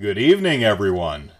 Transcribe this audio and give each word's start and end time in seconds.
Good 0.00 0.16
evening, 0.16 0.62
everyone. 0.62 1.32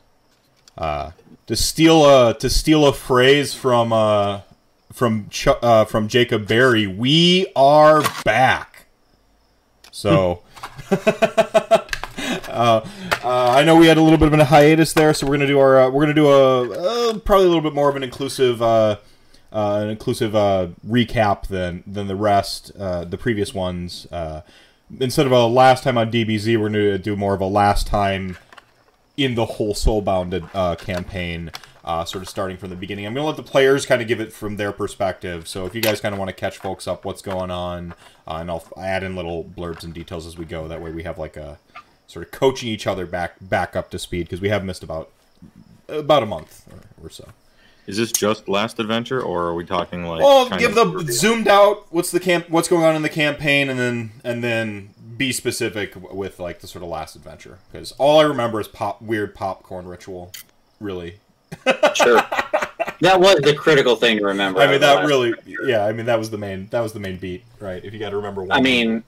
Uh, 0.77 1.13
to 1.47 1.55
steal 1.55 2.05
a 2.05 2.35
to 2.39 2.51
steal 2.51 2.89
a 2.89 2.93
phrase 2.93 3.55
from 3.55 3.93
uh, 3.93 4.41
from 4.93 5.29
Ch- 5.29 5.47
uh, 5.63 5.85
from 5.85 6.09
Jacob 6.09 6.49
Barry, 6.49 6.85
we 6.85 7.47
are 7.55 8.03
back. 8.25 8.87
So, 9.93 10.43
uh, 10.91 11.81
uh, 12.49 12.81
I 13.23 13.63
know 13.63 13.77
we 13.77 13.87
had 13.87 13.97
a 13.97 14.03
little 14.03 14.19
bit 14.19 14.27
of 14.27 14.35
a 14.35 14.45
hiatus 14.47 14.93
there, 14.93 15.15
so 15.15 15.29
we're 15.29 15.35
gonna 15.37 15.47
do 15.47 15.61
our 15.61 15.83
uh, 15.83 15.91
we're 15.91 16.03
gonna 16.03 16.15
do 16.15 16.27
a 16.27 16.63
uh, 17.13 17.19
probably 17.21 17.45
a 17.45 17.49
little 17.49 17.63
bit 17.63 17.75
more 17.75 17.89
of 17.89 17.95
an 17.95 18.03
inclusive 18.03 18.61
uh, 18.61 18.97
uh, 19.53 19.83
an 19.83 19.89
inclusive 19.89 20.33
recap 20.33 21.47
than 21.47 21.85
than 21.87 22.09
the 22.09 22.17
rest 22.17 22.77
the 22.77 23.19
previous 23.21 23.55
ones. 23.55 24.09
Instead 25.01 25.27
of 25.27 25.33
a 25.33 25.47
last 25.47 25.85
time 25.85 25.97
on 25.97 26.11
DBZ, 26.11 26.59
we're 26.59 26.71
gonna 26.71 26.99
do 26.99 27.15
more 27.15 27.35
of 27.35 27.41
a 27.41 27.47
last 27.47 27.87
time 27.87 28.37
in 29.19 29.35
the 29.35 29.45
whole 29.45 29.75
Soulbound 29.75 30.49
uh, 30.55 30.77
campaign. 30.77 31.51
Uh, 31.85 32.05
sort 32.05 32.21
of 32.21 32.29
starting 32.29 32.59
from 32.59 32.69
the 32.69 32.77
beginning. 32.77 33.07
I'm 33.07 33.15
going 33.15 33.23
to 33.23 33.29
let 33.29 33.39
the 33.39 33.51
players 33.51 33.87
kind 33.87 34.03
of 34.03 34.09
give 34.09 34.21
it 34.21 34.31
from 34.31 34.59
their 34.59 34.73
perspective. 34.73 35.49
So 35.49 35.65
if 35.65 35.75
you 35.75 35.81
guys 35.81 36.03
kind 36.03 36.13
of 36.13 36.19
want 36.19 36.29
to 36.29 36.35
catch 36.35 36.59
folks 36.59 36.87
up 36.87 37.07
what's 37.07 37.23
going 37.23 37.51
on, 37.51 37.95
uh, 38.27 38.35
and 38.41 38.51
I'll 38.51 38.63
add 38.77 39.03
in 39.03 39.17
little 39.17 39.43
blurbs 39.43 39.85
and 39.85 39.95
details 39.95 40.27
as 40.27 40.37
we 40.37 40.45
go. 40.45 40.69
That 40.69 40.83
way 40.83 40.91
we 40.91 41.05
have 41.05 41.17
like 41.17 41.39
a 41.39 41.59
sort 42.07 42.27
of 42.27 42.33
coaching 42.33 42.69
each 42.69 42.87
other 42.87 43.07
back 43.07 43.37
back 43.41 43.75
up 43.75 43.91
to 43.93 43.99
speed 43.99 44.25
because 44.25 44.41
we 44.41 44.49
have 44.49 44.65
missed 44.65 44.83
about 44.83 45.11
about 45.89 46.23
a 46.23 46.27
month 46.27 46.67
or, 46.71 47.07
or, 47.07 47.11
so. 47.11 47.29
Is 47.87 47.97
this 47.97 48.13
just 48.13 48.49
last 48.49 48.79
adventure, 48.79 49.23
or 49.23 49.45
are 49.45 49.55
we 49.55 49.65
talking 49.65 50.05
like? 50.05 50.21
Well, 50.21 50.51
give 50.59 50.75
the 50.75 51.07
zoomed 51.11 51.49
out. 51.49 51.87
What's 51.91 52.11
the 52.11 52.21
camp? 52.21 52.51
What's 52.51 52.69
going 52.69 52.85
on 52.85 52.95
in 52.97 53.01
the 53.01 53.09
campaign, 53.09 53.71
and 53.71 53.79
then 53.79 54.11
and 54.25 54.45
then 54.45 54.91
be 55.19 55.33
specific 55.33 55.95
with 55.97 56.39
like 56.39 56.61
the 56.61 56.67
sort 56.67 56.83
of 56.83 56.89
last 56.89 57.17
adventure 57.17 57.59
because 57.71 57.93
all 57.93 58.21
I 58.21 58.23
remember 58.23 58.61
is 58.61 58.69
pop 58.69 59.03
weird 59.03 59.35
popcorn 59.35 59.87
ritual. 59.87 60.33
Really, 60.81 61.19
sure. 61.95 62.23
That 63.01 63.21
was 63.21 63.37
the 63.43 63.55
critical 63.55 63.95
thing 63.95 64.19
to 64.19 64.25
remember. 64.25 64.61
I 64.61 64.67
mean, 64.67 64.81
that 64.81 65.07
really, 65.07 65.33
yeah. 65.65 65.85
I 65.85 65.93
mean, 65.93 66.07
that 66.07 66.19
was 66.19 66.31
the 66.31 66.39
main, 66.39 66.67
that 66.71 66.81
was 66.81 66.93
the 66.93 66.99
main 66.99 67.17
beat, 67.17 67.45
right? 67.61 67.85
If 67.85 67.93
you 67.93 68.01
got 68.01 68.11
to 68.11 68.17
remember 68.17 68.43
one. 68.43 68.51
I 68.51 68.61
mean, 68.61 69.05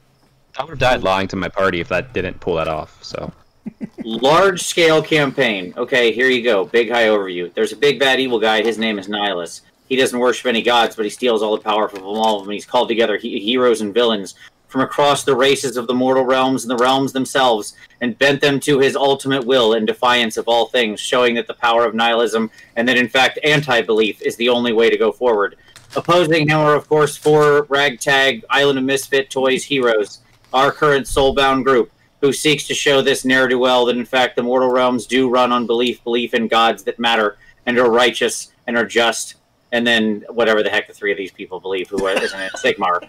I 0.56 0.62
would 0.62 0.70
have 0.70 0.78
died 0.78 1.02
lying 1.02 1.26
to 1.28 1.36
my 1.36 1.48
party 1.48 1.80
if 1.80 1.88
that 1.88 2.12
didn't 2.12 2.38
pull 2.38 2.54
that 2.56 2.68
off. 2.68 3.02
So, 3.02 3.32
large 4.04 4.62
scale 4.62 5.02
campaign. 5.02 5.74
Okay, 5.76 6.12
here 6.12 6.28
you 6.28 6.44
go. 6.44 6.64
Big 6.66 6.88
high 6.88 7.06
overview. 7.06 7.52
There's 7.52 7.72
a 7.72 7.76
big 7.76 7.98
bad 7.98 8.20
evil 8.20 8.38
guy. 8.38 8.62
His 8.62 8.78
name 8.78 8.96
is 8.98 9.08
Nihilus. 9.08 9.62
He 9.88 9.96
doesn't 9.96 10.18
worship 10.18 10.46
any 10.46 10.62
gods, 10.62 10.94
but 10.94 11.04
he 11.04 11.10
steals 11.10 11.42
all 11.42 11.56
the 11.56 11.62
power 11.62 11.88
from 11.88 12.04
all 12.04 12.38
of 12.38 12.44
them. 12.44 12.52
He's 12.52 12.66
called 12.66 12.88
together 12.88 13.16
he- 13.16 13.40
heroes 13.40 13.80
and 13.80 13.92
villains 13.92 14.36
from 14.70 14.80
across 14.80 15.24
the 15.24 15.34
races 15.34 15.76
of 15.76 15.86
the 15.86 15.94
mortal 15.94 16.24
realms 16.24 16.64
and 16.64 16.70
the 16.70 16.82
realms 16.82 17.12
themselves, 17.12 17.74
and 18.00 18.18
bent 18.18 18.40
them 18.40 18.60
to 18.60 18.78
his 18.78 18.96
ultimate 18.96 19.44
will 19.44 19.74
in 19.74 19.84
defiance 19.84 20.36
of 20.36 20.46
all 20.46 20.66
things, 20.66 21.00
showing 21.00 21.34
that 21.34 21.46
the 21.46 21.54
power 21.54 21.84
of 21.84 21.94
nihilism 21.94 22.50
and 22.76 22.88
that 22.88 22.96
in 22.96 23.08
fact 23.08 23.38
anti 23.42 23.82
belief 23.82 24.22
is 24.22 24.36
the 24.36 24.48
only 24.48 24.72
way 24.72 24.88
to 24.88 24.96
go 24.96 25.10
forward. 25.10 25.56
Opposing 25.96 26.48
him 26.48 26.58
are, 26.58 26.76
of 26.76 26.88
course, 26.88 27.16
four 27.16 27.64
ragtag 27.64 28.44
Island 28.48 28.78
of 28.78 28.84
Misfit 28.84 29.28
Toys 29.28 29.64
heroes, 29.64 30.20
our 30.52 30.70
current 30.70 31.06
soulbound 31.06 31.64
group, 31.64 31.90
who 32.20 32.32
seeks 32.32 32.66
to 32.68 32.74
show 32.74 33.02
this 33.02 33.24
ne'er 33.24 33.48
do 33.48 33.58
well 33.58 33.86
that 33.86 33.96
in 33.96 34.04
fact 34.04 34.36
the 34.36 34.42
mortal 34.42 34.70
realms 34.70 35.06
do 35.06 35.28
run 35.28 35.50
on 35.50 35.66
belief, 35.66 36.04
belief 36.04 36.32
in 36.32 36.46
gods 36.46 36.84
that 36.84 37.00
matter 37.00 37.38
and 37.66 37.76
are 37.76 37.90
righteous 37.90 38.52
and 38.66 38.76
are 38.76 38.86
just 38.86 39.34
and 39.72 39.86
then 39.86 40.24
whatever 40.28 40.62
the 40.62 40.70
heck 40.70 40.86
the 40.86 40.92
three 40.92 41.12
of 41.12 41.18
these 41.18 41.32
people 41.32 41.60
believe, 41.60 41.88
who 41.88 42.06
isn't 42.06 42.40
it, 42.40 42.52
Sigmar. 42.52 43.06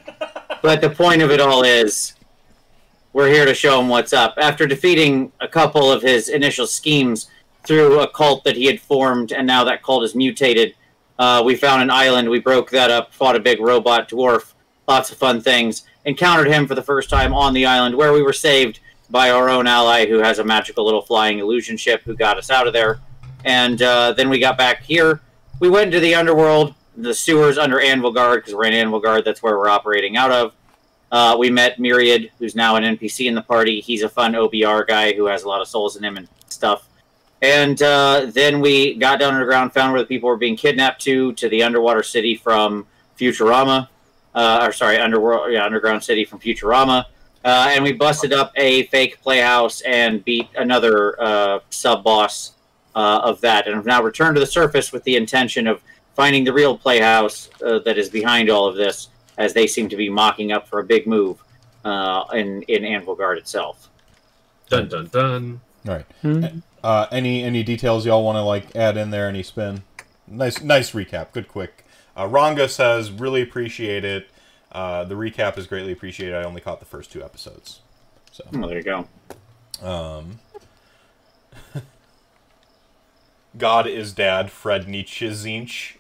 But 0.62 0.82
the 0.82 0.90
point 0.90 1.22
of 1.22 1.32
it 1.32 1.40
all 1.40 1.64
is, 1.64 2.14
we're 3.14 3.30
here 3.30 3.46
to 3.46 3.54
show 3.54 3.80
him 3.80 3.90
what's 3.90 4.14
up. 4.14 4.36
After 4.38 4.68
defeating 4.68 5.32
a 5.42 5.48
couple 5.48 5.92
of 5.92 6.02
his 6.02 6.30
initial 6.30 6.68
schemes 6.68 7.30
through 7.64 8.00
a 8.00 8.08
cult 8.08 8.44
that 8.44 8.56
he 8.56 8.66
had 8.66 8.80
formed, 8.80 9.32
and 9.34 9.46
now 9.46 9.64
that 9.64 9.84
cult 9.84 10.04
is 10.04 10.16
mutated, 10.16 10.76
uh, 11.20 11.42
we 11.44 11.56
found 11.56 11.82
an 11.82 11.90
island. 11.90 12.30
We 12.30 12.40
broke 12.40 12.70
that 12.72 12.90
up, 12.90 13.14
fought 13.14 13.36
a 13.36 13.40
big 13.40 13.60
robot 13.60 14.10
dwarf, 14.10 14.54
lots 14.88 15.12
of 15.12 15.18
fun 15.18 15.42
things. 15.42 15.84
Encountered 16.06 16.48
him 16.48 16.68
for 16.68 16.74
the 16.74 16.82
first 16.82 17.10
time 17.10 17.34
on 17.34 17.54
the 17.54 17.66
island, 17.66 17.96
where 17.96 18.14
we 18.14 18.24
were 18.24 18.34
saved 18.34 18.80
by 19.10 19.30
our 19.30 19.50
own 19.50 19.68
ally, 19.68 20.08
who 20.08 20.20
has 20.20 20.40
a 20.40 20.44
magical 20.44 20.86
little 20.86 21.02
flying 21.02 21.40
illusion 21.40 21.78
ship, 21.78 22.02
who 22.04 22.16
got 22.16 22.38
us 22.38 22.50
out 22.50 22.66
of 22.66 22.74
there. 22.74 23.00
And 23.44 23.82
uh, 23.82 24.14
then 24.14 24.30
we 24.30 24.40
got 24.40 24.58
back 24.58 24.84
here 24.84 25.22
we 25.62 25.70
went 25.70 25.86
into 25.86 26.00
the 26.00 26.16
underworld, 26.16 26.74
the 26.98 27.14
sewers 27.14 27.60
under 27.60 27.78
Anvilgard, 27.78 28.38
because 28.38 28.56
we're 28.56 28.66
in 28.66 28.74
Anvilgard. 28.74 29.24
That's 29.24 29.44
where 29.44 29.58
we're 29.58 29.70
operating 29.70 30.18
out 30.18 30.32
of. 30.32 30.56
Uh, 31.12 31.36
we 31.38 31.52
met 31.52 31.80
Myriad, 31.80 32.32
who's 32.40 32.56
now 32.56 32.78
an 32.78 32.84
NPC 32.84 33.28
in 33.28 33.36
the 33.36 33.44
party. 33.44 33.80
He's 33.80 34.02
a 34.02 34.10
fun 34.10 34.34
OBR 34.34 34.88
guy 34.88 35.14
who 35.14 35.26
has 35.28 35.44
a 35.44 35.48
lot 35.48 35.62
of 35.62 35.68
souls 35.68 35.96
in 35.98 36.04
him 36.04 36.18
and 36.18 36.28
stuff. 36.50 36.90
And 37.44 37.80
uh, 37.84 38.32
then 38.34 38.60
we 38.60 38.96
got 38.96 39.20
down 39.20 39.36
underground, 39.36 39.72
found 39.72 39.94
where 39.94 40.02
the 40.02 40.08
people 40.08 40.30
were 40.30 40.38
being 40.38 40.58
kidnapped 40.58 41.02
to, 41.04 41.34
to 41.34 41.48
the 41.48 41.62
underwater 41.62 42.02
city 42.02 42.36
from 42.36 42.88
Futurama. 43.20 43.88
Uh, 44.34 44.64
or 44.64 44.72
sorry, 44.72 44.98
underworld, 44.98 45.52
yeah, 45.52 45.64
underground 45.64 46.04
city 46.04 46.26
from 46.26 46.40
Futurama. 46.40 47.06
Uh, 47.46 47.70
and 47.70 47.84
we 47.84 47.92
busted 47.92 48.34
up 48.34 48.52
a 48.56 48.84
fake 48.88 49.22
playhouse 49.22 49.82
and 49.82 50.26
beat 50.26 50.48
another 50.56 51.22
uh, 51.22 51.60
sub 51.70 52.04
boss 52.04 52.54
uh, 52.96 53.22
of 53.24 53.42
that, 53.42 53.68
and 53.68 53.76
have 53.76 53.86
now 53.86 54.02
returned 54.02 54.36
to 54.36 54.40
the 54.40 54.46
surface 54.46 54.92
with 54.92 55.04
the 55.04 55.16
intention 55.16 55.68
of 55.68 55.82
finding 56.16 56.44
the 56.44 56.54
real 56.54 56.78
playhouse 56.78 57.50
uh, 57.66 57.80
that 57.80 57.98
is 57.98 58.10
behind 58.10 58.50
all 58.50 58.68
of 58.68 58.76
this, 58.76 59.10
as 59.38 59.54
they 59.54 59.68
seem 59.68 59.90
to 59.90 59.96
be 59.96 60.10
mocking 60.10 60.52
up 60.52 60.68
for 60.68 60.80
a 60.80 60.84
big 60.84 61.08
move 61.08 61.42
uh, 61.86 62.24
in 62.34 62.62
in 62.64 62.84
Anvilgard 62.84 63.38
itself. 63.38 63.90
Dun 64.70 64.88
dun 64.88 65.08
dun. 65.08 65.62
All 65.88 65.96
right. 65.96 66.06
Mm-hmm. 66.24 66.60
Uh, 66.84 67.08
any 67.12 67.44
any 67.44 67.64
details 67.64 68.06
y'all 68.06 68.24
want 68.24 68.38
to 68.38 68.42
like 68.42 68.76
add 68.76 68.98
in 68.98 69.12
there? 69.12 69.28
Any 69.28 69.44
spin? 69.44 69.84
Nice 70.28 70.62
nice 70.62 70.92
recap. 70.92 71.32
Good 71.32 71.48
quick. 71.48 71.86
Uh, 72.18 72.28
Ranga 72.28 72.68
says 72.68 73.12
really 73.12 73.42
appreciate 73.42 74.04
it. 74.04 74.30
Uh, 74.72 75.04
the 75.04 75.16
recap 75.16 75.58
is 75.58 75.68
greatly 75.68 75.92
appreciated. 75.92 76.36
I 76.36 76.44
only 76.44 76.62
caught 76.62 76.80
the 76.80 76.86
first 76.86 77.12
two 77.12 77.24
episodes. 77.24 77.82
So 78.32 78.46
oh, 78.54 78.68
there 78.68 78.78
you 78.78 78.84
go. 78.84 79.08
Um, 79.82 80.40
God 83.58 83.88
is 83.88 84.14
Dad, 84.14 84.52
Fred 84.52 84.88
Nietzsche 84.88 85.28
Zinch. 85.30 85.96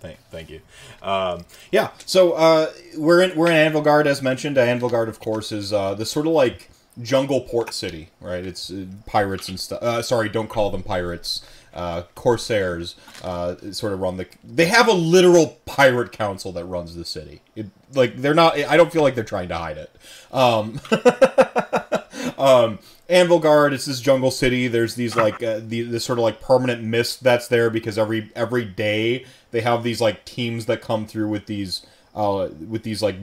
thank, 0.00 0.18
thank 0.30 0.50
you. 0.50 0.60
Um, 1.02 1.44
yeah, 1.70 1.90
so 2.04 2.32
uh, 2.32 2.72
we're 2.96 3.22
in 3.22 3.36
we're 3.36 3.50
in 3.50 3.72
Anvilgard 3.72 4.06
as 4.06 4.22
mentioned. 4.22 4.56
Anvilgard, 4.56 5.08
of 5.08 5.20
course, 5.20 5.52
is 5.52 5.72
uh, 5.72 5.94
the 5.94 6.06
sort 6.06 6.26
of 6.26 6.32
like 6.32 6.70
jungle 7.02 7.42
port 7.42 7.74
city, 7.74 8.08
right? 8.20 8.44
It's 8.44 8.70
uh, 8.70 8.86
pirates 9.06 9.48
and 9.48 9.60
stuff. 9.60 9.82
Uh, 9.82 10.02
sorry, 10.02 10.28
don't 10.28 10.48
call 10.48 10.70
them 10.70 10.82
pirates. 10.82 11.42
Uh, 11.76 12.04
corsairs 12.14 12.94
uh, 13.22 13.54
sort 13.70 13.92
of 13.92 14.00
run 14.00 14.16
the. 14.16 14.26
They 14.42 14.64
have 14.64 14.88
a 14.88 14.94
literal 14.94 15.58
pirate 15.66 16.10
council 16.10 16.50
that 16.52 16.64
runs 16.64 16.94
the 16.94 17.04
city. 17.04 17.42
It, 17.54 17.66
like 17.92 18.16
they're 18.16 18.32
not. 18.32 18.58
I 18.58 18.78
don't 18.78 18.90
feel 18.90 19.02
like 19.02 19.14
they're 19.14 19.24
trying 19.24 19.48
to 19.48 19.58
hide 19.58 19.76
it. 19.76 19.90
Um, 20.32 20.80
um, 22.38 22.78
Anvilgard 23.10 23.72
is 23.72 23.84
this 23.84 24.00
jungle 24.00 24.30
city. 24.30 24.68
There's 24.68 24.94
these 24.94 25.16
like 25.16 25.42
uh, 25.42 25.60
the, 25.62 25.82
this 25.82 26.04
sort 26.06 26.18
of 26.18 26.22
like 26.22 26.40
permanent 26.40 26.82
mist 26.82 27.22
that's 27.22 27.46
there 27.48 27.68
because 27.68 27.98
every 27.98 28.30
every 28.34 28.64
day 28.64 29.26
they 29.50 29.60
have 29.60 29.82
these 29.82 30.00
like 30.00 30.24
teams 30.24 30.64
that 30.66 30.80
come 30.80 31.06
through 31.06 31.28
with 31.28 31.44
these 31.44 31.84
uh, 32.14 32.48
with 32.68 32.84
these 32.84 33.02
like 33.02 33.16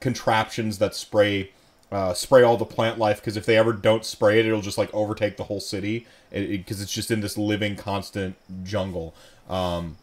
contraptions 0.00 0.78
that 0.78 0.94
spray 0.94 1.50
uh, 1.92 2.14
spray 2.14 2.42
all 2.42 2.56
the 2.56 2.64
plant 2.64 2.98
life 2.98 3.20
because 3.20 3.36
if 3.36 3.46
they 3.46 3.56
ever 3.56 3.72
don't 3.72 4.04
spray 4.04 4.40
it, 4.40 4.46
it'll 4.46 4.60
just 4.60 4.78
like 4.78 4.92
overtake 4.94 5.36
the 5.36 5.44
whole 5.44 5.60
city 5.60 6.06
because 6.30 6.80
it, 6.80 6.80
it, 6.80 6.82
it's 6.82 6.92
just 6.92 7.10
in 7.10 7.20
this 7.20 7.36
living 7.38 7.76
constant 7.76 8.36
jungle. 8.64 9.14
Um, 9.48 9.96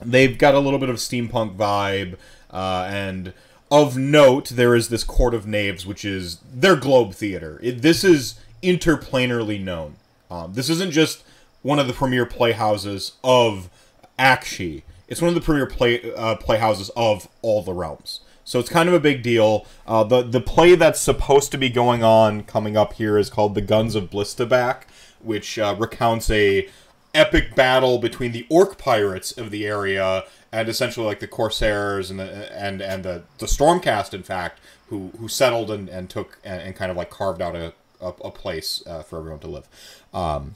they've 0.00 0.36
got 0.36 0.54
a 0.54 0.60
little 0.60 0.78
bit 0.78 0.88
of 0.88 0.96
steampunk 0.96 1.56
vibe 1.56 2.16
uh, 2.50 2.88
and 2.90 3.32
of 3.70 3.96
note 3.96 4.48
there 4.48 4.74
is 4.74 4.88
this 4.88 5.04
court 5.04 5.34
of 5.34 5.46
knaves 5.46 5.86
which 5.86 6.04
is 6.04 6.38
their 6.52 6.74
globe 6.74 7.12
theater 7.14 7.60
it, 7.62 7.82
this 7.82 8.02
is 8.02 8.40
interplanarly 8.62 9.58
known. 9.58 9.96
Um, 10.30 10.54
this 10.54 10.68
isn't 10.68 10.92
just 10.92 11.24
one 11.62 11.78
of 11.78 11.86
the 11.86 11.92
premier 11.92 12.26
playhouses 12.26 13.12
of 13.24 13.70
Aqshy. 14.18 14.82
It's 15.08 15.20
one 15.20 15.28
of 15.28 15.34
the 15.34 15.40
premier 15.40 15.66
play 15.66 16.12
uh, 16.14 16.36
playhouses 16.36 16.90
of 16.96 17.28
all 17.42 17.62
the 17.62 17.72
realms. 17.72 18.20
So 18.44 18.58
it's 18.58 18.68
kind 18.68 18.88
of 18.88 18.94
a 18.94 19.00
big 19.00 19.22
deal. 19.22 19.66
Uh, 19.86 20.04
the 20.04 20.22
the 20.22 20.40
play 20.40 20.74
that's 20.74 21.00
supposed 21.00 21.50
to 21.52 21.58
be 21.58 21.68
going 21.68 22.02
on 22.02 22.42
coming 22.44 22.76
up 22.76 22.94
here 22.94 23.18
is 23.18 23.30
called 23.30 23.54
the 23.54 23.60
Guns 23.60 23.94
of 23.94 24.10
Blistaback, 24.10 24.82
which 25.22 25.58
uh, 25.58 25.74
recounts 25.78 26.30
a 26.30 26.68
epic 27.12 27.54
battle 27.54 27.98
between 27.98 28.32
the 28.32 28.46
orc 28.48 28.78
pirates 28.78 29.32
of 29.32 29.50
the 29.50 29.66
area 29.66 30.24
and 30.52 30.68
essentially 30.68 31.04
like 31.04 31.18
the 31.18 31.26
corsairs 31.26 32.08
and 32.10 32.20
the 32.20 32.56
and 32.56 32.80
and 32.80 33.04
the 33.04 33.22
the 33.38 33.46
stormcast 33.46 34.14
in 34.14 34.22
fact 34.22 34.60
who 34.88 35.10
who 35.18 35.26
settled 35.26 35.70
and, 35.70 35.88
and 35.88 36.08
took 36.08 36.38
and, 36.44 36.62
and 36.62 36.76
kind 36.76 36.90
of 36.90 36.96
like 36.96 37.10
carved 37.10 37.42
out 37.42 37.56
a 37.56 37.72
a, 38.00 38.08
a 38.24 38.30
place 38.30 38.82
uh, 38.86 39.02
for 39.02 39.18
everyone 39.18 39.40
to 39.40 39.48
live. 39.48 39.68
Um, 40.12 40.54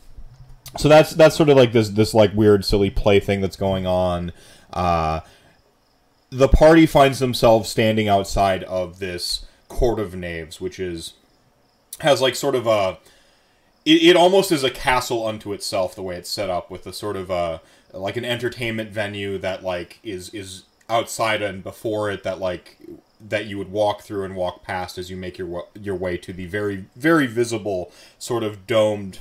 so 0.78 0.88
that's 0.88 1.10
that's 1.12 1.37
sort 1.37 1.49
of 1.49 1.56
like 1.56 1.72
this 1.72 1.90
this 1.90 2.14
like 2.14 2.34
weird 2.34 2.64
silly 2.64 2.90
play 2.90 3.20
thing 3.20 3.40
that's 3.40 3.56
going 3.56 3.87
on. 3.87 4.32
Uh, 4.72 5.20
the 6.31 6.49
party 6.49 6.87
finds 6.87 7.20
themselves 7.20 7.69
standing 7.69 8.08
outside 8.08 8.64
of 8.64 8.99
this 8.99 9.46
court 9.69 10.00
of 10.00 10.14
knaves, 10.17 10.60
which 10.60 10.81
is 10.81 11.14
has 12.00 12.20
like 12.20 12.34
sort 12.34 12.55
of 12.55 12.67
a 12.67 12.99
it, 13.84 14.02
it 14.02 14.16
almost 14.16 14.52
is 14.52 14.64
a 14.64 14.70
castle 14.70 15.26
unto 15.26 15.52
itself 15.52 15.94
the 15.94 16.02
way 16.02 16.16
it's 16.16 16.31
set 16.31 16.50
up 16.50 16.70
with 16.70 16.86
a 16.86 16.92
sort 16.92 17.16
of 17.16 17.31
uh 17.31 17.58
like 17.92 18.16
an 18.16 18.25
entertainment 18.25 18.90
venue 18.90 19.38
that 19.38 19.62
like 19.62 19.98
is 20.02 20.31
is 20.31 20.64
outside 20.88 21.40
and 21.40 21.62
before 21.62 22.10
it 22.10 22.22
that 22.22 22.38
like 22.38 22.78
that 23.20 23.46
you 23.46 23.56
would 23.56 23.70
walk 23.70 24.02
through 24.02 24.25
and 24.25 24.36
walk 24.36 24.62
past 24.62 24.98
as 24.98 25.10
you 25.10 25.16
make 25.16 25.38
your 25.38 25.66
your 25.81 25.94
way 25.94 26.16
to 26.16 26.32
the 26.32 26.46
very 26.46 26.86
very 26.96 27.26
visible 27.26 27.90
sort 28.19 28.42
of 28.42 28.66
domed 28.66 29.20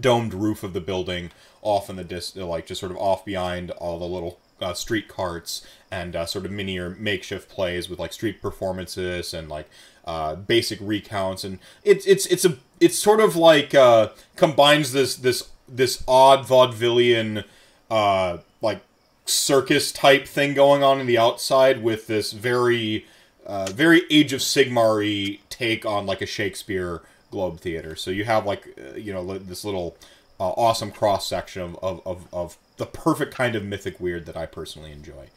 domed 0.00 0.32
roof 0.32 0.62
of 0.62 0.72
the 0.72 0.80
building 0.80 1.30
off 1.62 1.90
in 1.90 1.96
the 1.96 2.04
dis 2.04 2.36
like 2.36 2.66
just 2.66 2.80
sort 2.80 2.92
of 2.92 2.98
off 2.98 3.24
behind 3.24 3.70
all 3.72 3.98
the 3.98 4.06
little 4.06 4.38
uh, 4.60 4.72
street 4.72 5.08
carts 5.08 5.66
and 5.90 6.14
uh, 6.14 6.24
sort 6.24 6.44
of 6.44 6.52
mini 6.52 6.78
or 6.78 6.90
makeshift 6.90 7.48
plays 7.48 7.88
with 7.88 7.98
like 7.98 8.12
street 8.12 8.40
performances 8.40 9.34
and 9.34 9.48
like 9.48 9.68
uh, 10.04 10.34
basic 10.34 10.78
recounts 10.80 11.44
and 11.44 11.58
it's 11.84 12.06
it's 12.06 12.26
it's 12.26 12.44
a 12.44 12.56
it's 12.80 12.98
sort 12.98 13.20
of 13.20 13.36
like 13.36 13.74
uh, 13.74 14.08
combines 14.36 14.92
this 14.92 15.16
this 15.16 15.50
this 15.68 16.02
odd 16.08 16.44
vaudevillian 16.46 17.44
uh, 17.90 18.38
like 18.60 18.80
circus 19.24 19.92
type 19.92 20.26
thing 20.26 20.54
going 20.54 20.82
on 20.82 21.00
in 21.00 21.06
the 21.06 21.18
outside 21.18 21.82
with 21.82 22.06
this 22.06 22.32
very 22.32 23.06
uh, 23.46 23.66
very 23.72 24.02
Age 24.10 24.32
of 24.32 24.40
Sigmar 24.40 25.38
take 25.48 25.84
on 25.84 26.06
like 26.06 26.22
a 26.22 26.26
Shakespeare 26.26 27.02
Globe 27.30 27.60
Theater. 27.60 27.96
So 27.96 28.10
you 28.10 28.24
have 28.24 28.46
like 28.46 28.78
uh, 28.78 28.96
you 28.96 29.12
know 29.12 29.38
this 29.38 29.64
little 29.64 29.96
uh, 30.38 30.50
awesome 30.50 30.90
cross 30.90 31.26
section 31.26 31.62
of, 31.62 31.78
of, 31.82 32.06
of, 32.06 32.28
of 32.32 32.58
the 32.76 32.86
perfect 32.86 33.34
kind 33.34 33.54
of 33.54 33.64
mythic 33.64 34.00
weird 34.00 34.26
that 34.26 34.36
I 34.36 34.46
personally 34.46 34.92
enjoy. 34.92 35.28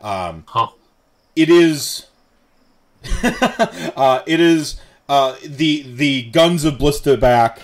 Um, 0.00 0.44
Huh. 0.46 0.68
it 1.34 1.50
is 1.50 2.06
uh, 3.96 4.22
it 4.26 4.40
is 4.40 4.80
uh, 5.08 5.36
the 5.44 5.82
the 5.82 6.24
guns 6.30 6.64
of 6.64 6.74
blisterback 6.74 7.58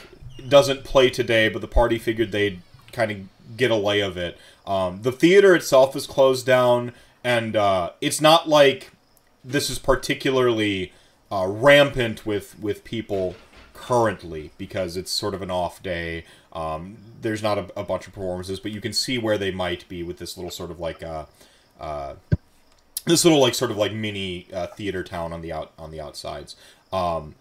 doesn't 0.48 0.84
play 0.84 1.08
today 1.10 1.48
but 1.48 1.60
the 1.60 1.68
party 1.68 1.98
figured 1.98 2.32
they'd 2.32 2.60
kind 2.92 3.10
of 3.10 3.56
get 3.56 3.70
a 3.70 3.76
lay 3.76 4.00
of 4.00 4.16
it. 4.16 4.38
Um, 4.66 5.02
the 5.02 5.12
theater 5.12 5.54
itself 5.54 5.96
is 5.96 6.06
closed 6.06 6.46
down 6.46 6.92
and 7.24 7.56
uh, 7.56 7.90
it's 8.00 8.20
not 8.20 8.48
like 8.48 8.92
this 9.44 9.70
is 9.70 9.78
particularly 9.78 10.92
uh, 11.30 11.46
rampant 11.48 12.24
with 12.26 12.58
with 12.58 12.84
people 12.84 13.34
currently 13.74 14.52
because 14.58 14.96
it's 14.96 15.10
sort 15.10 15.34
of 15.34 15.42
an 15.42 15.50
off 15.50 15.82
day. 15.82 16.24
Um, 16.52 16.98
there's 17.20 17.42
not 17.42 17.58
a, 17.58 17.66
a 17.76 17.84
bunch 17.84 18.06
of 18.06 18.12
performances 18.12 18.60
but 18.60 18.72
you 18.72 18.80
can 18.80 18.92
see 18.92 19.18
where 19.18 19.38
they 19.38 19.50
might 19.50 19.88
be 19.88 20.02
with 20.02 20.18
this 20.18 20.36
little 20.36 20.50
sort 20.50 20.70
of 20.70 20.78
like 20.78 21.02
uh, 21.02 21.26
uh, 21.80 22.14
this 23.06 23.24
little 23.24 23.40
like 23.40 23.54
sort 23.54 23.70
of 23.70 23.76
like 23.76 23.92
mini 23.92 24.46
uh, 24.52 24.66
theater 24.68 25.02
town 25.02 25.32
on 25.32 25.42
the 25.42 25.52
out 25.52 25.72
on 25.78 25.90
the 25.90 26.00
outsides. 26.00 26.56
Um, 26.92 27.34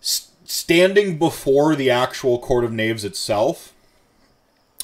standing 0.00 1.18
before 1.18 1.74
the 1.74 1.90
actual 1.90 2.38
court 2.38 2.64
of 2.64 2.72
knaves 2.72 3.04
itself, 3.04 3.72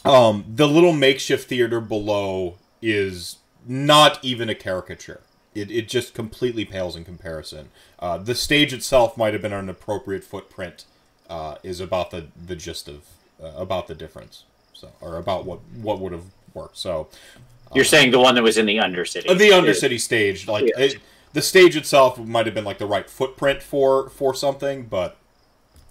um, 0.05 0.45
the 0.49 0.69
little 0.69 0.93
makeshift 0.93 1.49
theater 1.49 1.81
below 1.81 2.57
is 2.81 3.37
not 3.67 4.23
even 4.25 4.49
a 4.49 4.55
caricature. 4.55 5.21
It, 5.55 5.71
it 5.71 5.89
just 5.89 6.15
completely 6.15 6.65
pales 6.65 6.95
in 6.95 7.05
comparison. 7.05 7.71
Uh, 7.99 8.19
the 8.19 8.35
stage 8.35 8.73
itself 8.73 9.17
might 9.17 9.33
have 9.33 9.43
been 9.43 9.53
an 9.53 9.69
appropriate 9.69 10.25
footprint. 10.25 10.85
Uh, 11.29 11.57
is 11.63 11.79
about 11.79 12.11
the 12.11 12.29
the 12.47 12.57
gist 12.57 12.89
of 12.89 13.05
uh, 13.43 13.53
about 13.55 13.87
the 13.87 13.95
difference. 13.95 14.45
So 14.73 14.93
or 15.03 15.19
about 15.19 15.45
what 15.45 15.61
what 15.75 16.01
would 16.01 16.13
have 16.13 16.25
worked. 16.55 16.79
So 16.79 17.09
You're 17.75 17.85
saying 17.85 18.11
the 18.13 18.19
one 18.19 18.35
that 18.35 18.43
was 18.43 18.57
in 18.59 18.67
the 18.67 18.77
Undercity. 18.79 19.29
uh, 19.29 19.35
the 19.35 19.51
Undercity 19.51 20.01
stage, 20.01 20.47
like 20.49 20.65
Yeah. 20.77 20.85
it, 20.85 20.97
the 21.33 21.43
stage 21.43 21.77
itself 21.77 22.19
might 22.19 22.47
have 22.47 22.55
been 22.55 22.65
like 22.65 22.79
the 22.79 22.87
right 22.87 23.09
footprint 23.09 23.63
for 23.63 24.09
for 24.11 24.35
something, 24.35 24.85
but 24.87 25.17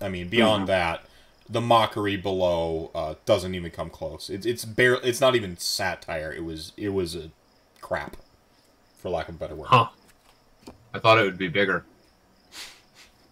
I 0.02 0.10
mean 0.10 0.28
beyond 0.30 0.64
Mhm. 0.64 0.68
that, 0.68 1.06
the 1.50 1.62
mockery 1.62 2.18
below 2.18 2.92
uh, 2.96 3.16
doesn't 3.26 3.54
even 3.56 3.72
come 3.72 3.90
close. 3.90 4.30
It's 4.30 4.46
it's 4.46 4.66
bare. 4.66 4.96
It's 5.04 5.22
not 5.22 5.36
even 5.36 5.58
satire. 5.58 6.32
It 6.34 6.44
was 6.44 6.74
it 6.78 6.90
was 6.90 7.16
a 7.16 7.30
crap, 7.82 8.18
for 8.98 9.10
lack 9.10 9.30
of 9.30 9.36
a 9.36 9.38
better 9.38 9.56
word. 9.56 9.68
Huh. 9.70 9.90
I 10.94 11.00
thought 11.00 11.20
it 11.20 11.24
would 11.24 11.38
be 11.38 11.48
bigger. 11.48 11.86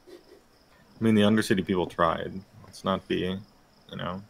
I 0.10 1.04
mean, 1.04 1.16
the 1.16 1.24
Undercity 1.24 1.66
people 1.66 1.88
tried. 1.88 2.40
Let's 2.64 2.84
not 2.84 3.08
be, 3.08 3.38
you 3.90 3.98
know, 3.98 4.22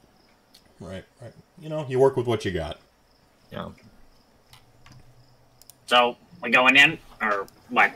Right, 0.80 1.06
right. 1.22 1.32
You 1.60 1.70
know, 1.70 1.86
you 1.88 2.00
work 2.00 2.18
with 2.18 2.28
what 2.28 2.44
you 2.46 2.52
got. 2.52 2.80
yeah. 3.52 3.70
So 5.86 6.18
we 6.42 6.50
going 6.50 6.76
in 6.76 6.98
or 7.22 7.48
what? 7.70 7.92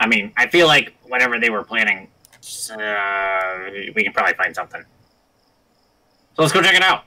I 0.00 0.06
mean, 0.06 0.32
I 0.36 0.46
feel 0.46 0.66
like 0.66 0.94
whatever 1.06 1.40
they 1.40 1.50
were 1.50 1.64
planning, 1.64 2.08
uh, 2.72 3.70
we 3.94 4.04
can 4.04 4.12
probably 4.12 4.34
find 4.34 4.54
something. 4.54 4.82
So 6.36 6.42
let's 6.42 6.52
go 6.52 6.62
check 6.62 6.74
it 6.76 6.82
out. 6.82 7.04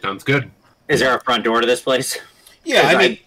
Sounds 0.00 0.24
good. 0.24 0.50
Is 0.88 1.00
there 1.00 1.14
a 1.16 1.20
front 1.22 1.44
door 1.44 1.60
to 1.60 1.66
this 1.66 1.80
place? 1.80 2.18
Yeah, 2.64 2.82
I 2.86 2.94
I- 2.94 2.96
mean, 2.98 3.18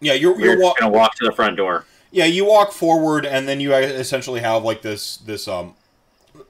yeah, 0.00 0.14
you're 0.14 0.34
We're 0.34 0.40
you're 0.40 0.60
wa- 0.60 0.74
gonna 0.78 0.90
walk 0.92 1.14
to 1.16 1.24
the 1.26 1.32
front 1.32 1.56
door. 1.56 1.84
Yeah, 2.10 2.24
you 2.24 2.44
walk 2.44 2.72
forward, 2.72 3.24
and 3.26 3.46
then 3.48 3.60
you 3.60 3.74
essentially 3.74 4.40
have 4.40 4.62
like 4.64 4.82
this 4.82 5.16
this 5.18 5.46
um, 5.46 5.74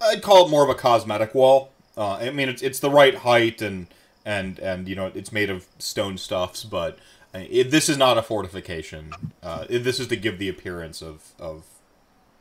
I'd 0.01 0.23
call 0.23 0.47
it 0.47 0.51
more 0.51 0.63
of 0.63 0.71
a 0.71 0.75
cosmetic 0.75 1.35
wall. 1.35 1.71
Uh, 1.97 2.13
I 2.15 2.31
mean, 2.31 2.49
it's 2.49 2.63
it's 2.63 2.79
the 2.81 2.91
right 2.91 3.15
height 3.15 3.61
and 3.61 3.87
and 4.25 4.59
and 4.59 4.89
you 4.89 4.97
know 4.97 5.11
it's 5.15 5.33
made 5.33 5.51
of 5.51 5.67
stone 5.79 6.19
stuffs, 6.19 6.65
but 6.65 6.99
uh, 7.35 7.41
it, 7.51 7.71
this 7.71 7.89
is 7.89 7.97
not 7.97 8.19
a 8.19 8.23
fortification. 8.23 9.13
Uh, 9.43 9.65
it- 9.69 9.81
this 9.85 10.01
is 10.01 10.09
to 10.09 10.17
give 10.17 10.39
the 10.39 10.49
appearance 10.49 11.03
of 11.03 11.33
of 11.39 11.65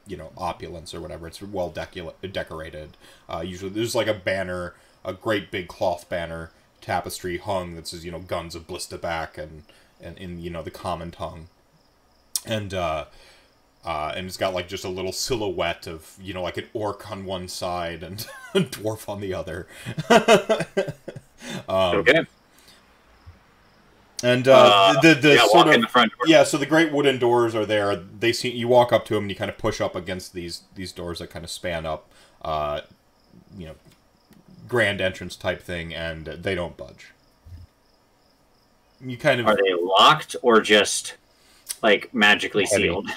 you 0.07 0.17
know 0.17 0.31
opulence 0.37 0.93
or 0.93 1.01
whatever. 1.01 1.27
It's 1.27 1.41
well 1.41 1.69
decorated. 1.71 2.97
Uh, 3.29 3.41
usually, 3.45 3.71
there's 3.71 3.95
like 3.95 4.07
a 4.07 4.13
banner, 4.13 4.73
a 5.05 5.13
great 5.13 5.51
big 5.51 5.67
cloth 5.67 6.09
banner 6.09 6.51
tapestry 6.81 7.37
hung 7.37 7.75
that 7.75 7.87
says 7.87 8.05
you 8.05 8.11
know 8.11 8.19
guns 8.19 8.55
of 8.55 8.65
blisterback 8.67 9.37
and 9.37 9.63
and 10.01 10.17
in 10.17 10.39
you 10.41 10.49
know 10.49 10.63
the 10.63 10.71
common 10.71 11.11
tongue 11.11 11.47
and 12.45 12.73
uh, 12.73 13.05
uh, 13.85 14.13
and 14.15 14.27
it's 14.27 14.37
got 14.37 14.53
like 14.53 14.67
just 14.67 14.85
a 14.85 14.89
little 14.89 15.11
silhouette 15.11 15.87
of 15.87 16.15
you 16.21 16.33
know 16.33 16.41
like 16.41 16.57
an 16.57 16.65
orc 16.73 17.09
on 17.11 17.25
one 17.25 17.47
side 17.47 18.01
and 18.03 18.27
a 18.55 18.59
dwarf 18.61 19.07
on 19.09 19.19
the 19.21 19.33
other. 19.33 19.67
um, 21.67 21.97
Okay. 21.97 22.25
And 24.21 24.47
uh, 24.49 24.53
Uh, 24.97 25.01
the 25.01 25.13
the 25.15 25.35
yeah, 25.35 25.45
sort 25.47 25.67
of 25.67 25.73
in 25.73 25.81
the 25.81 25.87
front 25.87 26.11
door. 26.11 26.27
yeah, 26.27 26.43
so 26.43 26.57
the 26.57 26.65
great 26.65 26.91
wooden 26.91 27.19
doors 27.19 27.55
are 27.55 27.65
there. 27.65 27.95
They 27.95 28.33
see 28.33 28.49
you 28.51 28.67
walk 28.67 28.91
up 28.91 29.05
to 29.05 29.13
them 29.13 29.23
and 29.23 29.29
you 29.31 29.35
kind 29.35 29.49
of 29.49 29.57
push 29.57 29.79
up 29.79 29.95
against 29.95 30.33
these 30.33 30.63
these 30.75 30.91
doors 30.91 31.19
that 31.19 31.29
kind 31.29 31.45
of 31.45 31.49
span 31.51 31.85
up, 31.85 32.09
uh, 32.41 32.81
you 33.57 33.65
know, 33.67 33.75
grand 34.67 34.99
entrance 34.99 35.37
type 35.37 35.61
thing, 35.61 35.93
and 35.93 36.25
they 36.25 36.53
don't 36.53 36.75
budge. 36.75 37.11
You 38.99 39.15
kind 39.17 39.39
of 39.39 39.47
Are 39.47 39.55
they 39.55 39.73
locked 39.73 40.35
or 40.41 40.59
just 40.59 41.15
like 41.81 42.13
magically 42.13 42.65
Heavy. 42.69 42.83
sealed? 42.83 43.09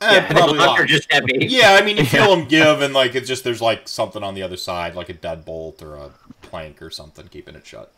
Eh, 0.00 0.14
yeah, 0.14 0.32
probably 0.32 0.58
they 0.58 0.66
locked 0.66 0.88
just 0.88 1.12
heavy. 1.12 1.46
Yeah, 1.46 1.76
I 1.80 1.84
mean, 1.84 1.96
you 1.96 2.04
feel 2.06 2.34
them 2.34 2.48
give, 2.48 2.80
and 2.80 2.94
like 2.94 3.14
it's 3.14 3.28
just 3.28 3.44
there's 3.44 3.60
like 3.60 3.88
something 3.88 4.22
on 4.22 4.34
the 4.34 4.42
other 4.42 4.56
side, 4.56 4.94
like 4.94 5.08
a 5.08 5.14
deadbolt 5.14 5.82
or 5.82 5.96
a 5.96 6.10
plank 6.42 6.82
or 6.82 6.90
something 6.90 7.28
keeping 7.28 7.54
it 7.54 7.66
shut. 7.66 7.92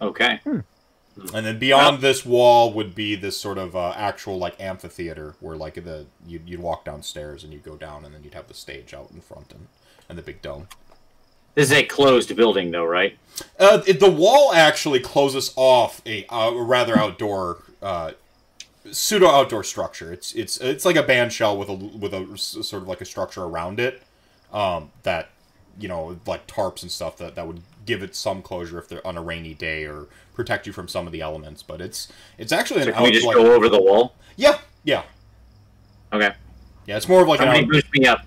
Okay. 0.00 0.40
And 0.44 1.46
then 1.46 1.58
beyond 1.58 2.02
this 2.02 2.26
wall 2.26 2.74
would 2.74 2.94
be 2.94 3.14
this 3.14 3.38
sort 3.38 3.56
of 3.56 3.74
uh, 3.74 3.94
actual 3.96 4.36
like 4.36 4.60
amphitheater 4.60 5.34
where 5.40 5.56
like 5.56 5.74
the 5.74 6.04
you'd, 6.26 6.46
you'd 6.46 6.60
walk 6.60 6.84
downstairs 6.84 7.42
and 7.42 7.52
you'd 7.52 7.64
go 7.64 7.76
down, 7.76 8.04
and 8.04 8.14
then 8.14 8.22
you'd 8.22 8.34
have 8.34 8.48
the 8.48 8.54
stage 8.54 8.92
out 8.92 9.10
in 9.10 9.20
front 9.20 9.52
and 9.52 9.68
and 10.08 10.18
the 10.18 10.22
big 10.22 10.42
dome. 10.42 10.68
This 11.56 11.70
is 11.70 11.72
a 11.72 11.84
closed 11.84 12.36
building, 12.36 12.70
though, 12.70 12.84
right? 12.84 13.16
Uh, 13.58 13.82
it, 13.86 13.98
the 13.98 14.10
wall 14.10 14.52
actually 14.52 15.00
closes 15.00 15.54
off 15.56 16.02
a, 16.04 16.26
uh, 16.26 16.52
rather 16.52 16.98
outdoor, 16.98 17.62
uh, 17.80 18.12
pseudo 18.92 19.28
outdoor 19.28 19.64
structure. 19.64 20.12
It's 20.12 20.32
it's 20.34 20.58
it's 20.60 20.84
like 20.84 20.96
a 20.96 21.02
band 21.02 21.32
shell 21.32 21.56
with 21.56 21.68
a 21.68 21.74
with 21.74 22.14
a 22.14 22.36
sort 22.38 22.82
of 22.82 22.88
like 22.88 23.00
a 23.00 23.04
structure 23.04 23.44
around 23.44 23.80
it, 23.80 24.02
um, 24.52 24.90
that 25.02 25.30
you 25.78 25.88
know 25.88 26.18
like 26.26 26.46
tarps 26.46 26.82
and 26.82 26.90
stuff 26.90 27.16
that 27.18 27.34
that 27.36 27.46
would 27.46 27.62
give 27.84 28.02
it 28.02 28.14
some 28.14 28.42
closure 28.42 28.78
if 28.78 28.88
they're 28.88 29.06
on 29.06 29.16
a 29.16 29.22
rainy 29.22 29.54
day 29.54 29.84
or 29.84 30.08
protect 30.34 30.66
you 30.66 30.72
from 30.72 30.88
some 30.88 31.06
of 31.06 31.12
the 31.12 31.20
elements. 31.20 31.62
But 31.62 31.80
it's 31.80 32.08
it's 32.38 32.52
actually 32.52 32.82
So 32.82 32.90
an 32.90 32.92
can 32.92 33.02
we 33.02 33.10
out, 33.10 33.12
just 33.12 33.26
like, 33.26 33.34
go 33.34 33.54
over 33.54 33.68
the 33.68 33.80
wall? 33.80 34.14
yeah 34.36 34.58
yeah 34.84 35.04
Okay. 36.12 36.34
yeah. 36.86 36.96
It's 36.96 37.08
more 37.08 37.22
of 37.22 37.28
like 37.28 37.42
an 37.42 37.48
Somebody 37.48 37.64
out, 37.68 37.68
boost 37.68 37.86
me 37.92 38.06
up. 38.06 38.20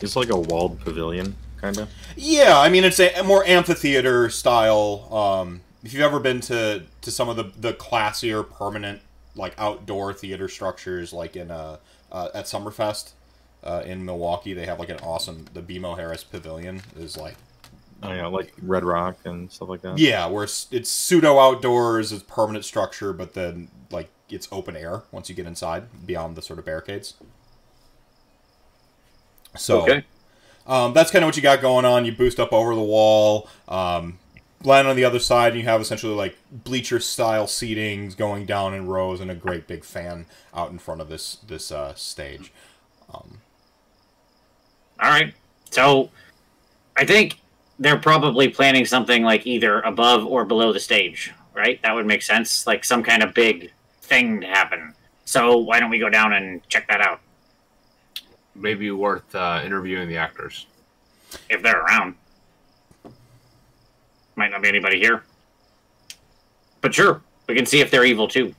It's 0.00 0.16
like 0.16 0.30
a 0.30 0.36
walled 0.38 0.80
pavilion, 0.80 1.36
kind 1.56 1.78
of. 1.78 1.90
Yeah, 2.16 2.58
I 2.58 2.68
mean 2.68 2.84
it's 2.84 2.98
a, 3.00 3.12
a 3.14 3.22
more 3.22 3.44
amphitheater 3.44 4.30
style. 4.30 5.08
Um, 5.12 5.62
if 5.82 5.92
you've 5.92 6.02
ever 6.02 6.20
been 6.20 6.40
to 6.42 6.84
to 7.02 7.10
some 7.10 7.28
of 7.28 7.36
the 7.36 7.44
the 7.56 7.72
classier 7.74 8.48
permanent 8.48 9.02
like 9.36 9.54
outdoor 9.58 10.12
theater 10.12 10.48
structures, 10.48 11.12
like 11.12 11.36
in 11.36 11.50
uh, 11.50 11.76
uh 12.12 12.28
at 12.34 12.46
Summerfest 12.46 13.12
uh, 13.62 13.82
in 13.84 14.04
Milwaukee, 14.04 14.54
they 14.54 14.66
have 14.66 14.78
like 14.78 14.88
an 14.90 14.98
awesome 15.02 15.46
the 15.54 15.62
BMO 15.62 15.96
Harris 15.96 16.24
Pavilion 16.24 16.82
is 16.96 17.16
like 17.16 17.36
Oh, 18.02 18.12
yeah, 18.12 18.26
like 18.26 18.52
Red 18.60 18.84
Rock 18.84 19.18
and 19.24 19.50
stuff 19.50 19.68
like 19.68 19.82
that. 19.82 19.98
yeah, 19.98 20.26
where 20.26 20.44
it's, 20.44 20.66
it's 20.70 20.90
pseudo 20.90 21.38
outdoors, 21.38 22.12
it's 22.12 22.22
permanent 22.22 22.64
structure, 22.64 23.12
but 23.12 23.34
then 23.34 23.68
like 23.90 24.10
it's 24.28 24.48
open 24.52 24.76
air 24.76 25.04
once 25.12 25.28
you 25.28 25.34
get 25.34 25.46
inside 25.46 25.84
beyond 26.06 26.36
the 26.36 26.42
sort 26.42 26.58
of 26.58 26.64
barricades. 26.64 27.14
So 29.56 29.80
Okay. 29.82 30.04
um, 30.66 30.92
that's 30.92 31.10
kind 31.10 31.24
of 31.24 31.28
what 31.28 31.36
you 31.36 31.42
got 31.42 31.60
going 31.62 31.84
on. 31.84 32.04
You 32.04 32.12
boost 32.12 32.38
up 32.38 32.52
over 32.52 32.74
the 32.74 32.82
wall, 32.82 33.48
um, 33.68 34.18
land 34.64 34.88
on 34.88 34.96
the 34.96 35.04
other 35.04 35.18
side, 35.18 35.52
and 35.52 35.60
you 35.60 35.68
have 35.68 35.80
essentially 35.80 36.14
like 36.14 36.36
bleacher 36.50 37.00
style 37.00 37.46
seating 37.46 38.08
going 38.10 38.46
down 38.46 38.74
in 38.74 38.86
rows 38.86 39.20
and 39.20 39.30
a 39.30 39.34
great 39.34 39.66
big 39.66 39.84
fan 39.84 40.26
out 40.54 40.70
in 40.70 40.78
front 40.78 41.00
of 41.00 41.08
this 41.08 41.36
this 41.46 41.70
uh, 41.70 41.94
stage. 41.94 42.52
Um, 43.12 43.38
All 45.00 45.10
right. 45.10 45.34
So 45.70 46.10
I 46.96 47.04
think 47.04 47.40
they're 47.78 47.98
probably 47.98 48.48
planning 48.48 48.86
something 48.86 49.22
like 49.22 49.46
either 49.46 49.80
above 49.80 50.24
or 50.24 50.44
below 50.44 50.72
the 50.72 50.80
stage, 50.80 51.32
right? 51.54 51.80
That 51.82 51.94
would 51.94 52.06
make 52.06 52.22
sense. 52.22 52.66
Like 52.66 52.84
some 52.84 53.02
kind 53.02 53.22
of 53.22 53.34
big 53.34 53.72
thing 54.02 54.40
to 54.40 54.46
happen. 54.46 54.94
So 55.24 55.58
why 55.58 55.80
don't 55.80 55.90
we 55.90 55.98
go 55.98 56.08
down 56.08 56.32
and 56.32 56.66
check 56.68 56.86
that 56.88 57.00
out 57.00 57.20
Maybe 58.54 58.90
worth 58.90 59.34
uh, 59.34 59.60
interviewing 59.64 60.08
the 60.08 60.16
actors. 60.16 60.66
if 61.50 61.62
they're 61.62 61.82
around? 61.82 62.14
Might 64.36 64.50
not 64.50 64.62
be 64.62 64.68
anybody 64.68 64.98
here. 65.00 65.22
But 66.80 66.94
sure, 66.94 67.22
we 67.48 67.54
can 67.54 67.66
see 67.66 67.80
if 67.80 67.90
they're 67.90 68.04
evil 68.04 68.28
too. 68.28 68.54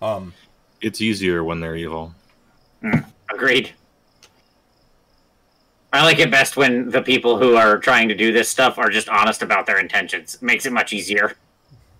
Um, 0.00 0.32
It's 0.80 1.00
easier 1.00 1.44
when 1.44 1.60
they're 1.60 1.76
evil. 1.76 2.14
Agreed. 3.32 3.72
I 5.92 6.02
like 6.02 6.18
it 6.18 6.30
best 6.30 6.56
when 6.56 6.88
the 6.90 7.02
people 7.02 7.38
who 7.38 7.54
are 7.54 7.78
trying 7.78 8.08
to 8.08 8.14
do 8.14 8.32
this 8.32 8.48
stuff 8.48 8.78
are 8.78 8.88
just 8.88 9.08
honest 9.08 9.42
about 9.42 9.66
their 9.66 9.78
intentions. 9.78 10.40
makes 10.42 10.64
it 10.66 10.72
much 10.72 10.92
easier. 10.92 11.36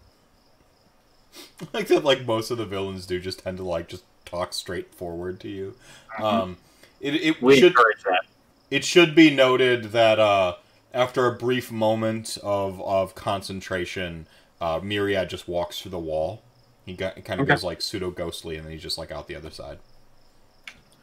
like 1.73 1.87
that, 1.89 2.03
like 2.03 2.25
most 2.27 2.51
of 2.51 2.59
the 2.59 2.67
villains 2.67 3.07
do, 3.07 3.21
just 3.21 3.41
tend 3.41 3.59
to 3.59 3.65
like 3.65 3.89
just 3.89 4.05
talk 4.25 4.53
straightforward 4.55 5.39
to 5.41 5.49
you. 5.49 5.75
Um, 6.19 6.57
it 7.01 7.15
it 7.15 7.43
We 7.43 7.61
should 7.61 7.75
that. 7.75 8.23
it 8.71 8.85
should 8.85 9.15
be 9.15 9.31
noted 9.31 9.93
that 9.93 10.19
uh, 10.19 10.57
after 10.95 11.27
a 11.27 11.33
brief 11.37 11.71
moment 11.73 12.37
of 12.43 12.81
of 12.83 13.15
concentration, 13.15 14.27
uh, 14.61 14.81
Myriad 14.83 15.29
just 15.31 15.49
walks 15.49 15.81
through 15.81 15.91
the 15.93 15.99
wall. 15.99 16.43
He 16.87 16.95
got 16.95 17.15
kind 17.25 17.41
of 17.41 17.45
Okay. 17.45 17.55
goes 17.55 17.65
like 17.65 17.81
pseudo 17.81 18.11
ghostly, 18.11 18.57
and 18.57 18.67
then 18.67 18.73
he's 18.73 18.83
just 18.83 18.99
like 18.99 19.11
out 19.11 19.27
the 19.29 19.37
other 19.37 19.51
side. 19.51 19.79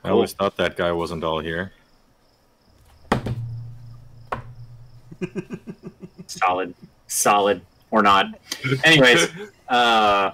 I 0.04 0.10
always 0.10 0.34
thought 0.34 0.58
that 0.58 0.78
guy 0.78 0.92
wasn't 0.92 1.24
all 1.24 1.40
here. 1.40 1.74
Solid, 6.28 6.74
solid, 7.08 7.62
or 7.92 8.02
not. 8.04 8.26
Anyways, 8.84 9.30
uh, 9.70 10.32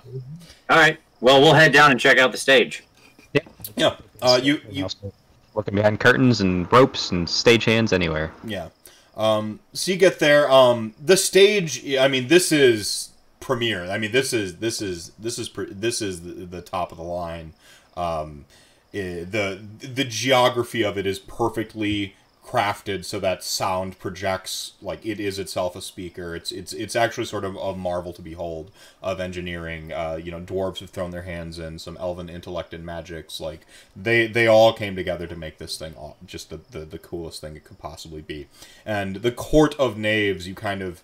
all 0.69 0.77
right. 0.77 0.99
Well, 1.21 1.39
we'll 1.41 1.53
head 1.53 1.71
down 1.71 1.91
and 1.91 1.99
check 1.99 2.17
out 2.19 2.31
the 2.33 2.37
stage. 2.37 2.83
Yeah, 3.33 3.41
Yeah. 3.77 3.95
uh, 4.21 4.39
you 4.43 4.59
you 4.69 4.83
also 4.83 5.13
Looking 5.55 5.75
behind 5.75 6.01
curtains 6.01 6.41
and 6.41 6.69
ropes 6.71 7.11
and 7.11 7.25
stagehands 7.25 7.93
anywhere. 7.93 8.29
Yeah. 8.43 8.67
Um, 9.15 9.59
so 9.73 9.91
you 9.91 9.97
get 9.97 10.19
there. 10.19 10.49
Um, 10.51 10.93
the 11.03 11.17
stage. 11.17 11.85
I 11.95 12.07
mean, 12.07 12.27
this 12.27 12.51
is 12.51 13.11
premiere. 13.39 13.89
I 13.89 13.97
mean, 13.97 14.11
this 14.11 14.33
is 14.33 14.57
this 14.57 14.81
is 14.81 15.11
this 15.19 15.39
is 15.39 15.49
pre- 15.49 15.71
this 15.73 16.01
is 16.01 16.21
the, 16.21 16.45
the 16.45 16.61
top 16.61 16.91
of 16.91 16.97
the 16.97 17.03
line. 17.03 17.53
Um, 17.95 18.45
eh, 18.93 19.23
the 19.23 19.61
the 19.79 20.03
geography 20.03 20.83
of 20.83 20.97
it 20.97 21.05
is 21.05 21.19
perfectly 21.19 22.15
crafted 22.45 23.03
so 23.03 23.19
that 23.19 23.43
sound 23.43 23.97
projects 23.97 24.73
like 24.81 25.03
it 25.05 25.19
is 25.19 25.39
itself 25.39 25.75
a 25.75 25.81
speaker. 25.81 26.35
It's 26.35 26.51
it's 26.51 26.73
it's 26.73 26.95
actually 26.95 27.25
sort 27.25 27.43
of 27.43 27.55
a 27.55 27.75
marvel 27.75 28.13
to 28.13 28.21
behold 28.21 28.71
of 29.01 29.19
engineering. 29.19 29.91
Uh, 29.91 30.19
you 30.21 30.31
know, 30.31 30.39
dwarves 30.39 30.79
have 30.79 30.91
thrown 30.91 31.11
their 31.11 31.23
hands 31.23 31.57
in 31.57 31.79
some 31.79 31.97
elven 31.97 32.29
intellect 32.29 32.73
and 32.73 32.85
magics. 32.85 33.39
Like 33.39 33.65
they 33.95 34.27
they 34.27 34.47
all 34.47 34.73
came 34.73 34.95
together 34.95 35.27
to 35.27 35.35
make 35.35 35.57
this 35.57 35.77
thing 35.77 35.95
aw- 35.97 36.13
just 36.25 36.49
the, 36.49 36.59
the 36.71 36.85
the 36.85 36.99
coolest 36.99 37.41
thing 37.41 37.55
it 37.55 37.63
could 37.63 37.79
possibly 37.79 38.21
be. 38.21 38.47
And 38.85 39.17
the 39.17 39.31
court 39.31 39.75
of 39.79 39.97
knaves, 39.97 40.47
you 40.47 40.55
kind 40.55 40.81
of 40.81 41.01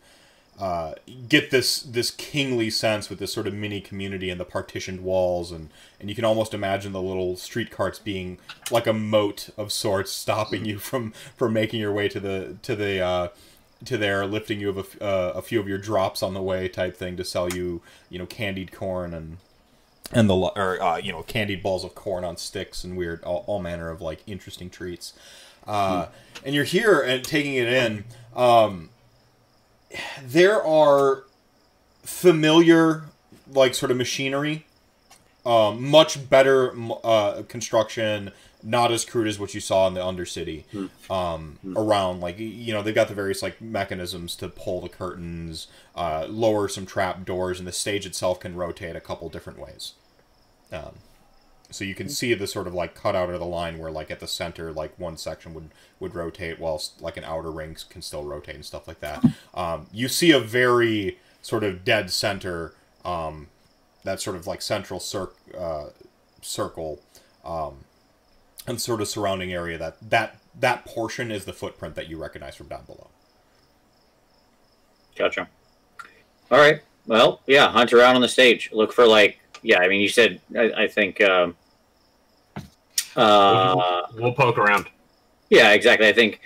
uh, 0.62 0.94
get 1.28 1.50
this 1.50 1.82
this 1.82 2.12
kingly 2.12 2.70
sense 2.70 3.10
with 3.10 3.18
this 3.18 3.34
sort 3.34 3.48
of 3.48 3.54
mini 3.54 3.82
community 3.82 4.30
and 4.30 4.40
the 4.40 4.46
partitioned 4.46 5.02
walls 5.02 5.52
and 5.52 5.70
and 6.00 6.08
you 6.08 6.16
can 6.16 6.24
almost 6.24 6.54
imagine 6.54 6.92
the 6.92 7.02
little 7.02 7.36
street 7.36 7.72
carts 7.72 7.98
being 7.98 8.38
like 8.70 8.86
a 8.86 8.94
moat 8.94 9.50
of 9.58 9.72
sorts 9.72 10.12
stopping 10.12 10.64
you 10.64 10.78
from 10.78 11.14
from 11.36 11.52
making 11.52 11.80
your 11.80 11.92
way 11.92 12.08
to 12.08 12.20
the 12.20 12.58
to 12.62 12.76
the 12.76 13.00
uh, 13.00 13.28
to 13.86 13.98
there 13.98 14.24
lifting 14.28 14.60
you 14.60 14.70
of 14.70 14.78
a, 14.78 15.04
uh, 15.04 15.34
a 15.38 15.42
few 15.42 15.60
of 15.60 15.68
your 15.68 15.80
drops 15.80 16.22
on 16.22 16.36
the 16.36 16.44
way 16.44 16.68
type 16.68 16.96
thing 16.96 17.18
to 17.18 17.26
sell 17.26 17.50
you 17.50 17.82
you 18.12 18.20
know 18.20 18.28
candied 18.28 18.72
corn 18.72 19.16
and 19.16 19.38
and 20.12 20.30
the 20.30 20.36
or 20.36 20.80
uh, 20.80 20.98
you 20.98 21.12
know 21.12 21.24
candied 21.24 21.64
balls 21.64 21.84
of 21.84 21.96
corn 21.96 22.24
on 22.24 22.38
sticks 22.38 22.84
and 22.84 22.96
weird 22.96 23.24
all, 23.24 23.44
all 23.48 23.60
manner 23.60 23.90
of 23.90 24.00
like 24.00 24.20
interesting 24.28 24.70
treats. 24.70 25.14
Uh, 25.66 26.08
and 26.46 26.54
you're 26.54 26.66
here 26.66 27.02
and 27.02 27.24
taking 27.24 27.56
it 27.56 27.68
in. 27.68 28.04
Um, 28.36 28.91
there 30.24 30.64
are 30.64 31.24
familiar 32.04 33.04
like 33.52 33.74
sort 33.76 33.92
of 33.92 33.98
machinery 33.98 34.66
um, 35.46 35.90
much 35.90 36.30
better 36.30 36.74
uh, 37.04 37.44
construction 37.48 38.32
not 38.64 38.92
as 38.92 39.06
crude 39.06 39.28
as 39.28 39.40
what 39.40 39.54
you 39.54 39.60
saw 39.60 39.88
in 39.88 39.94
the 39.94 40.00
undercity 40.00 40.64
um, 41.12 41.58
around 41.76 42.20
like 42.22 42.38
you 42.38 42.74
know 42.74 42.82
they've 42.82 42.96
got 42.96 43.08
the 43.08 43.14
various 43.14 43.42
like 43.42 43.60
mechanisms 43.62 44.36
to 44.36 44.48
pull 44.48 44.82
the 44.82 44.90
curtains 44.90 45.68
uh, 45.96 46.26
lower 46.30 46.68
some 46.68 46.86
trap 46.86 47.26
doors 47.26 47.60
and 47.60 47.68
the 47.68 47.72
stage 47.72 48.06
itself 48.06 48.40
can 48.40 48.56
rotate 48.56 48.96
a 48.96 49.02
couple 49.02 49.30
different 49.30 49.60
ways. 49.60 49.94
Um, 50.72 50.94
so 51.72 51.84
you 51.84 51.96
can 51.96 52.10
see 52.10 52.34
the 52.34 52.48
sort 52.48 52.68
of 52.68 52.74
like 52.74 52.96
cutout 52.96 53.30
of 53.30 53.40
the 53.40 53.46
line 53.46 53.78
where 53.78 53.92
like 53.92 54.12
at 54.12 54.20
the 54.20 54.28
center 54.28 54.72
like 54.72 54.98
one 55.00 55.18
section 55.18 55.54
would 55.54 55.70
would 56.00 56.16
rotate 56.16 56.60
whilst 56.60 57.02
like 57.02 57.18
an 57.18 57.24
outer 57.24 57.52
ring 57.52 57.76
can 57.90 58.02
still 58.02 58.24
rotate 58.24 58.56
and 58.56 58.66
stuff 58.66 58.88
like 58.88 59.00
that 59.00 59.24
um, 59.54 59.88
you 59.92 60.08
see 60.08 60.32
a 60.32 60.40
very 60.40 61.18
sort 61.42 61.64
of 61.64 61.84
dead 61.84 62.12
center 62.12 62.74
um, 63.06 63.48
that 64.04 64.20
sort 64.20 64.36
of 64.36 64.48
like 64.48 64.62
central 64.62 65.00
cir- 65.00 65.32
uh, 65.58 65.88
circle 66.42 67.02
um, 67.44 67.86
and 68.68 68.82
sort 68.82 69.02
of 69.02 69.08
surrounding 69.08 69.54
area 69.54 69.78
that 69.78 69.98
that 70.10 70.40
that 70.60 70.86
portion 70.86 71.32
is 71.32 71.46
the 71.46 71.54
footprint 71.54 71.96
that 71.96 72.10
you 72.10 72.18
recognize 72.18 72.56
from 72.56 72.68
down 72.68 72.84
below 72.86 73.08
Gotcha. 75.16 75.48
All 76.50 76.58
right. 76.58 76.82
Well, 77.08 77.42
yeah, 77.48 77.70
hunt 77.70 77.94
around 77.94 78.16
on 78.16 78.22
the 78.22 78.28
stage. 78.28 78.70
Look 78.72 78.94
for 78.94 79.06
like, 79.06 79.40
yeah. 79.62 79.80
I 79.80 79.88
mean, 79.88 80.02
you 80.02 80.10
said 80.10 80.42
I, 80.58 80.72
I 80.84 80.88
think. 80.88 81.22
Um, 81.22 81.56
uh, 83.16 84.04
We'll 84.16 84.34
poke 84.34 84.58
around. 84.58 84.88
yeah, 85.50 85.72
exactly. 85.72 86.08
I 86.08 86.14
think 86.14 86.42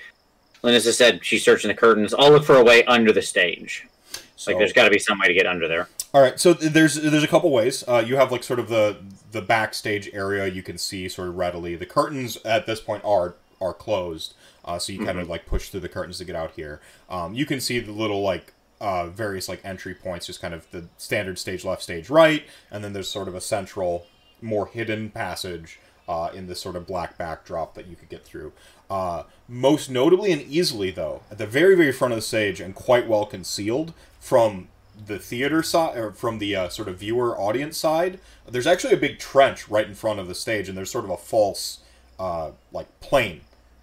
Linus 0.62 0.86
has 0.86 0.98
said 0.98 1.24
she's 1.24 1.43
searching 1.43 1.67
the 1.67 1.74
curtains. 1.75 2.13
I'll 2.13 2.31
look 2.31 2.43
for 2.45 2.55
a 2.55 2.63
way 2.63 2.84
under 2.86 3.12
the 3.12 3.22
stage. 3.22 3.88
so 4.36 4.51
Like, 4.51 4.60
there's 4.60 4.74
got 4.74 4.86
to 4.86 4.89
be 4.89 5.00
some 5.00 5.19
way 5.19 5.27
to 5.27 5.34
get 5.34 5.45
under 5.45 5.67
there. 5.67 5.88
All 6.13 6.22
right, 6.22 6.39
so 6.39 6.53
there's 6.53 6.95
there's 6.95 7.24
a 7.24 7.27
couple 7.27 7.51
ways. 7.51 7.84
Uh, 7.88 8.01
you 8.05 8.15
have 8.15 8.31
like 8.31 8.41
sort 8.43 8.60
of 8.60 8.69
the 8.69 8.98
the 9.31 9.41
backstage 9.41 10.10
area 10.13 10.48
you 10.48 10.63
can 10.63 10.77
see 10.77 11.10
sort 11.10 11.27
of 11.27 11.36
readily. 11.36 11.75
The 11.75 11.86
curtains 11.86 12.38
at 12.45 12.65
this 12.65 12.79
point 12.79 13.03
are 13.03 13.36
are 13.60 13.74
closed, 13.74 14.34
uh, 14.63 14.79
so 14.79 14.93
you 14.93 15.03
kind 15.05 15.19
of 15.19 15.27
like 15.27 15.45
push 15.45 15.69
through 15.69 15.81
the 15.81 15.89
curtains 15.89 16.17
to 16.19 16.25
get 16.25 16.36
out 16.36 16.51
here. 16.51 16.79
Um, 17.10 17.34
you 17.34 17.45
can 17.45 17.60
see 17.60 17.79
the 17.81 17.91
little 17.91 18.22
like 18.22 18.53
uh, 18.79 19.07
various 19.07 19.50
like 19.50 19.60
entry 19.65 19.93
points, 19.93 20.25
just 20.27 20.41
kind 20.41 20.53
of 20.53 20.69
the 20.72 20.86
standard 20.98 21.38
stage 21.38 21.65
left, 21.65 21.81
stage 21.84 22.10
right, 22.10 22.45
and 22.72 22.81
then 22.81 22.93
there's 22.93 23.10
sort 23.10 23.27
of 23.27 23.36
a 23.36 23.41
central, 23.41 24.07
more 24.41 24.67
hidden 24.67 25.10
passage 25.10 25.79
uh, 26.07 26.29
in 26.33 26.47
this 26.47 26.62
sort 26.62 26.75
of 26.75 26.85
black 26.85 27.17
backdrop 27.17 27.74
that 27.74 27.88
you 27.88 27.95
could 27.95 28.09
get 28.09 28.24
through. 28.24 28.51
Uh, 28.89 29.24
most 29.47 29.89
notably 29.89 30.31
and 30.31 30.41
easily, 30.43 30.91
though, 30.91 31.21
at 31.31 31.38
the 31.38 31.47
very, 31.47 31.75
very 31.75 31.91
front 31.91 32.13
of 32.13 32.17
the 32.17 32.21
stage 32.21 32.59
and 32.59 32.75
quite 32.75 33.07
well 33.07 33.25
concealed 33.25 33.93
from 34.19 34.67
the 35.07 35.19
theater 35.19 35.62
side 35.62 35.97
or 35.97 36.12
from 36.12 36.39
the 36.39 36.55
uh, 36.55 36.69
sort 36.69 36.88
of 36.88 36.97
viewer 37.00 37.38
audience 37.38 37.77
side, 37.77 38.19
there's 38.47 38.67
actually 38.67 38.93
a 38.93 38.97
big 38.97 39.19
trench 39.19 39.67
right 39.67 39.88
in 39.88 39.95
front 39.95 40.19
of 40.19 40.27
the 40.27 40.35
stage, 40.35 40.69
and 40.69 40.77
there's 40.77 40.91
sort 40.91 41.05
of 41.05 41.12
a 41.12 41.17
false 41.17 41.79
uh, 42.19 42.51
like 42.71 42.88
plane. 43.00 43.41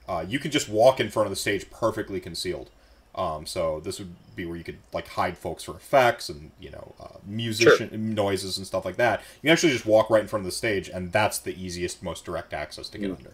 Uh, 0.08 0.24
you 0.26 0.38
can 0.38 0.50
just 0.50 0.68
walk 0.68 1.00
in 1.00 1.10
front 1.10 1.26
of 1.26 1.30
the 1.30 1.36
stage 1.36 1.70
perfectly 1.70 2.20
concealed. 2.20 2.70
Um, 3.14 3.44
so 3.46 3.80
this 3.80 3.98
would 3.98 4.14
be 4.34 4.46
where 4.46 4.56
you 4.56 4.64
could 4.64 4.78
like 4.94 5.06
hide 5.08 5.36
folks 5.36 5.62
for 5.64 5.72
effects 5.76 6.30
and 6.30 6.50
you 6.58 6.70
know 6.70 6.94
uh, 6.98 7.18
musician 7.26 8.14
noises 8.14 8.56
and 8.56 8.66
stuff 8.66 8.84
like 8.86 8.96
that. 8.96 9.20
You 9.42 9.48
can 9.48 9.50
actually 9.50 9.72
just 9.72 9.84
walk 9.84 10.08
right 10.08 10.22
in 10.22 10.28
front 10.28 10.40
of 10.42 10.46
the 10.46 10.52
stage, 10.56 10.88
and 10.88 11.12
that's 11.12 11.38
the 11.38 11.54
easiest, 11.62 12.02
most 12.02 12.24
direct 12.24 12.54
access 12.54 12.88
to 12.88 12.98
get 12.98 13.10
under. 13.10 13.32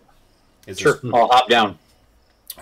Is 0.66 0.78
Sure. 0.80 0.94
this- 1.02 1.12
I'll 1.14 1.28
hop 1.28 1.48
down. 1.48 1.78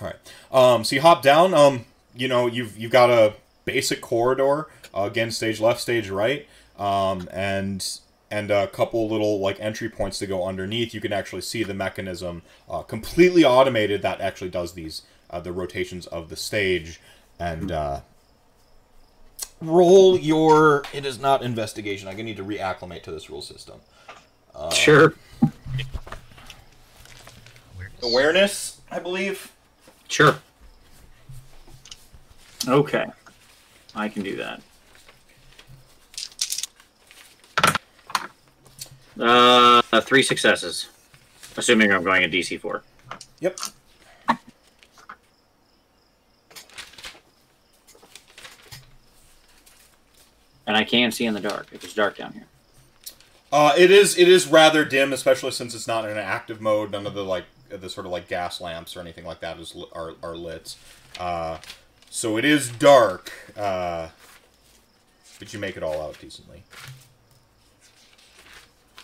all 0.00 0.02
right. 0.08 0.16
Um, 0.52 0.84
so 0.84 0.94
you 0.96 1.00
hop 1.02 1.22
down. 1.22 1.54
Um, 1.54 1.86
you 2.14 2.28
know, 2.28 2.46
you've 2.46 2.76
you've 2.76 2.92
got 2.92 3.08
a 3.10 3.34
basic 3.64 4.00
corridor. 4.02 4.68
Uh, 4.94 5.02
again, 5.04 5.30
stage 5.30 5.58
left, 5.60 5.80
stage 5.80 6.08
right, 6.10 6.46
um, 6.78 7.28
and 7.32 7.98
and 8.30 8.50
a 8.50 8.66
couple 8.66 9.08
little 9.08 9.40
like 9.40 9.58
entry 9.60 9.88
points 9.88 10.18
to 10.18 10.26
go 10.26 10.44
underneath. 10.46 10.92
You 10.92 11.00
can 11.00 11.12
actually 11.12 11.42
see 11.42 11.62
the 11.62 11.74
mechanism, 11.74 12.42
uh, 12.68 12.82
completely 12.82 13.44
automated, 13.44 14.02
that 14.02 14.20
actually 14.20 14.50
does 14.50 14.72
these 14.74 15.02
uh, 15.36 15.40
the 15.40 15.52
rotations 15.52 16.06
of 16.06 16.28
the 16.30 16.36
stage, 16.36 17.00
and 17.38 17.70
uh, 17.70 18.00
roll 19.60 20.18
your. 20.18 20.82
It 20.92 21.04
is 21.04 21.20
not 21.20 21.42
investigation. 21.42 22.08
I'm 22.08 22.14
gonna 22.14 22.24
need 22.24 22.38
to 22.38 22.44
reacclimate 22.44 23.02
to 23.04 23.10
this 23.10 23.28
rule 23.28 23.42
system. 23.42 23.80
sure. 24.72 25.14
Awareness, 28.02 28.80
I 28.90 28.98
believe. 28.98 29.52
Sure. 30.08 30.36
Okay. 32.68 33.06
I 33.94 34.08
can 34.08 34.22
do 34.22 34.36
that. 34.36 34.62
Uh, 39.18 40.00
three 40.02 40.22
successes. 40.22 40.88
Assuming 41.56 41.90
I'm 41.90 42.04
going 42.04 42.22
a 42.22 42.28
DC 42.28 42.60
four. 42.60 42.82
Yep. 43.40 43.58
And 50.66 50.76
I 50.76 50.84
can 50.84 51.12
see 51.12 51.26
in 51.26 51.34
the 51.34 51.40
dark. 51.40 51.68
If 51.72 51.84
it's 51.84 51.94
dark 51.94 52.16
down 52.16 52.32
here. 52.32 52.46
Uh, 53.52 53.72
it 53.78 53.90
is 53.90 54.18
it 54.18 54.28
is 54.28 54.48
rather 54.48 54.84
dim, 54.84 55.12
especially 55.12 55.52
since 55.52 55.74
it's 55.74 55.86
not 55.86 56.04
in 56.04 56.10
an 56.10 56.18
active 56.18 56.60
mode. 56.60 56.90
None 56.90 57.06
of 57.06 57.14
the 57.14 57.24
like 57.24 57.44
the 57.68 57.88
sort 57.88 58.06
of 58.06 58.12
like 58.12 58.28
gas 58.28 58.60
lamps 58.60 58.96
or 58.96 59.00
anything 59.00 59.24
like 59.24 59.40
that 59.40 59.58
is 59.58 59.76
are 59.92 60.14
are 60.22 60.36
lit. 60.36 60.76
Uh, 61.18 61.58
so 62.10 62.36
it 62.36 62.44
is 62.44 62.70
dark, 62.70 63.32
uh, 63.56 64.08
but 65.38 65.52
you 65.52 65.58
make 65.60 65.76
it 65.76 65.82
all 65.82 66.02
out 66.02 66.18
decently. 66.20 66.64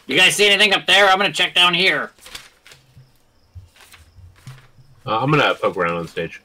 You 0.07 0.17
guys 0.17 0.35
see 0.35 0.47
anything 0.49 0.75
up 0.75 0.87
there? 0.87 1.07
I'm 1.09 1.19
gonna 1.19 1.33
check 1.33 1.55
down 1.55 1.75
here. 1.75 2.11
Uh, 5.07 5.19
I'm 5.19 5.31
gonna 5.31 5.55
poke 5.55 5.77
around 5.77 5.97
on 5.97 6.09
stage. 6.09 6.43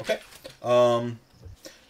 Okay. 0.00 0.18
Um, 0.62 1.18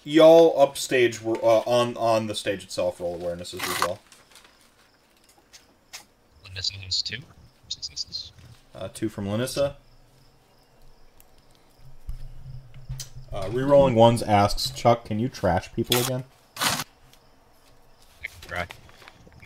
y'all 0.05 0.55
upstage 0.61 1.23
were 1.23 1.37
uh, 1.43 1.63
on 1.67 1.97
on 1.97 2.27
the 2.27 2.35
stage 2.35 2.65
itself. 2.65 3.01
Roll 3.01 3.19
awarenesses 3.19 3.63
as 3.63 3.81
well. 3.81 3.99
Linus 6.45 6.71
has 6.71 7.03
two 7.03 7.19
successes. 7.69 8.33
Uh, 8.75 8.89
two 8.93 9.09
from 9.09 9.27
Linissa. 9.27 9.75
Uh, 13.33 13.45
rerolling 13.47 13.95
ones 13.95 14.23
asks 14.23 14.71
Chuck, 14.71 15.07
"Can 15.07 15.19
you 15.19 15.29
trash 15.29 15.73
people 15.75 15.97
again?" 15.99 16.25
I 16.59 16.85
can 18.23 18.49
try. 18.49 18.67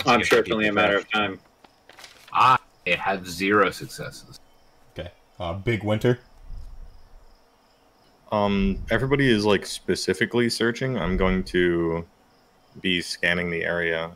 I'm 0.05 0.23
sure 0.23 0.41
it's 0.41 0.51
only 0.51 0.69
a 0.69 0.73
matter 0.73 0.97
of 0.97 1.11
time. 1.11 1.39
I 2.33 2.59
had 2.87 3.27
zero 3.27 3.71
successes. 3.71 4.39
Okay. 4.99 5.11
Uh, 5.39 5.55
Big 5.55 5.83
Winter. 5.83 6.21
Um, 8.33 8.83
everybody 8.91 9.31
is 9.31 9.45
like 9.45 9.67
specifically 9.67 10.51
searching. 10.51 10.99
I'm 10.99 11.17
going 11.17 11.45
to 11.45 12.07
be 12.81 13.01
scanning 13.01 13.51
the 13.51 13.65
area 13.65 14.13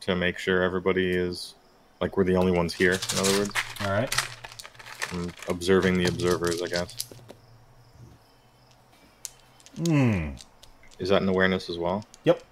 to 0.00 0.16
make 0.16 0.38
sure 0.38 0.62
everybody 0.62 1.10
is 1.10 1.54
like 2.00 2.16
we're 2.16 2.24
the 2.24 2.36
only 2.36 2.52
ones 2.52 2.74
here. 2.74 2.92
In 3.12 3.18
other 3.18 3.38
words, 3.38 3.54
All 3.82 3.90
right. 3.92 4.14
I'm 5.12 5.32
observing 5.48 5.98
the 5.98 6.06
observers. 6.06 6.62
I 6.62 6.68
guess 6.68 7.06
Hmm. 9.76 10.30
is 10.98 11.08
that 11.10 11.22
an 11.22 11.28
awareness 11.28 11.68
as 11.70 11.78
well? 11.78 12.04
Yep. 12.24 12.42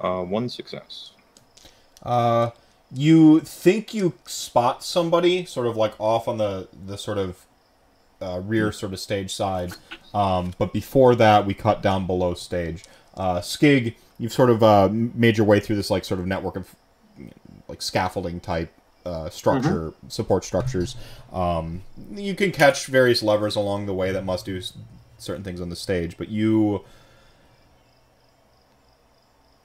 Uh, 0.00 0.22
one 0.22 0.48
success. 0.48 1.12
Uh, 2.02 2.50
you 2.92 3.40
think 3.40 3.94
you 3.94 4.14
spot 4.26 4.82
somebody 4.82 5.44
sort 5.44 5.66
of 5.66 5.76
like 5.76 5.92
off 6.00 6.26
on 6.26 6.38
the 6.38 6.68
the 6.86 6.96
sort 6.96 7.18
of 7.18 7.44
uh, 8.20 8.40
rear 8.44 8.72
sort 8.72 8.92
of 8.92 9.00
stage 9.00 9.34
side, 9.34 9.72
um, 10.12 10.54
but 10.58 10.72
before 10.72 11.14
that 11.14 11.46
we 11.46 11.54
cut 11.54 11.82
down 11.82 12.06
below 12.06 12.34
stage. 12.34 12.84
Uh, 13.14 13.40
Skig, 13.40 13.94
you've 14.18 14.32
sort 14.32 14.50
of 14.50 14.62
uh, 14.62 14.88
made 14.90 15.36
your 15.36 15.46
way 15.46 15.60
through 15.60 15.76
this 15.76 15.90
like 15.90 16.04
sort 16.04 16.20
of 16.20 16.26
network 16.26 16.56
of 16.56 16.74
like 17.68 17.82
scaffolding 17.82 18.40
type 18.40 18.72
uh, 19.04 19.30
structure 19.30 19.92
support 20.08 20.44
structures. 20.44 20.96
Um, 21.32 21.82
you 22.12 22.34
can 22.34 22.52
catch 22.52 22.86
various 22.86 23.22
levers 23.22 23.56
along 23.56 23.86
the 23.86 23.94
way 23.94 24.12
that 24.12 24.24
must 24.24 24.44
do 24.44 24.60
certain 25.18 25.44
things 25.44 25.60
on 25.60 25.68
the 25.68 25.76
stage, 25.76 26.16
but 26.16 26.28
you 26.28 26.84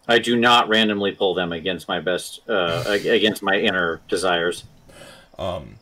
I 0.08 0.20
do 0.20 0.36
not 0.36 0.70
randomly 0.70 1.12
pull 1.12 1.34
them 1.34 1.52
against 1.52 1.88
my 1.88 2.00
best, 2.00 2.42
uh, 2.48 2.84
against 2.88 3.42
my 3.42 3.56
inner 3.56 4.02
desires. 4.08 4.66
Um, 5.38 5.76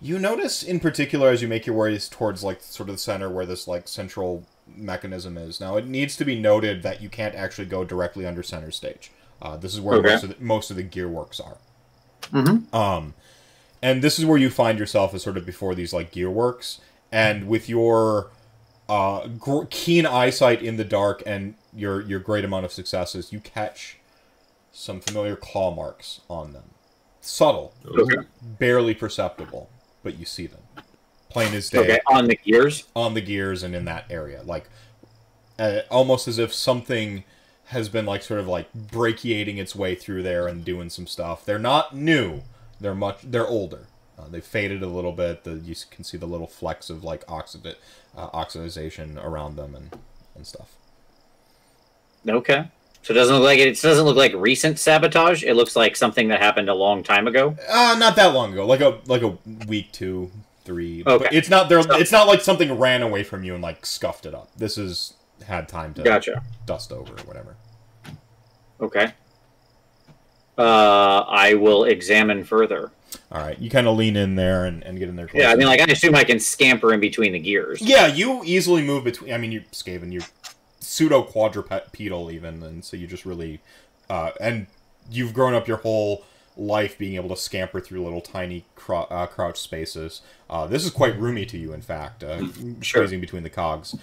you 0.00 0.18
notice 0.18 0.62
in 0.62 0.78
particular 0.80 1.30
as 1.30 1.42
you 1.42 1.48
make 1.48 1.66
your 1.66 1.76
way 1.76 1.98
towards 1.98 2.44
like 2.44 2.62
sort 2.62 2.88
of 2.88 2.94
the 2.94 3.00
center 3.00 3.28
where 3.28 3.46
this 3.46 3.66
like 3.66 3.88
central 3.88 4.44
mechanism 4.76 5.36
is. 5.36 5.60
Now 5.60 5.76
it 5.76 5.86
needs 5.86 6.16
to 6.16 6.24
be 6.24 6.38
noted 6.40 6.82
that 6.84 7.02
you 7.02 7.08
can't 7.08 7.34
actually 7.34 7.66
go 7.66 7.84
directly 7.84 8.26
under 8.26 8.42
center 8.42 8.70
stage. 8.70 9.10
Uh, 9.42 9.56
this 9.56 9.74
is 9.74 9.80
where 9.80 9.98
Okay. 9.98 10.10
most 10.10 10.22
of 10.24 10.30
the, 10.30 10.36
most 10.44 10.70
of 10.70 10.76
the 10.76 10.82
gear 10.82 11.08
works 11.08 11.40
are. 11.40 11.56
Mm-hmm. 12.32 12.74
Um, 12.74 13.14
and 13.82 14.02
this 14.02 14.18
is 14.18 14.24
where 14.26 14.38
you 14.38 14.50
find 14.50 14.78
yourself 14.78 15.14
as 15.14 15.22
sort 15.22 15.36
of 15.36 15.46
before 15.46 15.74
these 15.74 15.92
like 15.92 16.10
gear 16.10 16.30
works, 16.30 16.80
and 17.10 17.48
with 17.48 17.68
your 17.68 18.30
uh, 18.88 19.26
gr- 19.28 19.64
keen 19.70 20.06
eyesight 20.06 20.62
in 20.62 20.76
the 20.76 20.84
dark 20.84 21.22
and 21.26 21.54
your 21.74 22.00
your 22.02 22.20
great 22.20 22.44
amount 22.44 22.64
of 22.64 22.72
successes, 22.72 23.32
you 23.32 23.40
catch 23.40 23.98
some 24.72 25.00
familiar 25.00 25.36
claw 25.36 25.74
marks 25.74 26.20
on 26.30 26.52
them. 26.52 26.64
Subtle, 27.20 27.74
Okay. 27.86 28.26
barely 28.42 28.94
perceptible, 28.94 29.68
but 30.02 30.18
you 30.18 30.24
see 30.24 30.46
them. 30.46 30.60
Plain 31.28 31.52
as 31.54 31.68
day 31.68 31.78
Okay, 31.80 32.00
on 32.06 32.26
the 32.26 32.36
gears. 32.36 32.84
on 32.96 33.12
the 33.14 33.20
gears 33.20 33.62
and 33.62 33.74
in 33.74 33.84
that 33.84 34.04
area, 34.08 34.42
like 34.44 34.68
uh, 35.58 35.80
almost 35.90 36.26
as 36.28 36.38
if 36.38 36.54
something 36.54 37.24
has 37.66 37.90
been 37.90 38.06
like 38.06 38.22
sort 38.22 38.40
of 38.40 38.48
like 38.48 38.72
brachiating 38.72 39.58
its 39.58 39.76
way 39.76 39.94
through 39.94 40.22
there 40.22 40.46
and 40.48 40.64
doing 40.64 40.88
some 40.88 41.06
stuff. 41.06 41.44
They're 41.44 41.58
not 41.58 41.94
new. 41.94 42.42
They're 42.80 42.94
much. 42.94 43.18
They're 43.24 43.46
older. 43.46 43.88
Uh, 44.18 44.28
they've 44.28 44.44
faded 44.44 44.82
a 44.82 44.86
little 44.86 45.12
bit. 45.12 45.44
The, 45.44 45.52
you 45.52 45.74
can 45.90 46.04
see 46.04 46.16
the 46.16 46.26
little 46.26 46.46
flecks 46.46 46.90
of 46.90 47.04
like 47.04 47.24
oxidate, 47.26 47.76
uh, 48.16 48.28
oxidization 48.30 49.22
around 49.22 49.56
them 49.56 49.74
and 49.74 49.96
and 50.34 50.46
stuff. 50.46 50.74
Okay. 52.26 52.68
So 53.02 53.12
it 53.12 53.14
doesn't 53.14 53.36
look 53.36 53.44
like 53.44 53.58
it, 53.58 53.68
it 53.68 53.80
doesn't 53.80 54.04
look 54.04 54.16
like 54.16 54.34
recent 54.34 54.78
sabotage. 54.78 55.44
It 55.44 55.54
looks 55.54 55.76
like 55.76 55.96
something 55.96 56.28
that 56.28 56.40
happened 56.40 56.68
a 56.68 56.74
long 56.74 57.02
time 57.02 57.26
ago. 57.26 57.56
Uh, 57.68 57.96
not 57.98 58.16
that 58.16 58.34
long 58.34 58.52
ago. 58.52 58.66
Like 58.66 58.80
a 58.80 58.98
like 59.06 59.22
a 59.22 59.38
week, 59.66 59.92
two, 59.92 60.30
three. 60.64 61.02
Okay. 61.06 61.24
But 61.24 61.32
it's 61.32 61.48
not 61.48 61.68
there. 61.68 61.80
It's 62.00 62.12
not 62.12 62.26
like 62.26 62.40
something 62.40 62.72
ran 62.78 63.02
away 63.02 63.22
from 63.22 63.44
you 63.44 63.54
and 63.54 63.62
like 63.62 63.86
scuffed 63.86 64.26
it 64.26 64.34
up. 64.34 64.50
This 64.56 64.76
is 64.76 65.14
had 65.46 65.68
time 65.68 65.94
to 65.94 66.02
Gotcha. 66.02 66.42
dust 66.66 66.92
over 66.92 67.12
or 67.12 67.24
whatever. 67.24 67.56
Okay. 68.80 69.12
Uh, 70.56 71.24
I 71.28 71.54
will 71.54 71.84
examine 71.84 72.42
further. 72.42 72.90
All 73.30 73.40
right, 73.40 73.58
you 73.58 73.70
kind 73.70 73.86
of 73.86 73.96
lean 73.96 74.16
in 74.16 74.36
there 74.36 74.64
and, 74.64 74.82
and 74.84 74.98
get 74.98 75.08
in 75.08 75.16
there. 75.16 75.28
Yeah, 75.34 75.50
I 75.50 75.56
mean, 75.56 75.66
like 75.66 75.80
I 75.80 75.84
assume 75.92 76.14
I 76.14 76.24
can 76.24 76.38
scamper 76.40 76.92
in 76.92 77.00
between 77.00 77.32
the 77.32 77.38
gears. 77.38 77.80
Yeah, 77.80 78.06
you 78.06 78.42
easily 78.44 78.82
move 78.82 79.04
between. 79.04 79.32
I 79.32 79.38
mean, 79.38 79.52
you're 79.52 79.62
Skaven, 79.72 80.12
you're 80.12 80.22
pseudo 80.80 81.22
quadrupedal 81.22 82.30
even, 82.32 82.62
and 82.62 82.84
so 82.84 82.96
you 82.96 83.06
just 83.06 83.24
really, 83.26 83.60
uh, 84.10 84.30
and 84.40 84.66
you've 85.10 85.32
grown 85.34 85.54
up 85.54 85.68
your 85.68 85.78
whole 85.78 86.24
life 86.56 86.98
being 86.98 87.14
able 87.14 87.28
to 87.28 87.36
scamper 87.36 87.80
through 87.80 88.02
little 88.02 88.20
tiny 88.20 88.64
crou- 88.74 89.06
uh, 89.10 89.26
crouch 89.26 89.58
spaces. 89.60 90.22
Uh, 90.50 90.66
this 90.66 90.84
is 90.84 90.90
quite 90.90 91.18
roomy 91.18 91.46
to 91.46 91.56
you, 91.56 91.72
in 91.72 91.80
fact, 91.80 92.24
uh, 92.24 92.40
Sure. 92.80 93.02
squeezing 93.02 93.20
between 93.20 93.42
the 93.42 93.50
cogs. 93.50 93.92
This 93.92 94.00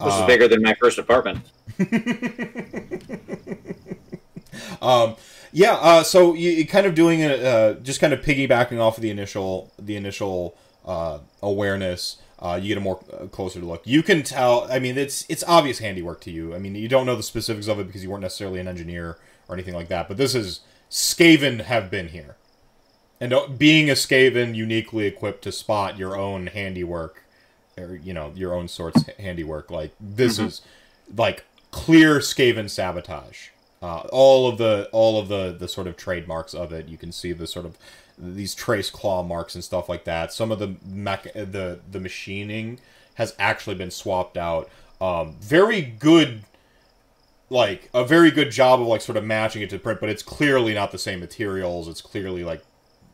Uh, 0.00 0.20
is 0.20 0.26
bigger 0.26 0.48
than 0.48 0.62
my 0.62 0.74
first 0.80 0.98
apartment. 0.98 1.44
um, 4.80 5.16
yeah, 5.52 5.74
uh, 5.74 6.02
so 6.02 6.34
you, 6.34 6.66
kind 6.66 6.86
of 6.86 6.94
doing 6.94 7.20
it, 7.20 7.42
uh, 7.42 7.74
just 7.74 8.00
kind 8.00 8.12
of 8.12 8.20
piggybacking 8.20 8.80
off 8.80 8.96
of 8.98 9.02
the 9.02 9.10
initial, 9.10 9.72
the 9.78 9.96
initial 9.96 10.56
uh, 10.84 11.18
awareness. 11.42 12.16
Uh, 12.40 12.58
you 12.60 12.68
get 12.68 12.78
a 12.78 12.80
more 12.80 13.04
uh, 13.12 13.26
closer 13.26 13.60
look. 13.60 13.82
You 13.84 14.02
can 14.02 14.22
tell. 14.22 14.70
I 14.70 14.78
mean, 14.78 14.96
it's 14.96 15.24
it's 15.28 15.42
obvious 15.48 15.80
handiwork 15.80 16.20
to 16.22 16.30
you. 16.30 16.54
I 16.54 16.58
mean, 16.58 16.74
you 16.74 16.88
don't 16.88 17.04
know 17.06 17.16
the 17.16 17.22
specifics 17.22 17.66
of 17.66 17.80
it 17.80 17.86
because 17.86 18.02
you 18.02 18.10
weren't 18.10 18.22
necessarily 18.22 18.60
an 18.60 18.68
engineer 18.68 19.18
or 19.48 19.54
anything 19.54 19.74
like 19.74 19.88
that. 19.88 20.06
But 20.06 20.18
this 20.18 20.34
is 20.34 20.60
Skaven 20.90 21.62
have 21.62 21.90
been 21.90 22.08
here, 22.08 22.36
and 23.20 23.32
uh, 23.32 23.48
being 23.48 23.90
a 23.90 23.94
Skaven 23.94 24.54
uniquely 24.54 25.06
equipped 25.06 25.42
to 25.44 25.52
spot 25.52 25.98
your 25.98 26.16
own 26.16 26.46
handiwork, 26.46 27.24
or 27.76 27.96
you 27.96 28.12
know 28.12 28.32
your 28.36 28.54
own 28.54 28.68
sort's 28.68 29.04
handiwork. 29.18 29.70
Like 29.70 29.92
this 29.98 30.38
is 30.38 30.62
like 31.16 31.44
clear 31.70 32.18
Skaven 32.20 32.70
sabotage. 32.70 33.48
Uh, 33.80 34.00
all 34.10 34.48
of 34.48 34.58
the 34.58 34.88
all 34.92 35.20
of 35.20 35.28
the 35.28 35.54
the 35.56 35.68
sort 35.68 35.86
of 35.86 35.96
trademarks 35.96 36.54
of 36.54 36.72
it. 36.72 36.88
You 36.88 36.98
can 36.98 37.12
see 37.12 37.32
the 37.32 37.46
sort 37.46 37.64
of 37.64 37.78
these 38.16 38.54
trace 38.54 38.90
claw 38.90 39.22
marks 39.22 39.54
and 39.54 39.62
stuff 39.62 39.88
like 39.88 40.04
that. 40.04 40.32
Some 40.32 40.50
of 40.50 40.58
the 40.58 40.76
mech 40.84 41.32
the 41.34 41.80
the 41.88 42.00
machining 42.00 42.80
has 43.14 43.34
actually 43.38 43.76
been 43.76 43.90
swapped 43.90 44.36
out. 44.36 44.68
Um, 45.00 45.36
very 45.40 45.80
good 45.82 46.42
like 47.50 47.88
a 47.94 48.04
very 48.04 48.30
good 48.30 48.50
job 48.50 48.80
of 48.80 48.86
like 48.86 49.00
sort 49.00 49.16
of 49.16 49.24
matching 49.24 49.62
it 49.62 49.70
to 49.70 49.78
print, 49.78 50.00
but 50.00 50.08
it's 50.08 50.22
clearly 50.22 50.74
not 50.74 50.92
the 50.92 50.98
same 50.98 51.20
materials. 51.20 51.88
It's 51.88 52.00
clearly 52.00 52.44
like 52.44 52.62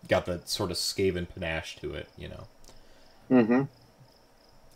got 0.08 0.26
that 0.26 0.48
sort 0.48 0.70
of 0.70 0.76
Skaven 0.76 1.28
panache 1.28 1.76
to 1.76 1.94
it, 1.94 2.08
you 2.16 2.28
know. 2.28 2.46
Mm-hmm. 3.30 3.62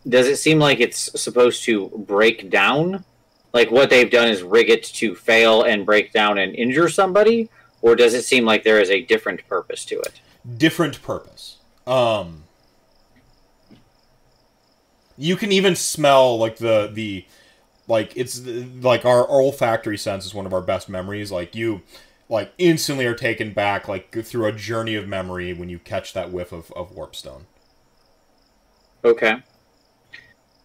Does 0.07 0.27
it 0.27 0.37
seem 0.37 0.59
like 0.59 0.79
it's 0.79 1.21
supposed 1.21 1.63
to 1.65 1.89
break 1.89 2.49
down? 2.49 3.03
Like 3.53 3.71
what 3.71 3.89
they've 3.89 4.11
done 4.11 4.27
is 4.27 4.43
rig 4.43 4.69
it 4.69 4.83
to 4.83 5.15
fail 5.15 5.63
and 5.63 5.85
break 5.85 6.13
down 6.13 6.37
and 6.37 6.55
injure 6.55 6.89
somebody, 6.89 7.49
or 7.81 7.95
does 7.95 8.13
it 8.13 8.23
seem 8.23 8.45
like 8.45 8.63
there 8.63 8.79
is 8.79 8.89
a 8.89 9.01
different 9.01 9.47
purpose 9.47 9.85
to 9.85 9.99
it? 9.99 10.21
different 10.57 11.01
purpose. 11.01 11.57
Um, 11.85 12.43
you 15.17 15.35
can 15.35 15.51
even 15.51 15.75
smell 15.75 16.37
like 16.37 16.57
the 16.57 16.89
the 16.91 17.25
like 17.87 18.13
it's 18.15 18.39
like 18.45 19.05
our 19.05 19.27
olfactory 19.27 19.97
sense 19.97 20.25
is 20.25 20.33
one 20.33 20.45
of 20.45 20.53
our 20.53 20.61
best 20.61 20.89
memories. 20.89 21.31
Like 21.31 21.55
you 21.55 21.81
like 22.29 22.53
instantly 22.57 23.05
are 23.05 23.15
taken 23.15 23.53
back 23.53 23.87
like 23.87 24.23
through 24.23 24.45
a 24.45 24.51
journey 24.51 24.95
of 24.95 25.07
memory 25.07 25.53
when 25.53 25.69
you 25.69 25.79
catch 25.79 26.13
that 26.13 26.31
whiff 26.31 26.51
of, 26.51 26.71
of 26.73 26.95
warpstone. 26.95 27.43
Okay. 29.03 29.41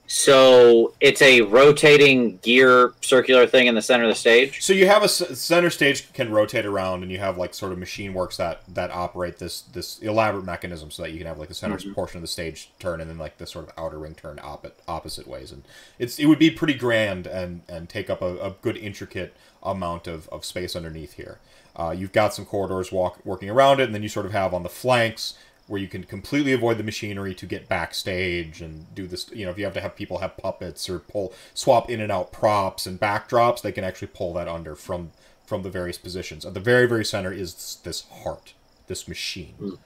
So 0.06 0.92
it's 1.00 1.22
a 1.22 1.40
rotating 1.40 2.36
gear 2.38 2.92
circular 3.00 3.46
thing 3.46 3.68
in 3.68 3.74
the 3.74 3.80
center 3.80 4.04
of 4.04 4.10
the 4.10 4.14
stage. 4.14 4.62
So 4.62 4.72
you 4.74 4.86
have 4.86 5.02
a 5.02 5.08
center 5.08 5.70
stage 5.70 6.12
can 6.12 6.30
rotate 6.30 6.66
around, 6.66 7.02
and 7.02 7.10
you 7.10 7.18
have 7.18 7.38
like 7.38 7.54
sort 7.54 7.72
of 7.72 7.78
machine 7.78 8.12
works 8.12 8.36
that 8.36 8.62
that 8.68 8.90
operate 8.90 9.38
this 9.38 9.62
this 9.62 9.98
elaborate 10.00 10.44
mechanism, 10.44 10.90
so 10.90 11.02
that 11.02 11.12
you 11.12 11.18
can 11.18 11.26
have 11.26 11.38
like 11.38 11.48
the 11.48 11.54
center 11.54 11.78
Mhm. 11.78 11.94
portion 11.94 12.18
of 12.18 12.22
the 12.22 12.28
stage 12.28 12.70
turn, 12.78 13.00
and 13.00 13.08
then 13.08 13.16
like 13.18 13.38
the 13.38 13.46
sort 13.46 13.66
of 13.66 13.72
outer 13.78 13.98
ring 13.98 14.14
turn 14.14 14.38
opposite 14.42 14.78
opposite 14.86 15.26
ways, 15.26 15.50
and 15.50 15.62
it's 15.98 16.18
it 16.18 16.26
would 16.26 16.38
be 16.38 16.50
pretty 16.50 16.74
grand 16.74 17.26
and 17.26 17.62
and 17.68 17.88
take 17.88 18.10
up 18.10 18.20
a, 18.20 18.36
a 18.38 18.50
good 18.60 18.76
intricate 18.76 19.34
amount 19.62 20.06
of, 20.06 20.28
of 20.28 20.44
space 20.44 20.76
underneath 20.76 21.14
here. 21.14 21.38
Uh, 21.76 21.94
you've 21.96 22.12
got 22.12 22.34
some 22.34 22.44
corridors 22.44 22.92
walk 22.92 23.18
working 23.24 23.48
around 23.48 23.80
it, 23.80 23.84
and 23.84 23.94
then 23.94 24.02
you 24.02 24.08
sort 24.08 24.26
of 24.26 24.32
have 24.32 24.52
on 24.52 24.62
the 24.62 24.68
flanks 24.68 25.34
where 25.66 25.80
you 25.80 25.88
can 25.88 26.04
completely 26.04 26.52
avoid 26.52 26.76
the 26.76 26.84
machinery 26.84 27.34
to 27.34 27.46
get 27.46 27.68
backstage 27.68 28.60
and 28.60 28.92
do 28.94 29.06
this. 29.06 29.30
You 29.32 29.46
know, 29.46 29.50
if 29.50 29.58
you 29.58 29.64
have 29.64 29.74
to 29.74 29.80
have 29.80 29.96
people 29.96 30.18
have 30.18 30.36
puppets 30.36 30.88
or 30.90 30.98
pull 30.98 31.32
swap 31.54 31.90
in 31.90 32.00
and 32.00 32.12
out 32.12 32.32
props 32.32 32.86
and 32.86 33.00
backdrops, 33.00 33.62
they 33.62 33.72
can 33.72 33.84
actually 33.84 34.08
pull 34.08 34.32
that 34.34 34.48
under 34.48 34.74
from 34.74 35.12
from 35.46 35.62
the 35.62 35.70
various 35.70 35.98
positions. 35.98 36.44
At 36.44 36.54
the 36.54 36.60
very 36.60 36.86
very 36.86 37.04
center 37.04 37.32
is 37.32 37.78
this 37.82 38.04
heart, 38.22 38.54
this 38.86 39.08
machine. 39.08 39.78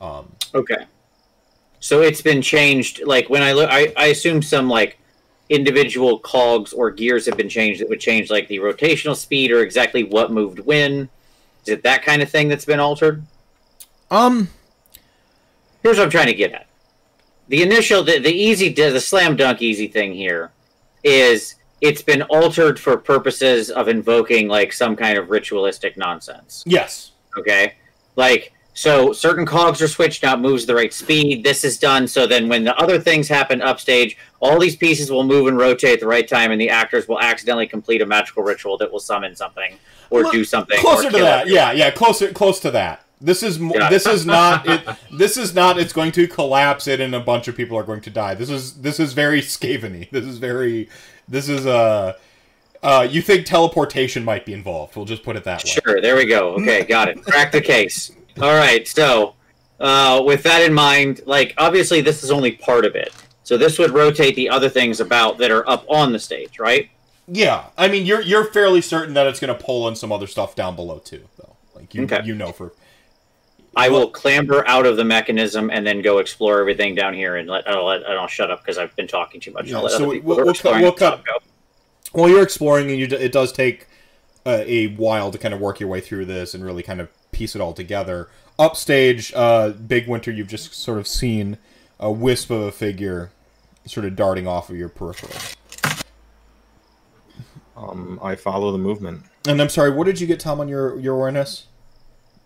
Um, 0.00 0.32
Okay. 0.54 0.86
So 1.80 2.00
it's 2.00 2.22
been 2.22 2.42
changed. 2.42 3.02
Like 3.04 3.28
when 3.28 3.42
I 3.42 3.52
look, 3.52 3.68
I, 3.70 3.92
I 3.96 4.06
assume 4.06 4.42
some 4.42 4.68
like 4.68 4.98
individual 5.48 6.18
cogs 6.18 6.72
or 6.72 6.90
gears 6.90 7.26
have 7.26 7.36
been 7.36 7.48
changed 7.48 7.80
that 7.80 7.88
would 7.88 8.00
change 8.00 8.30
like 8.30 8.48
the 8.48 8.58
rotational 8.58 9.14
speed 9.14 9.52
or 9.52 9.60
exactly 9.60 10.02
what 10.02 10.32
moved 10.32 10.60
when. 10.60 11.08
Is 11.64 11.72
it 11.72 11.82
that 11.82 12.02
kind 12.02 12.22
of 12.22 12.30
thing 12.30 12.48
that's 12.48 12.64
been 12.64 12.80
altered? 12.80 13.22
um, 14.10 14.48
Here's 15.82 15.98
what 15.98 16.04
I'm 16.04 16.10
trying 16.10 16.26
to 16.26 16.34
get 16.34 16.52
at. 16.52 16.66
The 17.48 17.62
initial, 17.62 18.02
the, 18.02 18.18
the 18.18 18.32
easy, 18.32 18.70
the 18.72 19.00
slam 19.00 19.36
dunk 19.36 19.62
easy 19.62 19.86
thing 19.86 20.12
here 20.14 20.50
is 21.04 21.54
it's 21.80 22.02
been 22.02 22.22
altered 22.22 22.80
for 22.80 22.96
purposes 22.96 23.70
of 23.70 23.88
invoking 23.88 24.48
like 24.48 24.72
some 24.72 24.96
kind 24.96 25.16
of 25.18 25.30
ritualistic 25.30 25.96
nonsense. 25.96 26.64
yes, 26.66 27.12
Okay. 27.38 27.74
Like, 28.16 28.52
so 28.72 29.12
certain 29.12 29.46
cogs 29.46 29.80
are 29.80 29.88
switched 29.88 30.22
out, 30.24 30.40
moves 30.40 30.66
the 30.66 30.74
right 30.74 30.92
speed. 30.92 31.44
This 31.44 31.64
is 31.64 31.78
done 31.78 32.06
so 32.08 32.26
then 32.26 32.48
when 32.48 32.64
the 32.64 32.76
other 32.76 32.98
things 32.98 33.28
happen 33.28 33.62
upstage, 33.62 34.16
all 34.40 34.58
these 34.58 34.76
pieces 34.76 35.10
will 35.10 35.24
move 35.24 35.46
and 35.46 35.56
rotate 35.56 35.94
at 35.94 36.00
the 36.00 36.06
right 36.06 36.26
time, 36.28 36.50
and 36.50 36.60
the 36.60 36.68
actors 36.68 37.06
will 37.08 37.20
accidentally 37.20 37.66
complete 37.66 38.02
a 38.02 38.06
magical 38.06 38.42
ritual 38.42 38.76
that 38.78 38.90
will 38.92 39.00
summon 39.00 39.34
something 39.36 39.78
or 40.10 40.24
Well, 40.24 40.32
do 40.32 40.44
something. 40.44 40.78
closer 40.80 41.10
to 41.10 41.18
that. 41.18 41.46
Yeah, 41.48 41.72
yeah, 41.72 41.90
closer 41.90 42.32
close 42.32 42.58
to 42.60 42.70
that. 42.72 43.02
This 43.20 43.42
is 43.42 43.58
Yeah. 43.58 43.88
this 43.88 44.06
is 44.06 44.26
not 44.26 44.68
it. 44.68 44.82
This 45.12 45.36
is 45.36 45.54
not. 45.54 45.78
It's 45.78 45.92
going 45.92 46.12
to 46.12 46.26
collapse 46.28 46.86
it, 46.86 47.00
and 47.00 47.14
a 47.14 47.20
bunch 47.20 47.48
of 47.48 47.56
people 47.56 47.78
are 47.78 47.82
going 47.82 48.02
to 48.02 48.10
die. 48.10 48.34
This 48.34 48.50
is 48.50 48.74
this 48.74 49.00
is 49.00 49.12
very 49.14 49.40
Skaveny. 49.40 50.10
This 50.10 50.24
is 50.24 50.38
very. 50.38 50.88
This 51.28 51.48
is 51.48 51.66
uh, 51.66 52.14
uh. 52.82 53.06
You 53.10 53.22
think 53.22 53.46
teleportation 53.46 54.24
might 54.24 54.44
be 54.44 54.52
involved? 54.52 54.96
We'll 54.96 55.06
just 55.06 55.22
put 55.22 55.36
it 55.36 55.44
that 55.44 55.64
way. 55.64 55.70
Sure, 55.84 56.00
there 56.00 56.16
we 56.16 56.26
go. 56.26 56.54
Okay, 56.56 56.84
got 56.88 57.08
it. 57.08 57.22
Crack 57.24 57.52
the 57.52 57.60
case. 57.60 58.12
All 58.40 58.54
right, 58.54 58.86
so 58.86 59.34
uh, 59.80 60.22
with 60.24 60.42
that 60.42 60.60
in 60.62 60.74
mind, 60.74 61.22
like 61.24 61.54
obviously 61.56 62.02
this 62.02 62.22
is 62.22 62.30
only 62.30 62.52
part 62.52 62.84
of 62.84 62.94
it. 62.94 63.14
So 63.44 63.56
this 63.56 63.78
would 63.78 63.92
rotate 63.92 64.34
the 64.36 64.48
other 64.50 64.68
things 64.68 65.00
about 65.00 65.38
that 65.38 65.50
are 65.50 65.66
up 65.70 65.86
on 65.88 66.12
the 66.12 66.18
stage, 66.18 66.58
right? 66.58 66.90
Yeah, 67.28 67.64
I 67.78 67.88
mean, 67.88 68.04
you're 68.04 68.20
you're 68.20 68.44
fairly 68.44 68.82
certain 68.82 69.14
that 69.14 69.26
it's 69.26 69.40
going 69.40 69.56
to 69.56 69.64
pull 69.64 69.88
in 69.88 69.96
some 69.96 70.12
other 70.12 70.26
stuff 70.26 70.54
down 70.54 70.76
below 70.76 70.98
too, 70.98 71.24
though. 71.38 71.56
Like 71.74 71.94
you 71.94 72.02
Okay. 72.02 72.20
you 72.24 72.34
know 72.34 72.52
for. 72.52 72.72
I 73.76 73.88
will 73.90 74.08
clamber 74.08 74.66
out 74.66 74.86
of 74.86 74.96
the 74.96 75.04
mechanism 75.04 75.70
and 75.70 75.86
then 75.86 76.00
go 76.00 76.18
explore 76.18 76.60
everything 76.60 76.94
down 76.94 77.12
here 77.14 77.36
and 77.36 77.48
let 77.48 77.68
I'll, 77.68 77.84
let, 77.84 78.06
I'll 78.06 78.26
shut 78.26 78.50
up 78.50 78.60
because 78.62 78.78
I've 78.78 78.94
been 78.96 79.06
talking 79.06 79.40
too 79.40 79.52
much. 79.52 79.66
Yeah, 79.68 79.86
so 79.88 80.08
we- 80.08 80.14
people 80.16 80.36
we'll- 80.36 80.44
we'll 80.46 80.54
cut- 80.54 80.80
we'll 80.80 80.88
at 80.88 80.96
the 80.96 81.10
top 81.10 81.24
cut- 81.24 81.42
go. 81.42 81.46
While 82.12 82.30
you're 82.30 82.42
exploring, 82.42 82.90
and 82.90 82.98
you, 82.98 83.06
d- 83.06 83.16
it 83.16 83.32
does 83.32 83.52
take 83.52 83.86
uh, 84.46 84.62
a 84.64 84.86
while 84.94 85.30
to 85.30 85.36
kind 85.38 85.52
of 85.52 85.60
work 85.60 85.80
your 85.80 85.88
way 85.90 86.00
through 86.00 86.24
this 86.24 86.54
and 86.54 86.64
really 86.64 86.82
kind 86.82 87.00
of 87.00 87.08
piece 87.32 87.54
it 87.54 87.60
all 87.60 87.74
together. 87.74 88.30
Upstage, 88.58 89.32
uh, 89.34 89.70
Big 89.70 90.08
Winter, 90.08 90.30
you've 90.30 90.48
just 90.48 90.72
sort 90.72 90.98
of 90.98 91.06
seen 91.06 91.58
a 92.00 92.10
wisp 92.10 92.50
of 92.50 92.62
a 92.62 92.72
figure 92.72 93.30
sort 93.84 94.06
of 94.06 94.16
darting 94.16 94.46
off 94.48 94.70
of 94.70 94.76
your 94.76 94.88
peripheral. 94.88 95.32
Um, 97.76 98.18
I 98.22 98.34
follow 98.36 98.72
the 98.72 98.78
movement. 98.78 99.24
And 99.46 99.60
I'm 99.60 99.68
sorry, 99.68 99.90
what 99.90 100.04
did 100.04 100.18
you 100.20 100.26
get, 100.26 100.40
Tom, 100.40 100.60
on 100.60 100.68
your, 100.68 100.98
your 100.98 101.14
awareness? 101.16 101.66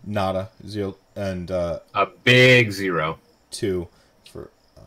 Nada, 0.05 0.49
zero, 0.67 0.95
and 1.15 1.51
uh, 1.51 1.79
A 1.93 2.07
big 2.23 2.71
zero 2.71 3.19
two 3.51 3.87
for 4.31 4.49
um, 4.77 4.83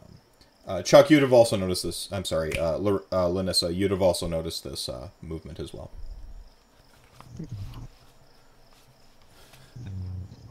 uh, 0.66 0.82
Chuck. 0.82 1.10
You'd 1.10 1.22
have 1.22 1.32
also 1.32 1.56
noticed 1.56 1.82
this. 1.84 2.08
I'm 2.10 2.24
sorry, 2.24 2.58
uh, 2.58 2.72
L- 2.72 3.04
uh, 3.12 3.26
Linissa. 3.26 3.74
You'd 3.74 3.90
have 3.90 4.02
also 4.02 4.26
noticed 4.26 4.64
this 4.64 4.88
uh, 4.88 5.08
movement 5.22 5.60
as 5.60 5.72
well. 5.72 5.90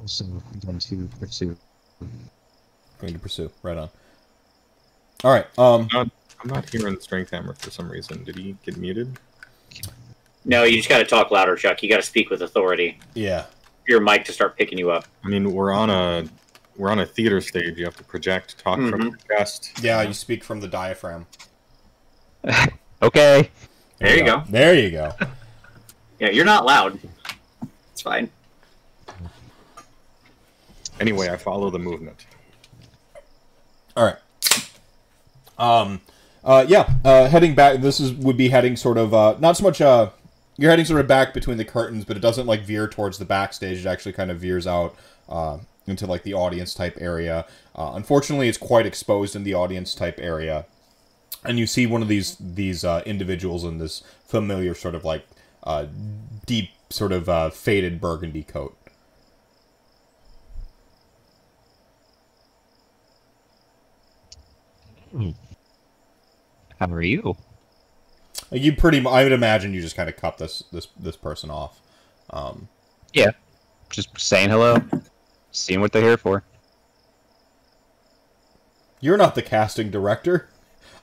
Also, 0.01 0.25
going 0.65 0.79
to 0.79 1.09
pursue. 1.19 1.57
Going 2.99 3.13
to 3.13 3.19
pursue. 3.19 3.51
Right 3.63 3.77
on. 3.77 3.89
All 5.23 5.31
right. 5.31 5.45
Um. 5.57 5.87
I'm 5.93 6.49
not 6.49 6.69
hearing 6.69 6.95
the 6.95 7.01
Strength 7.01 7.31
Hammer 7.31 7.53
for 7.53 7.71
some 7.71 7.89
reason. 7.89 8.23
Did 8.25 8.37
he 8.37 8.57
get 8.65 8.75
muted? 8.75 9.17
No, 10.43 10.63
you 10.63 10.75
just 10.75 10.89
got 10.89 10.97
to 10.97 11.05
talk 11.05 11.31
louder, 11.31 11.55
Chuck. 11.55 11.81
You 11.81 11.87
got 11.87 11.95
to 11.97 12.01
speak 12.01 12.29
with 12.29 12.41
authority. 12.41 12.99
Yeah. 13.13 13.45
For 13.85 13.91
your 13.91 14.01
mic 14.01 14.23
to 14.25 14.31
start 14.31 14.57
picking 14.57 14.77
you 14.77 14.91
up. 14.91 15.05
I 15.23 15.27
mean, 15.27 15.51
we're 15.53 15.71
on 15.73 15.89
a 15.89 16.25
we're 16.77 16.89
on 16.89 16.99
a 16.99 17.05
theater 17.05 17.41
stage. 17.41 17.77
You 17.77 17.85
have 17.85 17.95
to 17.97 18.03
project, 18.03 18.57
talk 18.57 18.77
from 18.77 18.91
Mhm. 18.91 19.03
your 19.29 19.37
chest. 19.37 19.71
Yeah. 19.83 20.01
You 20.01 20.13
speak 20.13 20.43
from 20.43 20.59
the 20.61 20.67
diaphragm. 20.67 21.25
Okay. 23.01 23.49
There 23.99 24.15
you 24.17 24.23
go. 24.23 24.43
There 24.49 24.73
you 24.79 24.89
go. 24.91 25.11
Yeah, 26.19 26.29
you're 26.29 26.45
not 26.45 26.65
loud. 26.65 26.97
It's 27.91 28.01
fine. 28.01 28.29
Anyway, 31.01 31.27
I 31.29 31.35
follow 31.35 31.69
the 31.69 31.79
movement. 31.79 32.25
All 33.97 34.05
right. 34.05 34.15
Um. 35.57 35.99
Uh. 36.45 36.65
Yeah. 36.65 36.89
Uh. 37.03 37.27
Heading 37.27 37.55
back. 37.55 37.81
This 37.81 37.99
is 37.99 38.13
would 38.13 38.37
be 38.37 38.47
heading 38.47 38.77
sort 38.77 38.97
of. 38.97 39.13
Uh. 39.13 39.35
Not 39.39 39.57
so 39.57 39.63
much. 39.65 39.81
You're 40.57 40.69
heading 40.69 40.85
sort 40.85 40.99
of 41.01 41.07
back 41.07 41.33
between 41.33 41.57
the 41.57 41.65
curtains, 41.65 42.05
but 42.05 42.15
it 42.17 42.21
doesn't 42.21 42.45
like 42.47 42.61
veer 42.63 42.87
towards 42.87 43.17
the 43.17 43.25
backstage. 43.25 43.85
It 43.85 43.89
actually 43.89 44.13
kind 44.13 44.31
of 44.31 44.39
veers 44.39 44.67
out. 44.67 44.95
Uh. 45.29 45.59
Into 45.85 46.07
like 46.07 46.23
the 46.23 46.33
audience 46.33 46.73
type 46.73 46.97
area. 47.01 47.45
Uh, 47.75 47.91
unfortunately, 47.95 48.47
it's 48.47 48.57
quite 48.57 48.85
exposed 48.85 49.35
in 49.35 49.43
the 49.43 49.53
audience 49.53 49.93
type 49.93 50.17
area. 50.17 50.65
and 51.45 51.59
you 51.59 51.67
see 51.67 51.85
one 51.87 52.01
of 52.01 52.07
these 52.07 52.37
these 52.39 52.83
uh, 52.85 53.01
individuals 53.05 53.63
in 53.63 53.77
this 53.77 54.03
familiar 54.25 54.73
sort 54.73 54.95
of 54.95 55.03
like 55.03 55.25
uh, 55.63 55.85
deep 56.45 56.69
sort 56.89 57.11
of 57.11 57.27
uh, 57.29 57.49
faded 57.49 57.99
burgundy 57.99 58.43
coat. 58.43 58.77
How 66.79 66.87
are 66.91 67.01
you? 67.01 67.35
You 68.53 68.75
pretty, 68.75 69.05
I 69.05 69.23
would 69.23 69.31
imagine 69.31 69.73
you 69.73 69.81
just 69.81 69.95
kind 69.95 70.09
of 70.09 70.15
cut 70.15 70.37
this 70.37 70.63
this 70.71 70.87
this 70.99 71.15
person 71.15 71.49
off. 71.49 71.79
Um, 72.29 72.67
yeah, 73.13 73.31
Just 73.89 74.19
saying 74.19 74.49
hello, 74.49 74.77
seeing 75.51 75.81
what 75.81 75.91
they're 75.91 76.01
here 76.01 76.17
for. 76.17 76.43
You're 78.99 79.17
not 79.17 79.35
the 79.35 79.41
casting 79.41 79.91
director. 79.91 80.49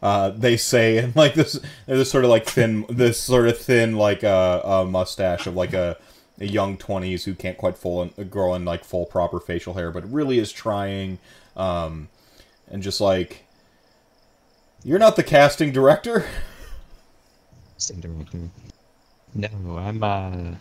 Uh, 0.02 0.30
they 0.30 0.56
say, 0.56 0.98
and 0.98 1.14
like 1.16 1.34
this, 1.34 1.60
this 1.86 2.10
sort 2.10 2.24
of 2.24 2.30
like 2.30 2.46
thin, 2.46 2.86
this 2.88 3.20
sort 3.20 3.48
of 3.48 3.58
thin 3.58 3.96
like 3.96 4.24
uh, 4.24 4.62
a 4.64 4.84
mustache 4.84 5.46
of 5.46 5.54
like 5.54 5.72
a, 5.72 5.96
a 6.40 6.46
young 6.46 6.76
twenties 6.76 7.24
who 7.24 7.34
can't 7.34 7.58
quite 7.58 7.76
full 7.76 8.02
and 8.02 8.30
grow 8.30 8.54
in 8.54 8.64
like 8.64 8.84
full 8.84 9.06
proper 9.06 9.38
facial 9.40 9.74
hair, 9.74 9.90
but 9.90 10.10
really 10.10 10.38
is 10.38 10.50
trying, 10.52 11.18
um, 11.56 12.08
and 12.70 12.82
just 12.82 13.00
like, 13.00 13.44
you're 14.82 14.98
not 14.98 15.16
the 15.16 15.22
casting 15.22 15.72
director. 15.72 16.24
Same 17.80 18.00
director. 18.00 18.38
No, 19.34 19.48
I'm 19.78 20.02
uh, 20.02 20.54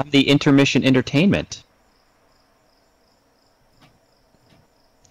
I'm 0.00 0.10
the 0.10 0.28
intermission 0.28 0.84
entertainment. 0.84 1.62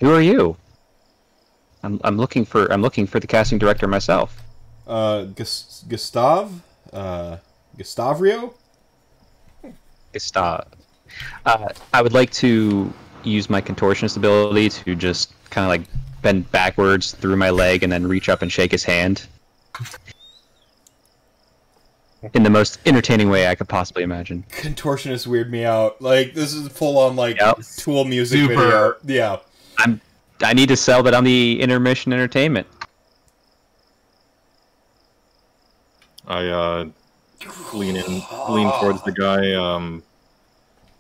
Who 0.02 0.12
are 0.14 0.22
you? 0.22 0.58
I'm 1.84 2.02
I'm 2.04 2.18
looking 2.18 2.44
for 2.44 2.70
I'm 2.72 2.82
looking 2.82 3.08
for 3.08 3.22
the 3.22 3.28
casting 3.28 3.58
director 3.58 3.88
myself. 3.88 4.42
Uh, 4.86 5.24
Gus- 5.24 5.86
Gustav? 5.88 6.62
Uh, 6.92 7.38
Gustavrio? 7.78 8.54
Gustav. 10.12 10.68
Uh, 11.46 11.70
I 11.94 12.02
would 12.02 12.14
like 12.14 12.32
to 12.34 12.92
use 13.24 13.50
my 13.50 13.62
contortionist 13.62 14.18
ability 14.18 14.70
to 14.70 14.96
just 14.96 15.34
kind 15.50 15.64
of 15.64 15.70
like 15.70 15.88
bend 16.22 16.52
backwards 16.52 17.14
through 17.14 17.38
my 17.38 17.52
leg 17.52 17.84
and 17.84 17.92
then 17.92 18.06
reach 18.06 18.28
up 18.28 18.42
and 18.42 18.52
shake 18.52 18.72
his 18.72 18.84
hand. 18.84 19.28
In 22.34 22.44
the 22.44 22.50
most 22.50 22.80
entertaining 22.86 23.30
way 23.30 23.48
I 23.48 23.56
could 23.56 23.70
possibly 23.70 24.02
imagine. 24.04 24.46
Contortionists 24.50 25.28
weird 25.28 25.52
me 25.52 25.64
out. 25.64 26.02
Like, 26.02 26.34
this 26.34 26.54
is 26.54 26.68
full 26.70 26.98
on, 26.98 27.16
like, 27.16 27.38
Yep. 27.38 27.60
Tool 27.78 28.04
music 28.06 28.40
Super. 28.40 28.56
video. 28.56 28.96
Yeah. 29.06 29.38
I'm. 29.78 30.02
I 30.42 30.54
need 30.54 30.70
to 30.70 30.76
sell 30.76 31.02
that 31.04 31.14
on 31.14 31.24
the 31.24 31.62
intermission 31.62 32.12
entertainment. 32.12 32.68
I 36.28 36.48
uh, 36.48 36.86
lean 37.74 37.96
in, 37.96 38.24
lean 38.50 38.72
towards 38.80 39.02
the 39.04 39.14
guy. 39.16 39.54
Um, 39.54 40.04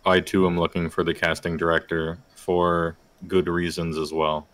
I 0.06 0.20
too 0.20 0.46
am 0.46 0.58
looking 0.60 0.90
for 0.90 1.04
the 1.04 1.14
casting 1.14 1.58
director 1.58 2.18
for 2.36 2.96
good 3.28 3.48
reasons 3.48 3.98
as 3.98 4.14
well. 4.14 4.48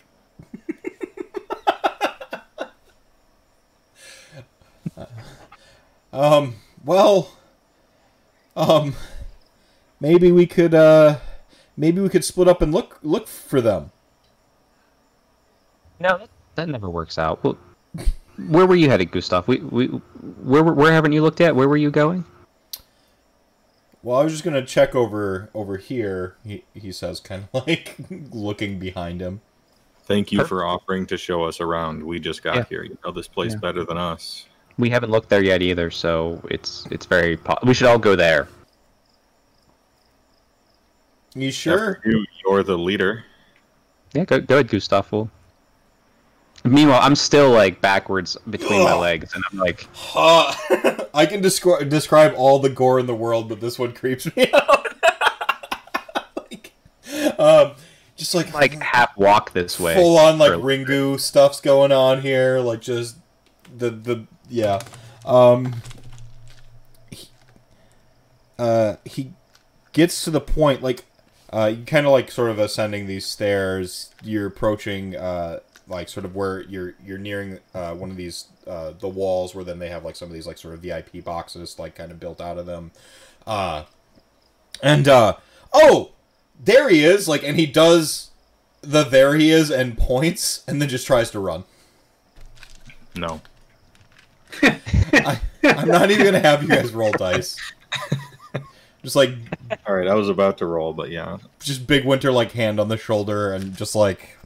Um, 6.12 6.56
well, 6.84 7.30
um, 8.56 8.94
maybe 10.00 10.30
we 10.30 10.46
could, 10.46 10.74
uh, 10.74 11.18
maybe 11.76 12.00
we 12.00 12.08
could 12.08 12.24
split 12.24 12.48
up 12.48 12.60
and 12.62 12.72
look, 12.72 12.98
look 13.02 13.26
for 13.28 13.60
them. 13.60 13.92
No, 16.00 16.18
that, 16.18 16.28
that 16.56 16.68
never 16.68 16.90
works 16.90 17.18
out. 17.18 17.42
Well, 17.42 17.56
where 18.48 18.66
were 18.66 18.74
you 18.74 18.90
headed, 18.90 19.10
Gustav? 19.10 19.46
We, 19.46 19.58
we, 19.58 19.86
where, 19.86 20.64
where 20.64 20.92
haven't 20.92 21.12
you 21.12 21.22
looked 21.22 21.40
at? 21.40 21.54
Where 21.54 21.68
were 21.68 21.76
you 21.76 21.90
going? 21.90 22.24
Well, 24.02 24.18
I 24.18 24.24
was 24.24 24.32
just 24.32 24.42
gonna 24.44 24.66
check 24.66 24.96
over, 24.96 25.48
over 25.54 25.76
here, 25.76 26.36
he, 26.44 26.64
he 26.74 26.90
says, 26.90 27.20
kind 27.20 27.46
of 27.54 27.66
like 27.66 27.94
looking 28.32 28.78
behind 28.80 29.20
him. 29.20 29.40
Thank 30.04 30.32
you 30.32 30.38
Perfect. 30.38 30.48
for 30.48 30.64
offering 30.66 31.06
to 31.06 31.16
show 31.16 31.44
us 31.44 31.60
around. 31.60 32.02
We 32.02 32.18
just 32.18 32.42
got 32.42 32.56
Yeah. 32.56 32.64
here. 32.68 32.82
You 32.82 32.98
know 33.04 33.12
this 33.12 33.28
place 33.28 33.52
Yeah. 33.52 33.58
better 33.58 33.84
than 33.84 33.96
us. 33.96 34.46
We 34.78 34.90
haven't 34.90 35.10
looked 35.10 35.28
there 35.28 35.42
yet 35.42 35.62
either, 35.62 35.90
so 35.90 36.40
it's 36.50 36.86
it's 36.90 37.06
very. 37.06 37.36
Po- 37.36 37.58
we 37.64 37.74
should 37.74 37.86
all 37.86 37.98
go 37.98 38.16
there. 38.16 38.48
You 41.34 41.50
sure? 41.50 42.00
You, 42.04 42.24
you're 42.44 42.62
the 42.62 42.76
leader. 42.76 43.24
Yeah, 44.12 44.24
go 44.24 44.40
go 44.40 44.56
ahead, 44.56 44.68
Gustav. 44.68 45.10
We'll... 45.10 45.30
Meanwhile, 46.64 47.00
I'm 47.02 47.14
still 47.16 47.50
like 47.50 47.80
backwards 47.80 48.36
between 48.50 48.84
my 48.84 48.94
legs, 48.98 49.32
and 49.34 49.42
I'm 49.50 49.58
like, 49.58 49.86
Uh, 50.14 50.54
I 51.14 51.26
can 51.26 51.40
describe 51.40 51.88
describe 51.88 52.34
all 52.36 52.58
the 52.58 52.68
gore 52.70 52.98
in 52.98 53.06
the 53.06 53.14
world, 53.14 53.48
but 53.48 53.60
this 53.60 53.78
one 53.78 53.92
creeps 53.92 54.24
me 54.36 54.50
out. 54.52 54.86
like, 56.50 56.72
um, 57.38 57.72
just 58.16 58.34
like 58.34 58.52
like 58.52 58.80
half 58.80 59.16
walk 59.16 59.52
this 59.52 59.80
way. 59.80 59.94
full 59.94 60.18
on 60.18 60.38
like 60.38 60.52
for- 60.52 60.58
Ringu 60.58 61.18
stuff's 61.18 61.60
going 61.60 61.92
on 61.92 62.20
here, 62.20 62.58
like 62.58 62.80
just 62.80 63.16
the 63.74 63.90
the 63.90 64.26
yeah. 64.52 64.80
Um, 65.24 65.82
he, 67.10 67.28
uh, 68.58 68.96
he 69.04 69.32
gets 69.92 70.24
to 70.24 70.30
the 70.30 70.40
point 70.40 70.82
like 70.82 71.04
uh, 71.52 71.72
you 71.76 71.84
kind 71.84 72.06
of 72.06 72.12
like 72.12 72.30
sort 72.30 72.50
of 72.50 72.58
ascending 72.58 73.06
these 73.06 73.26
stairs. 73.26 74.14
You're 74.22 74.46
approaching 74.46 75.16
uh 75.16 75.60
like 75.88 76.08
sort 76.08 76.24
of 76.24 76.36
where 76.36 76.62
you're 76.62 76.94
you're 77.04 77.18
nearing 77.18 77.58
uh 77.74 77.94
one 77.94 78.10
of 78.10 78.16
these 78.16 78.46
uh 78.66 78.92
the 78.98 79.08
walls 79.08 79.54
where 79.54 79.64
then 79.64 79.78
they 79.78 79.88
have 79.88 80.04
like 80.04 80.16
some 80.16 80.28
of 80.28 80.34
these 80.34 80.46
like 80.46 80.56
sort 80.56 80.74
of 80.74 80.80
VIP 80.80 81.24
boxes 81.24 81.78
like 81.78 81.96
kind 81.96 82.12
of 82.12 82.20
built 82.20 82.40
out 82.40 82.58
of 82.58 82.66
them. 82.66 82.92
Uh, 83.46 83.84
and 84.82 85.08
uh 85.08 85.36
oh, 85.72 86.12
there 86.62 86.88
he 86.88 87.04
is! 87.04 87.26
Like, 87.26 87.42
and 87.42 87.58
he 87.58 87.66
does 87.66 88.30
the 88.82 89.04
there 89.04 89.34
he 89.34 89.50
is 89.50 89.70
and 89.70 89.96
points, 89.96 90.64
and 90.66 90.80
then 90.80 90.88
just 90.88 91.06
tries 91.06 91.30
to 91.30 91.40
run. 91.40 91.64
No. 93.14 93.40
I, 95.12 95.40
I'm 95.64 95.88
not 95.88 96.10
even 96.10 96.24
gonna 96.26 96.40
have 96.40 96.62
you 96.62 96.68
guys 96.68 96.92
roll 96.92 97.12
dice. 97.12 97.56
Just 99.02 99.16
like, 99.16 99.30
All 99.86 99.94
right, 99.96 100.06
I 100.06 100.14
was 100.14 100.28
about 100.28 100.58
to 100.58 100.66
roll, 100.66 100.92
but 100.92 101.10
yeah. 101.10 101.38
just 101.60 101.86
big 101.86 102.04
winter 102.04 102.30
like 102.30 102.52
hand 102.52 102.78
on 102.78 102.88
the 102.88 102.96
shoulder, 102.96 103.52
and 103.52 103.76
just 103.76 103.94
like, 103.94 104.36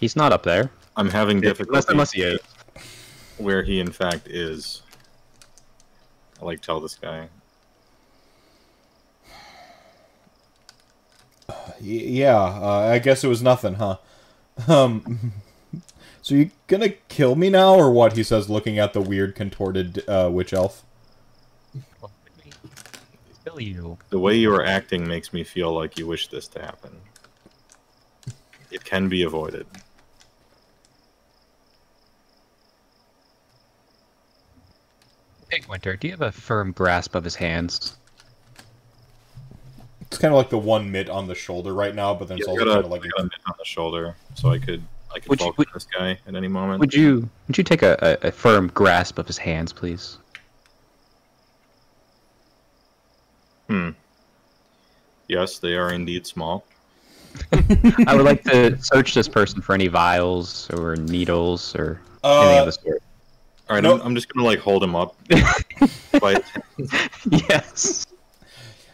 He's 0.00 0.16
not 0.16 0.32
up 0.32 0.42
there. 0.42 0.70
I'm 0.96 1.10
having 1.10 1.40
difficulty 1.40 1.84
unless 1.88 2.12
he 2.12 2.22
is. 2.22 2.40
where 3.38 3.62
he 3.62 3.80
in 3.80 3.90
fact 3.92 4.28
is. 4.28 4.82
I 6.40 6.44
like 6.44 6.60
tell 6.62 6.80
this 6.80 6.94
guy. 6.94 7.28
y- 11.48 11.54
yeah, 11.80 12.36
uh, 12.40 12.88
I 12.92 12.98
guess 12.98 13.24
it 13.24 13.28
was 13.28 13.42
nothing, 13.42 13.74
huh? 13.74 13.98
Um, 14.68 15.32
so 16.24 16.34
you 16.34 16.50
gonna 16.68 16.88
kill 16.88 17.34
me 17.34 17.50
now, 17.50 17.74
or 17.74 17.90
what? 17.90 18.16
He 18.16 18.22
says, 18.22 18.48
looking 18.48 18.78
at 18.78 18.94
the 18.94 19.02
weird 19.02 19.34
contorted 19.34 20.08
uh, 20.08 20.30
witch 20.32 20.54
elf. 20.54 20.82
Kill 23.44 23.60
you. 23.60 23.98
The 24.08 24.18
way 24.18 24.34
you 24.34 24.50
are 24.54 24.64
acting 24.64 25.06
makes 25.06 25.34
me 25.34 25.44
feel 25.44 25.74
like 25.74 25.98
you 25.98 26.06
wish 26.06 26.28
this 26.28 26.48
to 26.48 26.62
happen. 26.62 26.98
It 28.70 28.82
can 28.86 29.10
be 29.10 29.24
avoided. 29.24 29.66
Big 35.50 35.66
Winter, 35.66 35.94
do 35.94 36.06
you 36.06 36.14
have 36.14 36.22
a 36.22 36.32
firm 36.32 36.72
grasp 36.72 37.14
of 37.14 37.22
his 37.22 37.34
hands? 37.34 37.98
It's 40.00 40.16
kind 40.16 40.32
of 40.32 40.38
like 40.38 40.48
the 40.48 40.56
one 40.56 40.90
mitt 40.90 41.10
on 41.10 41.28
the 41.28 41.34
shoulder 41.34 41.74
right 41.74 41.94
now, 41.94 42.14
but 42.14 42.28
then 42.28 42.38
it's 42.38 42.48
also 42.48 42.64
kind 42.64 42.82
of 42.82 42.90
like 42.90 43.02
a 43.18 43.22
mitt 43.24 43.32
on 43.46 43.54
the 43.58 43.64
shoulder, 43.66 44.16
so 44.34 44.48
I 44.48 44.58
could 44.58 44.82
I 45.14 45.20
could 45.20 45.28
Would 45.28 45.40
you- 45.40 45.46
focus 45.46 45.58
would- 45.58 45.68
this 45.74 45.86
guy 45.96 46.18
at 46.26 46.34
any 46.34 46.48
moment. 46.48 46.80
Would 46.80 46.92
you 46.94 47.28
would 47.48 47.56
you 47.56 47.64
take 47.64 47.82
a, 47.82 48.18
a, 48.22 48.28
a 48.28 48.30
firm 48.32 48.68
grasp 48.68 49.18
of 49.18 49.26
his 49.26 49.38
hands, 49.38 49.72
please? 49.72 50.18
Hmm. 53.68 53.90
Yes, 55.28 55.58
they 55.58 55.74
are 55.74 55.92
indeed 55.92 56.26
small. 56.26 56.64
I 58.06 58.14
would 58.14 58.24
like 58.24 58.44
to 58.44 58.76
search 58.82 59.14
this 59.14 59.26
person 59.28 59.60
for 59.62 59.74
any 59.74 59.88
vials 59.88 60.70
or 60.70 60.96
needles 60.96 61.74
or 61.74 62.00
anything 62.22 62.58
of 62.58 62.62
uh, 62.62 62.64
the 62.66 62.70
sort. 62.72 63.02
All 63.68 63.76
right, 63.76 63.82
Nope. 63.82 64.00
I'm, 64.02 64.08
I'm 64.08 64.14
just 64.14 64.28
gonna 64.32 64.46
like 64.46 64.58
hold 64.58 64.84
him 64.84 64.94
up. 64.94 65.16
yes. 67.30 68.06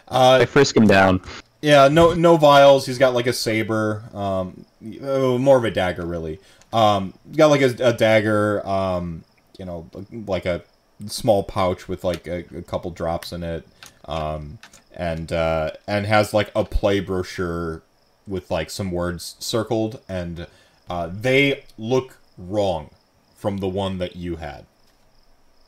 uh, 0.09 0.39
I 0.41 0.47
frisk 0.47 0.77
him 0.77 0.87
down. 0.87 1.21
Yeah, 1.63 1.89
no 1.89 2.15
no 2.15 2.37
vials. 2.37 2.87
He's 2.87 2.99
got 2.99 3.13
like 3.15 3.27
a 3.27 3.33
saber, 3.33 4.05
um, 4.15 4.65
uh, 4.83 5.39
more 5.39 5.57
of 5.57 5.65
a 5.65 5.71
dagger 5.71 6.07
really. 6.07 6.41
Um, 6.73 7.15
got 7.37 7.49
like 7.49 7.63
a, 7.63 7.89
a 7.89 7.93
dagger, 7.93 8.67
um, 8.67 9.25
you 9.59 9.65
know, 9.65 9.91
like 10.11 10.47
a 10.47 10.63
small 11.07 11.43
pouch 11.43 11.89
with 11.89 12.05
like 12.05 12.27
a, 12.27 12.45
a 12.57 12.63
couple 12.63 12.91
drops 12.91 13.33
in 13.33 13.43
it, 13.43 13.67
um, 14.05 14.59
and 14.95 15.33
uh, 15.33 15.73
and 15.87 16.07
has 16.07 16.33
like 16.33 16.51
a 16.55 16.65
play 16.65 17.01
brochure 17.01 17.83
with 18.27 18.51
like 18.51 18.71
some 18.71 18.91
words 18.93 19.37
circled, 19.39 20.01
and 20.09 20.47
uh, 20.89 21.11
they 21.13 21.65
look 21.77 22.19
wrong 22.39 22.91
from 23.37 23.59
the 23.59 23.69
one 23.69 23.99
that 23.99 24.17
you 24.17 24.37
had. 24.37 24.67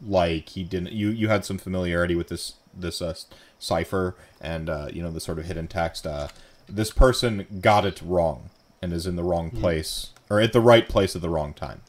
Like 0.01 0.51
he 0.51 0.63
didn't. 0.63 0.93
You 0.93 1.09
you 1.09 1.29
had 1.29 1.45
some 1.45 1.59
familiarity 1.59 2.15
with 2.15 2.29
this 2.29 2.55
this 2.75 3.03
uh, 3.03 3.15
cipher 3.59 4.17
and 4.41 4.69
uh, 4.71 4.89
you 4.93 5.03
know 5.03 5.11
the 5.11 5.21
sort 5.21 5.39
of 5.39 5.47
hidden 5.47 5.69
text. 5.69 6.07
Uh, 6.07 6.29
this 6.69 6.91
person 6.91 7.47
got 7.61 7.85
it 7.85 8.01
wrong 8.03 8.51
and 8.83 8.93
is 8.93 9.07
in 9.07 9.17
the 9.17 9.23
wrong 9.23 9.51
place 9.51 10.11
or 10.29 10.41
at 10.41 10.53
the 10.53 10.61
right 10.61 10.89
place 10.89 11.15
at 11.15 11.23
the 11.23 11.31
wrong 11.31 11.55
time. 11.55 11.81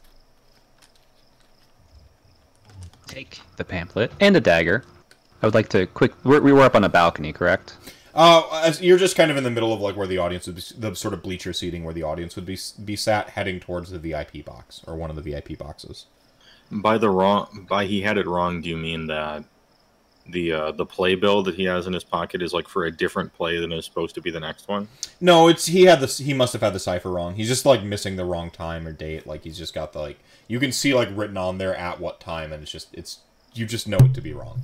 Take 3.06 3.40
the 3.56 3.64
pamphlet 3.64 4.12
and 4.20 4.36
a 4.36 4.40
dagger. 4.40 4.84
I 5.42 5.46
would 5.46 5.54
like 5.54 5.68
to 5.70 5.86
quick. 5.86 6.12
We're, 6.24 6.40
we 6.40 6.52
were 6.52 6.62
up 6.62 6.74
on 6.74 6.84
a 6.84 6.88
balcony, 6.88 7.32
correct? 7.32 7.76
Uh, 8.14 8.42
as 8.62 8.80
you're 8.80 8.98
just 8.98 9.16
kind 9.16 9.30
of 9.30 9.36
in 9.36 9.44
the 9.44 9.50
middle 9.50 9.72
of 9.72 9.80
like 9.80 9.96
where 9.96 10.06
the 10.06 10.18
audience 10.18 10.46
would 10.46 10.56
be, 10.56 10.62
the 10.78 10.94
sort 10.94 11.12
of 11.12 11.22
bleacher 11.22 11.52
seating 11.52 11.84
where 11.84 11.92
the 11.92 12.02
audience 12.02 12.36
would 12.36 12.46
be 12.46 12.56
be 12.84 12.96
sat, 12.96 13.30
heading 13.30 13.60
towards 13.60 13.90
the 13.90 13.98
VIP 13.98 14.44
box 14.44 14.82
or 14.86 14.94
one 14.94 15.10
of 15.10 15.16
the 15.16 15.22
VIP 15.22 15.58
boxes. 15.58 16.06
by 16.70 16.96
the 16.96 17.10
wrong 17.10 17.66
by 17.68 17.86
he 17.86 18.02
had 18.02 18.16
it 18.16 18.26
wrong. 18.26 18.60
Do 18.60 18.68
you 18.68 18.76
mean 18.76 19.06
that 19.08 19.44
the 20.26 20.52
uh, 20.52 20.72
the 20.72 20.86
playbill 20.86 21.42
that 21.42 21.54
he 21.54 21.64
has 21.64 21.86
in 21.86 21.92
his 21.92 22.04
pocket 22.04 22.42
is 22.42 22.52
like 22.52 22.68
for 22.68 22.84
a 22.84 22.90
different 22.90 23.32
play 23.34 23.58
than 23.58 23.72
is 23.72 23.84
supposed 23.84 24.14
to 24.14 24.20
be 24.20 24.30
the 24.30 24.40
next 24.40 24.68
one. 24.68 24.88
No, 25.20 25.48
it's 25.48 25.66
he 25.66 25.82
had 25.82 26.00
this. 26.00 26.18
He 26.18 26.32
must 26.32 26.52
have 26.52 26.62
had 26.62 26.72
the 26.72 26.80
cipher 26.80 27.10
wrong. 27.10 27.34
He's 27.34 27.48
just 27.48 27.66
like 27.66 27.82
missing 27.82 28.16
the 28.16 28.24
wrong 28.24 28.50
time 28.50 28.86
or 28.86 28.92
date. 28.92 29.26
Like 29.26 29.44
he's 29.44 29.58
just 29.58 29.74
got 29.74 29.92
the 29.92 30.00
like 30.00 30.18
you 30.48 30.58
can 30.58 30.72
see 30.72 30.94
like 30.94 31.08
written 31.12 31.36
on 31.36 31.58
there 31.58 31.76
at 31.76 32.00
what 32.00 32.20
time, 32.20 32.52
and 32.52 32.62
it's 32.62 32.72
just 32.72 32.88
it's 32.94 33.20
you 33.52 33.66
just 33.66 33.86
know 33.86 33.98
it 33.98 34.14
to 34.14 34.20
be 34.20 34.32
wrong. 34.32 34.62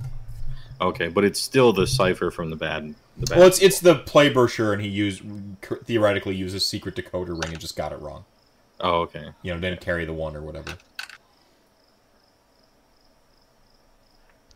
Okay, 0.79 1.09
but 1.09 1.23
it's 1.23 1.39
still 1.39 1.71
the 1.73 1.85
cipher 1.85 2.31
from 2.31 2.49
the 2.49 2.55
bad. 2.55 2.95
The 3.17 3.27
bad 3.27 3.37
Well, 3.37 3.47
it's 3.47 3.61
it's 3.61 3.79
the 3.79 3.95
play 3.95 4.29
brochure, 4.29 4.73
and 4.73 4.81
he 4.81 4.87
used 4.87 5.21
theoretically 5.85 6.35
uses 6.35 6.65
secret 6.65 6.95
decoder 6.95 7.29
ring 7.29 7.51
and 7.51 7.59
just 7.59 7.75
got 7.75 7.91
it 7.91 7.99
wrong. 7.99 8.25
oh, 8.79 9.01
okay. 9.01 9.29
You 9.43 9.53
know, 9.53 9.59
didn't 9.59 9.81
carry 9.81 10.05
the 10.05 10.13
one 10.13 10.35
or 10.35 10.41
whatever. 10.41 10.73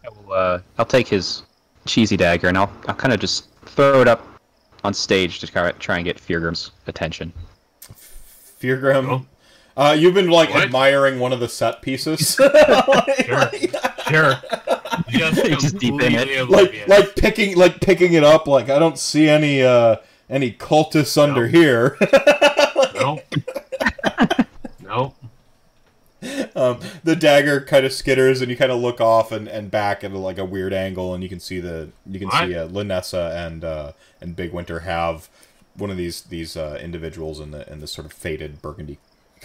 I 0.06 0.10
will, 0.10 0.34
uh, 0.34 0.60
I'll 0.78 0.86
take 0.86 1.08
his 1.08 1.44
cheesy 1.86 2.18
dagger 2.18 2.48
and 2.48 2.58
I'll, 2.58 2.72
I'll 2.88 2.96
kind 2.96 3.14
of 3.14 3.20
just 3.20 3.50
throw 3.66 4.02
it 4.02 4.08
up 4.08 4.26
on 4.84 4.94
stage 4.94 5.40
to 5.40 5.48
try, 5.48 5.72
try 5.74 5.96
and 5.98 6.06
get 6.06 6.18
Feargrim's 6.18 6.72
attention. 6.88 7.34
Feargrim, 8.60 9.26
uh, 9.78 9.96
you've 9.98 10.14
been 10.14 10.30
like 10.30 10.54
What? 10.54 10.64
admiring 10.64 11.20
one 11.20 11.34
of 11.34 11.40
the 11.40 11.50
set 11.50 11.82
pieces, 11.82 12.36
Sure. 13.26 13.52
Sure. 14.10 14.34
Just, 15.10 15.46
Just 15.46 15.78
deep 15.78 15.94
in 16.02 16.14
it. 16.16 16.38
completely 16.38 16.46
like 16.46 16.88
like 16.88 17.16
picking 17.16 17.58
like 17.58 17.82
picking 17.82 18.14
it 18.14 18.24
up. 18.24 18.48
Like 18.48 18.70
I 18.70 18.80
don't 18.80 18.98
see 18.98 19.28
any 19.28 19.62
uh 19.64 19.98
any 20.30 20.52
cultists 20.52 21.22
under 21.22 21.48
here. 21.48 21.98
Nope. 22.98 23.20
Nope. 26.56 26.82
um, 26.84 26.90
the 27.04 27.16
dagger 27.16 27.62
kind 27.62 27.86
of 27.86 27.92
skitters, 27.92 28.42
and 28.42 28.50
you 28.50 28.58
kind 28.58 28.72
of 28.72 28.80
look 28.80 29.02
off 29.02 29.32
and, 29.32 29.48
and 29.48 29.70
back 29.70 30.04
at 30.04 30.12
like 30.14 30.38
a 30.38 30.46
weird 30.46 30.74
angle, 30.74 31.14
and 31.14 31.22
you 31.24 31.30
can 31.30 31.40
see 31.40 31.60
the 31.60 31.90
you 32.06 32.20
can 32.20 32.30
What? 32.30 32.48
see 32.48 32.56
uh, 32.56 32.68
Lanissa 32.68 33.36
and 33.48 33.64
uh, 33.64 33.92
and 34.22 34.36
Big 34.36 34.54
Winter 34.54 34.82
have 34.82 35.30
one 35.76 35.90
of 35.90 35.98
these 35.98 36.22
these 36.22 36.56
uh, 36.56 36.80
individuals 36.82 37.40
in 37.40 37.52
the 37.52 37.70
in 37.72 37.80
this 37.82 37.92
sort 37.92 38.06
of 38.06 38.14
faded 38.14 38.62
burgundy. 38.62 38.98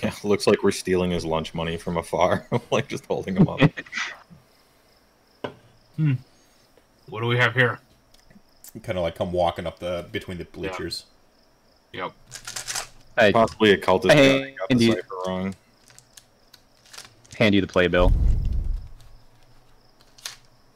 Yeah, 0.02 0.12
looks 0.24 0.46
like 0.46 0.62
we're 0.62 0.70
stealing 0.70 1.10
his 1.10 1.24
lunch 1.24 1.52
money 1.54 1.76
from 1.76 1.96
afar, 1.96 2.46
like 2.70 2.88
just 2.88 3.06
holding 3.06 3.36
him 3.36 3.48
up. 3.48 3.60
Hmm. 5.96 6.14
What 7.08 7.20
do 7.20 7.26
we 7.26 7.36
have 7.36 7.52
here? 7.54 7.78
Kind 8.82 8.96
of 8.96 9.02
like 9.02 9.14
come 9.16 9.32
walking 9.32 9.66
up 9.66 9.80
the 9.80 10.06
between 10.10 10.38
the 10.38 10.44
bleachers. 10.46 11.04
Yep. 11.92 12.12
I 13.18 13.32
Possibly 13.32 13.72
a 13.72 13.76
cultist 13.76 14.12
Hey, 14.12 14.54
got 14.58 14.68
the 14.70 14.92
cipher 14.92 15.04
wrong. 15.26 15.54
Hand 17.40 17.55
you 17.55 17.61
the 17.62 17.66
playbill. 17.66 18.12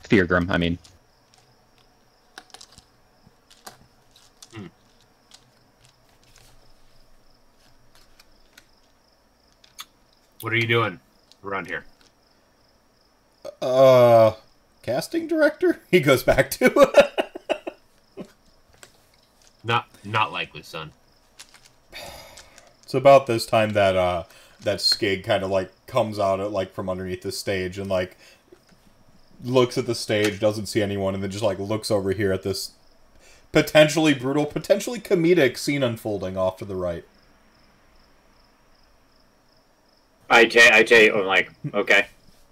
Feargrim, 0.03 0.51
I 0.51 0.59
mean. 0.59 0.79
What 10.41 10.53
are 10.53 10.57
you 10.57 10.67
doing 10.67 11.01
around 11.43 11.69
here? 11.69 11.85
Uh, 13.63 14.33
casting 14.83 15.27
director. 15.27 15.81
He 15.91 16.01
goes 16.01 16.23
back 16.23 16.51
to. 16.53 16.93
Not 19.67 19.87
not 20.05 20.31
likely, 20.31 20.61
son. 20.61 20.93
It's 22.83 22.93
about 22.93 23.27
this 23.27 23.47
time 23.47 23.71
that 23.71 23.97
uh 23.97 24.25
that 24.61 24.81
Skig 24.81 25.25
kind 25.25 25.43
of 25.43 25.49
like 25.51 25.73
comes 25.95 26.19
out 26.19 26.41
at, 26.41 26.51
like 26.51 26.75
from 26.75 26.91
underneath 26.91 27.23
the 27.23 27.31
stage 27.31 27.79
and 27.79 27.89
like 27.89 28.17
looks 29.45 29.79
at 29.79 29.87
the 29.87 29.95
stage, 29.95 30.41
doesn't 30.41 30.67
see 30.67 30.83
anyone, 30.83 31.15
and 31.15 31.23
then 31.23 31.31
just 31.31 31.45
like 31.45 31.61
looks 31.61 31.89
over 31.89 32.11
here 32.11 32.33
at 32.33 32.43
this 32.43 32.73
potentially 33.53 34.13
brutal, 34.13 34.45
potentially 34.45 34.99
comedic 34.99 35.57
scene 35.57 35.85
unfolding 35.85 36.37
off 36.37 36.57
to 36.57 36.65
the 36.65 36.75
right. 36.75 37.05
I 40.29 40.47
tell, 40.47 40.73
I 40.73 40.83
tell 40.83 41.01
you, 41.01 41.15
I'm 41.15 41.27
like, 41.27 41.53
okay. 41.73 42.07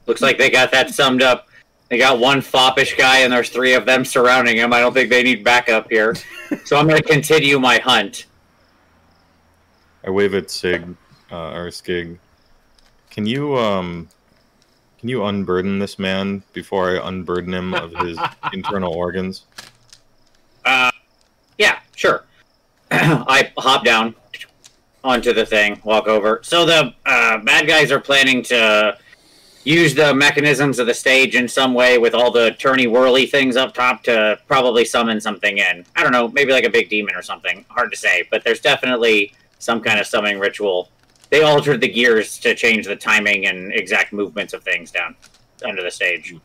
Looks 0.06 0.22
like 0.22 0.38
they 0.38 0.48
got 0.48 0.70
that 0.70 0.90
summed 0.90 1.22
up. 1.22 1.48
They 1.88 1.98
got 1.98 2.20
one 2.20 2.40
foppish 2.40 2.96
guy, 2.96 3.18
and 3.18 3.32
there's 3.32 3.48
three 3.48 3.74
of 3.74 3.86
them 3.86 4.04
surrounding 4.04 4.56
him. 4.56 4.72
I 4.72 4.78
don't 4.78 4.94
think 4.94 5.10
they 5.10 5.24
need 5.24 5.42
backup 5.42 5.90
here. 5.90 6.14
so 6.64 6.76
I'm 6.76 6.86
going 6.86 7.02
to 7.02 7.08
continue 7.08 7.58
my 7.58 7.78
hunt. 7.78 8.26
I 10.04 10.10
wave 10.10 10.34
at 10.34 10.50
Sig 10.50 10.96
uh, 11.32 11.50
or 11.50 11.68
Skig. 11.68 12.18
Can 13.12 13.26
you 13.26 13.56
um 13.56 14.08
can 14.98 15.08
you 15.08 15.24
unburden 15.24 15.78
this 15.78 15.98
man 15.98 16.42
before 16.52 16.90
I 16.90 17.08
unburden 17.08 17.54
him 17.54 17.74
of 17.74 17.94
his 17.94 18.18
internal 18.52 18.92
organs? 18.92 19.44
Yeah, 21.58 21.78
sure. 21.94 22.24
I 22.90 23.52
hop 23.58 23.84
down 23.84 24.14
onto 25.04 25.32
the 25.32 25.46
thing, 25.46 25.80
walk 25.84 26.06
over. 26.06 26.40
So 26.42 26.64
the 26.64 26.94
uh, 27.06 27.38
bad 27.38 27.66
guys 27.66 27.90
are 27.92 28.00
planning 28.00 28.42
to 28.44 28.98
use 29.64 29.94
the 29.94 30.12
mechanisms 30.14 30.78
of 30.78 30.86
the 30.86 30.94
stage 30.94 31.36
in 31.36 31.46
some 31.46 31.72
way 31.72 31.98
with 31.98 32.14
all 32.14 32.30
the 32.30 32.50
turny 32.58 32.90
whirly 32.90 33.26
things 33.26 33.56
up 33.56 33.74
top 33.74 34.02
to 34.04 34.38
probably 34.48 34.84
summon 34.84 35.20
something 35.20 35.58
in. 35.58 35.84
I 35.94 36.02
don't 36.02 36.12
know, 36.12 36.28
maybe 36.28 36.52
like 36.52 36.64
a 36.64 36.70
big 36.70 36.88
demon 36.88 37.14
or 37.14 37.22
something. 37.22 37.64
Hard 37.68 37.90
to 37.92 37.96
say, 37.96 38.26
but 38.30 38.42
there's 38.42 38.60
definitely 38.60 39.32
some 39.58 39.80
kind 39.80 40.00
of 40.00 40.06
summoning 40.06 40.40
ritual. 40.40 40.90
They 41.32 41.42
altered 41.42 41.80
the 41.80 41.88
gears 41.88 42.38
to 42.40 42.54
change 42.54 42.84
the 42.86 42.94
timing 42.94 43.46
and 43.46 43.72
exact 43.72 44.12
movements 44.12 44.52
of 44.52 44.62
things 44.62 44.90
down 44.90 45.16
under 45.64 45.82
the 45.82 45.90
stage. 45.90 46.34
Hmm. 46.34 46.38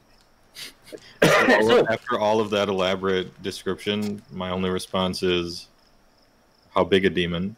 After- 1.21 1.91
After 1.91 2.19
all 2.19 2.39
of 2.39 2.49
that 2.51 2.69
elaborate 2.69 3.43
description, 3.43 4.21
my 4.31 4.49
only 4.49 4.69
response 4.69 5.23
is, 5.23 5.67
"How 6.73 6.85
big 6.85 7.03
a 7.03 7.09
demon?" 7.09 7.57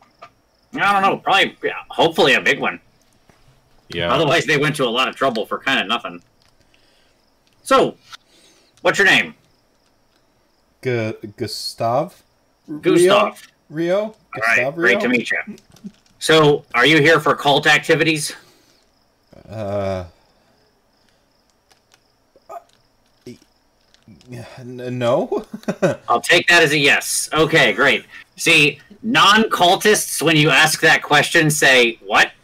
I 0.74 0.92
don't 0.92 1.04
know, 1.04 1.18
probably, 1.18 1.56
yeah, 1.64 1.74
hopefully 1.90 2.34
a 2.34 2.42
big 2.42 2.60
one. 2.60 2.80
Yeah, 3.90 4.12
Otherwise, 4.12 4.46
they 4.48 4.58
went 4.58 4.76
to 4.78 4.86
a 4.86 4.90
lot 4.90 5.08
of 5.08 5.16
trouble 5.16 5.46
for 5.46 5.60
kind 5.60 5.80
of 5.80 5.86
nothing. 5.86 6.24
So, 7.62 7.96
what's 8.82 8.98
your 8.98 9.06
name? 9.08 9.36
Gu- 10.82 11.14
Gustav. 11.38 12.24
Gustav. 12.82 13.48
Rio. 13.70 14.00
All 14.00 14.16
Gustav 14.36 14.58
right, 14.66 14.76
great 14.76 15.00
to 15.02 15.10
meet 15.10 15.30
you. 15.30 15.38
So, 16.20 16.66
are 16.74 16.86
you 16.86 17.02
here 17.02 17.20
for 17.20 17.36
cult 17.36 17.66
activities? 17.66 18.36
Uh. 19.50 20.06
n- 23.28 24.98
No. 24.98 25.46
I'll 26.10 26.22
take 26.22 26.48
that 26.48 26.62
as 26.62 26.72
a 26.74 26.78
yes. 26.78 27.30
Okay, 27.34 27.74
great. 27.74 28.06
See, 28.36 28.80
non-cultists, 29.02 30.22
when 30.22 30.36
you 30.36 30.50
ask 30.50 30.82
that 30.82 31.02
question, 31.02 31.50
say 31.50 32.00
what? 32.06 32.32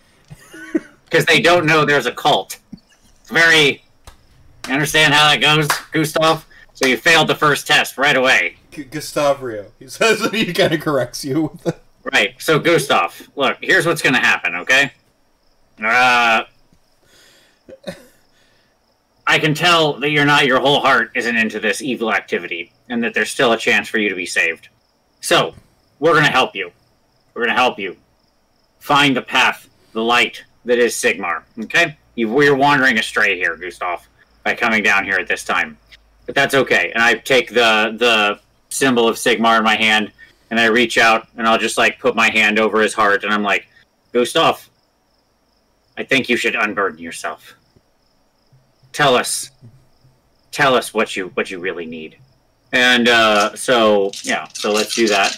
Because 1.05 1.25
they 1.25 1.39
don't 1.39 1.65
know 1.65 1.85
there's 1.85 2.07
a 2.07 2.11
cult. 2.11 2.57
It's 3.21 3.29
very. 3.29 3.83
You 4.67 4.73
understand 4.73 5.13
how 5.13 5.29
that 5.29 5.39
goes, 5.39 5.67
Gustav? 5.93 6.45
So 6.73 6.87
you 6.87 6.97
failed 6.97 7.27
the 7.29 7.35
first 7.35 7.67
test 7.67 7.97
right 7.97 8.17
away. 8.17 8.57
Gu- 8.71 8.85
Gustav 8.85 9.41
Rio. 9.41 9.67
He 9.79 9.87
says 9.87 10.19
he 10.31 10.51
kind 10.51 10.73
of 10.73 10.81
corrects 10.81 11.23
you. 11.23 11.43
With 11.43 11.61
the... 11.61 11.75
Right. 12.13 12.39
So, 12.39 12.59
Gustav, 12.59 13.29
look, 13.35 13.57
here's 13.61 13.85
what's 13.85 14.03
going 14.03 14.13
to 14.13 14.19
happen, 14.19 14.55
okay? 14.57 14.91
Uh, 15.83 16.43
I 19.25 19.39
can 19.39 19.55
tell 19.55 19.93
that 19.99 20.11
you're 20.11 20.25
not, 20.25 20.45
your 20.45 20.59
whole 20.59 20.81
heart 20.81 21.11
isn't 21.15 21.35
into 21.35 21.59
this 21.59 21.81
evil 21.81 22.13
activity, 22.13 22.71
and 22.89 23.03
that 23.03 23.15
there's 23.15 23.31
still 23.31 23.53
a 23.53 23.57
chance 23.57 23.89
for 23.89 23.97
you 23.97 24.07
to 24.09 24.15
be 24.15 24.27
saved. 24.27 24.69
So, 25.19 25.55
we're 25.99 26.13
going 26.13 26.25
to 26.25 26.31
help 26.31 26.55
you. 26.55 26.71
We're 27.33 27.41
going 27.41 27.55
to 27.55 27.61
help 27.61 27.79
you 27.79 27.97
find 28.79 29.17
the 29.17 29.23
path, 29.23 29.67
the 29.93 30.03
light 30.03 30.43
that 30.65 30.77
is 30.77 30.93
Sigmar, 30.93 31.41
okay? 31.63 31.97
You, 32.13 32.29
we're 32.29 32.55
wandering 32.55 32.99
astray 32.99 33.35
here, 33.35 33.57
Gustav, 33.57 34.07
by 34.43 34.53
coming 34.53 34.83
down 34.83 35.05
here 35.05 35.17
at 35.17 35.27
this 35.27 35.43
time. 35.43 35.75
But 36.27 36.35
that's 36.35 36.53
okay. 36.53 36.91
And 36.93 37.01
I 37.01 37.15
take 37.15 37.49
the 37.49 37.95
the 37.97 38.39
symbol 38.69 39.07
of 39.07 39.15
Sigmar 39.15 39.57
in 39.57 39.63
my 39.63 39.75
hand, 39.75 40.11
and 40.55 40.61
I 40.61 40.67
reach 40.67 40.97
out 40.97 41.27
and 41.35 41.45
I'll 41.45 41.57
just 41.57 41.77
like 41.77 41.99
put 41.99 42.15
my 42.15 42.29
hand 42.29 42.59
over 42.59 42.79
his 42.79 42.93
heart 42.93 43.25
and 43.25 43.33
I'm 43.33 43.43
like, 43.43 43.67
Gustav, 44.13 44.69
I 45.97 46.03
think 46.05 46.29
you 46.29 46.37
should 46.37 46.55
unburden 46.55 46.97
yourself. 46.97 47.55
Tell 48.93 49.15
us, 49.15 49.51
tell 50.53 50.73
us 50.73 50.93
what 50.93 51.17
you 51.17 51.27
what 51.33 51.51
you 51.51 51.59
really 51.59 51.85
need. 51.85 52.19
And 52.71 53.09
uh, 53.09 53.53
so 53.57 54.11
yeah, 54.23 54.47
so 54.53 54.71
let's 54.71 54.95
do 54.95 55.09
that. 55.09 55.35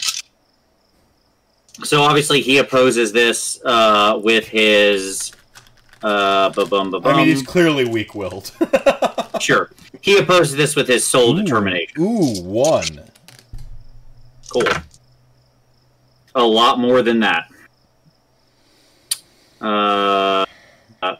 So 1.83 2.03
obviously 2.03 2.39
he 2.41 2.59
opposes 2.59 3.11
this 3.11 3.59
uh, 3.65 4.19
with 4.23 4.47
his 4.47 5.31
uh, 6.03 6.51
ba-bum, 6.51 6.91
ba-bum. 6.91 7.11
I 7.11 7.17
mean, 7.17 7.27
he's 7.27 7.41
clearly 7.41 7.85
weak-willed. 7.85 8.51
sure. 9.39 9.71
He 10.01 10.19
opposes 10.19 10.55
this 10.55 10.75
with 10.75 10.87
his 10.87 11.07
soul 11.07 11.33
determination. 11.33 11.99
Ooh, 11.99 12.39
one. 12.43 13.01
Cool. 14.51 14.63
A 16.37 16.45
lot 16.45 16.77
more 16.77 17.01
than 17.01 17.19
that. 17.21 17.49
Uh, 19.59 20.45
uh, 21.01 21.15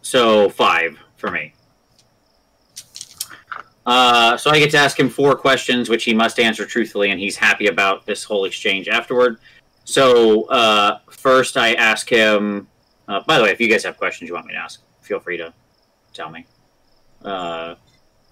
so 0.00 0.48
five 0.48 0.96
for 1.16 1.32
me. 1.32 1.52
Uh, 3.84 4.36
so 4.36 4.52
I 4.52 4.60
get 4.60 4.70
to 4.70 4.78
ask 4.78 4.98
him 4.98 5.08
four 5.10 5.34
questions, 5.34 5.88
which 5.88 6.04
he 6.04 6.14
must 6.14 6.38
answer 6.38 6.64
truthfully, 6.64 7.10
and 7.10 7.18
he's 7.18 7.36
happy 7.36 7.66
about 7.66 8.06
this 8.06 8.22
whole 8.22 8.44
exchange 8.44 8.86
afterward. 8.86 9.38
So 9.84 10.44
uh, 10.44 11.00
first, 11.10 11.56
I 11.56 11.74
ask 11.74 12.08
him. 12.08 12.68
Uh, 13.08 13.20
by 13.26 13.38
the 13.38 13.44
way, 13.44 13.50
if 13.50 13.60
you 13.60 13.68
guys 13.68 13.82
have 13.82 13.98
questions 13.98 14.28
you 14.28 14.34
want 14.34 14.46
me 14.46 14.54
to 14.54 14.58
ask, 14.60 14.80
feel 15.02 15.18
free 15.18 15.36
to 15.36 15.52
tell 16.12 16.30
me. 16.30 16.46
Uh, 17.24 17.74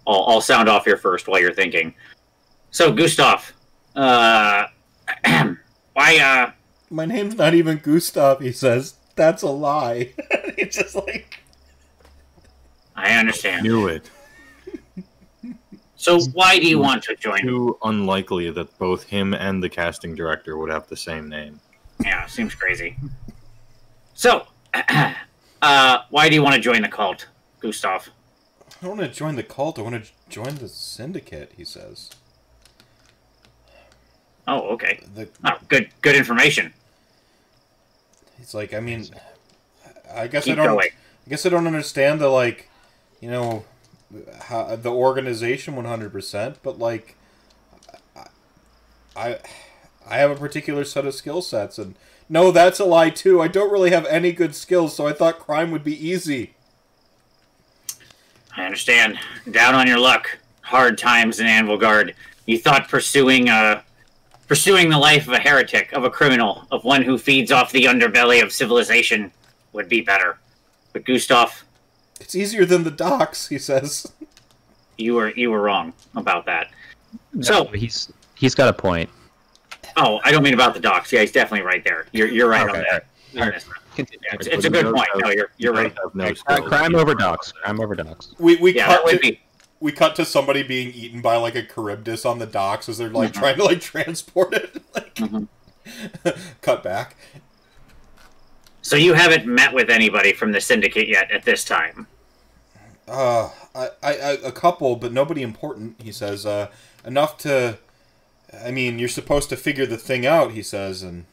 I'll, 0.07 0.25
I'll 0.29 0.41
sound 0.41 0.68
off 0.68 0.85
here 0.85 0.97
first 0.97 1.27
while 1.27 1.41
you're 1.41 1.53
thinking. 1.53 1.95
So, 2.70 2.93
Gustav, 2.93 3.53
uh, 3.97 4.66
why? 5.93 6.18
Uh, 6.18 6.53
My 6.90 7.05
name's 7.07 7.36
not 7.36 7.55
even 7.55 7.78
Gustav, 7.78 8.40
he 8.40 8.53
says. 8.53 8.95
That's 9.14 9.43
a 9.43 9.51
lie. 9.51 10.12
it's 10.18 10.76
just 10.76 10.95
like. 10.95 11.40
I 12.95 13.14
understand. 13.14 13.62
Knew 13.62 13.86
it. 13.88 14.11
So, 15.97 16.20
why 16.32 16.59
do 16.59 16.66
you 16.68 16.78
want 16.78 17.05
to 17.05 17.14
join? 17.14 17.43
Too 17.43 17.78
unlikely 17.84 18.51
that 18.51 18.76
both 18.78 19.05
him 19.05 19.34
and 19.34 19.62
the 19.62 19.68
casting 19.68 20.14
director 20.14 20.57
would 20.59 20.70
have 20.70 20.88
the 20.88 20.97
same 20.97 21.28
name. 21.28 21.61
Yeah, 22.05 22.26
seems 22.26 22.55
crazy. 22.55 22.97
So, 24.14 24.47
uh, 24.74 25.99
why 26.11 26.28
do 26.28 26.34
you 26.34 26.43
want 26.43 26.57
to 26.57 26.61
join 26.61 26.82
the 26.82 26.88
cult, 26.88 27.28
Gustav? 27.61 28.09
I 28.68 28.86
don't 28.86 28.99
want 28.99 29.12
to 29.12 29.16
join 29.16 29.36
the 29.36 29.45
cult. 29.45 29.78
I 29.78 29.82
want 29.82 30.05
to 30.05 30.11
join 30.28 30.57
the 30.57 30.68
syndicate, 30.68 31.53
he 31.57 31.64
says. 31.64 32.11
Oh, 34.49 34.70
okay. 34.70 35.01
The, 35.14 35.28
Oh, 35.45 35.59
good, 35.68 35.88
good 36.01 36.16
information. 36.16 36.72
It's 38.40 38.55
like, 38.55 38.74
I 38.74 38.80
mean, 38.80 39.07
I 40.12 40.26
guess 40.26 40.45
Keep 40.45 40.55
I 40.55 40.57
don't. 40.57 40.74
going. 40.76 40.88
I 41.26 41.30
guess 41.30 41.47
I 41.47 41.49
don't 41.49 41.66
understand 41.66 42.20
the 42.20 42.28
like, 42.28 42.68
you 43.20 43.30
know, 43.30 43.64
how, 44.43 44.74
the 44.74 44.90
organization 44.90 45.76
one 45.76 45.84
hundred 45.84 46.12
percent, 46.12 46.59
but 46.62 46.78
like, 46.78 47.16
I, 49.14 49.38
I, 50.09 50.16
have 50.16 50.30
a 50.30 50.36
particular 50.36 50.84
set 50.84 51.07
of 51.07 51.14
skill 51.14 51.40
sets, 51.40 51.78
and 51.78 51.95
no, 52.28 52.51
that's 52.51 52.80
a 52.80 52.84
lie 52.84 53.11
too. 53.11 53.40
I 53.40 53.49
don't 53.49 53.70
really 53.70 53.90
have 53.90 54.07
any 54.07 54.32
good 54.32 54.55
skills, 54.55 54.97
so 54.97 55.07
I 55.07 55.12
thought 55.12 55.38
crime 55.38 55.70
would 55.70 55.84
be 55.84 56.09
easy. 56.09 56.55
I 58.57 58.64
understand. 58.64 59.18
Down 59.51 59.74
on 59.74 59.86
your 59.86 59.99
luck. 59.99 60.38
Hard 60.62 60.99
times 60.99 61.40
in 61.40 61.47
Anvilgard. 61.47 62.14
You 62.47 62.59
thought 62.59 62.88
pursuing 62.88 63.49
uh 63.49 63.82
pursuing 64.53 64.91
the 64.91 64.99
life 64.99 65.27
of 65.27 65.33
a 65.33 65.39
heretic, 65.39 65.91
of 65.95 66.05
a 66.05 66.11
criminal, 66.11 66.67
of 66.71 66.85
one 66.85 67.01
who 67.01 67.17
feeds 67.17 67.51
off 67.51 67.73
the 67.73 67.85
underbelly 67.87 68.43
of 68.43 68.53
civilization 68.53 69.33
would 69.73 69.89
be 69.89 70.03
better. 70.03 70.37
But 70.93 71.07
Gustav, 71.07 71.65
It's 72.21 72.35
easier 72.35 72.67
than 72.67 72.85
the 72.85 72.91
docks, 72.91 73.49
he 73.49 73.57
says. 73.59 74.13
you 74.99 75.15
were 75.15 75.31
you 75.31 75.51
were 75.51 75.63
wrong 75.63 75.95
about 76.17 76.45
that. 76.45 76.69
So- 77.41 77.65
he's 77.69 78.13
he's 78.35 78.55
got 78.55 78.69
a 78.69 78.75
point. 78.75 79.09
Oh, 79.97 80.21
I 80.23 80.31
don't 80.31 80.43
mean 80.43 80.53
about 80.53 80.75
the 80.75 80.81
docks. 80.81 81.11
Yeah, 81.11 81.21
he's 81.21 81.33
definitely 81.33 81.65
right 81.65 81.83
there. 81.83 82.05
You're 82.13 82.29
you're 82.29 82.49
right 82.51 82.69
Okay, 82.69 82.79
on 82.81 82.85
that. 82.91 83.07
all 83.39 83.49
right. 83.49 83.65
It's, 83.97 84.11
it's, 84.33 84.47
it's 84.49 84.65
a 84.67 84.71
good 84.71 84.95
point. 84.95 85.09
No, 85.17 85.31
you're 85.31 85.49
you're 85.57 85.73
right. 85.73 85.95
does 85.95 86.05
have 86.05 86.15
no 86.15 86.35
skills. 86.35 86.69
crime 86.69 86.95
over 86.95 87.15
dogs. 87.15 87.53
Crime 87.53 87.81
over 87.81 87.95
dogs. 87.95 88.35
We 88.39 88.57
we 88.57 88.75
Yeah, 88.75 88.85
cut 88.89 88.93
that 88.97 89.05
would 89.07 89.13
to, 89.15 89.19
be 89.31 89.41
we 89.83 89.91
cut 89.93 90.14
to 90.16 90.24
somebody 90.24 90.62
being 90.62 90.93
eaten 90.95 91.20
by 91.20 91.35
like 91.37 91.57
a 91.57 91.62
Charybdis 91.62 92.24
on 92.24 92.39
the 92.39 92.47
docks 92.47 92.89
as 92.89 92.99
they're 92.99 93.11
like 93.11 93.33
Mhm. 93.33 93.35
trying 93.35 93.57
to 93.57 93.64
like 93.64 93.80
transport 93.80 94.55
it. 94.55 94.80
like, 94.95 95.14
Mhm. 95.16 95.49
cut 96.62 96.83
back. 96.85 97.16
So 98.80 98.97
you 98.97 99.14
haven't 99.14 99.45
met 99.47 99.72
with 99.74 99.91
anybody 99.91 100.33
from 100.33 100.53
the 100.53 100.61
syndicate 100.61 101.09
yet 101.09 101.30
at 101.33 101.45
this 101.45 101.64
time. 101.64 102.07
Uh, 103.09 103.51
I, 103.74 103.89
I, 104.03 104.12
a 104.45 104.53
couple, 104.53 104.97
but 104.97 105.12
nobody 105.12 105.43
important. 105.43 106.01
He 106.01 106.12
says. 106.12 106.47
Uh, 106.47 106.68
enough 107.05 107.37
to. 107.39 107.78
I 108.64 108.70
mean, 108.70 108.99
you're 108.99 109.09
supposed 109.09 109.49
to 109.49 109.57
figure 109.57 109.87
the 109.87 109.97
thing 109.99 110.26
out. 110.26 110.53
He 110.53 110.62
says, 110.62 111.03
and 111.03 111.24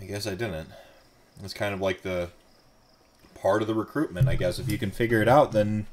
I 0.00 0.04
guess 0.06 0.26
I 0.26 0.34
didn't. 0.34 0.70
It's 1.44 1.52
kind 1.54 1.74
of 1.74 1.80
like 1.80 2.02
the 2.02 2.30
part 3.34 3.62
of 3.62 3.68
the 3.68 3.74
recruitment. 3.74 4.28
I 4.28 4.36
guess 4.36 4.58
if 4.58 4.70
you 4.70 4.78
can 4.78 4.90
figure 4.90 5.20
it 5.20 5.28
out, 5.28 5.52
then 5.52 5.86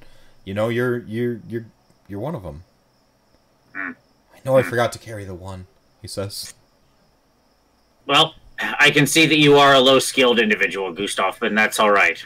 you 0.50 0.56
know 0.56 0.70
you're 0.70 0.97
you're 1.04 1.41
you're 1.47 1.66
you're 2.08 2.20
one 2.20 2.34
of 2.34 2.41
them. 2.41 2.64
Hmm. 3.76 3.91
I 4.34 4.39
know 4.43 4.58
I 4.58 4.64
forgot 4.64 4.91
to 4.93 4.97
carry 4.97 5.24
the 5.24 5.36
one. 5.36 5.68
He 6.02 6.08
says. 6.08 6.56
Well, 8.08 8.34
I 8.80 8.89
can 8.89 9.06
see 9.06 9.28
that 9.28 9.38
you 9.38 9.58
are 9.58 9.76
a 9.76 9.80
low 9.80 10.00
skilled 10.00 10.39
individual, 10.39 10.91
Gustav, 10.91 11.39
and 11.43 11.56
that's 11.56 11.80
all 11.80 11.91
right. 11.91 12.26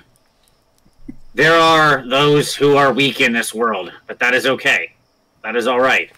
There 1.33 1.59
are 1.59 2.07
those 2.07 2.55
who 2.55 2.77
are 2.77 2.93
weak 2.93 3.19
in 3.19 3.33
this 3.33 3.53
world, 3.53 3.91
but 4.07 4.19
that 4.19 4.33
is 4.33 4.45
okay. 4.45 4.93
That 5.41 5.57
is 5.57 5.67
all 5.67 5.81
right. 5.81 6.09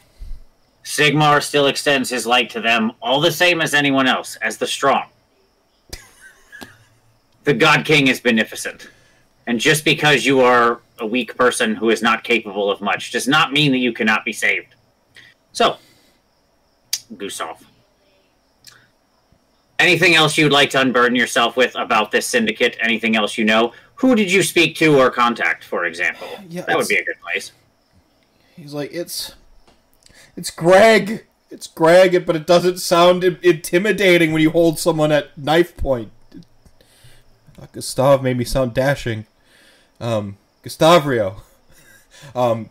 Sigmar 0.84 1.42
still 1.42 1.66
extends 1.66 2.12
his 2.12 2.28
light 2.28 2.52
to 2.52 2.62
them 2.62 2.92
all 3.02 3.20
the 3.20 3.32
same 3.32 3.62
as 3.62 3.74
anyone 3.74 4.06
else, 4.06 4.36
as 4.44 4.58
the 4.58 4.68
strong. 4.68 5.08
the 7.46 7.56
God 7.56 7.84
King 7.84 8.10
is 8.10 8.20
beneficent. 8.20 8.92
And 9.48 9.60
just 9.60 9.84
because 9.84 10.24
you 10.24 10.42
are 10.42 10.82
a 11.00 11.06
weak 11.06 11.36
person 11.36 11.76
who 11.76 11.90
is 11.90 12.02
not 12.02 12.24
capable 12.24 12.72
of 12.72 12.82
much 12.82 13.12
does 13.12 13.28
not 13.28 13.52
mean 13.52 13.72
that 13.72 13.80
you 13.80 13.94
cannot 13.94 14.24
be 14.24 14.34
saved. 14.34 14.76
So, 15.52 15.78
Gustav, 17.18 17.64
Anything 19.78 20.16
else 20.16 20.38
you'd 20.38 20.54
like 20.54 20.70
to 20.70 20.80
unburden 20.80 21.16
yourself 21.16 21.58
with 21.58 21.76
about 21.76 22.12
this 22.12 22.26
syndicate? 22.26 22.78
Anything 22.80 23.16
else 23.16 23.38
you 23.38 23.44
know? 23.44 23.74
Who 23.96 24.16
did 24.16 24.32
you 24.32 24.42
speak 24.42 24.76
to 24.78 24.98
or 24.98 25.10
contact, 25.10 25.66
for 25.66 25.86
example? 25.86 26.28
Yeah, 26.48 26.62
that 26.62 26.78
would 26.78 26.88
be 26.88 26.96
a 26.96 27.04
good 27.04 27.20
place. 27.22 27.52
He's 28.56 28.74
like, 28.74 28.94
it's, 28.94 29.36
it's 30.38 30.50
Greg. 30.50 31.26
It's 31.52 31.68
Greg, 31.68 32.26
but 32.26 32.36
it 32.36 32.48
doesn't 32.48 32.80
sound 32.80 33.24
intimidating 33.24 34.32
when 34.32 34.42
you 34.42 34.52
hold 34.52 34.80
someone 34.80 35.12
at 35.12 35.38
knife 35.38 35.76
point. 35.76 36.12
Gustav 37.72 38.24
made 38.24 38.38
me 38.38 38.46
sound 38.46 38.74
dashing. 38.74 39.26
Um, 40.00 40.38
Gustavrio. 40.66 41.36
um, 42.36 42.70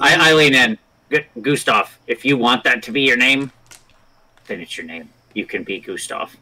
I, 0.00 0.30
I 0.30 0.32
lean 0.34 0.54
in. 0.54 0.78
Gu- 1.10 1.24
Gustav, 1.40 1.98
if 2.06 2.24
you 2.24 2.36
want 2.36 2.64
that 2.64 2.82
to 2.84 2.92
be 2.92 3.02
your 3.02 3.16
name, 3.16 3.52
then 4.46 4.60
it's 4.60 4.76
your 4.76 4.86
name. 4.86 5.08
You 5.34 5.46
can 5.46 5.62
be 5.62 5.78
Gustav. 5.78 6.36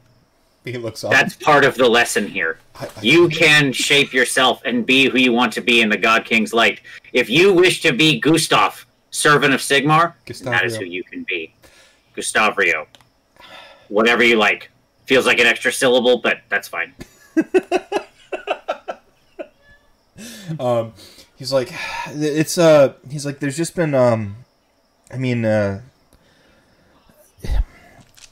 he 0.65 0.79
looks 0.79 1.05
up. 1.05 1.11
That's 1.11 1.35
part 1.37 1.65
of 1.65 1.75
the 1.77 1.89
lesson 1.89 2.27
here. 2.29 2.59
I- 2.77 2.87
I- 2.87 2.91
You 3.03 3.29
can 3.29 3.73
shape 3.73 4.13
yourself 4.13 4.63
and 4.65 4.87
be 4.87 5.09
who 5.09 5.19
you 5.19 5.33
want 5.33 5.53
to 5.55 5.61
be 5.61 5.81
in 5.83 5.89
the 5.91 5.97
God 5.99 6.25
King's 6.25 6.53
light. 6.55 6.81
If 7.13 7.29
you 7.29 7.53
wish 7.53 7.83
to 7.83 7.93
be 7.93 8.19
Gustav, 8.21 8.87
servant 9.11 9.53
of 9.55 9.61
Sigmar, 9.61 10.15
that 10.45 10.65
is 10.65 10.77
who 10.77 10.85
you 10.85 11.05
can 11.05 11.25
be. 11.25 11.53
Gustavrio. 12.17 12.87
Whatever 13.89 14.23
you 14.25 14.37
like. 14.37 14.71
Feels 15.07 15.27
like 15.27 15.41
an 15.41 15.47
extra 15.47 15.73
syllable, 15.73 16.19
but 16.19 16.39
that's 16.49 16.69
fine. 16.69 16.95
um, 20.61 20.93
he's 21.37 21.53
like, 21.53 21.73
it's 22.09 22.59
uh, 22.59 22.95
he's 23.11 23.27
like, 23.27 23.41
there's 23.41 23.57
just 23.57 23.77
been 23.77 23.95
um, 23.95 24.37
I 25.13 25.17
mean 25.19 25.45
uh, 25.45 25.83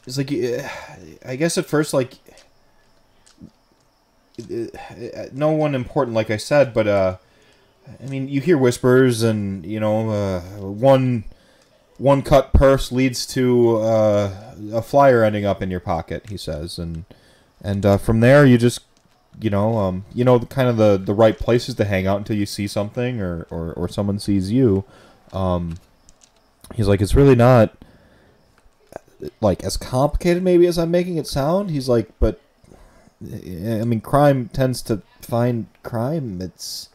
it's 0.06 0.18
like, 0.18 0.32
I 1.26 1.36
guess 1.36 1.58
at 1.58 1.66
first 1.66 1.92
like, 1.92 2.14
no 5.32 5.50
one 5.50 5.74
important, 5.74 6.14
like 6.14 6.30
I 6.30 6.36
said, 6.36 6.72
but 6.72 6.86
uh, 6.86 7.16
I 8.02 8.06
mean, 8.06 8.28
you 8.28 8.40
hear 8.40 8.58
whispers, 8.58 9.22
and 9.22 9.64
you 9.64 9.80
know, 9.80 10.10
uh, 10.10 10.40
one 10.60 11.24
one 11.96 12.22
cut 12.22 12.52
purse 12.52 12.92
leads 12.92 13.26
to 13.26 13.78
uh, 13.78 14.54
a 14.72 14.82
flyer 14.82 15.24
ending 15.24 15.44
up 15.44 15.62
in 15.62 15.70
your 15.70 15.80
pocket. 15.80 16.28
He 16.28 16.36
says, 16.36 16.78
and 16.78 17.04
and 17.60 17.84
uh, 17.84 17.98
from 17.98 18.20
there 18.20 18.44
you 18.46 18.58
just 18.58 18.87
you 19.40 19.50
know, 19.50 19.76
um, 19.78 20.04
you 20.14 20.24
know, 20.24 20.38
the, 20.38 20.46
kind 20.46 20.68
of 20.68 20.76
the, 20.76 20.96
the 20.96 21.14
right 21.14 21.38
places 21.38 21.74
to 21.76 21.84
hang 21.84 22.06
out 22.06 22.18
until 22.18 22.36
you 22.36 22.46
see 22.46 22.66
something 22.66 23.20
or, 23.20 23.46
or, 23.50 23.72
or 23.74 23.88
someone 23.88 24.18
sees 24.18 24.50
you. 24.50 24.84
Um, 25.32 25.76
he's 26.74 26.88
like, 26.88 27.00
it's 27.00 27.14
really 27.14 27.34
not 27.34 27.74
like 29.40 29.64
as 29.64 29.76
complicated 29.76 30.42
maybe 30.42 30.66
as 30.66 30.78
I'm 30.78 30.90
making 30.90 31.16
it 31.16 31.26
sound. 31.26 31.70
He's 31.70 31.88
like, 31.88 32.10
but 32.20 32.40
I 33.22 33.84
mean, 33.84 34.00
crime 34.00 34.48
tends 34.52 34.82
to 34.82 35.02
find 35.20 35.66
crime. 35.82 36.40
It's 36.40 36.88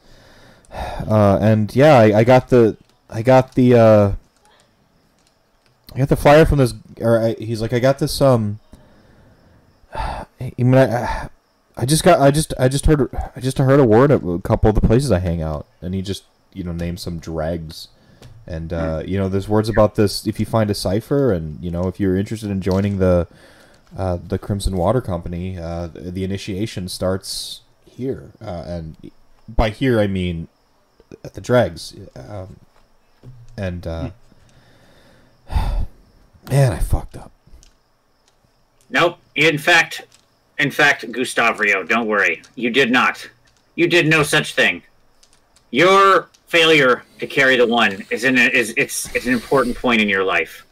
uh, 0.71 1.37
and 1.41 1.73
yeah, 1.75 1.97
I, 1.97 2.19
I 2.19 2.23
got 2.23 2.49
the 2.49 2.77
I 3.09 3.21
got 3.21 3.55
the 3.55 3.75
uh, 3.75 4.13
I 5.93 5.97
got 5.97 6.09
the 6.09 6.15
flyer 6.15 6.45
from 6.45 6.59
this. 6.59 6.73
Or 7.01 7.19
I, 7.19 7.33
he's 7.33 7.61
like, 7.61 7.73
I 7.73 7.79
got 7.79 7.99
this 7.99 8.21
um. 8.21 8.59
I 9.93 10.27
mean, 10.57 10.75
I, 10.75 11.29
I 11.75 11.85
just 11.85 12.03
got 12.03 12.19
I 12.19 12.31
just 12.31 12.53
I 12.59 12.67
just 12.67 12.85
heard 12.85 13.09
I 13.35 13.39
just 13.39 13.57
heard 13.57 13.79
a 13.79 13.85
word 13.85 14.11
at 14.11 14.21
a 14.23 14.39
couple 14.39 14.69
of 14.69 14.75
the 14.75 14.81
places 14.81 15.11
I 15.11 15.19
hang 15.19 15.41
out, 15.41 15.65
and 15.81 15.93
he 15.93 16.01
just 16.01 16.23
you 16.53 16.63
know 16.63 16.71
named 16.71 16.99
some 16.99 17.19
dregs, 17.19 17.87
and 18.45 18.71
uh, 18.71 19.03
you 19.05 19.17
know 19.17 19.27
there's 19.27 19.49
words 19.49 19.69
about 19.69 19.95
this 19.95 20.27
if 20.27 20.39
you 20.39 20.45
find 20.45 20.69
a 20.69 20.75
cipher, 20.75 21.31
and 21.31 21.63
you 21.63 21.71
know 21.71 21.87
if 21.87 21.99
you're 21.99 22.15
interested 22.15 22.51
in 22.51 22.61
joining 22.61 22.99
the 22.99 23.27
uh, 23.97 24.17
the 24.23 24.37
Crimson 24.37 24.77
Water 24.77 25.01
Company, 25.01 25.57
uh, 25.57 25.87
the, 25.87 26.11
the 26.11 26.23
initiation 26.23 26.87
starts 26.87 27.61
here, 27.85 28.31
uh, 28.41 28.63
and 28.67 29.11
by 29.47 29.69
here 29.69 29.99
I 29.99 30.07
mean 30.07 30.47
at 31.23 31.33
the 31.33 31.41
dregs. 31.41 31.95
Um, 32.15 32.57
and 33.57 33.85
uh, 33.85 34.09
man, 35.49 36.71
I 36.71 36.79
fucked 36.79 37.17
up. 37.17 37.31
Nope. 38.89 39.17
In 39.35 39.57
fact, 39.57 40.05
in 40.59 40.71
fact, 40.71 41.09
Gustavrio, 41.11 41.87
don't 41.87 42.07
worry. 42.07 42.41
You 42.55 42.69
did 42.69 42.91
not. 42.91 43.29
You 43.75 43.87
did 43.87 44.07
no 44.07 44.23
such 44.23 44.53
thing. 44.53 44.83
Your 45.71 46.29
failure 46.47 47.03
to 47.19 47.25
carry 47.25 47.57
the 47.57 47.65
one 47.65 48.05
is 48.11 48.23
in 48.23 48.37
a, 48.37 48.41
is 48.41 48.73
it's 48.77 49.13
it's 49.15 49.25
an 49.25 49.33
important 49.33 49.75
point 49.75 50.01
in 50.01 50.07
your 50.07 50.23
life. 50.23 50.65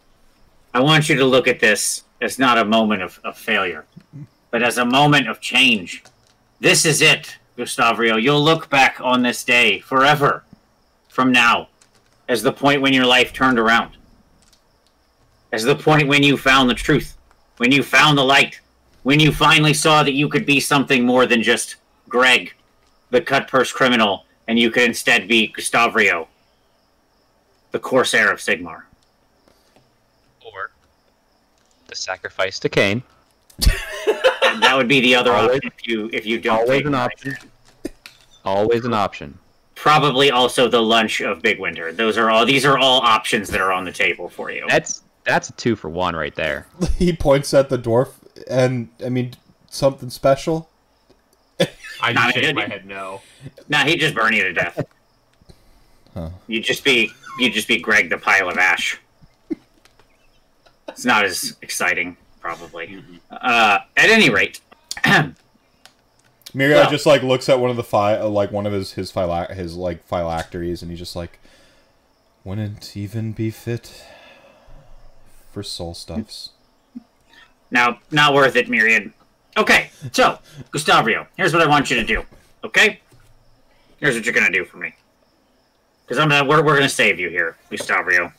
I 0.73 0.79
want 0.79 1.09
you 1.09 1.15
to 1.15 1.25
look 1.25 1.47
at 1.47 1.59
this 1.59 2.03
as 2.21 2.37
not 2.37 2.57
a 2.57 2.65
moment 2.65 3.01
of, 3.01 3.19
of 3.23 3.37
failure, 3.37 3.85
but 4.51 4.61
as 4.61 4.77
a 4.77 4.85
moment 4.85 5.27
of 5.27 5.41
change. 5.41 6.03
This 6.59 6.85
is 6.85 7.01
it, 7.01 7.37
Gustavrio. 7.57 8.21
You'll 8.21 8.43
look 8.43 8.69
back 8.69 9.01
on 9.01 9.23
this 9.23 9.43
day 9.43 9.79
forever 9.79 10.43
from 11.09 11.31
now 11.31 11.69
as 12.29 12.43
the 12.43 12.53
point 12.53 12.81
when 12.81 12.93
your 12.93 13.05
life 13.05 13.33
turned 13.33 13.57
around. 13.57 13.97
As 15.51 15.63
the 15.63 15.75
point 15.75 16.07
when 16.07 16.23
you 16.23 16.37
found 16.37 16.69
the 16.69 16.75
truth, 16.75 17.17
when 17.57 17.71
you 17.71 17.83
found 17.83 18.17
the 18.17 18.23
light, 18.23 18.61
when 19.03 19.19
you 19.19 19.31
finally 19.31 19.73
saw 19.73 20.03
that 20.03 20.13
you 20.13 20.29
could 20.29 20.45
be 20.45 20.59
something 20.59 21.05
more 21.05 21.25
than 21.25 21.41
just 21.41 21.77
Greg, 22.07 22.53
the 23.09 23.21
cut 23.21 23.47
purse 23.47 23.71
criminal, 23.71 24.25
and 24.47 24.59
you 24.59 24.69
could 24.69 24.83
instead 24.83 25.27
be 25.27 25.53
Gustavrio, 25.55 26.27
the 27.71 27.79
Corsair 27.79 28.31
of 28.31 28.39
Sigmar. 28.39 28.83
Or 30.45 30.71
the 31.87 31.95
sacrifice 31.95 32.59
to 32.59 32.69
Cain. 32.69 33.03
that 33.59 34.73
would 34.75 34.87
be 34.87 34.99
the 35.01 35.15
other 35.15 35.31
Always- 35.31 35.57
option 35.57 35.71
if 35.77 35.87
you 35.87 36.09
if 36.13 36.25
you 36.25 36.39
don't 36.39 36.59
Always 36.59 36.85
an 36.85 36.91
the 36.91 36.97
option. 36.97 37.37
Always 38.43 38.85
an 38.85 38.93
option. 38.93 39.37
Probably 39.75 40.29
also 40.29 40.67
the 40.67 40.81
lunch 40.81 41.21
of 41.21 41.41
Big 41.41 41.59
Winter. 41.59 41.91
Those 41.91 42.17
are 42.17 42.29
all 42.29 42.45
these 42.45 42.65
are 42.65 42.77
all 42.77 43.01
options 43.01 43.49
that 43.49 43.61
are 43.61 43.71
on 43.71 43.83
the 43.83 43.91
table 43.91 44.29
for 44.29 44.51
you. 44.51 44.65
That's 44.67 45.03
that's 45.23 45.49
a 45.49 45.53
two 45.53 45.75
for 45.75 45.89
one 45.89 46.15
right 46.15 46.35
there. 46.35 46.67
he 46.97 47.13
points 47.13 47.53
at 47.53 47.69
the 47.69 47.77
dwarf, 47.77 48.09
and 48.51 48.89
I 49.03 49.09
mean 49.09 49.33
something 49.69 50.09
special. 50.09 50.69
I 52.03 52.13
Nah, 52.13 52.25
just 52.31 52.35
shake 52.37 52.55
my 52.55 52.65
head 52.67 52.85
no. 52.85 53.21
Nah, 53.69 53.85
he'd 53.85 53.99
just 53.99 54.15
burn 54.15 54.33
you 54.33 54.43
to 54.43 54.53
death. 54.53 54.83
Huh. 56.13 56.27
You'd 56.47 56.65
just 56.65 56.83
be 56.83 57.09
you'd 57.39 57.53
just 57.53 57.69
be 57.69 57.79
Greg 57.79 58.09
the 58.09 58.17
pile 58.17 58.49
of 58.49 58.57
ash. 58.57 58.99
It's 60.89 61.05
not 61.05 61.23
as 61.23 61.55
exciting, 61.61 62.17
probably. 62.41 63.01
Uh, 63.31 63.79
at 63.95 64.09
any 64.09 64.29
rate, 64.29 64.59
Myriad 66.53 66.75
Well- 66.77 66.89
just 66.89 67.05
like 67.05 67.23
looks 67.23 67.47
at 67.47 67.61
one 67.61 67.69
of 67.69 67.77
the 67.77 67.83
phi- 67.83 68.17
uh, 68.19 68.27
like 68.27 68.51
one 68.51 68.65
of 68.65 68.73
his 68.73 68.91
his 68.93 69.09
phila- 69.09 69.53
his 69.53 69.77
like 69.77 70.03
phylacteries, 70.05 70.81
and 70.81 70.91
he's 70.91 70.99
just 70.99 71.15
like, 71.15 71.39
wouldn't 72.43 72.97
even 72.97 73.31
be 73.31 73.49
fit 73.49 74.03
for 75.53 75.63
soul 75.63 75.93
stuffs. 75.93 76.49
Now 77.71 77.99
not 78.11 78.33
worth 78.33 78.55
it, 78.55 78.69
Myriad. 78.69 79.11
Okay, 79.57 79.89
so 80.11 80.39
Gustavio, 80.71 81.27
here's 81.35 81.53
what 81.53 81.61
I 81.61 81.67
want 81.67 81.89
you 81.89 81.95
to 81.97 82.05
do. 82.05 82.23
Okay, 82.63 82.99
here's 83.99 84.15
what 84.15 84.25
you're 84.25 84.33
gonna 84.33 84.51
do 84.51 84.65
for 84.65 84.77
me. 84.77 84.93
Because 86.05 86.19
I'm 86.19 86.29
gonna 86.29 86.47
we're, 86.47 86.63
we're 86.63 86.75
gonna 86.75 86.89
save 86.89 87.19
you 87.19 87.29
here, 87.29 87.57
Gustavio. 87.69 88.31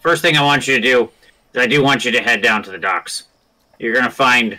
First 0.00 0.22
thing 0.22 0.36
I 0.36 0.42
want 0.42 0.66
you 0.66 0.76
to 0.76 0.80
do 0.80 1.10
is 1.52 1.60
I 1.60 1.66
do 1.66 1.82
want 1.82 2.04
you 2.04 2.12
to 2.12 2.22
head 2.22 2.42
down 2.42 2.62
to 2.62 2.70
the 2.70 2.78
docks. 2.78 3.24
You're 3.78 3.94
gonna 3.94 4.10
find 4.10 4.58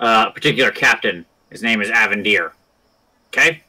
uh, 0.00 0.26
a 0.28 0.32
particular 0.32 0.70
captain. 0.70 1.26
His 1.50 1.62
name 1.62 1.80
is 1.80 1.88
Avendir. 1.88 2.52
Okay? 3.28 3.62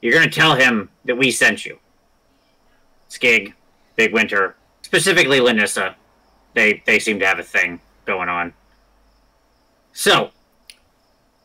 You're 0.00 0.14
gonna 0.14 0.30
tell 0.30 0.54
him 0.54 0.88
that 1.04 1.16
we 1.16 1.30
sent 1.30 1.66
you. 1.66 1.78
Skig, 3.10 3.52
Big 3.96 4.14
Winter, 4.14 4.56
specifically 4.82 5.40
Lanissa. 5.40 5.94
They 6.54 6.82
they 6.86 6.98
seem 6.98 7.18
to 7.20 7.26
have 7.26 7.38
a 7.38 7.42
thing 7.42 7.80
going 8.10 8.28
on. 8.28 8.52
So, 9.92 10.30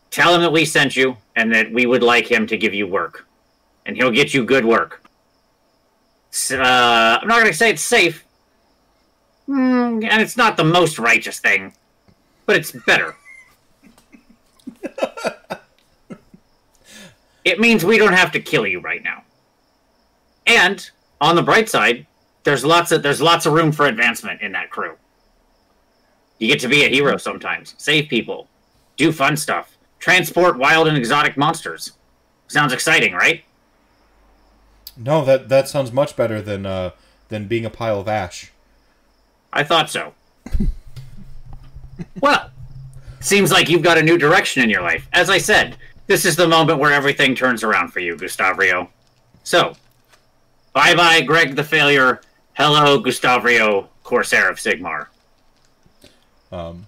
tell 0.10 0.34
him 0.34 0.42
that 0.42 0.52
we 0.52 0.66
sent 0.66 0.96
you 0.96 1.18
and 1.36 1.54
that 1.54 1.72
we 1.72 1.86
would 1.86 2.02
like 2.02 2.26
him 2.26 2.48
to 2.48 2.58
give 2.58 2.74
you 2.74 2.88
work, 2.88 3.28
and 3.86 3.96
he'll 3.96 4.10
get 4.10 4.34
you 4.34 4.44
good 4.44 4.66
work. 4.66 5.04
Uh, 6.52 7.20
I'm 7.22 7.28
not 7.28 7.40
going 7.40 7.52
to 7.52 7.54
say 7.54 7.70
it's 7.70 7.84
safe, 7.84 8.26
mm, 9.48 10.04
and 10.04 10.22
it's 10.22 10.36
not 10.38 10.58
the 10.58 10.64
most 10.64 10.98
righteous 10.98 11.40
thing, 11.40 11.74
but 12.48 12.56
it's 12.56 12.72
better. 12.72 13.16
it 17.46 17.60
means 17.60 17.86
we 17.86 18.00
don't 18.00 18.14
have 18.14 18.32
to 18.32 18.40
kill 18.40 18.66
you 18.66 18.80
right 18.80 19.04
now. 19.04 19.22
And 20.48 20.90
on 21.22 21.36
the 21.36 21.44
bright 21.44 21.70
side, 21.70 22.08
there's 22.44 22.66
lots 22.66 22.92
of 22.92 23.04
there's 23.04 23.22
lots 23.22 23.46
of 23.46 23.54
room 23.54 23.72
for 23.72 23.86
advancement 23.86 24.42
in 24.42 24.52
that 24.54 24.72
crew. 24.72 24.98
You 26.46 26.52
get 26.52 26.60
to 26.60 26.68
be 26.68 26.86
a 26.86 26.90
hero 26.90 27.18
sometimes, 27.18 27.74
save 27.80 28.08
people, 28.08 28.48
do 28.98 29.12
fun 29.12 29.36
stuff, 29.36 29.80
transport 29.98 30.60
wild 30.60 30.88
and 30.88 30.96
exotic 30.96 31.38
monsters. 31.38 31.94
Sounds 32.48 32.72
exciting, 32.72 33.14
right? 33.14 33.44
No, 34.96 35.26
that 35.26 35.50
that 35.50 35.68
sounds 35.68 35.92
much 35.92 36.16
better 36.16 36.44
than 36.44 36.68
uh 36.68 36.92
than 37.30 37.48
being 37.48 37.66
a 37.66 37.72
pile 37.72 38.00
of 38.00 38.08
ash. 38.08 38.52
I 39.52 39.64
thought 39.64 39.90
so. 39.90 40.14
well, 42.22 42.52
seems 43.22 43.52
like 43.52 43.68
you've 43.68 43.82
got 43.82 43.98
a 43.98 44.04
new 44.04 44.20
direction 44.20 44.62
in 44.62 44.70
your 44.70 44.84
life. 44.84 45.08
As 45.14 45.32
I 45.32 45.40
said, 45.40 45.78
this 46.06 46.26
is 46.26 46.36
the 46.36 46.48
moment 46.48 46.78
where 46.78 46.94
everything 46.94 47.34
turns 47.34 47.64
around 47.64 47.92
for 47.92 48.02
you, 48.02 48.16
Gustavrio. 48.16 48.88
So, 49.44 49.74
bye 50.74 50.94
bye, 50.94 51.22
Greg 51.22 51.56
the 51.56 51.64
Failure. 51.64 52.22
Hello, 52.54 53.02
Gustavrio, 53.02 53.88
Corsair 54.04 54.48
of 54.48 54.58
Sigmar. 54.58 55.08
Um, 56.56 56.88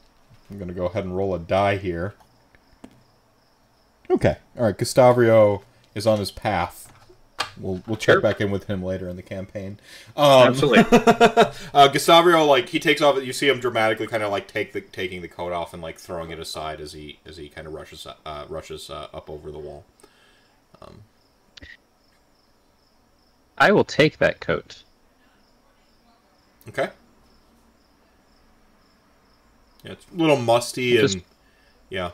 I'm 0.49 0.59
gonna 0.59 0.73
go 0.73 0.85
ahead 0.85 1.03
and 1.03 1.15
roll 1.15 1.35
a 1.35 1.39
die 1.39 1.75
here. 1.77 2.13
Okay, 4.09 4.37
all 4.57 4.63
right. 4.65 4.77
Gustavrio 4.77 5.63
is 5.93 6.07
on 6.07 6.19
his 6.19 6.31
path. 6.31 6.85
We'll 7.57 7.83
we'll 7.85 7.97
check 7.97 8.13
Sure. 8.13 8.21
back 8.21 8.39
in 8.39 8.49
with 8.51 8.65
him 8.65 8.81
later 8.81 9.09
in 9.09 9.17
the 9.17 9.21
campaign. 9.21 9.79
Um, 10.15 10.47
Absolutely. 10.47 10.79
uh, 10.99 11.89
Gustavrio, 11.91 12.47
like 12.47 12.69
he 12.69 12.79
takes 12.79 13.01
off. 13.01 13.21
You 13.21 13.33
see 13.33 13.49
him 13.49 13.59
dramatically, 13.59 14.07
kind 14.07 14.23
of 14.23 14.31
like 14.31 14.47
take 14.47 14.71
the 14.71 14.79
taking 14.79 15.21
the 15.21 15.27
coat 15.27 15.51
off 15.51 15.73
and 15.73 15.81
like 15.81 15.97
throwing 15.97 16.31
it 16.31 16.39
aside 16.39 16.79
as 16.79 16.93
he 16.93 17.19
as 17.25 17.35
he 17.35 17.49
kind 17.49 17.67
of 17.67 17.73
rushes 17.73 18.07
uh, 18.25 18.45
rushes 18.47 18.89
uh, 18.89 19.07
up 19.13 19.29
over 19.29 19.51
the 19.51 19.59
wall. 19.59 19.83
Um, 20.81 21.01
I 23.57 23.71
will 23.71 23.83
take 23.83 24.19
that 24.19 24.39
coat. 24.39 24.83
Okay. 26.69 26.89
Yeah, 29.87 29.93
it's 29.93 30.05
a 30.13 30.17
little 30.17 30.35
musty 30.35 30.97
and 30.97 31.07
Just- 31.07 31.25
yeah. 31.89 32.11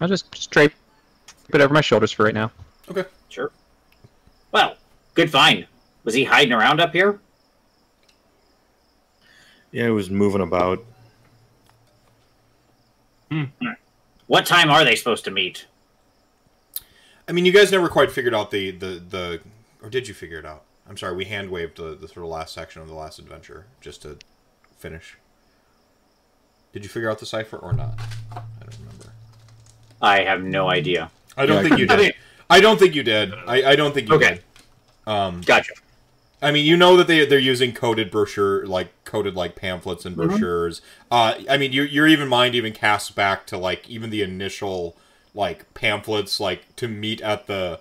I'll 0.00 0.08
just, 0.08 0.32
just 0.32 0.50
drape 0.50 0.72
it 1.54 1.60
over 1.60 1.72
my 1.72 1.82
shoulders 1.82 2.10
for 2.10 2.24
right 2.24 2.34
now. 2.34 2.50
Okay. 2.90 3.04
Sure. 3.28 3.52
Well, 4.50 4.76
good 5.14 5.30
find. 5.30 5.68
Was 6.02 6.14
he 6.14 6.24
hiding 6.24 6.52
around 6.52 6.80
up 6.80 6.92
here? 6.92 7.20
Yeah, 9.70 9.84
he 9.84 9.90
was 9.90 10.10
moving 10.10 10.40
about. 10.40 10.84
Hmm. 13.30 13.44
What 14.26 14.46
time 14.46 14.68
are 14.70 14.84
they 14.84 14.96
supposed 14.96 15.24
to 15.26 15.30
meet? 15.30 15.66
I 17.28 17.32
mean, 17.32 17.44
you 17.46 17.52
guys 17.52 17.70
never 17.70 17.88
quite 17.88 18.10
figured 18.10 18.34
out 18.34 18.50
the 18.50 18.72
the 18.72 18.86
the, 19.08 19.40
or 19.80 19.90
did 19.90 20.08
you 20.08 20.14
figure 20.14 20.38
it 20.38 20.46
out? 20.46 20.64
I'm 20.88 20.96
sorry, 20.96 21.14
we 21.14 21.26
hand 21.26 21.50
waved 21.50 21.76
the, 21.76 21.94
the 21.94 22.08
sort 22.08 22.24
of 22.24 22.30
last 22.32 22.52
section 22.54 22.82
of 22.82 22.88
the 22.88 22.94
last 22.94 23.20
adventure 23.20 23.66
just 23.80 24.02
to 24.02 24.18
finish. 24.76 25.16
Did 26.72 26.82
you 26.84 26.88
figure 26.88 27.10
out 27.10 27.18
the 27.18 27.26
cipher 27.26 27.56
or 27.56 27.72
not? 27.72 27.94
I 28.32 28.36
don't 28.60 28.78
remember. 28.78 29.12
I 30.00 30.22
have 30.22 30.42
no 30.42 30.70
idea. 30.70 31.10
I 31.36 31.46
don't 31.46 31.56
Yeah, 31.56 31.68
think 31.68 31.78
you 31.80 31.84
I 31.86 31.96
did. 31.96 31.98
mean- 31.98 32.12
I 32.48 32.60
don't 32.60 32.78
think 32.78 32.94
you 32.96 33.02
did. 33.04 33.32
I, 33.46 33.70
I 33.70 33.76
don't 33.76 33.94
think 33.94 34.08
you 34.08 34.14
Okay. 34.16 34.40
did. 35.06 35.10
Um, 35.12 35.40
Gotcha. 35.42 35.72
I 36.42 36.50
mean, 36.52 36.64
you 36.64 36.76
know 36.76 36.96
that 36.96 37.06
they 37.06 37.24
they're 37.26 37.38
using 37.38 37.72
coded 37.72 38.10
brochure, 38.10 38.66
like 38.66 38.88
coded 39.04 39.34
like 39.36 39.54
pamphlets 39.56 40.04
and 40.06 40.16
brochures. 40.16 40.80
Uh, 41.10 41.34
I 41.48 41.56
mean, 41.58 41.72
your 41.72 41.84
your 41.84 42.06
even 42.08 42.28
mind 42.28 42.54
even 42.54 42.72
casts 42.72 43.10
back 43.10 43.46
to 43.48 43.58
like 43.58 43.88
even 43.90 44.10
the 44.10 44.22
initial 44.22 44.96
like 45.34 45.72
pamphlets, 45.74 46.40
like 46.40 46.74
to 46.76 46.88
meet 46.88 47.20
at 47.20 47.46
the 47.46 47.80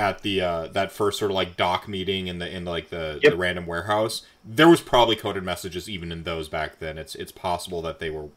at 0.00 0.22
the 0.22 0.40
uh, 0.40 0.66
that 0.68 0.90
first 0.90 1.18
sort 1.18 1.30
of 1.30 1.34
like 1.34 1.56
doc 1.56 1.86
meeting 1.86 2.26
in 2.26 2.38
the 2.38 2.48
in 2.50 2.64
like 2.64 2.88
the, 2.88 3.20
the 3.22 3.36
random 3.36 3.66
warehouse. 3.66 4.22
There 4.44 4.68
was 4.68 4.80
probably 4.80 5.14
coded 5.14 5.44
messages 5.44 5.88
even 5.90 6.10
in 6.10 6.22
those 6.24 6.48
back 6.48 6.78
then. 6.78 6.96
It's 6.98 7.14
it's 7.14 7.32
possible 7.32 7.82
that 7.82 7.98
they 7.98 8.08
were 8.10 8.28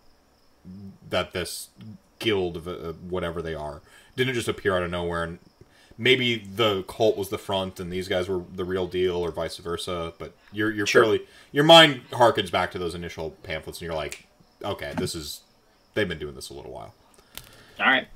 that 1.10 1.32
this 1.34 1.70
guild 2.20 2.58
of 2.58 2.68
uh, 2.68 2.94
whatever 3.10 3.42
they 3.42 3.56
are 3.56 3.82
didn't 4.16 4.34
just 4.34 4.48
appear 4.48 4.76
out 4.78 4.84
of 4.84 4.92
nowhere 4.92 5.24
and 5.24 5.40
maybe 5.98 6.38
the 6.38 6.84
cult 6.84 7.18
was 7.18 7.30
the 7.30 7.38
front 7.38 7.80
and 7.80 7.92
these 7.92 8.08
guys 8.08 8.30
were 8.30 8.44
the 8.56 8.64
real 8.64 8.88
deal 8.88 9.18
or 9.18 9.30
vice 9.32 9.58
versa 9.58 10.14
but 10.18 10.34
you're 10.54 10.72
you're 10.72 10.86
Sure. 10.88 11.04
fairly 11.04 11.26
your 11.52 11.66
mind 11.66 12.02
harkens 12.12 12.50
back 12.50 12.72
to 12.72 12.80
those 12.80 12.96
initial 12.96 13.32
pamphlets 13.44 13.80
and 13.80 13.86
you're 13.86 13.94
like 13.96 14.26
okay 14.64 14.94
this 14.98 15.14
is 15.16 15.42
they've 15.96 16.08
been 16.08 16.20
doing 16.20 16.34
this 16.36 16.50
a 16.50 16.54
little 16.54 16.72
while 16.72 16.94
All 17.80 17.88
right. 17.88 18.08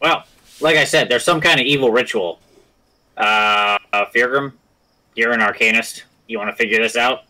Well, 0.00 0.24
like 0.60 0.76
I 0.76 0.84
said, 0.84 1.08
there's 1.08 1.24
some 1.24 1.40
kind 1.40 1.58
of 1.58 1.66
evil 1.66 1.90
ritual. 1.90 2.38
Uh, 3.18 3.78
uh 3.92 4.04
Feargrim, 4.14 4.52
you're 5.14 5.32
an 5.32 5.40
arcanist. 5.40 6.02
You 6.28 6.38
want 6.38 6.50
to 6.50 6.56
figure 6.56 6.78
this 6.78 6.96
out? 6.96 7.24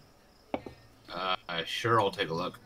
Uh, 1.12 1.36
sure, 1.64 2.01
I'll 2.01 2.11
take 2.11 2.28
a 2.30 2.34
look. 2.34 2.59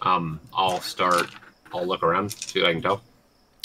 Um, 0.00 0.40
I'll 0.54 0.80
start. 0.80 1.28
I'll 1.72 1.86
look 1.86 2.02
around, 2.02 2.32
see 2.32 2.60
what 2.60 2.70
I 2.70 2.72
can 2.72 2.82
tell. 2.82 3.02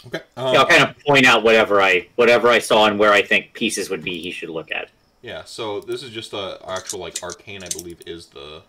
Okay. 0.06 0.22
Yeah, 0.38 0.44
I'll 0.44 0.58
Um, 0.62 0.68
kind 0.68 0.84
of 0.84 1.00
point 1.06 1.26
out 1.26 1.44
whatever 1.44 1.82
I 1.82 2.08
whatever 2.16 2.50
I 2.50 2.60
saw 2.60 2.86
and 2.86 3.00
where 3.00 3.14
I 3.14 3.22
think 3.22 3.54
pieces 3.54 3.90
would 3.90 4.04
be 4.04 4.22
he 4.22 4.32
should 4.32 4.50
look 4.50 4.72
at. 4.72 4.90
yeah. 5.22 5.44
So 5.46 5.82
this 5.82 6.04
is 6.04 6.12
just 6.12 6.34
a 6.34 6.60
actual 6.68 7.00
like 7.00 7.22
arcane. 7.24 7.64
I 7.64 7.70
believe 7.70 8.00
is 8.06 8.28
the 8.28 8.62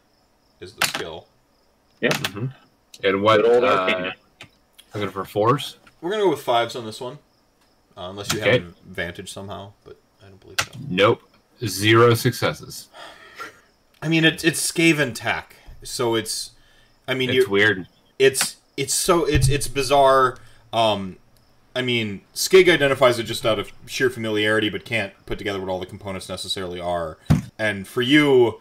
is 0.61 0.75
the 0.75 0.87
skill. 0.89 1.27
Yeah. 2.01 2.11
Mm 2.11 2.33
-hmm. 2.33 3.07
And 3.09 3.23
what? 3.23 3.43
Good 3.43 3.51
old 3.55 3.64
Uh, 3.64 3.69
Arcana. 3.69 4.14
looking 4.95 5.11
for 5.11 5.25
fours. 5.25 5.77
We're 6.01 6.11
gonna 6.11 6.23
go 6.25 6.31
with 6.31 6.43
fives 6.45 6.75
on 6.77 6.85
this 6.87 7.01
one, 7.01 7.19
uh, 7.99 8.09
unless 8.11 8.32
you 8.32 8.40
Okay. 8.40 8.53
have 8.53 8.62
an 8.62 8.74
advantage 8.88 9.32
somehow. 9.32 9.72
But 9.84 9.99
I 10.24 10.28
don't 10.28 10.40
believe 10.40 10.59
so. 10.61 10.72
Nope. 10.88 11.22
Zero 11.66 12.14
successes. 12.14 12.88
I 14.01 14.09
mean, 14.09 14.24
it's 14.24 14.44
it's 14.44 14.61
Skaven 14.70 15.12
tech, 15.14 15.57
so 15.82 16.14
it's. 16.14 16.53
I 17.09 17.14
mean, 17.14 17.30
It's 17.30 17.49
weird. 17.49 17.88
it's 18.18 18.57
it's 18.76 18.94
so 18.94 19.24
it's 19.24 19.49
it's 19.49 19.66
bizarre. 19.66 20.38
Um, 20.72 21.16
I 21.74 21.82
mean, 21.82 22.20
Skig 22.34 22.68
identifies 22.68 23.18
it 23.18 23.24
just 23.24 23.44
out 23.46 23.59
of 23.59 23.72
sheer 23.86 24.11
familiarity, 24.11 24.68
but 24.68 24.84
can't 24.84 25.12
put 25.26 25.38
together 25.38 25.59
what 25.61 25.68
all 25.68 25.80
the 25.80 25.86
components 25.86 26.28
necessarily 26.28 26.80
are. 26.80 27.18
And 27.59 27.86
for 27.88 28.03
you, 28.03 28.61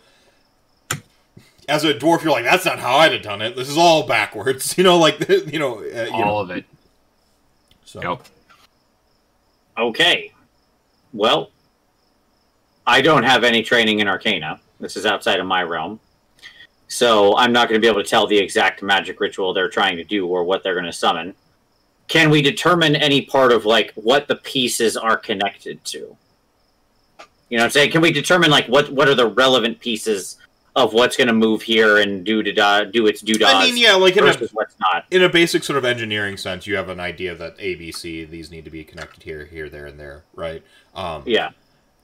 as 1.68 1.84
a 1.84 1.94
dwarf, 1.94 2.24
you're 2.24 2.32
like, 2.32 2.46
that's 2.46 2.66
not 2.66 2.80
how 2.80 2.98
I'd 2.98 3.12
have 3.12 3.22
done 3.24 3.42
it. 3.42 3.56
This 3.56 3.70
is 3.70 3.78
all 3.78 4.08
backwards. 4.08 4.74
You 4.78 4.84
know, 4.84 4.98
like 4.98 5.20
you 5.30 5.60
know, 5.60 5.80
uh, 5.80 6.06
you 6.06 6.12
All 6.14 6.26
know. 6.26 6.38
of 6.40 6.50
it. 6.52 6.66
So 7.86 8.00
Nope. 8.00 8.24
Okay. 9.78 10.34
Well, 11.14 11.52
I 12.86 13.02
don't 13.02 13.24
have 13.24 13.44
any 13.44 13.62
training 13.64 14.00
in 14.00 14.08
Arcana. 14.08 14.60
This 14.80 14.96
is 14.98 15.06
outside 15.06 15.40
of 15.40 15.46
my 15.46 15.64
realm. 15.64 16.00
So 16.88 17.36
I'm 17.38 17.52
not 17.52 17.68
going 17.68 17.80
to 17.80 17.86
be 17.86 17.90
able 17.90 18.02
to 18.02 18.10
tell 18.10 18.28
the 18.28 18.38
exact 18.38 18.82
magic 18.82 19.20
ritual 19.20 19.54
they're 19.54 19.70
trying 19.70 19.98
to 19.98 20.04
do 20.04 20.26
or 20.28 20.44
what 20.44 20.64
they're 20.64 20.74
going 20.74 20.86
to 20.86 20.94
summon. 20.94 21.36
Can 22.08 22.30
we 22.30 22.42
determine 22.42 22.96
any 22.96 23.22
part 23.22 23.52
of 23.52 23.66
like 23.66 23.92
what 23.96 24.28
the 24.28 24.38
pieces 24.38 24.96
are 24.96 25.18
connected 25.18 25.84
to? 25.86 26.16
You 27.50 27.58
know 27.58 27.64
what 27.64 27.66
I'm 27.66 27.72
saying? 27.72 27.92
Can 27.92 28.02
we 28.02 28.12
determine 28.12 28.50
like 28.50 28.68
what 28.68 28.90
what 28.92 29.10
are 29.10 29.16
the 29.16 29.28
relevant 29.28 29.80
pieces 29.80 30.38
of 30.78 30.94
what's 30.94 31.18
going 31.18 31.28
to 31.28 31.34
move 31.34 31.64
here 31.64 31.98
and 31.98 32.24
do 32.24 32.44
to 32.44 32.54
da- 32.54 32.84
do 32.84 33.08
its 33.08 33.22
doodads 33.22 33.52
I 33.52 33.66
mean, 33.66 33.78
yeah, 33.78 33.96
like 33.96 34.16
in 34.16 34.24
a 34.24 34.34
what's 34.54 34.76
not? 34.80 35.06
in 35.10 35.24
a 35.24 35.28
basic 35.28 35.64
sort 35.64 35.76
of 35.76 35.84
engineering 35.84 36.38
sense, 36.38 36.68
you 36.68 36.76
have 36.76 36.88
an 36.88 37.00
idea 37.00 37.34
that 37.34 37.58
ABC 37.58 38.30
these 38.30 38.52
need 38.52 38.64
to 38.64 38.72
be 38.72 38.84
connected 38.84 39.24
here, 39.24 39.46
here, 39.46 39.70
there, 39.70 39.88
and 39.88 40.00
there, 40.00 40.24
right? 40.36 40.64
Um, 40.96 41.24
Yeah. 41.26 41.50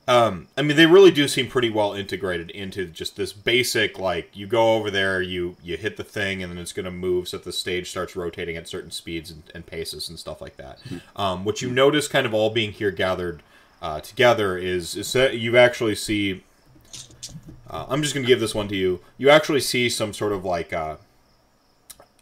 Um, 0.05 0.49
I 0.57 0.63
mean, 0.63 0.76
they 0.76 0.86
really 0.86 1.11
do 1.11 1.30
seem 1.30 1.47
pretty 1.47 1.69
well 1.69 1.93
integrated 1.93 2.49
into 2.49 2.86
just 2.86 3.15
this 3.15 3.32
basic 3.32 3.97
like 3.97 4.36
you 4.36 4.47
go 4.47 4.74
over 4.74 4.91
there, 4.91 5.21
you 5.21 5.55
you 5.63 5.78
hit 5.78 5.95
the 5.95 6.03
thing, 6.03 6.43
and 6.43 6.51
then 6.51 6.57
it's 6.57 6.74
going 6.74 6.84
to 6.84 6.91
move 6.91 7.30
so 7.30 7.38
that 7.38 7.45
the 7.45 7.53
stage 7.53 7.89
starts 7.89 8.13
rotating 8.15 8.57
at 8.57 8.67
certain 8.67 8.91
speeds 8.91 9.32
and, 9.32 9.43
and 9.55 9.65
paces 9.65 10.09
and 10.09 10.19
stuff 10.19 10.41
like 10.41 10.57
that. 10.57 10.80
Um, 11.15 11.45
what 11.45 11.61
you 11.61 11.69
notice, 11.69 12.09
kind 12.09 12.26
of 12.26 12.34
all 12.34 12.49
being 12.49 12.74
here 12.74 12.91
gathered 12.91 13.43
uh, 13.82 14.01
together, 14.01 14.57
is 14.57 14.95
is 14.97 15.13
that 15.13 15.38
you 15.38 15.57
actually 15.57 15.95
see. 15.95 16.43
Uh, 17.74 17.88
I'm 17.89 18.03
just 18.03 18.13
going 18.13 18.24
to 18.24 18.28
give 18.28 18.39
this 18.39 18.53
one 18.53 18.67
to 18.67 18.76
you. 18.76 18.99
You 19.17 19.32
actually 19.32 19.61
see 19.61 19.89
some 19.89 20.13
sort 20.13 20.32
of 20.32 20.45
like 20.45 20.71
uh, 20.71 20.97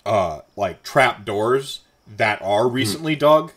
uh, 0.06 0.41
like 0.56 0.82
trap 0.82 1.26
doors 1.26 1.82
that 2.08 2.41
are 2.41 2.70
recently 2.70 3.18
dug, 3.18 3.52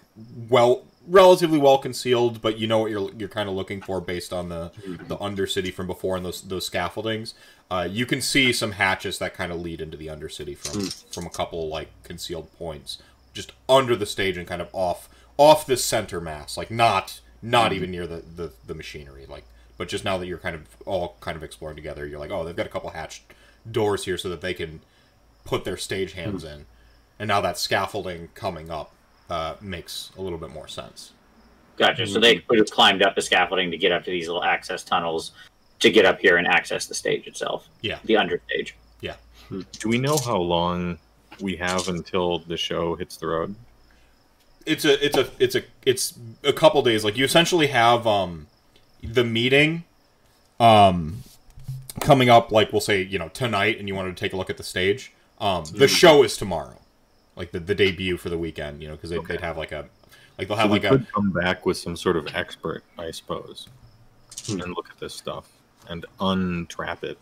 well, 0.49 0.83
relatively 1.07 1.57
well 1.59 1.79
concealed, 1.79 2.43
but 2.43 2.59
you 2.59 2.67
know 2.67 2.79
what 2.79 2.91
you're 2.91 3.13
you're 3.13 3.29
kind 3.29 3.49
of 3.49 3.55
looking 3.55 3.81
for 3.81 4.01
based 4.01 4.33
on 4.33 4.49
the 4.49 4.73
the 5.07 5.17
undercity 5.19 5.73
from 5.73 5.87
before 5.87 6.17
and 6.17 6.27
those 6.27 6.43
those 6.43 6.69
scaffoldings. 6.69 7.35
Uh, 7.71 7.87
you 7.89 8.07
can 8.07 8.21
see 8.21 8.53
some 8.53 8.73
hatches 8.73 9.19
that 9.19 9.33
kind 9.33 9.53
of 9.53 9.61
lead 9.61 9.81
into 9.81 9.97
the 9.97 10.09
undercity 10.09 10.57
from 10.57 10.87
from 11.13 11.27
a 11.27 11.31
couple 11.31 11.69
like 11.69 11.91
concealed 12.03 12.53
points, 12.59 12.99
just 13.33 13.53
under 13.69 13.95
the 13.95 14.07
stage 14.07 14.37
and 14.37 14.49
kind 14.49 14.61
of 14.61 14.69
off 14.73 15.09
off 15.37 15.65
the 15.65 15.77
center 15.77 16.21
mass, 16.21 16.57
like 16.57 16.73
not 16.73 17.21
not 17.41 17.73
even 17.73 17.93
near 17.93 18.09
the, 18.09 18.25
the 18.35 18.53
the 18.67 18.75
machinery, 18.75 19.27
like. 19.29 19.45
But 19.77 19.89
just 19.89 20.05
now 20.05 20.19
that 20.19 20.27
you're 20.27 20.39
kind 20.39 20.55
of 20.55 20.63
all 20.87 21.17
kind 21.21 21.37
of 21.37 21.43
exploring 21.43 21.77
together, 21.77 22.07
you're 22.07 22.21
like, 22.21 22.31
oh, 22.31 22.45
they've 22.45 22.57
got 22.57 22.67
a 22.67 22.71
couple 22.71 22.91
hatched 22.91 23.23
doors 23.71 24.05
here 24.05 24.17
so 24.17 24.29
that 24.29 24.41
they 24.41 24.55
can 24.55 24.81
put 25.45 25.65
their 25.65 25.77
stage 25.77 26.13
hands 26.13 26.45
in, 26.45 26.67
and 27.19 27.29
now 27.29 27.41
that 27.41 27.59
scaffolding 27.59 28.29
coming 28.35 28.71
up 28.71 28.93
uh, 29.29 29.55
makes 29.61 30.11
a 30.17 30.23
little 30.23 30.39
bit 30.39 30.51
more 30.51 30.69
sense. 30.69 31.13
Gotcha. 31.77 32.07
So 32.07 32.21
they 32.21 32.37
could 32.37 32.59
have 32.59 32.71
climbed 32.71 33.03
up 33.03 33.15
the 33.15 33.23
scaffolding 33.23 33.71
to 33.71 33.77
get 33.77 33.91
up 33.91 34.05
to 34.05 34.11
these 34.11 34.29
little 34.29 34.45
access 34.45 34.85
tunnels 34.85 35.33
to 35.81 35.91
get 35.91 36.05
up 36.05 36.21
here 36.21 36.37
and 36.37 36.47
access 36.47 36.87
the 36.87 36.95
stage 36.95 37.27
itself. 37.27 37.69
Yeah. 37.81 37.99
The 38.05 38.15
understage. 38.15 38.73
Yeah. 39.01 39.17
Do 39.51 39.89
we 39.89 39.99
know 39.99 40.17
how 40.17 40.37
long 40.37 40.99
we 41.41 41.57
have 41.57 41.89
until 41.89 42.39
the 42.39 42.57
show 42.57 42.95
hits 42.95 43.17
the 43.17 43.27
road? 43.27 43.55
It's 44.67 44.85
a 44.85 45.05
it's 45.05 45.17
a 45.17 45.31
it's 45.39 45.55
a 45.57 45.63
it's 45.85 46.19
a 46.43 46.53
couple 46.53 46.81
days. 46.83 47.05
Like 47.05 47.19
you 47.19 47.25
essentially 47.25 47.67
have 47.67 48.07
um 48.07 48.47
the 49.13 49.25
meeting 49.25 49.85
um 50.61 51.23
coming 52.01 52.29
up 52.29 52.51
like 52.53 52.73
we'll 52.73 52.81
say 52.81 53.03
you 53.03 53.19
know 53.19 53.29
tonight, 53.29 53.79
and 53.79 53.89
you 53.89 53.95
wanted 53.95 54.17
to 54.17 54.21
take 54.21 54.33
a 54.33 54.37
look 54.37 54.51
at 54.51 54.57
the 54.57 54.63
stage. 54.63 55.13
Um, 55.41 55.65
the 55.73 55.89
show 55.89 56.23
is 56.23 56.37
tomorrow, 56.37 56.81
like 57.37 57.51
the, 57.53 57.61
the 57.61 57.75
debut 57.75 58.17
for 58.17 58.29
the 58.31 58.39
weekend. 58.39 58.83
You 58.83 58.89
know 58.89 58.95
because 58.95 59.11
they'd, 59.11 59.19
Okay. 59.19 59.35
they'd 59.35 59.41
have 59.41 59.57
like 59.57 59.73
a 59.73 59.87
like 60.39 60.49
they'll 60.49 60.57
have 60.57 60.71
we 60.71 60.79
like 60.81 60.91
a 60.91 61.05
come 61.13 61.31
back 61.31 61.67
with 61.67 61.77
some 61.77 61.97
sort 61.97 62.17
of 62.17 62.29
expert, 62.35 62.83
I 62.99 63.11
suppose, 63.11 63.69
Hmm. 64.47 64.61
and 64.61 64.75
look 64.75 64.89
at 64.91 64.99
this 65.01 65.15
stuff 65.15 65.49
and 65.89 66.05
untrap 66.21 67.03
it. 67.05 67.19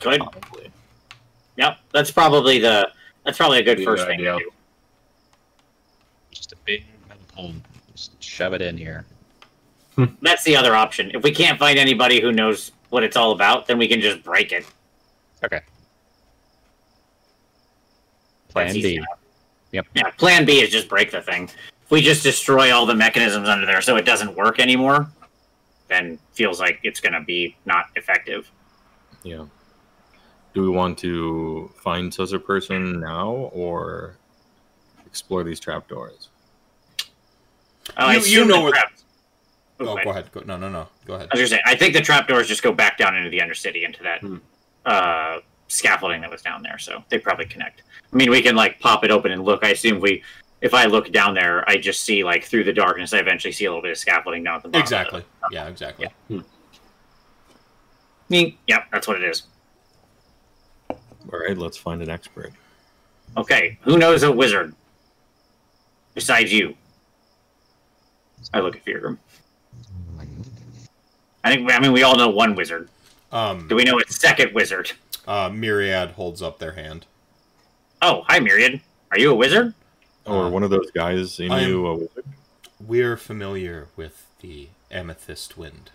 Good. 0.00 0.20
Probably. 0.20 0.70
Yep. 1.56 1.78
That's 1.92 2.10
probably 2.10 2.58
the 2.58 2.90
that's 3.24 3.36
probably 3.36 3.58
a 3.58 3.62
good 3.62 3.76
Be 3.78 3.82
a 3.82 3.86
first 3.86 4.02
good 4.04 4.08
thing 4.08 4.18
to 4.20 4.38
do. 4.38 4.50
Just 6.30 6.52
a 6.52 6.56
big 6.64 6.84
metal 7.08 7.22
pole. 7.34 7.54
Just 7.94 8.22
shove 8.22 8.54
it 8.54 8.62
in 8.62 8.76
here. 8.78 9.04
Hmm. 9.96 10.04
That's 10.22 10.44
the 10.44 10.56
other 10.56 10.74
option. 10.74 11.10
If 11.14 11.22
we 11.22 11.32
can't 11.32 11.58
find 11.58 11.78
anybody 11.78 12.20
who 12.20 12.32
knows 12.32 12.72
what 12.90 13.02
it's 13.02 13.16
all 13.16 13.32
about, 13.32 13.66
then 13.66 13.78
we 13.78 13.88
can 13.88 14.00
just 14.00 14.22
break 14.22 14.52
it. 14.52 14.64
Okay. 15.44 15.60
Plan 18.48 18.72
B. 18.74 18.96
enough. 18.96 19.08
Yeah. 19.72 19.82
Plan 20.18 20.44
B 20.44 20.60
is 20.60 20.70
just 20.70 20.88
break 20.88 21.10
the 21.10 21.22
thing. 21.22 21.44
If 21.84 21.90
we 21.90 22.00
just 22.00 22.22
destroy 22.22 22.72
all 22.74 22.86
the 22.86 22.94
mechanisms 22.94 23.48
under 23.48 23.66
there 23.66 23.80
so 23.80 23.96
it 23.96 24.04
doesn't 24.04 24.34
work 24.36 24.58
anymore, 24.58 25.08
then 25.88 26.18
feels 26.32 26.60
like 26.60 26.80
it's 26.82 27.00
gonna 27.00 27.22
be 27.22 27.56
not 27.66 27.86
effective. 27.96 28.50
Yeah. 29.22 29.44
Do 30.54 30.62
we 30.62 30.68
want 30.68 30.98
to 30.98 31.70
find 31.82 32.12
such 32.12 32.32
a 32.32 32.38
person 32.40 32.98
now 33.00 33.30
or 33.52 34.16
explore 35.06 35.44
these 35.44 35.60
trapdoors? 35.60 36.28
Oh, 37.96 38.06
You- 38.08 38.12
you 38.14 38.18
assume 38.18 38.48
know 38.48 38.66
the 38.70 38.72
what- 39.86 39.94
trap- 39.94 39.98
oh 40.00 40.04
go 40.04 40.10
ahead 40.10 40.32
go, 40.32 40.40
no 40.46 40.56
no 40.56 40.68
no 40.68 40.88
go 41.06 41.14
ahead 41.14 41.28
I 41.32 41.38
was 41.38 41.50
gonna 41.50 41.60
say, 41.60 41.62
I 41.66 41.74
think 41.76 41.94
the 41.94 42.00
trapdoors 42.00 42.46
just 42.48 42.62
go 42.62 42.72
back 42.72 42.98
down 42.98 43.16
into 43.16 43.30
the 43.30 43.38
undercity 43.38 43.84
into 43.84 44.02
that 44.02 44.20
Hmm. 44.20 44.36
uh, 44.86 45.38
scaffolding 45.68 46.20
that 46.22 46.30
was 46.30 46.42
down 46.42 46.62
there, 46.62 46.78
so 46.78 47.04
they 47.10 47.18
probably 47.18 47.46
connect. 47.46 47.82
I 48.12 48.16
mean, 48.16 48.30
we 48.30 48.42
can 48.42 48.56
like 48.56 48.80
pop 48.80 49.04
it 49.04 49.10
open 49.10 49.30
and 49.32 49.44
look. 49.44 49.64
I 49.64 49.68
assume 49.70 50.00
we, 50.00 50.22
if 50.60 50.74
I 50.74 50.86
look 50.86 51.12
down 51.12 51.34
there, 51.34 51.68
I 51.70 51.76
just 51.76 52.02
see 52.02 52.24
like 52.24 52.44
through 52.44 52.64
the 52.64 52.72
darkness. 52.72 53.12
I 53.12 53.18
eventually 53.18 53.52
see 53.52 53.66
a 53.66 53.70
little 53.70 53.82
bit 53.82 53.92
of 53.92 53.98
scaffolding 53.98 54.42
down 54.42 54.56
at 54.56 54.62
the 54.64 54.68
bottom. 54.68 54.82
exactly 54.82 55.24
yeah 55.52 55.68
exactly 55.68 56.08
Me, 58.28 58.58
yep, 58.66 58.86
that's 58.92 59.06
what 59.08 59.16
it 59.16 59.24
is. 59.24 59.44
All 60.90 61.38
right, 61.38 61.56
let's 61.56 61.76
find 61.76 62.00
an 62.02 62.10
expert. 62.10 62.52
Okay, 63.36 63.78
who 63.82 63.96
knows 63.98 64.22
a 64.24 64.32
wizard 64.32 64.74
besides 66.14 66.52
you? 66.52 66.74
I 68.52 68.60
look 68.60 68.74
at 68.76 68.84
Feargrim. 68.84 69.18
I 71.44 71.50
think. 71.54 71.70
I 71.72 71.78
mean, 71.80 71.92
we 71.92 72.02
all 72.02 72.16
know 72.16 72.28
one 72.28 72.54
wizard. 72.54 72.88
um 73.32 73.68
Do 73.68 73.76
we 73.76 73.84
know 73.84 73.98
a 73.98 74.12
second 74.12 74.54
wizard? 74.54 74.92
uh, 75.28 75.48
myriad 75.50 76.12
holds 76.12 76.40
up 76.42 76.58
their 76.58 76.72
hand 76.72 77.06
Oh, 78.02 78.22
hi, 78.26 78.40
Myriad. 78.40 78.80
Are 79.10 79.18
you 79.18 79.30
a 79.30 79.34
wizard? 79.34 79.74
Or 80.24 80.44
Uh, 80.46 80.48
one 80.48 80.62
of 80.62 80.70
those 80.70 80.90
guys 80.92 81.38
in 81.38 81.50
I 81.52 81.66
you 81.66 81.86
a 81.86 81.94
wizard? 81.96 82.24
we're 82.80 83.16
familiar 83.16 83.88
with 83.96 84.26
the 84.40 84.68
amethyst 84.90 85.56
wind 85.58 85.90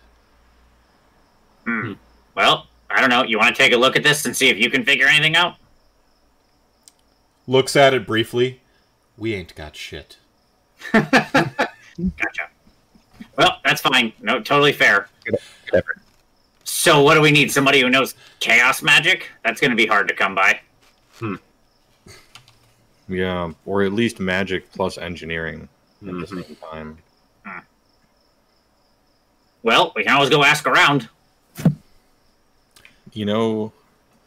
Hmm. 1.64 1.94
Well, 2.36 2.68
I 2.88 3.00
don't 3.00 3.10
know. 3.10 3.24
You 3.24 3.38
want 3.38 3.56
to 3.56 3.60
take 3.62 3.72
a 3.72 3.76
look 3.76 3.96
at 3.96 4.04
this 4.04 4.24
and 4.24 4.36
see 4.36 4.48
if 4.48 4.56
you 4.56 4.70
can 4.70 4.84
figure 4.84 5.06
anything 5.08 5.34
out? 5.36 5.56
looks 7.48 7.76
at 7.76 7.94
it 7.94 8.06
briefly 8.06 8.60
we 9.16 9.32
ain't 9.34 9.54
got 9.54 9.76
shit 9.76 10.16
Gotcha. 10.92 12.48
Well, 13.36 13.58
that's 13.64 13.80
fine. 13.80 14.12
No, 14.20 14.40
totally 14.40 14.72
fair. 14.72 15.08
effort. 15.72 15.98
So, 16.64 17.02
what 17.02 17.14
do 17.14 17.20
we 17.20 17.30
need? 17.30 17.50
Somebody 17.50 17.80
who 17.80 17.90
knows 17.90 18.14
chaos 18.40 18.82
magic? 18.82 19.28
That's 19.44 19.60
going 19.60 19.70
to 19.70 19.76
be 19.76 19.86
hard 19.86 20.08
to 20.08 20.14
come 20.14 20.34
by. 20.34 20.60
Yeah, 23.08 23.52
or 23.64 23.82
at 23.82 23.92
least 23.92 24.18
magic 24.20 24.70
plus 24.72 24.98
engineering 24.98 25.68
at 26.02 26.06
the 26.06 26.12
Mhm. 26.12 26.44
same 26.46 26.56
time. 26.56 26.98
Well, 29.62 29.92
we 29.96 30.04
can 30.04 30.12
always 30.14 30.30
go 30.30 30.44
ask 30.44 30.66
around. 30.66 31.08
You 33.12 33.24
know, 33.24 33.72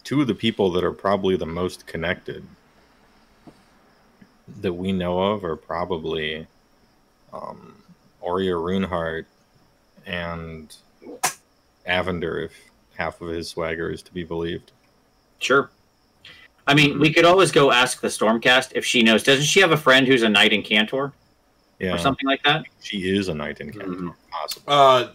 two 0.03 0.21
of 0.21 0.27
the 0.27 0.35
people 0.35 0.71
that 0.71 0.83
are 0.83 0.91
probably 0.91 1.35
the 1.37 1.45
most 1.45 1.87
connected 1.87 2.45
that 4.61 4.73
we 4.73 4.91
know 4.91 5.19
of 5.31 5.43
are 5.45 5.55
probably 5.55 6.47
um, 7.31 7.83
Oria 8.21 8.53
Runehart 8.53 9.25
and 10.05 10.75
Avender, 11.87 12.45
if 12.45 12.53
half 12.95 13.21
of 13.21 13.29
his 13.29 13.49
swagger 13.49 13.89
is 13.91 14.01
to 14.03 14.13
be 14.13 14.23
believed. 14.23 14.71
Sure. 15.39 15.69
I 16.67 16.73
mean, 16.73 16.99
we 16.99 17.11
could 17.13 17.25
always 17.25 17.51
go 17.51 17.71
ask 17.71 18.01
the 18.01 18.09
Stormcast 18.09 18.73
if 18.75 18.85
she 18.85 19.01
knows. 19.01 19.23
Doesn't 19.23 19.45
she 19.45 19.59
have 19.61 19.71
a 19.71 19.77
friend 19.77 20.05
who's 20.07 20.21
a 20.23 20.29
Knight-Incantor 20.29 21.11
Yeah, 21.79 21.95
or 21.95 21.97
something 21.97 22.27
like 22.27 22.43
that? 22.43 22.65
she 22.81 23.15
is 23.15 23.27
a 23.27 23.33
Knight-Incantor, 23.33 23.85
Mhm. 23.95 24.13
possibly. 24.29 24.65
Uh, 24.67 25.07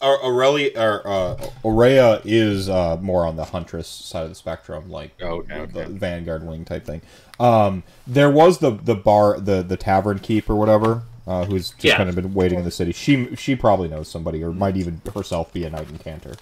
Aurelia 0.00 0.70
or 0.80 1.02
uh, 1.08 1.36
Aurea 1.64 2.20
is 2.24 2.68
uh, 2.68 2.96
more 3.00 3.26
on 3.26 3.34
the 3.34 3.46
huntress 3.46 3.88
side 3.88 4.22
of 4.24 4.28
the 4.28 4.34
spectrum, 4.36 4.88
like 4.90 5.10
Oh, 5.20 5.38
okay, 5.38 5.64
the 5.66 5.80
okay. 5.82 5.92
vanguard 5.92 6.46
wing 6.46 6.64
type 6.64 6.84
thing. 6.86 7.02
Um, 7.40 7.82
there 8.06 8.30
was 8.30 8.58
the 8.58 8.70
the 8.70 8.94
bar, 8.94 9.40
the 9.40 9.62
the 9.62 9.76
tavern 9.76 10.20
keep 10.20 10.48
or 10.48 10.54
whatever, 10.54 11.02
uh, 11.28 11.44
who's 11.44 11.70
just 11.70 11.84
Yeah. 11.84 11.96
kind 11.96 12.08
of 12.08 12.14
been 12.16 12.32
waiting 12.34 12.58
in 12.58 12.64
the 12.64 12.70
city. 12.70 12.90
She 12.92 13.36
she 13.36 13.54
probably 13.54 13.88
knows 13.88 14.08
somebody, 14.08 14.42
or 14.42 14.50
might 14.50 14.76
even 14.76 15.00
herself 15.14 15.52
be 15.52 15.64
a 15.64 15.70
Knight-Incantor. 15.70 16.36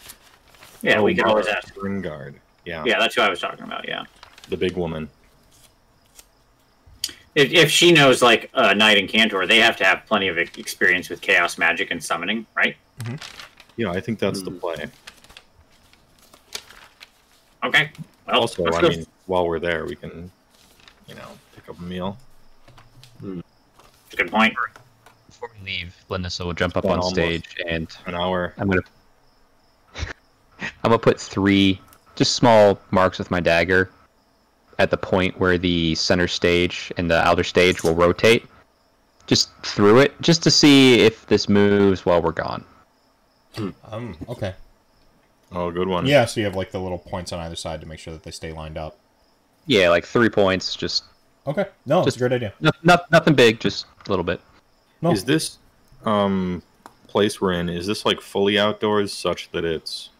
Yeah, 0.82 1.00
we 1.02 1.14
could 1.14 1.26
Oh, 1.26 1.30
always 1.30 1.46
ask. 1.48 1.74
Gringard. 1.74 2.36
Yeah, 2.64 2.84
Yeah, 2.86 2.98
that's 2.98 3.14
who 3.16 3.22
I 3.22 3.28
was 3.28 3.40
talking 3.40 3.64
about. 3.64 3.86
Yeah. 3.88 4.04
the 4.48 4.56
big 4.56 4.76
woman. 4.76 5.08
If, 7.34 7.52
if 7.52 7.68
she 7.70 7.90
knows 7.92 8.22
like 8.22 8.48
a 8.54 8.74
Knight-Incantor, 8.76 9.46
they 9.48 9.58
have 9.58 9.76
to 9.78 9.84
have 9.84 10.06
plenty 10.06 10.28
of 10.28 10.38
experience 10.38 11.08
with 11.10 11.20
chaos 11.20 11.58
magic 11.58 11.90
and 11.90 12.02
summoning, 12.02 12.46
right? 12.54 12.76
Yeah, 13.76 13.90
I 13.90 14.00
think 14.00 14.20
that's 14.20 14.42
the 14.42 14.50
Hmm. 14.52 14.58
play. 14.58 14.86
Okay. 17.64 17.90
Well, 18.26 18.40
also, 18.40 18.64
I 18.66 18.80
go- 18.80 18.88
mean, 18.88 19.06
while 19.26 19.46
we're 19.48 19.58
there, 19.58 19.84
we 19.84 19.96
can, 19.96 20.30
you 21.08 21.14
know, 21.16 21.28
pick 21.54 21.68
up 21.68 21.78
a 21.78 21.82
meal. 21.82 22.16
Good 24.16 24.30
point. 24.30 24.54
Before 25.26 25.50
we 25.58 25.64
leave, 25.64 25.94
Linus 26.08 26.38
will 26.38 26.52
jump 26.52 26.76
up 26.76 26.84
on 26.86 27.02
stage 27.02 27.56
and 27.68 27.88
An 28.06 28.14
hour. 28.14 28.54
I'm 28.58 28.68
gonna 28.68 28.82
I'm 30.60 30.66
gonna 30.84 30.98
put 30.98 31.20
three 31.20 31.80
just 32.14 32.34
small 32.34 32.80
marks 32.90 33.18
with 33.18 33.30
my 33.30 33.40
dagger 33.40 33.90
at 34.78 34.90
the 34.90 34.96
point 34.96 35.38
where 35.38 35.58
the 35.58 35.94
center 35.94 36.28
stage 36.28 36.92
and 36.96 37.10
the 37.10 37.16
outer 37.26 37.44
stage 37.44 37.82
will 37.82 37.94
rotate. 37.94 38.46
Just 39.26 39.50
through 39.64 39.98
it, 40.00 40.20
just 40.20 40.42
to 40.44 40.50
see 40.52 41.00
if 41.00 41.26
this 41.26 41.48
moves 41.48 42.06
while 42.06 42.22
we're 42.22 42.30
gone. 42.30 42.64
Um, 43.90 44.16
okay. 44.28 44.54
Oh, 45.50 45.70
good 45.70 45.88
one. 45.88 46.06
Yeah, 46.06 46.26
so 46.26 46.40
you 46.40 46.46
have 46.46 46.54
like 46.54 46.70
the 46.70 46.78
little 46.78 46.98
points 46.98 47.32
on 47.32 47.40
either 47.40 47.56
side 47.56 47.80
to 47.80 47.86
make 47.88 47.98
sure 47.98 48.12
that 48.12 48.22
they 48.22 48.30
stay 48.30 48.52
lined 48.52 48.78
up. 48.78 48.98
Yeah, 49.66 49.88
like 49.88 50.04
three 50.04 50.28
points, 50.28 50.76
just 50.76 51.04
Okay, 51.46 51.66
no, 51.86 51.98
it's 52.00 52.06
Just- 52.06 52.16
a 52.16 52.20
great 52.20 52.32
idea. 52.32 52.52
no, 52.60 52.70
not, 52.82 53.10
nothing 53.12 53.34
big, 53.34 53.60
just 53.60 53.86
a 54.06 54.10
little 54.10 54.24
bit. 54.24 54.40
No. 55.02 55.12
Is 55.12 55.24
this 55.24 55.58
um 56.04 56.62
place 57.08 57.40
we're 57.40 57.52
in? 57.52 57.68
Is 57.68 57.86
this 57.86 58.04
like 58.04 58.20
fully 58.20 58.58
outdoors, 58.58 59.12
such 59.12 59.50
that 59.52 59.64
it's 59.64 60.10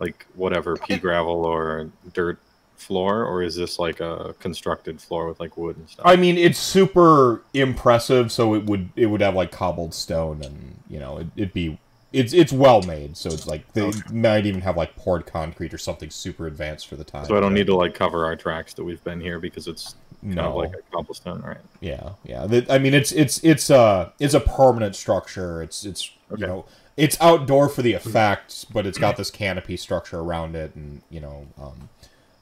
like 0.00 0.26
whatever 0.34 0.76
pea 0.76 0.98
gravel 0.98 1.44
or 1.44 1.90
dirt 2.12 2.38
floor, 2.76 3.24
or 3.24 3.42
is 3.42 3.56
this 3.56 3.78
like 3.78 4.00
a 4.00 4.34
constructed 4.38 5.00
floor 5.00 5.26
with 5.26 5.40
like 5.40 5.56
wood 5.56 5.76
and 5.76 5.88
stuff? 5.88 6.06
I 6.06 6.16
mean, 6.16 6.36
it's 6.36 6.58
super 6.58 7.42
impressive. 7.54 8.30
So 8.30 8.54
it 8.54 8.64
would 8.64 8.90
it 8.96 9.06
would 9.06 9.20
have 9.22 9.34
like 9.34 9.50
cobbled 9.52 9.94
stone, 9.94 10.42
and 10.42 10.82
you 10.88 10.98
know, 11.00 11.18
it, 11.18 11.28
it'd 11.36 11.52
be 11.54 11.78
it's 12.12 12.32
it's 12.32 12.52
well 12.52 12.82
made. 12.82 13.16
So 13.16 13.30
it's 13.32 13.46
like 13.46 13.72
they 13.72 13.82
Okay. 13.82 14.00
might 14.10 14.46
even 14.46 14.60
have 14.60 14.76
like 14.76 14.94
poured 14.96 15.26
concrete 15.26 15.72
or 15.72 15.78
something 15.78 16.10
super 16.10 16.46
advanced 16.46 16.86
for 16.86 16.96
the 16.96 17.04
time. 17.04 17.26
so 17.26 17.36
I 17.36 17.40
don't 17.40 17.54
need 17.54 17.66
to 17.66 17.74
like 17.76 17.94
cover 17.94 18.24
our 18.24 18.36
tracks 18.36 18.74
that 18.74 18.84
we've 18.84 19.02
been 19.04 19.20
here 19.20 19.40
because 19.40 19.66
it's 19.66 19.94
kind 20.34 20.36
no, 20.36 20.50
of 20.50 20.54
like 20.56 20.72
a 20.74 20.82
cobblestone, 20.92 21.42
right? 21.42 21.58
yeah, 21.80 22.10
yeah. 22.24 22.46
I 22.68 22.78
mean, 22.78 22.94
it's 22.94 23.12
it's 23.12 23.42
it's 23.44 23.70
uh 23.70 24.10
it's 24.18 24.34
a 24.34 24.40
permanent 24.40 24.96
structure. 24.96 25.62
It's 25.62 25.84
it's 25.84 26.10
Okay. 26.32 26.40
you 26.40 26.46
know 26.46 26.64
it's 26.96 27.16
outdoor 27.20 27.68
for 27.68 27.82
the 27.82 27.92
effect, 27.92 28.66
but 28.72 28.86
it's 28.86 28.98
got 28.98 29.16
this 29.16 29.30
canopy 29.30 29.76
structure 29.76 30.18
around 30.18 30.56
it, 30.56 30.74
and 30.74 31.02
you 31.10 31.20
know. 31.20 31.46
um 31.60 31.88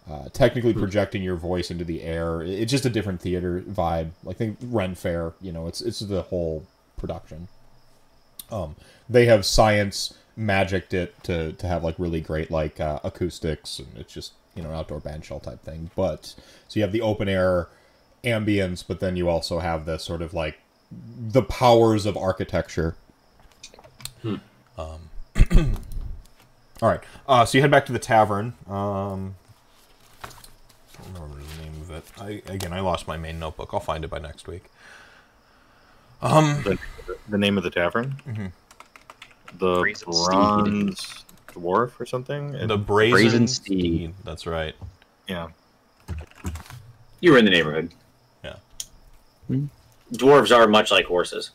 uh, 0.06 0.28
technically 0.34 0.74
projecting 0.74 1.22
your 1.22 1.34
voice 1.36 1.70
into 1.70 1.82
the 1.82 2.02
air, 2.02 2.42
it's 2.42 2.70
just 2.70 2.84
a 2.84 2.90
different 2.90 3.22
theater 3.22 3.62
vibe. 3.66 4.10
Like 4.22 4.36
think 4.36 4.58
Ren 4.62 4.94
Fair, 4.94 5.32
you 5.40 5.50
know, 5.50 5.66
it's 5.66 5.80
it's 5.80 6.00
the 6.00 6.20
whole 6.22 6.66
production. 6.98 7.48
Um, 8.50 8.76
they 9.08 9.24
have 9.26 9.46
science 9.46 10.12
magicked 10.36 10.92
it 10.92 11.14
to 11.24 11.52
to 11.54 11.66
have 11.66 11.82
like 11.82 11.98
really 11.98 12.20
great 12.20 12.50
like 12.50 12.80
uh, 12.80 13.00
acoustics, 13.02 13.78
and 13.78 13.88
it's 13.96 14.12
just 14.12 14.32
you 14.54 14.62
know 14.62 14.70
an 14.70 14.74
outdoor 14.76 15.00
band 15.00 15.24
shell 15.24 15.40
type 15.40 15.62
thing. 15.62 15.90
But 15.96 16.26
so 16.68 16.78
you 16.78 16.82
have 16.82 16.92
the 16.92 17.00
open 17.02 17.28
air 17.28 17.68
ambience, 18.24 18.84
but 18.86 19.00
then 19.00 19.16
you 19.16 19.28
also 19.28 19.58
have 19.58 19.84
the 19.86 19.98
sort 19.98 20.22
of 20.22 20.32
like 20.34 20.58
the 20.90 21.42
powers 21.42 22.06
of 22.06 22.16
architecture. 22.16 22.96
Um, 24.76 25.10
all 26.82 26.88
right, 26.88 27.00
uh, 27.28 27.44
so 27.44 27.58
you 27.58 27.62
head 27.62 27.70
back 27.70 27.86
to 27.86 27.92
the 27.92 27.98
tavern. 27.98 28.54
Um, 28.68 29.36
I 30.24 31.02
don't 31.04 31.14
remember 31.14 31.36
the 31.58 31.62
name 31.62 31.80
of 31.82 31.90
it. 31.90 32.04
I 32.18 32.42
again, 32.52 32.72
I 32.72 32.80
lost 32.80 33.06
my 33.06 33.16
main 33.16 33.38
notebook. 33.38 33.70
I'll 33.72 33.80
find 33.80 34.04
it 34.04 34.08
by 34.10 34.18
next 34.18 34.46
week. 34.48 34.64
Um, 36.22 36.62
The, 36.64 36.78
the 37.28 37.36
name 37.38 37.58
of 37.58 37.64
the 37.64 37.70
tavern, 37.70 38.16
Mhm. 38.26 38.52
the 39.58 39.80
Brazen 39.80 40.12
Steed. 40.12 40.24
Bronze 40.26 41.23
Dwarf 41.54 41.98
or 42.00 42.06
something. 42.06 42.54
And 42.54 42.68
the 42.70 42.76
brazen, 42.78 43.12
Brazen 43.12 43.46
steed. 43.48 43.78
Steed. 43.80 44.14
That's 44.24 44.46
right. 44.46 44.74
yeah, 45.28 45.48
You 47.20 47.32
were 47.32 47.38
in 47.38 47.44
the 47.44 47.50
neighborhood. 47.50 47.92
Yeah. 48.44 48.56
Hmm. 49.48 49.66
Dwarves 50.12 50.54
are 50.56 50.66
much 50.68 50.90
like 50.90 51.06
horses. 51.06 51.50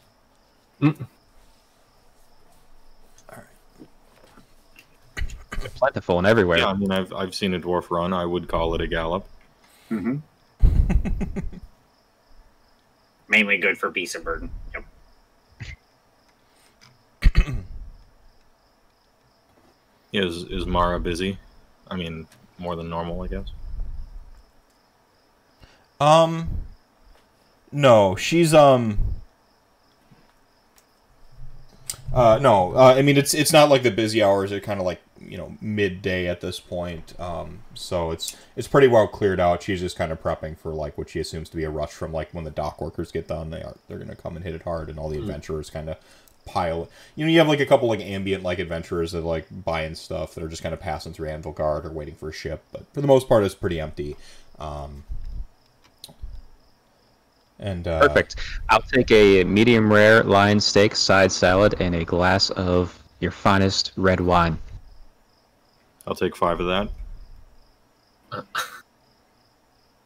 They're 5.59 5.69
plentiful 5.75 6.17
and 6.17 6.25
everywhere. 6.27 6.59
yeah. 6.59 6.67
I 6.67 6.73
mean, 6.73 6.91
I've 6.91 7.11
I've 7.13 7.35
seen 7.35 7.53
a 7.53 7.59
dwarf 7.59 7.89
run. 7.91 8.13
I 8.13 8.25
would 8.25 8.47
call 8.47 8.75
it 8.75 8.81
a 8.81 8.87
gallop. 8.87 9.25
Mm-hmm. 9.91 10.17
Mainly 13.27 13.57
good 13.57 13.77
for 13.77 13.89
beasts 13.89 14.15
of 14.15 14.23
burden. 14.23 14.49
Yep. 14.73 14.85
Yeah, 17.45 17.53
is 20.13 20.43
is 20.43 20.65
Mara 20.65 20.99
busy? 20.99 21.37
I 21.89 21.95
mean, 21.95 22.27
more 22.57 22.75
than 22.75 22.89
normal, 22.89 23.21
I 23.21 23.27
guess. 23.27 23.51
Um, 25.99 26.47
no, 27.71 28.15
she's 28.15 28.53
um. 28.53 28.97
Uh, 32.11 32.39
no, 32.41 32.75
uh, 32.75 32.95
I 32.97 33.03
mean 33.03 33.17
it's 33.17 33.33
it's 33.33 33.53
not 33.53 33.69
like 33.69 33.83
the 33.83 33.91
busy 33.91 34.23
hours. 34.23 34.49
They're 34.49 34.59
kind 34.59 34.79
of 34.79 34.85
like 34.85 35.01
you 35.21 35.37
know 35.37 35.55
midday 35.61 36.27
at 36.27 36.41
this 36.41 36.59
point. 36.59 37.19
Um, 37.19 37.59
so 37.75 38.11
it's 38.11 38.35
it's 38.55 38.67
pretty 38.67 38.87
well 38.87 39.07
cleared 39.07 39.39
out. 39.39 39.61
She's 39.61 39.79
just 39.79 39.95
kind 39.95 40.11
of 40.11 40.21
prepping 40.21 40.57
for 40.57 40.73
like 40.73 40.97
what 40.97 41.09
she 41.09 41.19
assumes 41.19 41.49
to 41.49 41.57
be 41.57 41.65
a 41.65 41.69
rush 41.69 41.91
from 41.91 42.11
like 42.11 42.33
when 42.33 42.45
the 42.45 42.51
dock 42.51 42.81
workers 42.81 43.11
get 43.11 43.27
done. 43.27 43.51
They 43.51 43.61
are 43.61 43.75
they're 43.87 43.99
gonna 43.99 44.15
come 44.15 44.35
and 44.35 44.43
hit 44.43 44.55
it 44.55 44.63
hard, 44.63 44.89
and 44.89 44.97
all 44.97 45.09
the 45.09 45.19
adventurers 45.19 45.69
kind 45.69 45.89
of 45.89 45.97
pile. 46.51 46.89
You 47.15 47.25
know, 47.25 47.31
you 47.31 47.39
have 47.39 47.47
like 47.47 47.59
a 47.59 47.65
couple 47.65 47.87
like 47.87 48.01
ambient 48.01 48.43
like 48.43 48.59
adventurers 48.59 49.11
that 49.11 49.21
like 49.21 49.47
buying 49.63 49.95
stuff 49.95 50.35
that 50.35 50.43
are 50.43 50.47
just 50.47 50.63
kind 50.63 50.73
of 50.73 50.79
passing 50.79 51.13
through 51.13 51.29
Anvilgard 51.29 51.85
or 51.85 51.91
waiting 51.91 52.15
for 52.15 52.29
a 52.29 52.33
ship. 52.33 52.63
But 52.71 52.85
for 52.93 53.01
the 53.01 53.07
most 53.07 53.27
part, 53.27 53.43
it's 53.43 53.55
pretty 53.55 53.79
empty. 53.79 54.15
Um, 54.57 55.03
and 57.59 57.87
uh, 57.87 58.07
Perfect. 58.07 58.37
I'll 58.69 58.81
take 58.81 59.11
a 59.11 59.43
medium 59.43 59.91
rare 59.91 60.23
lion 60.23 60.59
steak 60.59 60.95
side 60.95 61.31
salad 61.31 61.75
and 61.79 61.93
a 61.93 62.05
glass 62.05 62.49
of 62.51 63.01
your 63.19 63.31
finest 63.31 63.91
red 63.97 64.19
wine. 64.19 64.57
I'll 66.07 66.15
take 66.15 66.35
five 66.35 66.59
of 66.59 66.67
that. 68.31 68.43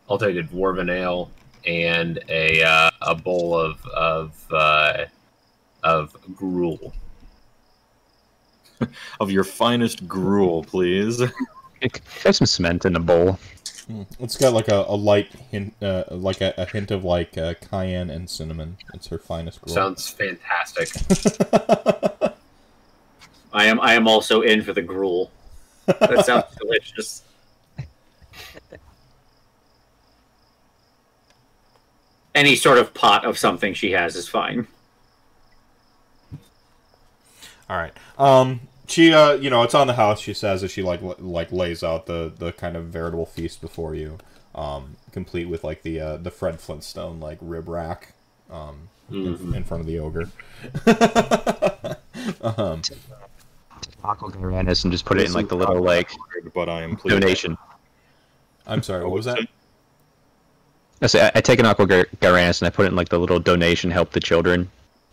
I'll 0.09 0.17
take 0.17 0.35
a 0.35 0.43
dwarven 0.43 0.91
ale 0.91 1.31
and 1.65 2.19
a 2.27 2.61
uh, 2.63 2.91
a 3.01 3.15
bowl 3.15 3.57
of 3.57 3.85
of 3.87 4.47
uh, 4.51 5.05
of 5.83 6.15
gruel. 6.35 6.93
Of 9.21 9.31
your 9.31 9.45
finest 9.45 10.09
gruel, 10.09 10.63
please. 10.63 11.21
Have 12.23 12.35
some 12.35 12.45
cement 12.45 12.83
in 12.83 12.97
a 12.97 12.99
bowl. 12.99 13.39
It's 14.19 14.37
got 14.37 14.53
like 14.53 14.67
a, 14.67 14.85
a 14.87 14.95
light 14.95 15.31
hint, 15.51 15.73
uh, 15.81 16.03
like 16.09 16.41
a, 16.41 16.53
a 16.57 16.65
hint 16.65 16.91
of 16.91 17.03
like 17.03 17.37
uh, 17.37 17.53
cayenne 17.69 18.09
and 18.09 18.29
cinnamon. 18.29 18.77
It's 18.93 19.07
her 19.07 19.17
finest 19.17 19.61
gruel. 19.61 19.73
Sounds 19.73 20.09
fantastic. 20.09 20.89
I 23.53 23.65
am. 23.65 23.79
I 23.81 23.93
am 23.93 24.07
also 24.07 24.41
in 24.41 24.63
for 24.63 24.73
the 24.73 24.81
gruel. 24.81 25.31
That 25.85 26.25
sounds 26.25 26.45
delicious. 26.59 27.23
Any 32.35 32.55
sort 32.55 32.79
of 32.79 32.93
pot 32.93 33.25
of 33.25 33.37
something 33.37 33.73
she 33.73 33.91
has 33.91 34.15
is 34.15 34.27
fine. 34.27 34.67
All 37.69 37.77
right. 37.77 37.93
Um, 38.17 38.61
she, 38.87 39.13
uh, 39.13 39.33
you 39.33 39.49
know, 39.49 39.63
it's 39.63 39.73
on 39.73 39.87
the 39.87 39.93
house. 39.93 40.19
She 40.19 40.33
says 40.33 40.63
as 40.63 40.71
she 40.71 40.81
like 40.83 41.01
l- 41.01 41.15
like 41.19 41.51
lays 41.51 41.83
out 41.83 42.05
the 42.05 42.31
the 42.35 42.51
kind 42.51 42.75
of 42.75 42.85
veritable 42.85 43.25
feast 43.25 43.61
before 43.61 43.95
you, 43.95 44.17
um, 44.53 44.95
complete 45.11 45.45
with 45.45 45.63
like 45.63 45.83
the 45.83 45.99
uh, 45.99 46.17
the 46.17 46.31
Fred 46.31 46.59
Flintstone 46.59 47.19
like 47.19 47.37
rib 47.41 47.69
rack, 47.69 48.13
um, 48.51 48.89
in, 49.09 49.55
in 49.55 49.63
front 49.63 49.81
of 49.81 49.87
the 49.87 49.99
ogre. 49.99 50.29
um, 52.41 52.81
Taco 54.01 54.29
Ghyranis 54.29 54.83
and 54.83 54.91
just 54.91 55.05
put 55.05 55.19
it 55.19 55.27
in 55.27 55.33
like 55.33 55.47
the 55.47 55.55
little 55.55 55.81
like 55.81 56.11
But 56.53 56.67
I 56.69 56.83
am 56.83 56.95
donation. 57.05 57.57
I'm 58.67 58.83
sorry. 58.83 59.03
What 59.03 59.13
was 59.13 59.25
that? 59.25 59.39
I 61.01 61.07
say 61.07 61.25
I, 61.25 61.31
I 61.35 61.41
take 61.41 61.59
an 61.59 61.65
Aqua 61.65 61.87
Gar- 61.87 62.07
Ghyranis 62.21 62.61
and 62.61 62.67
I 62.67 62.69
put 62.69 62.85
it 62.85 62.89
in 62.89 62.95
like 62.95 63.09
the 63.09 63.19
little 63.19 63.39
donation 63.39 63.91
help 63.91 64.11
the 64.11 64.19
children 64.19 64.69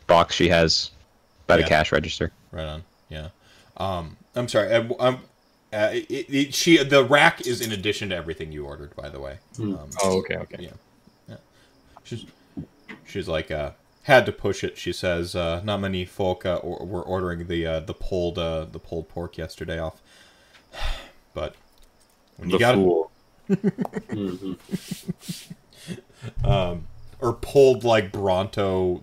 box 0.07 0.34
she 0.34 0.48
has 0.48 0.90
by 1.46 1.57
the 1.57 1.62
cash 1.64 1.92
register. 1.92 2.32
Right 2.53 2.66
on. 2.66 2.84
Yeah. 3.09 3.28
Um, 3.76 4.16
I'm 4.34 4.48
sorry. 4.48 4.74
I'm. 4.74 4.92
I'm 5.01 5.18
uh, 5.72 5.90
it, 5.92 6.11
it, 6.11 6.55
she 6.55 6.82
the 6.82 7.05
rack 7.05 7.46
is 7.46 7.61
in 7.61 7.70
addition 7.70 8.09
to 8.09 8.16
everything 8.16 8.51
you 8.51 8.66
ordered, 8.66 8.94
by 8.96 9.09
the 9.09 9.20
way. 9.20 9.38
Um, 9.61 9.88
Oh, 10.03 10.18
okay, 10.18 10.36
okay. 10.36 10.57
Yeah. 10.59 10.72
Yeah. 11.28 11.36
She's 12.03 12.26
she's 13.07 13.28
like 13.28 13.51
uh 13.53 13.70
had 14.03 14.26
to 14.26 14.32
push 14.32 14.64
it. 14.64 14.76
She 14.76 14.92
says 14.92 15.36
uh, 15.36 15.61
not 15.64 15.80
many 15.80 16.05
folk 16.05 16.44
uh, 16.44 16.57
or, 16.57 16.84
were 16.84 17.03
ordering 17.03 17.46
the 17.46 17.66
uh, 17.66 17.80
the 17.80 17.94
pulled 17.94 18.36
uh, 18.38 18.64
the 18.64 18.80
pulled 18.80 19.09
pork 19.09 19.38
yesterday 19.38 19.78
off, 19.78 20.01
but 21.34 21.55
when 22.36 22.51
you 22.51 22.59
The 22.59 22.61
got 22.61 22.74
fool. 22.74 23.11
Mhm. 23.51 24.57
um 26.44 26.86
or 27.21 27.35
pulled 27.35 27.85
like 27.85 28.12
Bronto, 28.12 29.03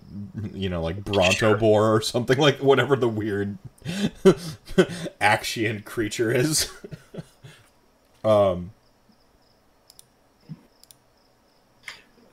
you 0.52 0.68
know, 0.68 0.82
like 0.82 1.04
Bronto 1.04 1.56
boar 1.56 1.94
or 1.94 2.00
something 2.00 2.38
like 2.38 2.58
whatever 2.62 2.96
the 2.96 3.08
weird 3.08 3.58
Aqshian 5.20 5.84
creature 5.84 6.32
is. 6.32 6.70
um, 8.24 8.72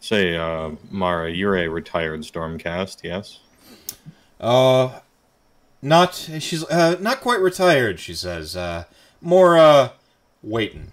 Say, 0.06 0.38
uh, 0.38 0.74
Mara, 0.92 1.32
you're 1.32 1.58
a 1.58 1.68
retired 1.68 2.20
Stormcast, 2.22 3.04
yes? 3.04 3.40
uh, 4.40 5.00
not 5.82 6.14
she's 6.14 6.64
uh 6.66 6.98
not 7.00 7.22
quite 7.22 7.40
retired. 7.40 8.00
She 8.00 8.14
says, 8.14 8.56
uh, 8.56 8.84
more 9.20 9.58
uh 9.58 9.90
waiting, 10.44 10.92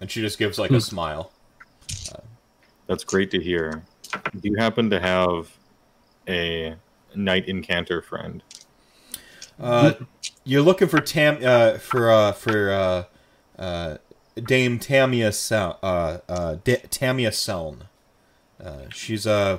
and 0.00 0.10
she 0.10 0.22
just 0.22 0.38
gives 0.38 0.58
like 0.58 0.70
a 0.70 0.80
smile. 0.80 1.30
That's 2.86 3.04
great 3.04 3.30
to 3.32 3.40
hear. 3.40 3.82
Do 4.12 4.48
you 4.48 4.56
happen 4.56 4.90
to 4.90 5.00
have 5.00 5.56
a 6.28 6.76
Knight-Incantor 7.14 8.04
friend? 8.04 8.42
Uh, 9.60 9.94
you're 10.44 10.62
looking 10.62 10.88
for 10.88 11.00
Tam 11.00 11.38
uh 11.44 11.78
for 11.78 12.10
uh 12.10 12.32
for 12.32 12.70
uh 12.70 13.04
uh 13.58 13.98
Dame 14.36 14.78
Tamia 14.78 15.34
Sel 15.34 15.78
uh 15.82 16.18
Tamia 16.64 17.30
Seln. 17.30 17.88
She's 18.92 19.26
uh 19.26 19.58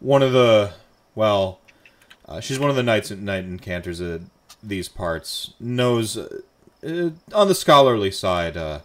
one 0.00 0.22
of 0.22 0.32
the 0.32 0.72
well, 1.14 1.60
she's 2.40 2.58
one 2.58 2.70
of 2.70 2.76
the 2.76 2.82
knights 2.82 3.10
Knight-Incantors 3.10 4.00
of 4.00 4.28
these 4.62 4.88
parts. 4.88 5.54
Knows 5.58 6.16
on 6.16 7.48
the 7.48 7.54
scholarly 7.54 8.10
side 8.10 8.56
of 8.56 8.82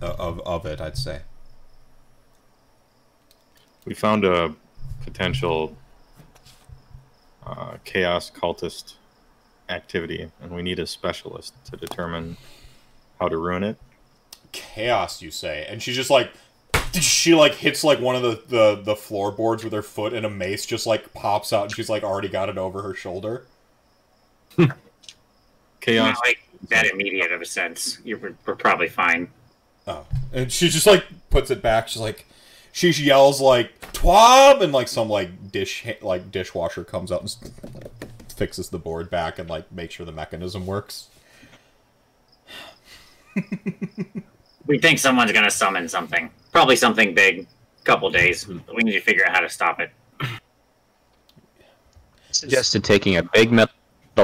of 0.00 0.66
it, 0.66 0.80
I'd 0.80 0.98
say. 0.98 1.22
We 3.90 3.96
found 3.96 4.24
a 4.24 4.54
potential 5.02 5.76
uh, 7.44 7.78
chaos 7.84 8.30
cultist 8.30 8.94
activity, 9.68 10.30
and 10.40 10.52
we 10.52 10.62
need 10.62 10.78
a 10.78 10.86
specialist 10.86 11.54
to 11.64 11.76
determine 11.76 12.36
how 13.18 13.28
to 13.28 13.36
ruin 13.36 13.64
it. 13.64 13.78
chaos 14.52 15.20
you 15.20 15.32
say 15.32 15.66
and 15.68 15.82
she's 15.82 15.96
just 15.96 16.08
like 16.08 16.30
she 16.92 17.34
like 17.34 17.54
hits 17.54 17.82
like 17.82 17.98
one 17.98 18.14
of 18.14 18.22
the, 18.22 18.40
the 18.46 18.80
the 18.84 18.94
floorboards 18.94 19.64
with 19.64 19.72
her 19.72 19.82
foot 19.82 20.14
and 20.14 20.24
a 20.24 20.30
mace 20.30 20.64
just 20.66 20.86
like 20.86 21.12
pops 21.12 21.52
out 21.52 21.64
and 21.64 21.74
she's 21.74 21.88
like 21.90 22.04
already 22.04 22.28
got 22.28 22.48
it 22.48 22.56
over 22.56 22.82
her 22.82 22.94
shoulder 22.94 23.44
Chaos. 25.80 26.14
Not 26.14 26.24
like 26.24 26.38
that 26.68 26.86
immediate 26.86 27.32
of 27.32 27.40
a 27.40 27.44
sense. 27.44 27.98
You're, 28.04 28.20
we're 28.46 28.54
probably 28.54 28.88
fine. 28.88 29.28
oh 29.88 30.06
and 30.32 30.52
she 30.52 30.68
just 30.68 30.86
like 30.86 31.06
puts 31.28 31.50
it 31.50 31.60
back 31.60 31.88
she's 31.88 32.00
like 32.00 32.26
she 32.72 32.90
yells 32.90 33.40
like 33.40 33.80
twab 33.92 34.60
and 34.62 34.72
like 34.72 34.88
some 34.88 35.08
like 35.08 35.50
dish 35.50 35.86
like 36.02 36.30
dishwasher 36.30 36.84
comes 36.84 37.10
out 37.10 37.20
and 37.20 37.36
fixes 38.34 38.70
the 38.70 38.78
board 38.78 39.10
back 39.10 39.38
and 39.38 39.50
like 39.50 39.70
makes 39.72 39.94
sure 39.94 40.06
the 40.06 40.12
mechanism 40.12 40.66
works 40.66 41.08
We 44.70 44.78
think 44.78 45.00
someone's 45.00 45.32
gonna 45.32 45.50
summon 45.50 45.88
something. 45.88 46.30
Probably 46.52 46.76
something 46.76 47.12
big. 47.12 47.48
Couple 47.82 48.08
days. 48.08 48.46
We 48.46 48.84
need 48.84 48.92
to 48.92 49.00
figure 49.00 49.26
out 49.26 49.32
how 49.32 49.40
to 49.40 49.48
stop 49.48 49.80
it. 49.80 49.90
Suggested 52.30 52.84
taking 52.84 53.16
a 53.16 53.22
big 53.22 53.50
metal 53.50 53.74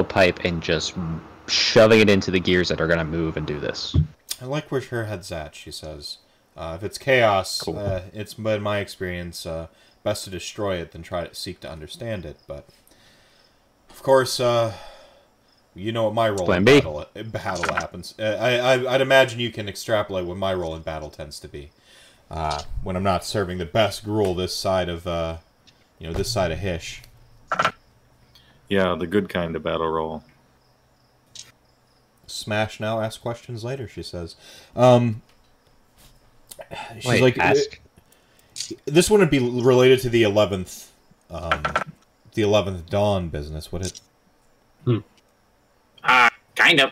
pipe 0.07 0.45
and 0.45 0.63
just 0.63 0.95
shoving 1.47 1.99
it 1.99 2.09
into 2.09 2.31
the 2.31 2.39
gears 2.39 2.69
that 2.69 2.79
are 2.79 2.87
gonna 2.87 3.03
move 3.03 3.35
and 3.35 3.45
do 3.45 3.59
this. 3.59 3.93
I 4.41 4.45
like 4.45 4.71
where 4.71 4.79
her 4.79 5.05
head's 5.05 5.33
at, 5.33 5.53
she 5.53 5.69
says. 5.69 6.19
Uh, 6.57 6.73
if 6.75 6.83
it's 6.83 6.97
chaos, 6.97 7.61
Cool. 7.61 7.77
uh, 7.77 8.01
it's 8.13 8.33
been 8.33 8.63
my 8.63 8.79
experience 8.79 9.45
uh, 9.45 9.67
best 10.03 10.23
to 10.23 10.29
destroy 10.31 10.77
it 10.77 10.91
than 10.91 11.03
try 11.03 11.27
to 11.27 11.35
seek 11.35 11.59
to 11.59 11.69
understand 11.69 12.25
it. 12.25 12.37
But 12.47 12.67
of 13.91 14.01
course, 14.01 14.39
uh, 14.39 14.73
you 15.75 15.91
know 15.91 16.05
what 16.05 16.15
my 16.15 16.29
role 16.29 16.45
Plan 16.45 16.59
in 16.59 16.65
B. 16.65 16.73
battle, 16.79 17.05
in 17.13 17.29
battle 17.29 17.73
happens. 17.75 18.15
Uh, 18.17 18.23
I, 18.39 18.55
I, 18.55 18.95
I'd 18.95 19.01
imagine 19.01 19.39
you 19.39 19.51
can 19.51 19.69
extrapolate 19.69 20.25
what 20.25 20.37
my 20.37 20.53
role 20.53 20.75
in 20.75 20.81
battle 20.81 21.11
tends 21.11 21.39
to 21.41 21.47
be. 21.47 21.69
Uh, 22.31 22.63
when 22.83 22.95
I'm 22.95 23.03
not 23.03 23.23
serving 23.23 23.59
the 23.59 23.65
best 23.65 24.03
gruel 24.03 24.33
this 24.33 24.53
side 24.55 24.89
of, 24.89 25.05
uh, 25.05 25.37
you 25.99 26.07
know, 26.07 26.13
this 26.13 26.31
side 26.31 26.51
of 26.51 26.59
Hysh. 26.59 27.03
Yeah, 28.67 28.95
the 28.95 29.07
good 29.07 29.29
kind 29.29 29.55
of 29.55 29.63
battle 29.63 29.87
roll. 29.87 30.23
Smash 32.25 32.79
now, 32.79 32.99
ask 32.99 33.21
questions 33.21 33.63
later. 33.63 33.87
She 33.87 34.03
says. 34.03 34.35
Um, 34.75 35.21
she's 36.95 37.05
Wait, 37.05 37.21
like, 37.21 37.37
ask. 37.37 37.79
this 38.85 39.09
wouldn't 39.09 39.31
be 39.31 39.39
related 39.39 39.99
to 40.01 40.09
the 40.09 40.23
11th 40.23 40.87
um 41.29 41.63
the 42.33 42.41
11th 42.41 42.89
dawn 42.89 43.29
business 43.29 43.71
would 43.71 43.85
it 43.85 43.99
Uh, 46.03 46.29
kind 46.55 46.79
of. 46.79 46.91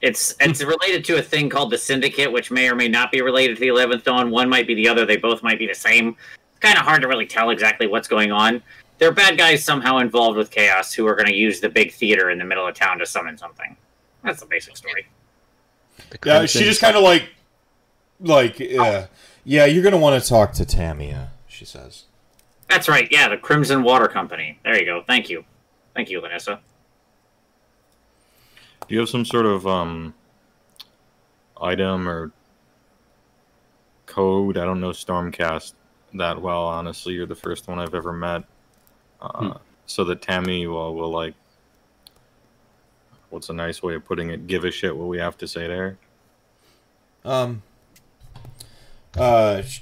It's 0.00 0.34
it's 0.40 0.62
related 0.62 1.04
to 1.06 1.16
a 1.18 1.22
thing 1.22 1.48
called 1.48 1.70
the 1.72 1.78
Syndicate, 1.78 2.30
which 2.30 2.50
may 2.50 2.68
or 2.68 2.74
may 2.76 2.86
not 2.88 3.10
be 3.10 3.20
related 3.22 3.56
to 3.56 3.60
the 3.60 3.68
Eleventh 3.68 4.04
Dawn. 4.04 4.30
One 4.30 4.48
might 4.48 4.66
be 4.66 4.74
the 4.74 4.86
other. 4.86 5.04
They 5.06 5.16
both 5.16 5.42
might 5.42 5.58
be 5.58 5.66
the 5.66 5.74
same. 5.74 6.16
It's 6.50 6.60
kind 6.60 6.76
of 6.78 6.84
hard 6.84 7.02
to 7.02 7.08
really 7.08 7.26
tell 7.26 7.50
exactly 7.50 7.86
what's 7.88 8.06
going 8.06 8.30
on. 8.30 8.62
There 8.98 9.08
are 9.08 9.12
bad 9.12 9.38
guys 9.38 9.64
somehow 9.64 9.98
involved 9.98 10.36
with 10.36 10.50
chaos 10.50 10.92
who 10.92 11.06
are 11.06 11.14
going 11.16 11.26
to 11.28 11.34
use 11.34 11.58
the 11.60 11.68
big 11.68 11.92
theater 11.92 12.30
in 12.30 12.38
the 12.38 12.44
middle 12.44 12.66
of 12.66 12.74
town 12.74 12.98
to 12.98 13.06
summon 13.06 13.36
something. 13.38 13.76
That's 14.22 14.40
the 14.40 14.46
basic 14.46 14.76
story. 14.76 15.06
The 16.10 16.18
yeah 16.24 16.46
she 16.46 16.60
just 16.64 16.80
kind 16.80 16.96
of 16.96 17.02
like 17.02 17.28
like 18.20 18.60
uh, 18.60 19.06
yeah 19.44 19.64
you're 19.64 19.82
gonna 19.82 19.96
want 19.98 20.20
to 20.22 20.28
talk 20.28 20.52
to 20.52 20.64
tamia 20.64 21.28
she 21.46 21.64
says 21.64 22.04
That's 22.68 22.88
right. 22.88 23.08
Yeah, 23.10 23.28
the 23.28 23.36
Crimson 23.38 23.82
Water 23.82 24.08
Company. 24.08 24.58
There 24.62 24.78
you 24.78 24.84
go. 24.84 25.02
Thank 25.06 25.30
you. 25.30 25.44
Thank 25.94 26.10
you, 26.10 26.20
Vanessa. 26.20 26.60
Do 28.86 28.94
you 28.94 29.00
have 29.00 29.08
some 29.08 29.24
sort 29.24 29.46
of 29.46 29.66
um, 29.66 30.14
item 31.60 32.08
or 32.08 32.30
code? 34.06 34.56
I 34.58 34.64
don't 34.64 34.80
know 34.80 34.90
Stormcast 34.90 35.72
that 36.14 36.40
well. 36.40 36.66
Honestly, 36.66 37.14
you're 37.14 37.26
the 37.26 37.34
first 37.34 37.68
one 37.68 37.78
I've 37.78 37.94
ever 37.94 38.12
met. 38.12 38.44
Uh, 39.20 39.54
So 39.86 40.04
that 40.04 40.20
Tammy 40.22 40.66
will, 40.66 40.94
will 40.94 41.10
like, 41.10 41.34
what's 43.30 43.48
a 43.48 43.54
nice 43.54 43.82
way 43.82 43.94
of 43.94 44.04
putting 44.04 44.28
it? 44.30 44.46
Give 44.46 44.64
a 44.64 44.70
shit 44.70 44.94
what 44.96 45.08
we 45.08 45.18
have 45.18 45.36
to 45.38 45.48
say 45.48 45.66
there. 45.66 45.96
um 47.24 47.62
uh 49.20 49.62
sh- 49.62 49.80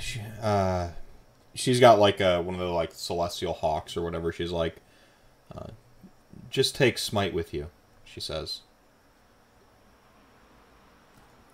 sh- 0.00 0.18
uh 0.40 0.88
she's 1.54 1.80
got 1.80 1.98
like 1.98 2.20
uh 2.20 2.42
one 2.42 2.54
of 2.54 2.60
the 2.60 2.66
like 2.66 2.92
celestial 2.92 3.52
hawks 3.54 3.96
or 3.96 4.02
whatever 4.02 4.30
she's 4.32 4.50
like 4.52 4.76
uh, 5.56 5.66
just 6.50 6.74
take 6.74 6.98
smite 6.98 7.32
with 7.34 7.52
you 7.54 7.68
she 8.04 8.20
says 8.20 8.60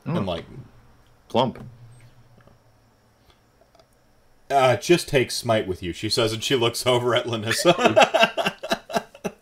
Oh. 0.04 0.16
and 0.16 0.26
like 0.26 0.44
Plump. 1.28 1.64
Uh, 4.50 4.76
just 4.76 5.08
take 5.08 5.30
smite 5.30 5.66
with 5.66 5.82
you, 5.82 5.92
she 5.92 6.10
says, 6.10 6.32
and 6.32 6.42
she 6.44 6.56
looks 6.56 6.84
over 6.88 7.14
at 7.14 7.24
Lanissa. 7.24 7.72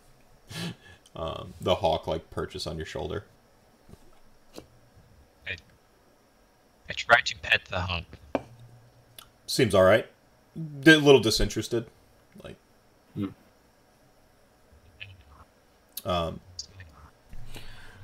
um, 1.15 1.53
the 1.59 1.75
hawk 1.75 2.07
like 2.07 2.29
perches 2.29 2.65
on 2.67 2.77
your 2.77 2.85
shoulder. 2.85 3.25
I 6.91 6.93
tried 6.93 7.25
to 7.27 7.37
pet 7.39 7.61
the 7.69 7.79
hawk. 7.79 8.03
Seems 9.47 9.73
all 9.73 9.83
right. 9.83 10.05
D- 10.81 10.91
a 10.91 10.97
little 10.97 11.21
disinterested. 11.21 11.85
Like, 12.43 12.57
Um, 16.03 16.41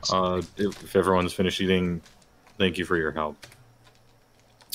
Uh, 0.09 0.41
if, 0.55 0.81
if 0.85 0.95
everyone's 0.95 1.33
finished 1.33 1.59
eating, 1.59 2.01
thank 2.57 2.77
you 2.77 2.85
for 2.85 2.95
your 2.95 3.11
help. 3.11 3.35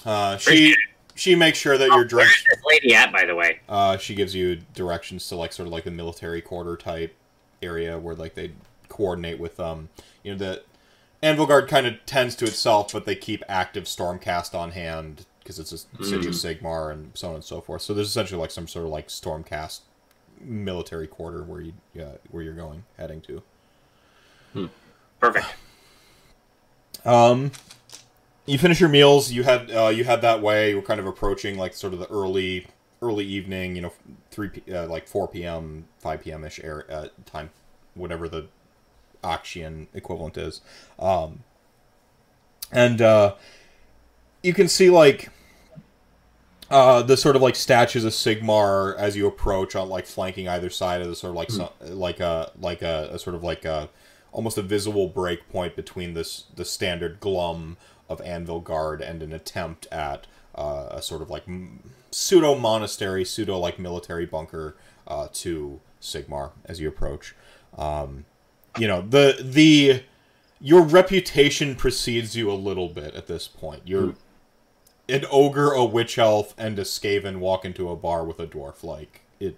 uh, 0.05 0.37
she 0.37 0.77
she 1.15 1.35
makes 1.35 1.57
sure 1.59 1.79
that 1.79 1.87
your 1.87 1.99
Where's 1.99 2.09
drinks. 2.11 2.45
this 2.51 2.61
lady 2.69 2.95
at, 2.95 3.13
by 3.13 3.25
the 3.25 3.35
way? 3.35 3.61
Uh, 3.67 3.97
she 3.97 4.15
gives 4.15 4.35
you 4.35 4.57
directions 4.75 5.27
to 5.29 5.37
like 5.37 5.55
sort 5.55 5.69
of 5.69 5.73
like 5.73 5.85
the 5.85 5.91
military 5.91 6.43
quarter 6.43 6.77
type 6.77 7.15
area 7.63 7.99
where 7.99 8.15
like 8.15 8.35
they 8.35 8.51
coordinate 8.91 9.39
with 9.39 9.59
um 9.61 9.89
you 10.23 10.33
know 10.33 10.37
the 10.39 10.63
Anvilgard 11.23 11.68
kind 11.68 11.87
of 11.87 12.05
tends 12.05 12.35
to 12.37 12.45
itself, 12.45 12.93
but 12.93 13.05
they 13.05 13.14
keep 13.14 13.45
active 13.49 13.85
Stormcast 13.85 14.55
on 14.55 14.73
hand 14.73 15.25
because 15.39 15.59
it's 15.59 15.73
a 15.73 16.05
city 16.05 16.27
of 16.27 16.35
Sigmar 16.35 16.93
and 16.93 17.11
so 17.14 17.29
on 17.29 17.35
and 17.37 17.45
so 17.45 17.61
forth. 17.61 17.83
So 17.83 17.95
there's 17.95 18.09
essentially 18.09 18.41
like 18.41 18.51
some 18.51 18.66
sort 18.68 18.85
of 18.85 18.91
like 18.91 19.09
Stormcast 19.09 19.81
military 20.41 21.07
quarter 21.07 21.43
where 21.43 21.61
you 21.61 21.73
where 22.31 22.43
you're 22.43 22.55
going 22.55 22.85
heading 22.99 23.20
to. 23.23 23.43
Perfect. 25.20 25.47
Um, 27.05 27.51
you 28.47 28.59
finish 28.59 28.79
your 28.79 28.89
meals. 28.89 29.33
You 29.33 29.43
had 29.43 29.70
uh, 29.73 29.89
you 29.89 30.05
had 30.05 30.23
that 30.23 30.41
way. 30.41 30.70
You 30.70 30.77
were 30.77 30.83
kind 30.83 31.01
of 31.01 31.07
approaching 31.07 31.59
like 31.59 31.75
sort 31.75 31.93
of 31.93 31.99
the 31.99 32.09
early 32.09 32.68
early 33.01 33.25
evening. 33.25 33.75
You 33.75 33.83
know, 33.83 33.93
three 34.31 34.51
uh, 34.73 34.87
like 34.87 35.09
four 35.09 35.27
p.m. 35.27 35.87
five 35.99 36.23
p.m. 36.23 36.45
ish 36.45 36.61
air 36.62 36.87
uh, 36.89 37.09
time, 37.27 37.51
whatever 37.95 38.29
the 38.29 38.47
Aqshian 39.23 39.87
equivalent 39.95 40.37
is. 40.37 40.61
Um, 40.99 41.45
and 42.70 43.01
uh, 43.01 43.35
you 44.43 44.55
can 44.55 44.68
see 44.68 44.91
like 44.91 45.31
uh, 46.70 47.03
the 47.03 47.16
sort 47.16 47.37
of 47.37 47.43
like 47.43 47.55
statues 47.55 48.05
of 48.05 48.12
Sigmar 48.12 48.97
as 48.97 49.16
you 49.16 49.27
approach 49.27 49.77
on 49.77 49.89
like 49.89 50.07
flanking 50.07 50.49
either 50.49 50.70
side 50.70 51.03
of 51.03 51.09
the 51.09 51.14
sort 51.14 51.31
of 51.31 51.37
like 51.37 51.51
so, 51.51 51.73
like 51.83 52.18
a 52.20 52.51
like 52.59 52.83
a, 52.83 53.11
a 53.12 53.18
sort 53.18 53.37
of 53.37 53.45
like 53.45 53.64
a 53.64 53.91
almost 54.33 54.57
a 54.57 54.62
visible 54.62 55.07
break 55.07 55.49
point 55.51 55.77
between 55.77 56.14
this 56.14 56.45
the 56.57 56.64
standard 56.64 57.20
glum 57.20 57.77
of 58.09 58.20
Anvilgard 58.20 59.07
and 59.07 59.23
an 59.23 59.33
attempt 59.33 59.87
at 59.93 60.27
uh, 60.55 60.89
a 60.91 61.03
sort 61.03 61.20
of 61.23 61.31
like 61.31 61.45
pseudo 62.11 62.55
monastery, 62.55 63.25
pseudo 63.25 63.59
like 63.59 63.79
military 63.79 64.27
bunker 64.27 64.77
uh, 65.07 65.29
to 65.33 65.81
Sigmar 66.01 66.53
as 66.64 66.81
you 66.81 66.89
approach. 66.89 67.35
Um, 67.77 68.25
you 68.79 68.89
know 68.89 69.03
the 69.03 69.39
the 69.41 70.03
your 70.61 70.83
reputation 70.83 71.75
precedes 71.75 72.37
you 72.37 72.51
a 72.51 72.55
little 72.55 72.89
bit 72.89 73.14
at 73.14 73.27
this 73.27 73.49
point. 73.49 73.83
You're 73.85 74.14
an 75.09 75.25
ogre, 75.31 75.73
a 75.73 75.85
witch 75.85 76.18
elf, 76.18 76.55
and 76.57 76.79
a 76.79 76.83
skaven 76.83 77.39
walk 77.39 77.64
into 77.64 77.91
a 77.91 77.97
bar 77.97 78.25
with 78.25 78.39
a 78.39 78.47
dwarf. 78.47 78.85
Like 78.85 79.23
it, 79.41 79.57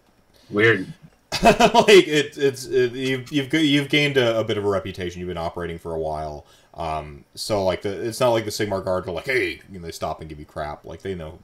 Weird. 0.51 0.93
like 1.43 2.07
it, 2.09 2.39
it's 2.39 2.65
it, 2.67 2.93
you've 2.93 3.31
you've 3.33 3.53
you've 3.53 3.89
gained 3.89 4.17
a, 4.17 4.39
a 4.39 4.45
bit 4.45 4.57
of 4.57 4.65
a 4.65 4.69
reputation. 4.69 5.21
You've 5.21 5.29
been 5.29 5.37
operating 5.37 5.79
for 5.79 5.95
a 5.95 5.99
while. 5.99 6.47
Um, 6.75 7.25
so 7.35 7.65
like 7.65 7.83
the 7.83 8.07
it's 8.07 8.21
not 8.21 8.31
like 8.31 8.45
the 8.45 8.51
Sigmar 8.51 8.85
guard 8.85 9.07
are 9.09 9.12
like, 9.12 9.27
hey, 9.27 9.61
you 9.71 9.79
know, 9.79 9.85
they 9.85 9.93
stop 9.93 10.21
and 10.21 10.29
give 10.29 10.39
you 10.39 10.47
crap. 10.47 10.85
Like 10.85 11.03
they 11.03 11.15
know 11.15 11.39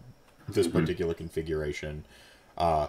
this 0.48 0.68
particular 0.68 1.14
configuration. 1.14 2.04
Uh, 2.56 2.88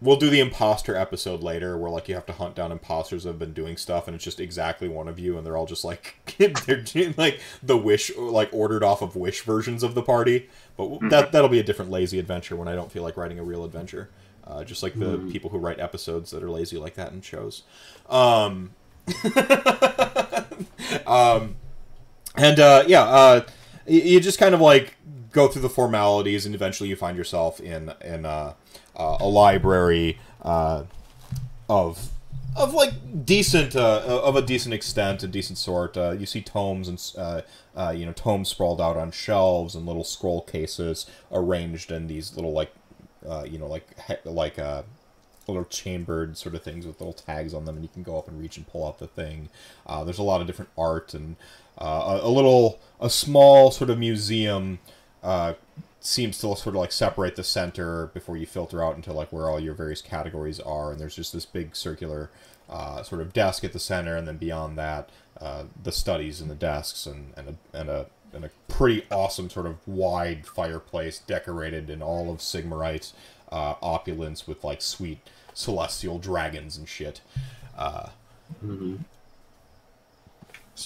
we'll 0.00 0.16
do 0.16 0.30
the 0.30 0.40
imposter 0.40 0.94
episode 0.94 1.42
later, 1.42 1.76
where 1.76 1.90
like 1.90 2.08
you 2.08 2.14
have 2.14 2.26
to 2.26 2.32
hunt 2.32 2.54
down 2.54 2.72
imposters 2.72 3.24
that 3.24 3.30
have 3.30 3.38
been 3.38 3.52
doing 3.52 3.76
stuff, 3.76 4.06
and 4.06 4.14
it's 4.14 4.24
just 4.24 4.40
exactly 4.40 4.88
one 4.88 5.08
of 5.08 5.18
you, 5.18 5.36
and 5.36 5.46
they're 5.46 5.56
all 5.56 5.66
just 5.66 5.84
like 5.84 6.16
they're 6.38 6.84
like 7.16 7.40
the 7.62 7.76
wish 7.76 8.14
like 8.16 8.50
ordered 8.52 8.82
off 8.82 9.02
of 9.02 9.16
wish 9.16 9.42
versions 9.42 9.82
of 9.82 9.94
the 9.94 10.02
party. 10.02 10.48
But 10.76 11.10
that 11.10 11.32
that'll 11.32 11.48
be 11.48 11.60
a 11.60 11.64
different 11.64 11.90
lazy 11.90 12.18
adventure 12.18 12.56
when 12.56 12.68
I 12.68 12.74
don't 12.74 12.92
feel 12.92 13.02
like 13.02 13.16
writing 13.16 13.38
a 13.38 13.44
real 13.44 13.64
adventure. 13.64 14.10
Uh, 14.46 14.62
just 14.62 14.80
like 14.80 14.94
the 14.94 15.18
people 15.32 15.50
who 15.50 15.58
write 15.58 15.80
episodes 15.80 16.30
that 16.30 16.40
are 16.40 16.50
lazy 16.50 16.78
like 16.78 16.94
that 16.94 17.10
in 17.10 17.20
shows. 17.20 17.64
Um, 18.08 18.70
um, 21.04 21.56
and 22.36 22.60
uh, 22.60 22.84
yeah, 22.86 23.02
uh, 23.02 23.46
you 23.88 24.20
just 24.20 24.38
kind 24.38 24.54
of 24.54 24.60
like 24.60 24.94
go 25.32 25.48
through 25.48 25.62
the 25.62 25.68
formalities, 25.68 26.46
and 26.46 26.54
eventually 26.54 26.88
you 26.88 26.94
find 26.94 27.16
yourself 27.16 27.60
in 27.60 27.92
in 28.04 28.24
uh, 28.24 28.54
uh, 28.96 29.18
a 29.20 29.28
library 29.28 30.18
uh, 30.42 30.84
of 31.68 32.10
of 32.56 32.72
like 32.72 33.24
decent 33.24 33.76
uh, 33.76 34.20
of 34.24 34.34
a 34.34 34.42
decent 34.42 34.74
extent, 34.74 35.22
a 35.22 35.28
decent 35.28 35.58
sort. 35.58 35.96
Uh, 35.96 36.12
you 36.12 36.26
see 36.26 36.40
tomes 36.40 36.88
and 36.88 37.12
uh, 37.18 37.42
uh, 37.76 37.92
you 37.94 38.06
know 38.06 38.12
tomes 38.12 38.48
sprawled 38.48 38.80
out 38.80 38.96
on 38.96 39.10
shelves 39.10 39.74
and 39.74 39.86
little 39.86 40.04
scroll 40.04 40.40
cases 40.42 41.06
arranged 41.30 41.90
in 41.90 42.06
these 42.06 42.34
little 42.34 42.52
like 42.52 42.72
uh, 43.28 43.44
you 43.48 43.58
know 43.58 43.66
like 43.66 43.86
like 44.24 44.58
uh, 44.58 44.82
little 45.46 45.64
chambered 45.66 46.36
sort 46.36 46.54
of 46.54 46.62
things 46.62 46.86
with 46.86 46.98
little 46.98 47.12
tags 47.12 47.52
on 47.52 47.66
them, 47.66 47.76
and 47.76 47.84
you 47.84 47.90
can 47.92 48.02
go 48.02 48.18
up 48.18 48.26
and 48.26 48.40
reach 48.40 48.56
and 48.56 48.66
pull 48.66 48.86
out 48.86 48.98
the 48.98 49.06
thing. 49.06 49.50
There's 50.04 50.18
a 50.18 50.22
lot 50.22 50.40
of 50.40 50.46
different 50.46 50.70
art 50.78 51.12
and 51.12 51.36
a, 51.76 52.20
a 52.22 52.30
little 52.30 52.80
a 53.00 53.10
small 53.10 53.70
sort 53.70 53.90
of 53.90 53.98
museum 53.98 54.78
seems 56.06 56.38
to 56.38 56.54
sort 56.54 56.68
of 56.68 56.74
like 56.76 56.92
separate 56.92 57.36
the 57.36 57.44
center 57.44 58.06
before 58.08 58.36
you 58.36 58.46
filter 58.46 58.82
out 58.82 58.96
into 58.96 59.12
like 59.12 59.32
where 59.32 59.50
all 59.50 59.58
your 59.58 59.74
various 59.74 60.00
categories 60.00 60.60
are, 60.60 60.92
and 60.92 61.00
there's 61.00 61.16
just 61.16 61.32
this 61.32 61.44
big 61.44 61.74
circular 61.74 62.30
uh, 62.70 63.02
sort 63.02 63.20
of 63.20 63.32
desk 63.32 63.64
at 63.64 63.72
the 63.72 63.78
center, 63.78 64.16
and 64.16 64.26
then 64.26 64.36
beyond 64.36 64.78
that, 64.78 65.10
uh, 65.40 65.64
the 65.82 65.92
studies 65.92 66.40
and 66.40 66.50
the 66.50 66.54
desks, 66.54 67.06
and 67.06 67.32
and 67.36 67.48
a, 67.48 67.76
and 67.76 67.88
a 67.88 68.06
and 68.32 68.44
a 68.44 68.50
pretty 68.68 69.04
awesome 69.10 69.50
sort 69.50 69.66
of 69.66 69.76
wide 69.86 70.46
fireplace 70.46 71.18
decorated 71.18 71.90
in 71.90 72.02
all 72.02 72.30
of 72.30 72.38
Sigmarite 72.38 73.12
uh, 73.50 73.74
opulence 73.82 74.46
with 74.46 74.62
like 74.62 74.82
sweet 74.82 75.18
celestial 75.54 76.18
dragons 76.18 76.76
and 76.76 76.88
shit. 76.88 77.20
Uh, 77.76 78.10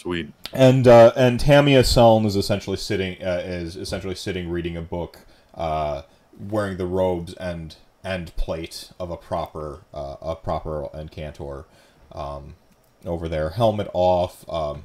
Sweet. 0.00 0.32
and 0.54 0.88
uh, 0.88 1.12
and 1.14 1.38
Tamia 1.38 1.80
Seln 1.80 2.24
is 2.24 2.34
essentially 2.34 2.78
sitting 2.78 3.22
uh, 3.22 3.42
is 3.44 3.76
essentially 3.76 4.14
sitting 4.14 4.48
reading 4.48 4.74
a 4.74 4.80
book, 4.80 5.18
uh, 5.54 6.02
wearing 6.38 6.78
the 6.78 6.86
robes 6.86 7.34
and 7.34 7.76
and 8.02 8.34
plate 8.36 8.92
of 8.98 9.10
a 9.10 9.18
proper 9.18 9.80
uh, 9.92 10.16
a 10.22 10.36
proper 10.36 10.88
incantor, 10.94 11.66
um, 12.12 12.54
over 13.04 13.28
there, 13.28 13.50
helmet 13.50 13.90
off, 13.92 14.48
um, 14.48 14.84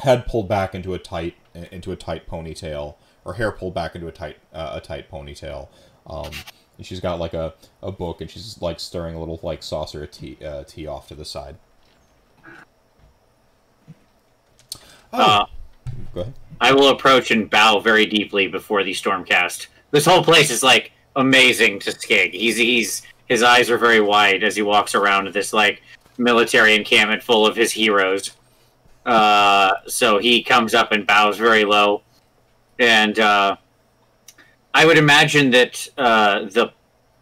head 0.00 0.26
pulled 0.26 0.48
back 0.48 0.74
into 0.74 0.92
a 0.92 0.98
tight 0.98 1.36
into 1.54 1.92
a 1.92 1.96
tight 1.96 2.28
ponytail, 2.28 2.96
or 3.24 3.34
hair 3.34 3.52
pulled 3.52 3.74
back 3.74 3.94
into 3.94 4.08
a 4.08 4.12
tight 4.12 4.38
uh, 4.52 4.72
a 4.74 4.80
tight 4.80 5.08
ponytail. 5.08 5.68
Um, 6.04 6.32
she's 6.80 6.98
got 6.98 7.20
like 7.20 7.32
a, 7.32 7.54
a 7.80 7.92
book, 7.92 8.20
and 8.20 8.28
she's 8.28 8.60
like 8.60 8.80
stirring 8.80 9.14
a 9.14 9.20
little 9.20 9.38
like 9.44 9.62
saucer 9.62 10.02
of 10.02 10.10
tea 10.10 10.36
uh, 10.44 10.64
tea 10.64 10.88
off 10.88 11.06
to 11.08 11.14
the 11.14 11.24
side. 11.24 11.58
Oh, 15.12 15.18
Uh, 15.22 15.46
go 16.14 16.20
ahead. 16.22 16.34
I 16.60 16.72
will 16.72 16.88
approach 16.88 17.30
and 17.30 17.50
bow 17.50 17.80
very 17.80 18.06
deeply 18.06 18.48
before 18.48 18.82
the 18.82 18.92
Stormcast. 18.92 19.66
This 19.90 20.06
whole 20.06 20.24
place 20.24 20.50
is 20.50 20.62
like 20.62 20.92
amazing 21.14 21.80
to 21.80 21.90
Skig. 21.90 22.32
He's 22.32 22.56
he's 22.56 23.02
his 23.26 23.42
eyes 23.42 23.70
are 23.70 23.78
very 23.78 24.00
wide 24.00 24.42
as 24.42 24.56
he 24.56 24.62
walks 24.62 24.94
around 24.94 25.32
this 25.32 25.52
like 25.52 25.82
military 26.18 26.74
encampment 26.74 27.22
full 27.22 27.46
of 27.46 27.56
his 27.56 27.72
heroes. 27.72 28.32
Uh, 29.04 29.72
so 29.86 30.18
he 30.18 30.42
comes 30.42 30.74
up 30.74 30.92
and 30.92 31.06
bows 31.06 31.36
very 31.36 31.64
low, 31.64 32.02
and 32.78 33.18
uh, 33.20 33.56
I 34.74 34.84
would 34.84 34.98
imagine 34.98 35.50
that 35.50 35.86
uh, 35.96 36.44
the 36.46 36.72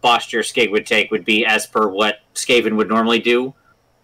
posture 0.01 0.41
Skig 0.41 0.71
would 0.71 0.85
take 0.85 1.11
would 1.11 1.25
be 1.25 1.45
as 1.45 1.67
per 1.67 1.87
what 1.87 2.19
Skaven 2.35 2.75
would 2.77 2.87
normally 2.89 3.19
do 3.19 3.53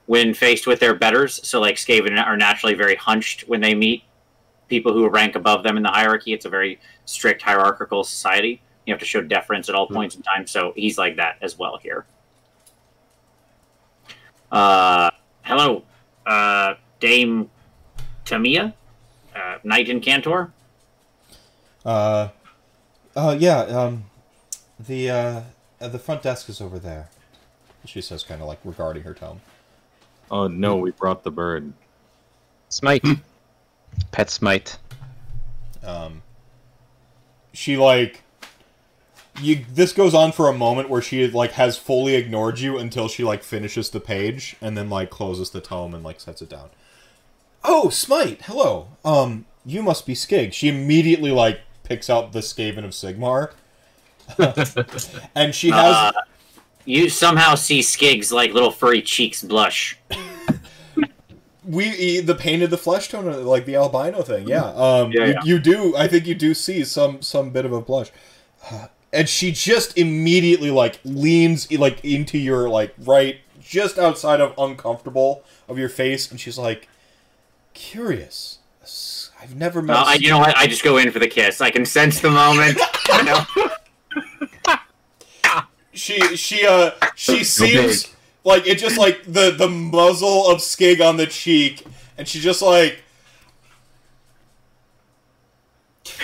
when 0.06 0.34
faced 0.34 0.68
with 0.68 0.80
their 0.80 0.94
betters. 0.94 1.40
So 1.48 1.60
like 1.60 1.76
Skaven 1.76 2.18
are 2.24 2.38
naturally 2.38 2.74
very 2.74 2.96
hunched 2.96 3.48
when 3.48 3.62
they 3.62 3.76
meet 3.76 4.04
people 4.68 4.94
who 4.94 5.08
rank 5.10 5.36
above 5.36 5.64
them 5.64 5.78
in 5.78 5.84
the 5.84 5.90
hierarchy. 5.90 6.34
It's 6.34 6.46
a 6.46 6.50
very 6.50 6.80
strict 7.06 7.42
hierarchical 7.42 8.04
society. 8.04 8.62
You 8.86 8.94
have 8.94 9.00
to 9.00 9.06
show 9.06 9.22
deference 9.22 9.70
at 9.70 9.76
all 9.76 9.88
points 9.88 10.16
in 10.16 10.22
time. 10.22 10.48
So 10.48 10.74
he's 10.76 10.98
like 10.98 11.18
that 11.18 11.38
as 11.42 11.58
well 11.58 11.78
here. 11.78 12.06
Uh, 14.52 15.10
hello, 15.44 15.84
uh, 16.26 16.74
Dame 17.00 17.50
Tamia, 18.26 18.74
uh, 19.36 19.58
Knight-Incantor. 19.64 20.52
Uh, 21.86 22.30
uh, 23.16 23.36
yeah. 23.40 23.60
Um, 23.62 24.06
the 24.80 25.10
uh, 25.10 25.42
uh, 25.80 25.88
the 25.88 26.00
front 26.00 26.22
desk 26.22 26.50
is 26.50 26.60
over 26.60 26.80
there. 26.80 27.10
She 27.86 28.02
says, 28.02 28.24
kind 28.24 28.42
of 28.42 28.48
like 28.48 28.60
regarding 28.64 29.04
her 29.04 29.14
tome. 29.14 29.42
Oh 30.32 30.48
no, 30.48 30.78
we 30.78 30.92
brought 30.92 31.24
the 31.24 31.32
bird. 31.32 31.74
Smite. 32.70 33.06
Pet 34.12 34.30
smite. 34.30 34.78
Um, 35.84 36.22
she 37.54 37.76
like 37.76 38.24
you. 39.42 39.66
This 39.74 39.92
goes 39.92 40.14
on 40.14 40.32
for 40.32 40.48
a 40.48 40.54
moment 40.54 40.90
where 40.90 41.02
she 41.02 41.28
like 41.28 41.52
has 41.52 41.78
fully 41.78 42.16
ignored 42.16 42.60
you 42.60 42.78
until 42.78 43.10
she 43.10 43.24
like 43.26 43.44
finishes 43.44 43.90
the 43.90 44.00
page 44.00 44.56
and 44.62 44.78
then 44.78 44.90
like 44.90 45.10
closes 45.10 45.50
the 45.50 45.60
tome 45.60 45.94
and 45.94 46.04
like 46.04 46.22
sets 46.22 46.42
it 46.42 46.50
down. 46.50 46.70
Oh, 47.64 47.90
Smite, 47.90 48.44
hello. 48.44 48.88
Um, 49.04 49.46
you 49.66 49.84
must 49.84 50.06
be 50.08 50.14
Skig. 50.14 50.54
She 50.54 50.70
immediately 50.70 51.32
like 51.32 51.60
picks 51.84 52.10
out 52.10 52.32
the 52.32 52.40
Skaven 52.40 52.86
of 52.86 52.92
Sigmar, 52.92 53.52
and 55.36 55.54
she 55.54 55.70
has 55.72 55.94
Uh, 55.94 56.12
You 56.86 57.10
somehow 57.10 57.56
see 57.56 57.82
Skig's 57.82 58.32
like 58.32 58.54
little 58.54 58.72
furry 58.72 59.02
cheeks 59.02 59.44
blush. 59.44 59.98
we 61.64 62.20
the 62.22 62.34
painted 62.36 62.72
the 62.72 62.78
flesh 62.78 63.10
tone 63.10 63.46
like 63.46 63.66
the 63.66 63.76
albino 63.76 64.24
thing 64.24 64.48
yeah 64.48 64.66
um 64.74 65.12
Yeah, 65.12 65.26
you, 65.26 65.32
yeah. 65.34 65.40
you 65.44 65.60
do 65.60 65.96
i 65.96 66.08
think 66.08 66.26
you 66.26 66.34
do 66.34 66.56
see 66.56 66.84
some 66.84 67.22
some 67.22 67.52
bit 67.52 67.66
of 67.66 67.72
a 67.72 67.80
blush 67.80 68.10
and 69.14 69.30
she 69.30 69.52
just 69.52 69.96
immediately 69.96 70.72
like 70.72 71.00
leans 71.06 71.72
like 71.72 72.04
into 72.04 72.40
your 72.40 72.68
like 72.68 72.96
right 72.98 73.42
just 73.62 74.00
outside 74.00 74.42
of 74.42 74.56
uncomfortable 74.58 75.44
of 75.70 75.78
your 75.78 75.88
face 75.90 76.32
and 76.32 76.40
she's 76.40 76.58
like 76.58 76.88
curious 77.76 78.58
i've 79.40 79.56
never 79.56 79.84
met 79.84 79.98
Uh, 79.98 80.04
I, 80.08 80.14
you 80.16 80.30
know 80.30 80.40
what? 80.40 80.58
I 80.58 80.66
just 80.66 80.84
go 80.84 80.98
in 80.98 81.12
for 81.12 81.20
the 81.20 81.28
kiss. 81.28 81.62
I 81.62 81.70
can 81.70 81.86
sense 81.86 82.20
the 82.22 82.30
moment. 82.32 82.78
you 83.18 83.24
know? 83.24 83.46
She 86.02 86.20
she 86.36 86.66
uh 86.66 86.92
she 87.16 87.44
seems 87.44 88.14
like 88.44 88.66
it 88.66 88.78
just 88.80 88.98
like 88.98 89.24
the 89.24 89.52
the 89.52 89.70
muzzle 89.70 90.50
of 90.50 90.58
skig 90.60 91.00
on 91.08 91.18
the 91.18 91.28
cheek 91.28 91.86
and 92.18 92.28
she 92.28 92.40
just 92.40 92.62
like 92.62 93.04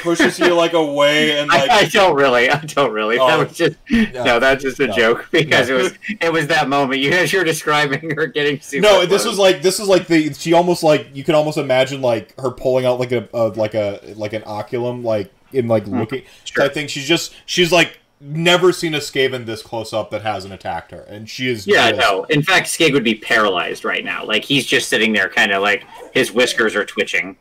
pushes 0.02 0.40
you 0.40 0.54
like 0.54 0.74
away 0.74 1.40
and 1.40 1.48
like 1.54 1.70
I, 1.70 1.80
I 1.82 1.86
don't 1.86 2.16
really. 2.16 2.50
I 2.50 2.60
don't 2.62 2.92
really. 2.92 3.20
Oh. 3.20 3.28
that 3.28 3.38
was 3.48 3.56
just 3.58 3.76
no. 3.90 4.40
That's 4.40 4.64
just 4.64 4.80
a 4.80 4.88
No. 4.88 4.94
joke 4.96 5.28
because 5.32 5.70
No. 5.70 5.76
it 5.78 5.82
was 5.84 5.94
it 6.22 6.34
was 6.34 6.48
that 6.48 6.68
moment. 6.70 7.02
You 7.02 7.12
as 7.12 7.32
you're 7.32 7.44
describing 7.44 8.12
her 8.16 8.28
getting 8.28 8.60
super. 8.60 8.82
no 8.82 9.02
this 9.06 9.24
close. 9.24 9.26
was 9.26 9.40
like 9.40 9.62
this 9.62 9.80
is 9.80 9.88
like 9.88 10.08
the 10.08 10.34
she 10.34 10.54
almost 10.54 10.84
like 10.84 11.08
you 11.16 11.24
can 11.24 11.36
almost 11.36 11.58
imagine 11.58 12.02
like 12.02 12.40
her 12.40 12.52
pulling 12.52 12.86
out 12.86 13.00
like 13.00 13.12
a, 13.12 13.28
a 13.34 13.48
like 13.50 13.76
a 13.76 14.00
like 14.16 14.34
an 14.34 14.44
oculum 14.46 15.04
like 15.04 15.32
in 15.54 15.68
like 15.68 15.86
looking 15.88 16.24
Sure. 16.44 16.64
i 16.66 16.68
think 16.70 16.90
she's 16.90 17.08
just 17.08 17.34
she's 17.46 17.72
like 17.72 18.00
never 18.20 18.72
seen 18.74 18.96
a 18.96 19.00
skaven 19.00 19.46
this 19.46 19.62
close 19.62 19.94
up 19.94 20.10
that 20.10 20.22
hasn't 20.24 20.54
attacked 20.54 20.92
her 20.92 21.02
and 21.02 21.30
she 21.30 21.48
is 21.48 21.68
Yeah, 21.68 21.92
just- 21.92 22.02
no. 22.02 22.24
In 22.26 22.42
fact, 22.42 22.68
Skig 22.68 22.94
would 22.94 23.04
be 23.04 23.16
paralyzed 23.16 23.86
right 23.86 24.04
now. 24.04 24.26
Like 24.26 24.44
he's 24.44 24.66
just 24.66 24.90
sitting 24.90 25.14
there, 25.14 25.30
kind 25.30 25.52
of 25.52 25.62
like 25.62 25.84
his 26.14 26.32
whiskers 26.32 26.76
are 26.76 26.86
twitching. 26.86 27.38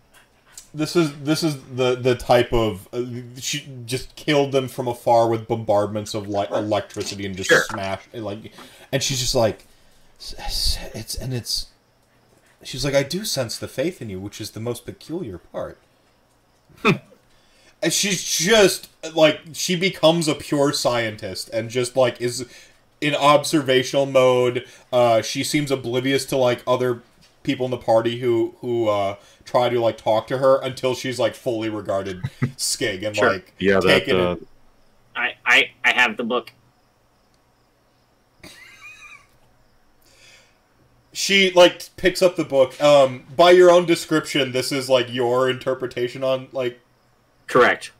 this 0.75 0.95
is 0.95 1.17
this 1.21 1.43
is 1.43 1.57
the 1.75 1.95
the 1.95 2.15
type 2.15 2.53
of 2.53 2.87
uh, 2.93 3.03
she 3.41 3.67
just 3.87 4.15
killed 4.17 4.53
them 4.53 4.69
from 4.69 4.87
afar 4.87 5.27
with 5.31 5.49
bombardments 5.49 6.13
of 6.13 6.29
like 6.29 6.51
electricity 6.51 7.25
and 7.25 7.35
just 7.37 7.49
Sure. 7.49 7.63
smashed 7.71 8.09
and, 8.13 8.25
like 8.25 8.53
and 8.93 9.03
she's 9.03 9.19
just 9.21 9.35
like 9.35 9.65
it's- 10.19 11.15
and 11.15 11.33
it's 11.33 11.69
she's 12.63 12.85
like 12.85 12.95
I 12.95 13.03
do 13.03 13.25
sense 13.25 13.57
the 13.57 13.69
faith 13.69 14.03
in 14.03 14.11
you 14.11 14.21
which 14.21 14.39
is 14.41 14.51
the 14.51 14.61
most 14.61 14.85
peculiar 14.85 15.39
part 15.39 15.79
and 17.83 17.93
she's 17.93 18.25
just 18.25 18.89
like 19.15 19.41
she 19.53 19.77
becomes 19.77 20.29
a 20.29 20.35
pure 20.35 20.73
scientist 20.73 21.49
and 21.51 21.71
just 21.71 21.97
like 21.97 22.21
is 22.21 22.47
in 23.01 23.15
observational 23.15 24.07
mode 24.07 24.67
uh 24.93 25.21
she 25.23 25.45
seems 25.45 25.71
oblivious 25.71 26.25
to 26.25 26.37
like 26.37 26.63
other 26.67 27.03
people 27.43 27.65
in 27.67 27.71
the 27.71 27.77
party 27.77 28.19
who 28.21 28.55
who 28.61 28.89
uh 28.89 29.15
try 29.45 29.69
to 29.69 29.79
like 29.79 29.97
talk 29.97 30.27
to 30.27 30.39
her 30.39 30.61
until 30.63 30.95
she's 30.95 31.19
like 31.19 31.35
fully 31.35 31.69
regarded 31.69 32.23
skig 32.57 33.07
and 33.07 33.15
Sure. 33.15 33.33
like 33.35 33.53
Yeah, 33.59 33.79
that 33.81 34.09
uh, 34.09 34.33
it- 34.41 34.49
I, 35.15 35.35
I, 35.47 35.71
I 35.85 35.93
have 35.93 36.17
the 36.17 36.25
book. 36.25 36.53
she 41.13 41.51
like 41.53 41.89
picks 41.97 42.21
up 42.23 42.37
the 42.37 42.45
book 42.45 42.79
um 42.83 43.25
by 43.35 43.51
your 43.51 43.71
own 43.71 43.87
description 43.87 44.53
this 44.53 44.71
is 44.71 44.89
like 44.89 45.13
your 45.13 45.49
interpretation 45.49 46.23
on 46.23 46.49
like 46.53 46.79
Correct. 47.47 47.93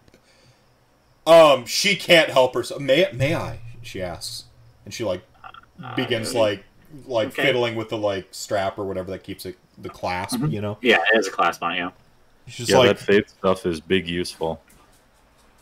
um 1.27 1.65
she 1.67 1.97
can't 1.97 2.31
help 2.31 2.55
herself 2.55 2.81
may 2.81 3.09
may 3.13 3.35
i 3.35 3.59
she 3.83 4.03
asks 4.03 4.45
and 4.85 4.93
she 4.95 5.05
like 5.05 5.23
begins 5.97 6.35
Uh, 6.35 6.39
like 6.41 6.65
like 7.07 7.29
okay. 7.29 7.43
fiddling 7.43 7.75
with 7.75 7.89
the 7.89 7.97
like 7.99 8.29
strap 8.31 8.79
or 8.79 8.85
whatever 8.85 9.11
that 9.11 9.23
keeps 9.23 9.45
it 9.47 9.57
the 9.79 9.89
clasp 9.91 10.39
Mhm. 10.41 10.53
you 10.53 10.61
know 10.61 10.79
Yeah, 10.81 10.99
it 11.13 11.19
is 11.19 11.27
a 11.29 11.31
class 11.31 11.59
bond. 11.59 11.77
Yeah. 11.77 11.91
she's 12.49 12.71
yeah, 12.71 12.79
like 12.79 12.89
that 12.97 12.99
faith 12.99 13.29
stuff 13.29 13.67
is 13.67 13.81
big 13.81 14.09
useful. 14.09 14.61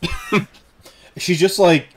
she's 1.17 1.39
just 1.39 1.59
like 1.59 1.89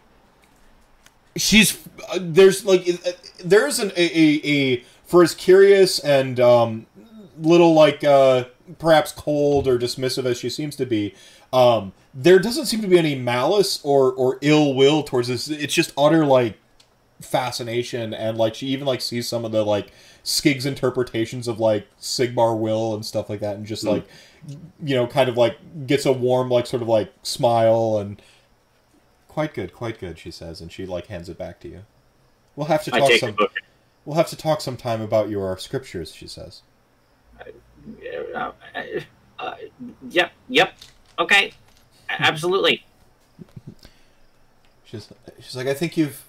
she's 1.37 1.79
uh, 2.11 2.19
there's 2.21 2.65
like 2.65 2.89
uh, 2.89 3.11
there's 3.45 3.79
an 3.79 3.93
a, 3.97 4.03
a, 4.19 4.41
a 4.45 4.85
for 5.05 5.23
as 5.23 5.35
curious 5.35 5.99
and 6.01 6.41
um 6.41 6.87
little 7.39 7.75
like 7.75 8.03
uh 8.05 8.45
perhaps 8.79 9.13
cold 9.13 9.67
or 9.69 9.79
dismissive 9.79 10.25
as 10.25 10.39
she 10.39 10.51
seems 10.51 10.75
to 10.77 10.87
be 10.87 11.15
um 11.53 11.93
there 12.15 12.39
doesn't 12.39 12.67
seem 12.67 12.81
to 12.83 12.89
be 12.89 12.99
any 12.99 13.15
malice 13.15 13.81
or 13.85 14.13
or 14.13 14.39
ill 14.43 14.75
will 14.75 15.03
towards 15.03 15.29
this 15.29 15.49
it's 15.49 15.73
just 15.75 15.93
utter 15.97 16.25
like 16.27 16.59
fascination 17.21 18.13
and 18.15 18.37
like 18.39 18.55
she 18.55 18.67
even 18.69 18.87
like 18.87 19.01
sees 19.01 19.27
some 19.29 19.45
of 19.45 19.53
the 19.53 19.65
like 19.65 19.91
skig's 20.23 20.67
interpretations 20.67 21.49
of 21.49 21.59
like 21.59 21.87
sigmar 21.99 22.59
will 22.59 22.95
and 22.95 23.05
stuff 23.05 23.29
like 23.31 23.41
that 23.41 23.57
and 23.57 23.67
just 23.67 23.85
Mm. 23.85 23.93
like 23.93 24.07
you 24.85 24.95
know 24.95 25.07
kind 25.07 25.29
of 25.29 25.37
like 25.37 25.59
gets 25.87 26.07
a 26.07 26.13
warm 26.13 26.49
like 26.49 26.67
sort 26.67 26.81
of 26.83 26.89
like 26.89 27.13
smile 27.23 27.99
and 27.99 28.23
quite 29.27 29.53
good 29.55 29.73
quite 29.73 29.99
good 29.99 30.19
she 30.19 30.31
says 30.31 30.61
and 30.61 30.71
she 30.71 30.87
like 30.87 31.07
hands 31.07 31.29
it 31.29 31.37
back 31.39 31.59
to 31.61 31.69
you 31.69 31.85
we'll 32.57 32.67
have 32.69 32.85
to 32.85 32.91
talk 32.91 33.11
some 33.19 33.37
we'll 34.05 34.17
have 34.17 34.29
to 34.29 34.37
talk 34.37 34.61
sometime 34.61 35.01
about 35.01 35.29
your 35.29 35.57
scriptures 35.59 36.15
she 36.15 36.27
says 36.29 36.63
Uh, 38.35 38.53
uh, 39.39 39.55
yep. 40.11 40.33
Yep. 40.49 40.75
Okay. 41.19 41.53
Absolutely. 42.09 42.85
she's 44.85 45.13
she's 45.41 45.55
like 45.55 45.67
i 45.67 45.75
think 45.75 45.97
you've 45.97 46.25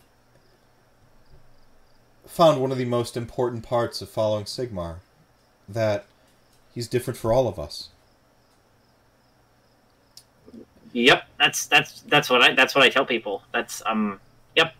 found 2.28 2.60
one 2.62 2.72
of 2.72 2.78
the 2.78 2.86
most 2.86 3.16
important 3.16 3.64
parts 3.64 4.02
of 4.02 4.10
following 4.10 4.44
sigmar 4.44 4.96
that 5.68 6.06
he's 6.74 6.88
different 6.88 7.18
for 7.18 7.32
all 7.32 7.48
of 7.48 7.58
us 7.58 7.90
Yep. 10.94 11.24
That's 11.38 11.68
that's 11.68 12.02
that's 12.02 12.30
what 12.30 12.42
I 12.42 12.54
that's 12.54 12.76
what 12.76 12.84
I 12.84 12.90
tell 12.90 13.06
people. 13.06 13.44
That's 13.52 13.82
um. 13.86 14.20
Yep. 14.56 14.74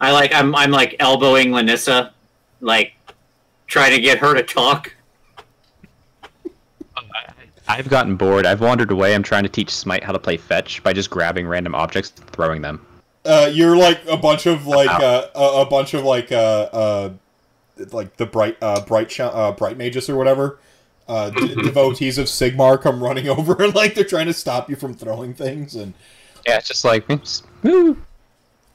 I 0.00 0.12
like 0.12 0.34
I'm 0.34 0.54
I'm 0.54 0.70
like 0.70 0.96
elbowing 0.98 1.48
Lanissa, 1.48 2.10
like 2.60 2.92
trying 3.66 3.92
to 3.92 4.00
get 4.00 4.18
her 4.18 4.34
to 4.34 4.42
talk. 4.42 4.94
I've 7.68 7.88
gotten 7.88 8.16
bored. 8.16 8.46
I've 8.46 8.60
wandered 8.60 8.90
away. 8.90 9.14
I'm 9.14 9.22
trying 9.22 9.42
to 9.42 9.48
teach 9.48 9.70
Smite 9.70 10.04
how 10.04 10.12
to 10.12 10.18
play 10.18 10.36
fetch 10.36 10.82
by 10.82 10.92
just 10.92 11.10
grabbing 11.10 11.46
random 11.46 11.74
objects 11.74 12.12
and 12.20 12.28
throwing 12.30 12.62
them. 12.62 12.84
uh, 13.24 13.50
you're 13.52 13.76
like 13.76 14.00
a 14.06 14.16
bunch 14.16 14.46
of 14.46 14.66
like 14.66 14.88
uh, 14.88 15.26
a, 15.34 15.62
a 15.62 15.66
bunch 15.66 15.94
of 15.94 16.04
like 16.04 16.30
uh, 16.30 16.36
uh 16.72 17.10
like 17.90 18.16
the 18.16 18.24
bright 18.26 18.56
uh 18.62 18.80
bright 18.86 19.10
sh- 19.10 19.20
uh 19.20 19.52
bright 19.52 19.76
mages 19.76 20.08
or 20.08 20.16
whatever 20.16 20.58
uh 21.08 21.28
d- 21.30 21.54
devotees 21.62 22.16
of 22.18 22.26
sigmar 22.26 22.80
come 22.80 23.02
running 23.02 23.28
over 23.36 23.60
and 23.62 23.74
like 23.74 23.94
they're 23.94 24.04
trying 24.04 24.26
to 24.26 24.32
stop 24.32 24.70
you 24.70 24.76
from 24.76 24.94
throwing 24.94 25.34
things 25.34 25.74
and 25.74 25.92
Yeah, 26.46 26.56
it's 26.56 26.68
just 26.68 26.84
like, 26.86 27.06
woo. 27.62 27.96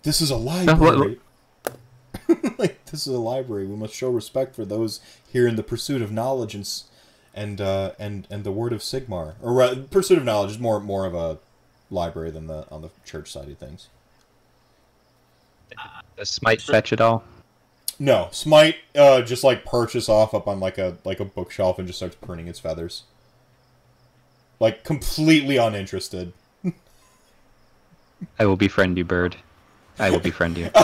this 0.03 0.21
is 0.21 0.29
a 0.29 0.35
library 0.37 1.19
like 2.59 2.83
this 2.85 3.07
is 3.07 3.13
a 3.13 3.19
library 3.19 3.65
we 3.65 3.75
must 3.75 3.93
show 3.93 4.09
respect 4.09 4.55
for 4.55 4.65
those 4.65 4.99
here 5.31 5.47
in 5.47 5.55
the 5.55 5.63
pursuit 5.63 6.01
of 6.01 6.11
knowledge 6.11 6.53
and 6.53 6.61
s- 6.63 6.83
and 7.33 7.61
uh 7.61 7.91
and 7.97 8.27
and 8.29 8.43
the 8.43 8.51
word 8.51 8.73
of 8.73 8.81
sigmar 8.81 9.35
or 9.41 9.53
ra- 9.53 9.75
pursuit 9.89 10.17
of 10.17 10.23
knowledge 10.25 10.51
is 10.51 10.59
more 10.59 10.79
more 10.79 11.05
of 11.05 11.13
a 11.15 11.37
library 11.89 12.31
than 12.31 12.47
the 12.47 12.65
on 12.71 12.81
the 12.81 12.89
church 13.05 13.31
side 13.31 13.47
of 13.49 13.57
things 13.57 13.87
Does 16.17 16.29
Smite 16.29 16.61
fetch 16.61 16.91
it 16.91 16.99
all? 17.01 17.23
No, 17.99 18.29
Smite 18.31 18.77
uh, 18.95 19.21
just 19.21 19.43
like 19.43 19.63
perches 19.63 20.09
off 20.09 20.33
up 20.33 20.47
on 20.47 20.59
like 20.59 20.77
a 20.77 20.97
like 21.05 21.19
a 21.19 21.25
bookshelf 21.25 21.77
and 21.79 21.87
just 21.87 21.99
starts 21.99 22.15
pruning 22.15 22.47
its 22.47 22.59
feathers. 22.59 23.03
Like 24.59 24.83
completely 24.83 25.57
uninterested. 25.57 26.33
I 28.39 28.45
will 28.45 28.57
befriend 28.57 28.97
you, 28.97 29.05
bird. 29.05 29.35
I 29.99 30.09
will 30.09 30.19
befriend 30.19 30.57
you. 30.57 30.69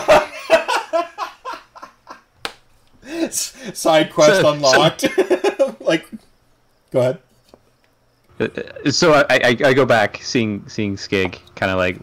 Side 3.30 4.12
quest 4.12 4.36
So- 4.36 4.42
so- 4.42 4.54
unlocked. 4.54 5.06
like, 5.82 6.08
go 6.98 7.02
ahead. 7.02 7.20
Uh, 8.40 8.92
so 8.92 9.14
I, 9.14 9.26
I, 9.30 9.58
I 9.66 9.74
go 9.74 9.86
back, 9.86 10.20
seeing 10.22 10.68
seeing 10.68 10.96
Skig, 10.96 11.40
kind 11.56 11.72
of 11.72 11.78
like 11.78 11.98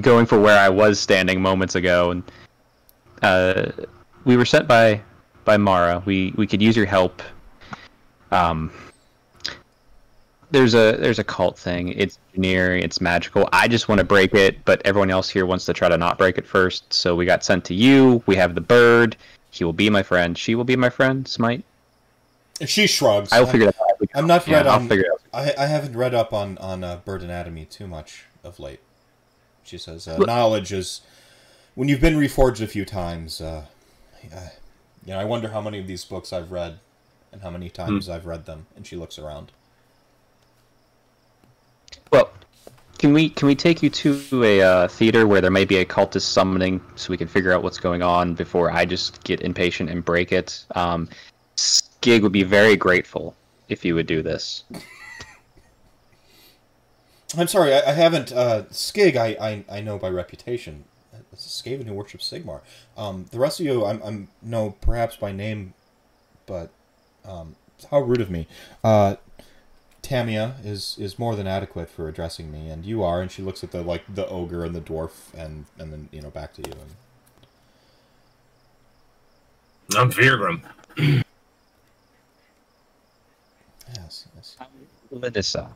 going 0.00 0.26
for 0.26 0.38
where 0.38 0.58
I 0.58 0.68
was 0.68 0.98
standing 0.98 1.40
moments 1.40 1.74
ago, 1.74 2.10
and 2.10 2.22
uh, 3.22 3.70
we 4.24 4.36
were 4.36 4.44
sent 4.44 4.68
by 4.68 5.00
by 5.44 5.56
Mara. 5.56 6.02
We 6.04 6.32
we 6.36 6.46
could 6.46 6.60
use 6.62 6.76
your 6.76 6.86
help. 6.86 7.22
Um, 8.30 8.70
there's 10.50 10.74
a 10.74 10.96
there's 10.98 11.18
a 11.18 11.24
cult 11.24 11.58
thing. 11.58 11.88
It's 11.90 12.18
engineering. 12.30 12.82
It's 12.82 13.00
magical. 13.00 13.48
I 13.52 13.68
just 13.68 13.88
want 13.88 13.98
to 13.98 14.04
break 14.04 14.34
it, 14.34 14.62
but 14.64 14.82
everyone 14.84 15.10
else 15.10 15.28
here 15.30 15.46
wants 15.46 15.64
to 15.66 15.72
try 15.72 15.88
to 15.88 15.96
not 15.96 16.18
break 16.18 16.36
it 16.38 16.46
first. 16.46 16.92
So 16.92 17.14
we 17.14 17.24
got 17.24 17.44
sent 17.44 17.64
to 17.66 17.74
you. 17.74 18.22
We 18.26 18.36
have 18.36 18.54
the 18.54 18.60
bird. 18.60 19.16
He 19.50 19.64
will 19.64 19.72
be 19.72 19.88
my 19.90 20.02
friend. 20.02 20.36
She 20.36 20.54
will 20.54 20.64
be 20.64 20.76
my 20.76 20.90
friend. 20.90 21.26
Smite. 21.26 21.64
She 22.66 22.86
shrugs. 22.86 23.32
I 23.32 23.40
will 23.40 23.46
figure 23.48 23.66
that 23.66 23.76
out. 23.80 24.08
I'm 24.14 24.26
not 24.26 24.46
Yeah, 24.46 24.58
read 24.58 24.66
I'll 24.66 24.80
on. 24.80 24.88
figure 24.88 25.04
it 25.04 25.12
out. 25.12 25.20
I 25.58 25.64
I 25.64 25.66
haven't 25.66 25.96
read 25.96 26.14
up 26.14 26.32
on 26.32 26.58
on 26.58 26.84
uh, 26.84 26.96
bird 27.04 27.22
anatomy 27.22 27.64
too 27.64 27.86
much 27.86 28.24
of 28.44 28.58
late. 28.60 28.80
She 29.64 29.78
says 29.78 30.06
uh, 30.06 30.18
knowledge 30.18 30.72
is 30.72 31.00
when 31.74 31.88
you've 31.88 32.00
been 32.00 32.16
reforged 32.16 32.60
a 32.60 32.66
few 32.66 32.84
times, 32.84 33.40
uh, 33.40 33.64
uh, 34.34 34.48
you 35.04 35.12
know, 35.12 35.18
I 35.18 35.24
wonder 35.24 35.48
how 35.48 35.60
many 35.60 35.78
of 35.78 35.86
these 35.86 36.04
books 36.04 36.32
I've 36.32 36.52
read, 36.52 36.78
and 37.32 37.42
how 37.42 37.50
many 37.50 37.70
times 37.70 38.08
I've 38.08 38.26
read 38.26 38.46
them. 38.46 38.66
And 38.76 38.86
she 38.86 38.96
looks 38.96 39.18
around. 39.18 39.52
Well, 42.12 42.30
can 42.98 43.12
we 43.12 43.30
can 43.30 43.48
we 43.48 43.54
take 43.54 43.82
you 43.82 43.90
to 43.90 44.44
a 44.44 44.60
uh, 44.60 44.88
theater 44.88 45.26
where 45.26 45.40
there 45.40 45.50
may 45.50 45.64
be 45.64 45.78
a 45.78 45.84
cultist 45.84 46.22
summoning, 46.22 46.80
so 46.94 47.10
we 47.10 47.16
can 47.16 47.28
figure 47.28 47.52
out 47.52 47.62
what's 47.62 47.78
going 47.78 48.02
on 48.02 48.34
before 48.34 48.70
I 48.70 48.84
just 48.84 49.24
get 49.24 49.40
impatient 49.40 49.88
and 49.90 50.04
break 50.04 50.32
it? 50.32 50.64
Um, 50.74 51.08
Skig 52.02 52.24
would 52.24 52.32
be 52.32 52.42
very 52.42 52.74
grateful 52.74 53.36
if 53.68 53.84
you 53.84 53.94
would 53.94 54.08
do 54.08 54.22
this. 54.22 54.64
I'm 57.38 57.46
sorry, 57.46 57.72
I, 57.72 57.90
I 57.90 57.92
haven't. 57.92 58.32
Uh, 58.32 58.64
Skig, 58.70 59.16
I, 59.16 59.36
I 59.40 59.64
I 59.70 59.80
know 59.80 59.98
by 59.98 60.10
reputation. 60.10 60.82
It's 61.32 61.46
a 61.46 61.48
Skaven 61.62 61.86
who 61.86 61.94
worships 61.94 62.28
Sigmar. 62.30 62.60
Um, 62.96 63.26
the 63.30 63.38
rest 63.38 63.60
of 63.60 63.66
you, 63.66 63.84
I'm, 63.86 64.02
I'm 64.02 64.28
know 64.42 64.74
perhaps 64.80 65.16
by 65.16 65.30
name, 65.32 65.74
but 66.44 66.70
um, 67.24 67.54
how 67.90 68.00
rude 68.00 68.20
of 68.20 68.30
me. 68.30 68.48
Uh, 68.82 69.14
Tamia 70.02 70.54
is 70.66 70.96
is 70.98 71.20
more 71.20 71.36
than 71.36 71.46
adequate 71.46 71.88
for 71.88 72.08
addressing 72.08 72.50
me, 72.50 72.68
and 72.68 72.84
you 72.84 73.04
are. 73.04 73.22
And 73.22 73.30
she 73.30 73.42
looks 73.42 73.62
at 73.62 73.70
the 73.70 73.82
like 73.82 74.02
the 74.12 74.26
ogre 74.26 74.64
and 74.64 74.74
the 74.74 74.80
dwarf, 74.80 75.32
and 75.34 75.66
and 75.78 75.92
then 75.92 76.08
you 76.10 76.20
know 76.20 76.30
back 76.30 76.52
to 76.54 76.62
you. 76.62 76.72
And 76.72 76.96
I'm 79.96 80.10
Feargrim. 80.10 80.62
Yes, 83.94 84.26
yes, 84.36 84.56
Lanissa. 85.12 85.70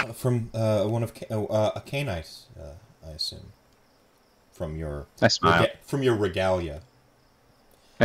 uh, 0.00 0.12
from 0.12 0.50
uh, 0.54 0.84
one 0.84 1.02
of 1.02 1.12
oh, 1.30 1.46
uh, 1.46 1.72
a 1.76 1.80
Khainite, 1.80 2.42
uh, 2.58 2.72
I 3.06 3.10
assume. 3.12 3.52
From 4.52 4.76
your 4.76 5.06
I 5.20 5.28
smile. 5.28 5.62
rega- 5.62 5.76
from 5.82 6.02
your 6.02 6.16
regalia. 6.16 6.80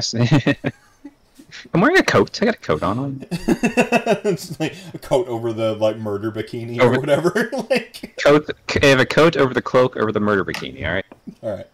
I'm 1.74 1.82
wearing 1.82 1.98
a 1.98 2.04
coat. 2.04 2.42
I 2.42 2.46
got 2.46 2.56
a 2.56 2.60
coat 2.60 2.84
on. 2.84 3.26
it's 3.32 4.60
like 4.60 4.76
a 4.94 4.98
coat 4.98 5.28
over 5.28 5.52
the 5.52 5.74
like 5.76 5.98
murder 5.98 6.32
bikini 6.32 6.80
or 6.82 6.98
whatever. 7.00 7.50
like, 7.70 8.16
Coat. 8.24 8.50
I 8.82 8.86
have 8.86 9.00
a 9.00 9.06
coat 9.06 9.36
over 9.36 9.54
the 9.54 9.62
cloak 9.62 9.98
over 9.98 10.12
the 10.12 10.20
murder 10.20 10.46
bikini. 10.46 10.86
All 10.86 10.94
right. 10.94 11.06
all 11.44 11.56
right. 11.56 11.68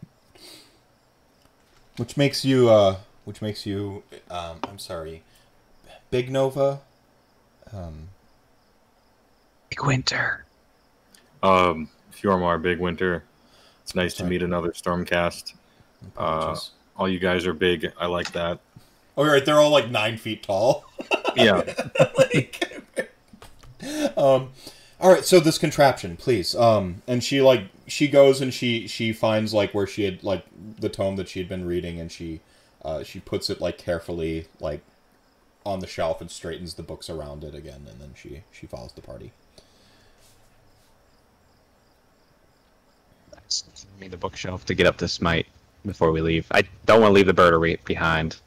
Which 1.97 2.17
makes 2.17 2.45
you, 2.45 2.69
uh, 2.69 2.97
which 3.25 3.41
makes 3.41 3.65
you, 3.65 4.03
um, 4.29 4.59
I'm 4.63 4.79
sorry, 4.79 5.23
Big 6.11 6.31
Nova. 6.31 6.79
Um, 7.73 8.09
Big 9.69 9.83
winter. 9.83 10.45
Um, 11.43 11.89
Fjormar, 12.13 12.61
Big 12.61 12.79
Winter. 12.79 13.23
It's 13.83 13.93
nice 13.95 14.15
Sorry. 14.15 14.27
to 14.27 14.29
meet 14.29 14.43
another 14.43 14.71
Stormcast. 14.71 15.53
apologies. 16.15 16.71
All 16.97 17.07
you 17.07 17.19
guys 17.19 17.45
are 17.45 17.53
big. 17.53 17.91
I 17.99 18.07
like 18.07 18.31
that. 18.31 18.59
oh, 19.17 19.25
right, 19.25 19.43
they're 19.45 19.59
all 19.59 19.69
like 19.69 19.89
nine 19.89 20.17
feet 20.17 20.43
tall. 20.43 20.85
Yeah. 21.35 21.61
like, 22.17 22.81
um, 24.17 24.49
all 24.99 25.11
right. 25.13 25.23
So 25.23 25.39
this 25.39 25.59
contraption, 25.59 26.17
please. 26.17 26.55
Um, 26.55 27.03
and 27.05 27.23
she 27.23 27.41
like 27.43 27.65
she 27.85 28.07
goes 28.07 28.41
and 28.41 28.51
she 28.51 28.87
she 28.87 29.13
finds 29.13 29.53
like 29.53 29.71
where 29.71 29.85
she 29.85 30.05
had 30.05 30.23
like 30.23 30.43
the 30.79 30.89
tome 30.89 31.15
that 31.17 31.29
she 31.29 31.37
had 31.37 31.47
been 31.47 31.63
reading, 31.67 31.99
and 31.99 32.11
she 32.11 32.39
uh, 32.83 33.03
she 33.03 33.19
puts 33.19 33.51
it 33.51 33.61
like 33.61 33.77
carefully 33.77 34.47
like 34.59 34.81
on 35.67 35.79
the 35.79 35.87
shelf 35.87 36.21
and 36.21 36.31
straightens 36.31 36.73
the 36.73 36.83
books 36.83 37.09
around 37.09 37.43
it 37.43 37.53
again, 37.53 37.85
and 37.89 37.99
then 37.99 38.13
she 38.15 38.43
she 38.51 38.65
follows 38.65 38.93
the 38.93 39.01
party. 39.01 39.31
Give 43.33 43.99
me 43.99 44.07
the 44.07 44.17
bookshelf 44.17 44.65
to 44.65 44.73
get 44.73 44.87
up 44.87 44.97
to 44.97 45.07
smite 45.07 45.47
before 45.85 46.11
we 46.11 46.21
leave. 46.21 46.47
I 46.51 46.63
don't 46.85 47.01
want 47.01 47.11
to 47.11 47.13
leave 47.13 47.27
the 47.27 47.33
bird 47.33 47.79
behind. 47.85 48.37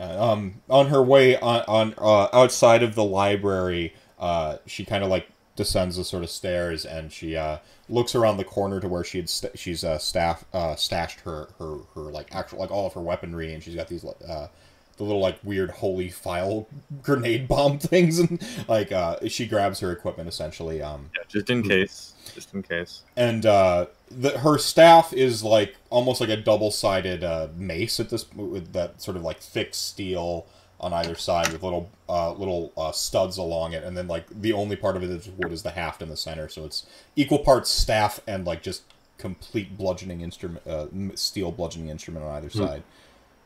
Uh, 0.00 0.32
um, 0.32 0.54
on 0.70 0.86
her 0.86 1.02
way 1.02 1.36
on, 1.38 1.62
on 1.68 1.94
uh, 1.98 2.28
outside 2.32 2.82
of 2.82 2.94
the 2.94 3.04
library, 3.04 3.94
uh, 4.18 4.56
she 4.66 4.84
kind 4.84 5.04
of 5.04 5.10
like 5.10 5.28
descends 5.54 5.96
the 5.96 6.04
sort 6.04 6.22
of 6.22 6.30
stairs 6.30 6.86
and 6.86 7.12
she 7.12 7.36
uh, 7.36 7.58
looks 7.88 8.14
around 8.14 8.38
the 8.38 8.44
corner 8.44 8.80
to 8.80 8.88
where 8.88 9.04
she 9.04 9.18
had 9.18 9.28
st- 9.28 9.58
she's 9.58 9.84
uh, 9.84 9.98
staff 9.98 10.44
uh, 10.54 10.74
stashed 10.74 11.20
her, 11.20 11.48
her 11.58 11.78
her 11.94 12.10
like 12.10 12.34
actual 12.34 12.58
like 12.58 12.70
all 12.70 12.86
of 12.86 12.94
her 12.94 13.00
weaponry 13.00 13.52
and 13.52 13.62
she's 13.62 13.74
got 13.74 13.88
these 13.88 14.04
uh, 14.04 14.48
the 14.96 15.04
little 15.04 15.20
like 15.20 15.38
weird 15.42 15.70
holy 15.70 16.10
file 16.10 16.68
grenade 17.02 17.48
bomb 17.48 17.78
things 17.80 18.18
and 18.18 18.42
like 18.68 18.92
uh, 18.92 19.16
she 19.28 19.46
grabs 19.46 19.80
her 19.80 19.92
equipment 19.92 20.28
essentially. 20.28 20.82
Um, 20.82 21.10
yeah 21.16 21.22
just 21.28 21.50
in 21.50 21.62
case. 21.62 22.14
Just 22.34 22.54
in 22.54 22.62
case. 22.62 23.02
and 23.16 23.44
uh, 23.44 23.86
the, 24.10 24.38
her 24.38 24.58
staff 24.58 25.12
is 25.12 25.42
like 25.42 25.76
almost 25.90 26.20
like 26.20 26.30
a 26.30 26.36
double-sided 26.36 27.24
uh, 27.24 27.48
mace 27.56 28.00
at 28.00 28.10
this 28.10 28.30
with 28.34 28.72
that 28.72 29.02
sort 29.02 29.16
of 29.16 29.22
like 29.22 29.38
thick 29.38 29.74
steel 29.74 30.46
on 30.80 30.92
either 30.92 31.14
side 31.14 31.52
with 31.52 31.62
little 31.62 31.90
uh, 32.08 32.32
little 32.32 32.72
uh, 32.76 32.90
studs 32.92 33.38
along 33.38 33.72
it, 33.72 33.84
and 33.84 33.96
then 33.96 34.08
like 34.08 34.26
the 34.28 34.52
only 34.52 34.76
part 34.76 34.96
of 34.96 35.02
it 35.02 35.10
is 35.10 35.28
wood 35.30 35.52
is 35.52 35.62
the 35.62 35.70
haft 35.70 36.02
in 36.02 36.08
the 36.08 36.16
center, 36.16 36.48
so 36.48 36.64
it's 36.64 36.86
equal 37.16 37.38
parts 37.38 37.70
staff 37.70 38.20
and 38.26 38.44
like 38.44 38.62
just 38.62 38.82
complete 39.16 39.76
bludgeoning 39.78 40.20
instrument, 40.20 40.66
uh, 40.66 40.86
steel 41.14 41.52
bludgeoning 41.52 41.88
instrument 41.88 42.24
on 42.24 42.32
either 42.32 42.50
side. 42.50 42.82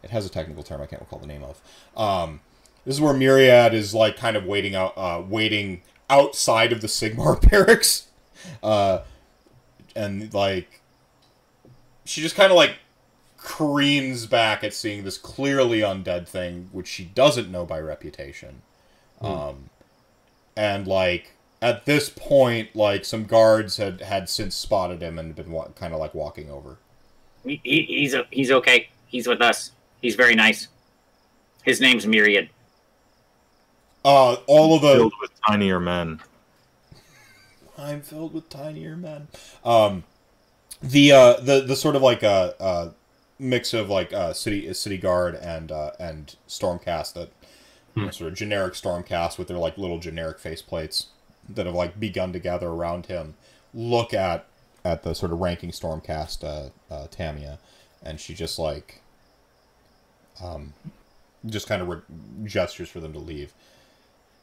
It 0.03 0.11
has 0.11 0.27
a 0.27 0.29
technical 0.29 0.63
term 0.63 0.81
I 0.81 0.87
can't 0.87 1.01
recall 1.03 1.19
the 1.19 1.27
name 1.27 1.43
of. 1.43 1.61
Um, 1.97 2.41
this 2.85 2.95
is 2.95 3.01
where 3.01 3.15
Myriad 3.15 3.75
is 3.75 3.95
like 3.95 4.17
kind 4.17 4.37
of 4.37 4.45
waiting 4.45 4.75
out, 4.75 4.93
uh, 4.97 5.23
waiting 5.27 5.83
outside 6.09 6.73
of 6.73 6.81
the 6.81 6.87
Sigmar 6.87 7.41
barracks. 7.51 8.07
Uh, 8.63 9.01
and 9.97 10.33
like 10.33 10.81
she 12.05 12.21
just 12.21 12.37
kind 12.37 12.51
of 12.53 12.57
like 12.57 12.77
careens 13.39 14.27
back 14.27 14.63
at 14.63 14.75
seeing 14.75 15.05
this 15.05 15.19
clearly 15.19 15.81
undead 15.81 16.29
thing 16.29 16.69
which 16.73 16.87
she 16.89 17.05
doesn't 17.05 17.51
know 17.51 17.65
by 17.65 17.79
reputation 17.79 18.63
um 19.21 19.71
and 20.57 20.87
like 20.87 21.33
at 21.63 21.87
this 21.87 22.09
point 22.11 22.75
like 22.75 23.05
some 23.05 23.25
guards 23.25 23.77
had 23.77 24.01
had 24.01 24.29
since 24.29 24.55
spotted 24.55 25.01
him 25.03 25.19
and 25.19 25.35
been 25.35 25.51
wa- 25.51 25.69
kind 25.77 25.95
of 25.95 26.01
like 26.01 26.15
walking 26.15 26.51
over 26.51 26.77
He, 27.45 27.61
he, 27.63 27.83
he's 27.83 28.15
a, 28.15 28.27
he's 28.31 28.51
okay. 28.51 28.89
He's 29.07 29.27
with 29.27 29.41
us. 29.41 29.73
He's 30.01 30.15
very 30.15 30.35
nice. 30.35 30.69
His 31.63 31.81
name's 31.81 32.07
Myriad. 32.07 32.49
uh 34.05 34.35
all 34.47 34.75
of 34.75 34.83
the 34.83 34.95
Filled 34.95 35.13
with 35.21 35.31
tinier 35.47 35.81
men. 35.81 36.21
I'm 37.79 38.01
filled 38.01 38.33
with 38.33 38.49
tinier 38.49 38.97
men. 38.97 39.29
Um, 39.65 40.05
the 40.83 41.13
uh, 41.13 41.41
the 41.41 41.63
the 41.63 41.77
sort 41.77 41.97
of 41.97 42.03
like 42.03 42.23
a 42.23 42.55
uh, 42.61 42.63
uh, 42.63 42.91
mix 43.39 43.75
of 43.75 43.91
like 43.91 44.13
uh, 44.13 44.33
city 44.33 44.73
city 44.75 44.99
guard 44.99 45.35
and 45.35 45.73
uh, 45.73 45.91
and 45.99 46.37
stormcast 46.49 47.15
that 47.15 47.31
you 47.95 48.05
know, 48.05 48.11
sort 48.11 48.31
of 48.31 48.39
generic 48.39 48.75
stormcast 48.75 49.39
with 49.39 49.49
their 49.49 49.59
like 49.59 49.77
little 49.79 49.99
generic 49.99 50.39
faceplates 50.39 51.07
that 51.49 51.67
have 51.67 51.75
like 51.75 51.99
begun 51.99 52.33
to 52.33 52.39
gather 52.39 52.69
around 52.69 53.07
him. 53.07 53.35
Look 53.75 54.15
at 54.15 54.47
at 54.85 55.03
the 55.03 55.15
sort 55.15 55.33
of 55.33 55.41
ranking 55.41 55.71
stormcast 55.71 56.45
uh, 56.45 56.95
uh, 56.95 57.07
Tamia, 57.09 57.59
and 58.03 58.21
she 58.21 58.35
just 58.35 58.59
like 58.59 59.03
um, 60.43 60.73
just 61.47 61.69
kind 61.69 61.83
of 61.83 61.89
re- 61.89 62.01
gestures 62.45 62.89
for 62.89 63.01
them 63.01 63.13
to 63.13 63.19
leave 63.19 63.53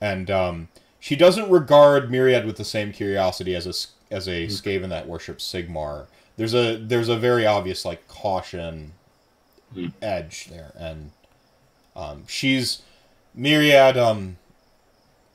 and 0.02 0.30
um, 0.32 0.68
she 0.99 1.15
doesn't 1.15 1.49
regard 1.49 2.10
Myriad 2.11 2.45
with 2.45 2.57
the 2.57 2.64
same 2.65 2.91
curiosity 2.91 3.56
as 3.56 3.65
a 3.65 3.70
s- 3.70 3.91
as 4.11 4.28
a 4.28 4.48
Skaven 4.48 4.90
that 4.90 5.07
worships 5.07 5.44
Sigmar. 5.52 6.06
There's 6.38 6.53
a 6.53 6.78
there's 6.78 7.10
a 7.10 7.18
very 7.18 7.45
obvious 7.45 7.86
like 7.86 8.07
caution 8.07 8.94
Hmm. 9.74 9.88
edge 10.02 10.48
there, 10.49 10.72
and 10.78 11.11
um, 11.95 12.26
she's 12.28 12.82
Myriad 13.34 13.98
um 13.98 14.38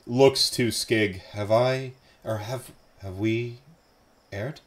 looks 0.06 0.48
to 0.50 0.68
Skig. 0.68 1.20
Have 1.32 1.50
I 1.50 1.92
or 2.24 2.38
have 2.38 2.70
have 3.02 3.18
we 3.18 3.58
aired? 4.32 4.60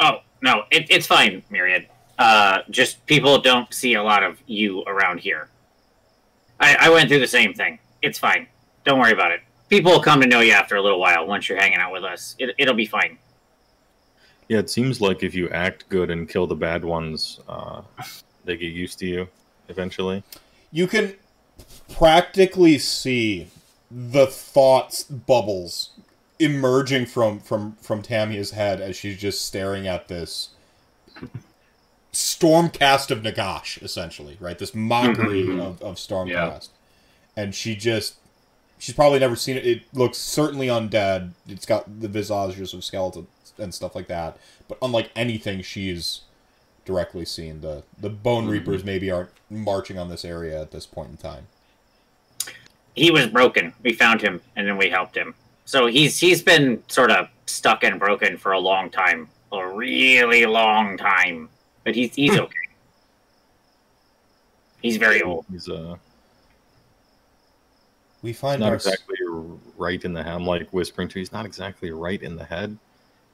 Oh 0.00 0.18
no, 0.42 0.64
it, 0.70 0.86
it's 0.90 1.06
fine, 1.06 1.42
Myriad. 1.50 1.88
Uh, 2.18 2.60
just 2.70 3.04
people 3.06 3.38
don't 3.40 3.72
see 3.74 3.94
a 3.94 4.02
lot 4.02 4.22
of 4.22 4.38
you 4.46 4.82
around 4.84 5.20
here. 5.20 5.48
I, 6.60 6.76
I 6.80 6.90
went 6.90 7.08
through 7.08 7.20
the 7.20 7.26
same 7.26 7.54
thing. 7.54 7.78
It's 8.02 8.18
fine. 8.18 8.46
Don't 8.84 8.98
worry 8.98 9.12
about 9.12 9.32
it. 9.32 9.40
People 9.68 9.92
will 9.92 10.02
come 10.02 10.20
to 10.20 10.26
know 10.26 10.40
you 10.40 10.52
after 10.52 10.76
a 10.76 10.82
little 10.82 11.00
while 11.00 11.26
once 11.26 11.48
you're 11.48 11.58
hanging 11.58 11.78
out 11.78 11.92
with 11.92 12.04
us. 12.04 12.36
It, 12.38 12.54
it'll 12.58 12.74
be 12.74 12.86
fine. 12.86 13.18
Yeah, 14.48 14.58
it 14.58 14.70
seems 14.70 15.00
like 15.00 15.22
if 15.22 15.34
you 15.34 15.48
act 15.48 15.88
good 15.88 16.10
and 16.10 16.28
kill 16.28 16.46
the 16.46 16.54
bad 16.54 16.84
ones, 16.84 17.40
uh, 17.48 17.82
they 18.44 18.56
get 18.56 18.72
used 18.72 18.98
to 19.00 19.06
you 19.06 19.28
eventually. 19.68 20.22
You 20.70 20.86
can 20.86 21.14
practically 21.92 22.78
see 22.78 23.48
the 23.90 24.26
thoughts 24.26 25.04
bubbles 25.04 25.90
emerging 26.38 27.06
from 27.06 27.38
from 27.38 27.76
from 27.80 28.02
Tamia's 28.02 28.50
head 28.50 28.80
as 28.80 28.96
she's 28.96 29.16
just 29.16 29.44
staring 29.44 29.86
at 29.86 30.08
this 30.08 30.50
stormcast 32.14 33.10
of 33.10 33.20
Nagash, 33.22 33.82
essentially, 33.82 34.36
right? 34.40 34.58
This 34.58 34.74
mockery 34.74 35.44
Mhm. 35.44 35.60
of, 35.60 35.82
of 35.82 35.96
Stormcast. 35.96 36.28
Yeah. 36.28 36.60
And 37.42 37.54
she 37.54 37.74
just 37.76 38.14
she's 38.78 38.94
probably 38.94 39.18
never 39.18 39.36
seen 39.36 39.56
it. 39.56 39.66
It 39.66 39.82
looks 39.92 40.18
certainly 40.18 40.66
undead. 40.68 41.30
It's 41.48 41.66
got 41.66 42.00
the 42.00 42.08
visages 42.08 42.74
of 42.74 42.84
skeletons 42.84 43.28
and 43.58 43.72
stuff 43.74 43.94
like 43.94 44.08
that. 44.08 44.36
But 44.68 44.78
unlike 44.82 45.10
anything 45.16 45.62
she's 45.62 46.22
directly 46.84 47.24
seen, 47.24 47.60
the 47.60 47.82
the 47.98 48.10
Bonereapers 48.10 48.84
maybe 48.84 49.10
aren't 49.10 49.30
marching 49.50 49.98
on 49.98 50.08
this 50.08 50.24
area 50.24 50.60
at 50.60 50.70
this 50.70 50.86
point 50.86 51.10
in 51.10 51.16
time. 51.16 51.46
He 52.94 53.10
was 53.10 53.26
broken. 53.26 53.74
We 53.82 53.92
found 53.92 54.20
him, 54.22 54.40
and 54.54 54.68
then 54.68 54.76
we 54.76 54.88
helped 54.88 55.16
him. 55.16 55.34
So 55.64 55.86
he's 55.86 56.18
he's 56.20 56.42
been 56.42 56.82
sort 56.88 57.10
of 57.10 57.28
stuck 57.46 57.82
and 57.84 57.98
broken 57.98 58.36
for 58.36 58.52
a 58.52 58.58
long 58.60 58.90
time, 58.90 59.28
a 59.50 59.66
really 59.66 60.46
long 60.46 60.96
time. 60.96 61.48
But 61.84 61.94
he's 61.94 62.14
he's 62.14 62.36
okay. 62.38 62.58
He's 64.82 64.96
very 64.96 65.22
old. 65.22 65.46
He's 65.50 65.68
uh, 65.68 65.96
We 68.22 68.32
find 68.32 68.60
not 68.60 68.70
our 68.70 68.74
exactly 68.74 69.16
right 69.76 70.02
in 70.04 70.12
the 70.12 70.22
head. 70.22 70.34
I'm 70.34 70.46
like 70.46 70.70
whispering 70.72 71.08
to. 71.08 71.18
He's 71.18 71.32
not 71.32 71.46
exactly 71.46 71.90
right 71.90 72.22
in 72.22 72.36
the 72.36 72.44
head. 72.44 72.70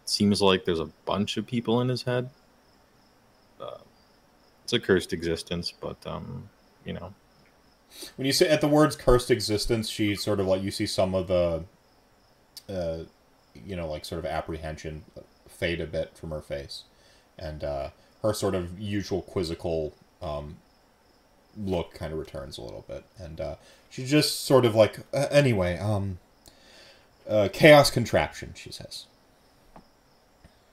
It 0.03 0.09
Seems 0.09 0.43
like 0.43 0.65
there's 0.65 0.81
a 0.81 0.91
bunch 1.07 1.37
of 1.37 1.47
people 1.47 1.81
in 1.81 1.89
his 1.89 2.03
head. 2.03 2.31
Uh, 3.61 3.79
it's 4.65 4.73
a 4.73 4.81
cursed 4.81 5.13
existence, 5.13 5.73
but 5.73 5.97
um, 6.07 6.49
you 6.85 6.93
know, 6.93 7.13
when 8.17 8.27
you 8.27 8.33
say 8.33 8.49
at 8.49 8.61
the 8.61 8.69
words 8.69 8.97
cursed 8.97 9.31
existence, 9.31 9.89
she 9.89 10.15
sort 10.15 10.41
of 10.41 10.47
like 10.47 10.63
you 10.63 10.71
see 10.71 10.87
some 10.87 11.15
of 11.15 11.27
the, 11.27 11.65
uh, 12.69 12.99
you 13.67 13.77
know, 13.77 13.89
like 13.89 14.05
sort 14.05 14.21
of 14.21 14.27
apprehension 14.27 15.05
fade 15.49 15.81
a 15.81 15.87
bit 15.87 16.17
from 16.17 16.31
her 16.31 16.41
face, 16.41 16.85
and 17.39 17.65
uh, 17.65 17.91
her 18.23 18.33
sort 18.35 18.55
of 18.55 18.79
usual 18.79 19.23
quizzical 19.23 19.95
um, 20.23 20.57
look 21.57 21.95
kind 21.95 22.13
of 22.13 22.19
returns 22.19 22.59
a 22.59 22.63
little 22.63 22.85
bit, 22.89 23.05
and 23.19 23.41
uh, 23.41 23.55
she's 23.89 24.11
just 24.11 24.45
sort 24.45 24.65
of 24.65 24.75
like 24.75 24.99
uh, 25.13 25.27
anyway, 25.31 25.79
um, 25.79 26.19
uh, 27.29 27.49
chaos 27.53 27.91
contraption, 27.91 28.53
she 28.55 28.71
says. 28.71 29.07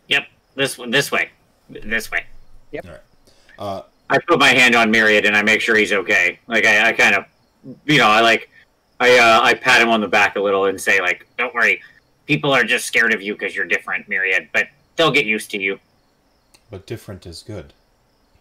Yep, 0.08 0.28
this 0.56 0.80
this 0.88 1.12
way, 1.12 1.30
this 1.70 2.12
way. 2.12 2.26
Yep. 2.72 3.04
Uh, 3.58 3.82
I 4.10 4.20
put 4.20 4.40
my 4.40 4.50
hand 4.50 4.76
on 4.76 4.92
Myriad 4.92 5.26
and 5.26 5.36
I 5.36 5.42
make 5.42 5.62
sure 5.62 5.76
he's 5.76 5.92
okay. 5.92 6.40
Like 6.48 6.66
I, 6.66 6.90
I 6.90 6.94
kind 6.94 7.16
of, 7.16 7.26
you 7.86 7.98
know, 7.98 8.08
I 8.08 8.22
like, 8.22 8.50
I 9.00 9.18
uh, 9.18 9.42
I 9.44 9.54
pat 9.54 9.82
him 9.82 9.90
on 9.90 10.02
the 10.02 10.08
back 10.08 10.36
a 10.36 10.40
little 10.40 10.66
and 10.66 10.80
say 10.80 11.02
like, 11.02 11.28
"Don't 11.38 11.54
worry, 11.54 11.82
people 12.26 12.52
are 12.52 12.64
just 12.64 12.86
scared 12.86 13.14
of 13.14 13.22
you 13.22 13.34
because 13.34 13.56
you're 13.56 13.66
different, 13.66 14.08
Myriad, 14.08 14.50
but 14.54 14.68
they'll 14.96 15.12
get 15.12 15.26
used 15.26 15.52
to 15.52 15.62
you. 15.62 15.80
But 16.70 16.86
different 16.86 17.26
is 17.26 17.44
good. 17.44 17.74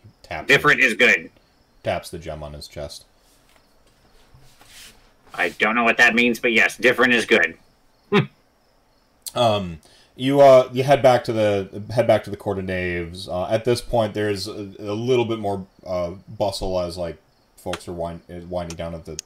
He 0.03 0.11
taps 0.23 0.49
Different 0.49 0.81
is 0.81 0.95
good." 0.95 1.31
taps 1.83 2.11
the 2.11 2.19
gem 2.19 2.43
on 2.43 2.53
his 2.53 2.67
chest. 2.67 3.05
I 5.33 5.51
don't 5.51 5.75
know 5.75 5.85
what 5.85 5.99
that 5.99 6.15
means, 6.15 6.41
but 6.41 6.53
yes, 6.53 6.77
different 6.77 7.13
is 7.13 7.27
good. 7.27 7.57
Um, 9.35 9.81
you 10.17 10.41
uh, 10.41 10.71
you 10.73 10.83
head 10.83 11.03
back 11.03 11.23
to 11.25 11.33
the 11.33 11.83
head 11.91 12.07
back 12.07 12.25
to 12.25 12.31
the 12.31 12.37
court 12.39 12.59
of 12.59 12.65
knaves. 12.65 13.29
Uh, 13.29 13.47
at 13.49 13.65
this 13.67 13.81
point, 13.83 14.15
there's 14.15 14.49
a, 14.49 14.73
a 14.79 14.95
little 14.95 15.27
bit 15.27 15.39
more 15.39 15.67
uh, 15.87 16.13
bustle 16.27 16.81
as 16.81 16.97
like 16.97 17.19
folks 17.57 17.87
are 17.87 17.93
wind, 17.93 18.23
uh, 18.31 18.41
winding 18.49 18.77
down 18.77 18.95
at 18.95 19.05
the 19.05 19.21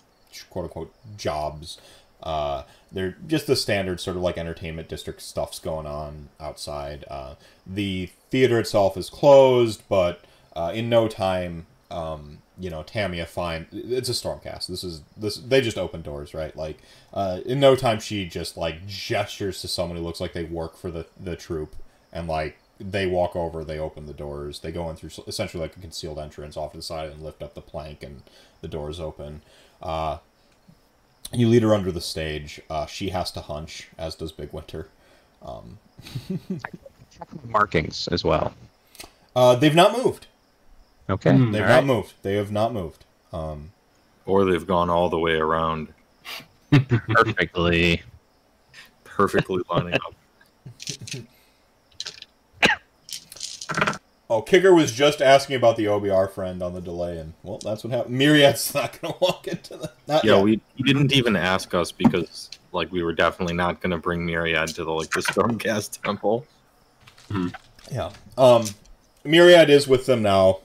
quote 0.51 0.65
unquote 0.65 0.93
jobs. 1.17 1.79
Uh, 2.23 2.65
they're 2.91 3.17
just 3.27 3.47
the 3.47 3.55
standard 3.55 4.01
sort 4.01 4.17
of 4.17 4.23
like 4.23 4.37
entertainment 4.37 4.89
district 4.89 5.23
stuff's 5.23 5.61
going 5.61 5.87
on 5.87 6.29
outside. 6.41 7.05
Uh, 7.09 7.35
the 7.65 8.11
theater 8.31 8.59
itself 8.59 8.97
is 8.97 9.11
closed, 9.11 9.83
but 9.89 10.21
uh, 10.55 10.73
in 10.75 10.89
no 10.89 11.09
time, 11.09 11.67
um, 11.91 12.39
you 12.59 12.71
know, 12.71 12.83
Tamia 12.83 13.27
find 13.27 13.67
it's 13.73 14.09
a 14.09 14.13
stormcast. 14.13 14.67
This 14.67 14.85
is 14.85 15.03
this 15.17 15.37
they 15.37 15.61
just 15.61 15.79
open 15.79 16.03
doors, 16.03 16.35
right? 16.35 16.55
Like 16.55 16.79
uh, 17.13 17.41
in 17.45 17.61
no 17.61 17.75
time, 17.75 18.01
she 18.01 18.27
just 18.27 18.57
like 18.57 18.87
gestures 18.87 19.61
to 19.63 19.69
someone 19.69 19.97
who 19.97 20.05
looks 20.05 20.21
like 20.21 20.33
they 20.33 20.45
work 20.45 20.77
for 20.77 20.91
the 20.91 21.07
the 21.19 21.37
troop, 21.37 21.75
and 22.13 22.29
like 22.29 22.59
they 22.79 23.07
walk 23.07 23.37
over, 23.37 23.65
they 23.65 23.79
open 23.79 24.07
the 24.07 24.15
doors, 24.15 24.61
they 24.61 24.73
go 24.73 24.89
in 24.89 24.97
through 24.97 25.11
essentially 25.27 25.61
like 25.61 25.77
a 25.77 25.81
concealed 25.81 26.19
entrance 26.19 26.57
off 26.57 26.73
to 26.73 26.79
the 26.79 26.83
side 26.83 27.11
and 27.11 27.23
lift 27.23 27.43
up 27.43 27.55
the 27.55 27.61
plank, 27.61 28.03
and 28.03 28.23
the 28.61 28.69
doors 28.69 29.01
open. 29.01 29.43
Uh, 29.83 30.19
you 31.33 31.49
lead 31.49 31.63
her 31.63 31.75
under 31.75 31.93
the 31.93 32.01
stage. 32.01 32.61
Uh, 32.69 32.87
she 32.87 33.11
has 33.11 33.31
to 33.33 33.41
hunch, 33.41 33.89
as 33.97 34.15
does 34.15 34.33
Big 34.33 34.53
Winter. 34.53 34.89
Um, 35.43 35.79
Markings 37.49 38.09
as 38.09 38.25
well. 38.25 38.53
uh, 39.37 39.55
they've 39.57 39.75
not 39.75 39.97
moved. 39.97 40.27
Okay. 41.09 41.33
Hmm. 41.33 41.53
They've 41.53 41.63
not 41.63 41.69
right. 41.69 41.85
moved. 41.85 42.15
They 42.23 42.37
have 42.37 42.53
not 42.53 42.73
moved. 42.73 43.05
Um, 43.33 43.73
or 44.27 44.45
they've 44.45 44.67
gone 44.67 44.91
all 44.91 45.09
the 45.09 45.19
way 45.19 45.35
around, 45.35 45.89
Perfectly. 46.71 48.03
perfectly 49.05 49.63
lining 49.71 49.95
up. 49.95 50.15
oh, 54.29 54.43
Kicker 54.43 54.73
was 54.75 54.93
just 54.93 55.21
asking 55.21 55.57
about 55.57 55.77
the 55.77 55.87
OBR 55.87 56.31
friend 56.31 56.63
on 56.63 56.75
the 56.75 56.81
delay, 56.81 57.19
and 57.19 57.35
well, 57.43 57.59
that's 57.59 57.83
what 57.85 57.93
happened. 57.93 58.17
Myriad's 58.17 58.73
not 58.75 59.01
going 59.01 59.13
to 59.15 59.19
walk 59.21 59.49
into 59.49 59.77
the. 59.77 59.91
Not 60.07 60.25
Yeah, 60.25 60.37
yet. 60.37 60.45
we 60.45 60.61
he 60.77 60.83
didn't 60.83 61.13
even 61.13 61.37
ask 61.37 61.75
us 61.75 61.91
because 61.93 62.51
like 62.73 62.91
we 62.93 63.03
were 63.03 63.13
definitely 63.13 63.55
not 63.55 63.81
going 63.81 63.91
to 63.91 63.99
bring 63.99 64.25
Myriad 64.25 64.69
to 64.69 64.85
the 64.85 64.93
like 64.93 65.11
the 65.11 65.21
Stormcast 65.21 66.03
temple. 66.03 66.47
Yeah. 67.91 68.11
Um, 68.39 68.65
Myriad 69.25 69.71
is 69.71 69.87
with 69.89 70.07
them 70.07 70.23
now. 70.23 70.59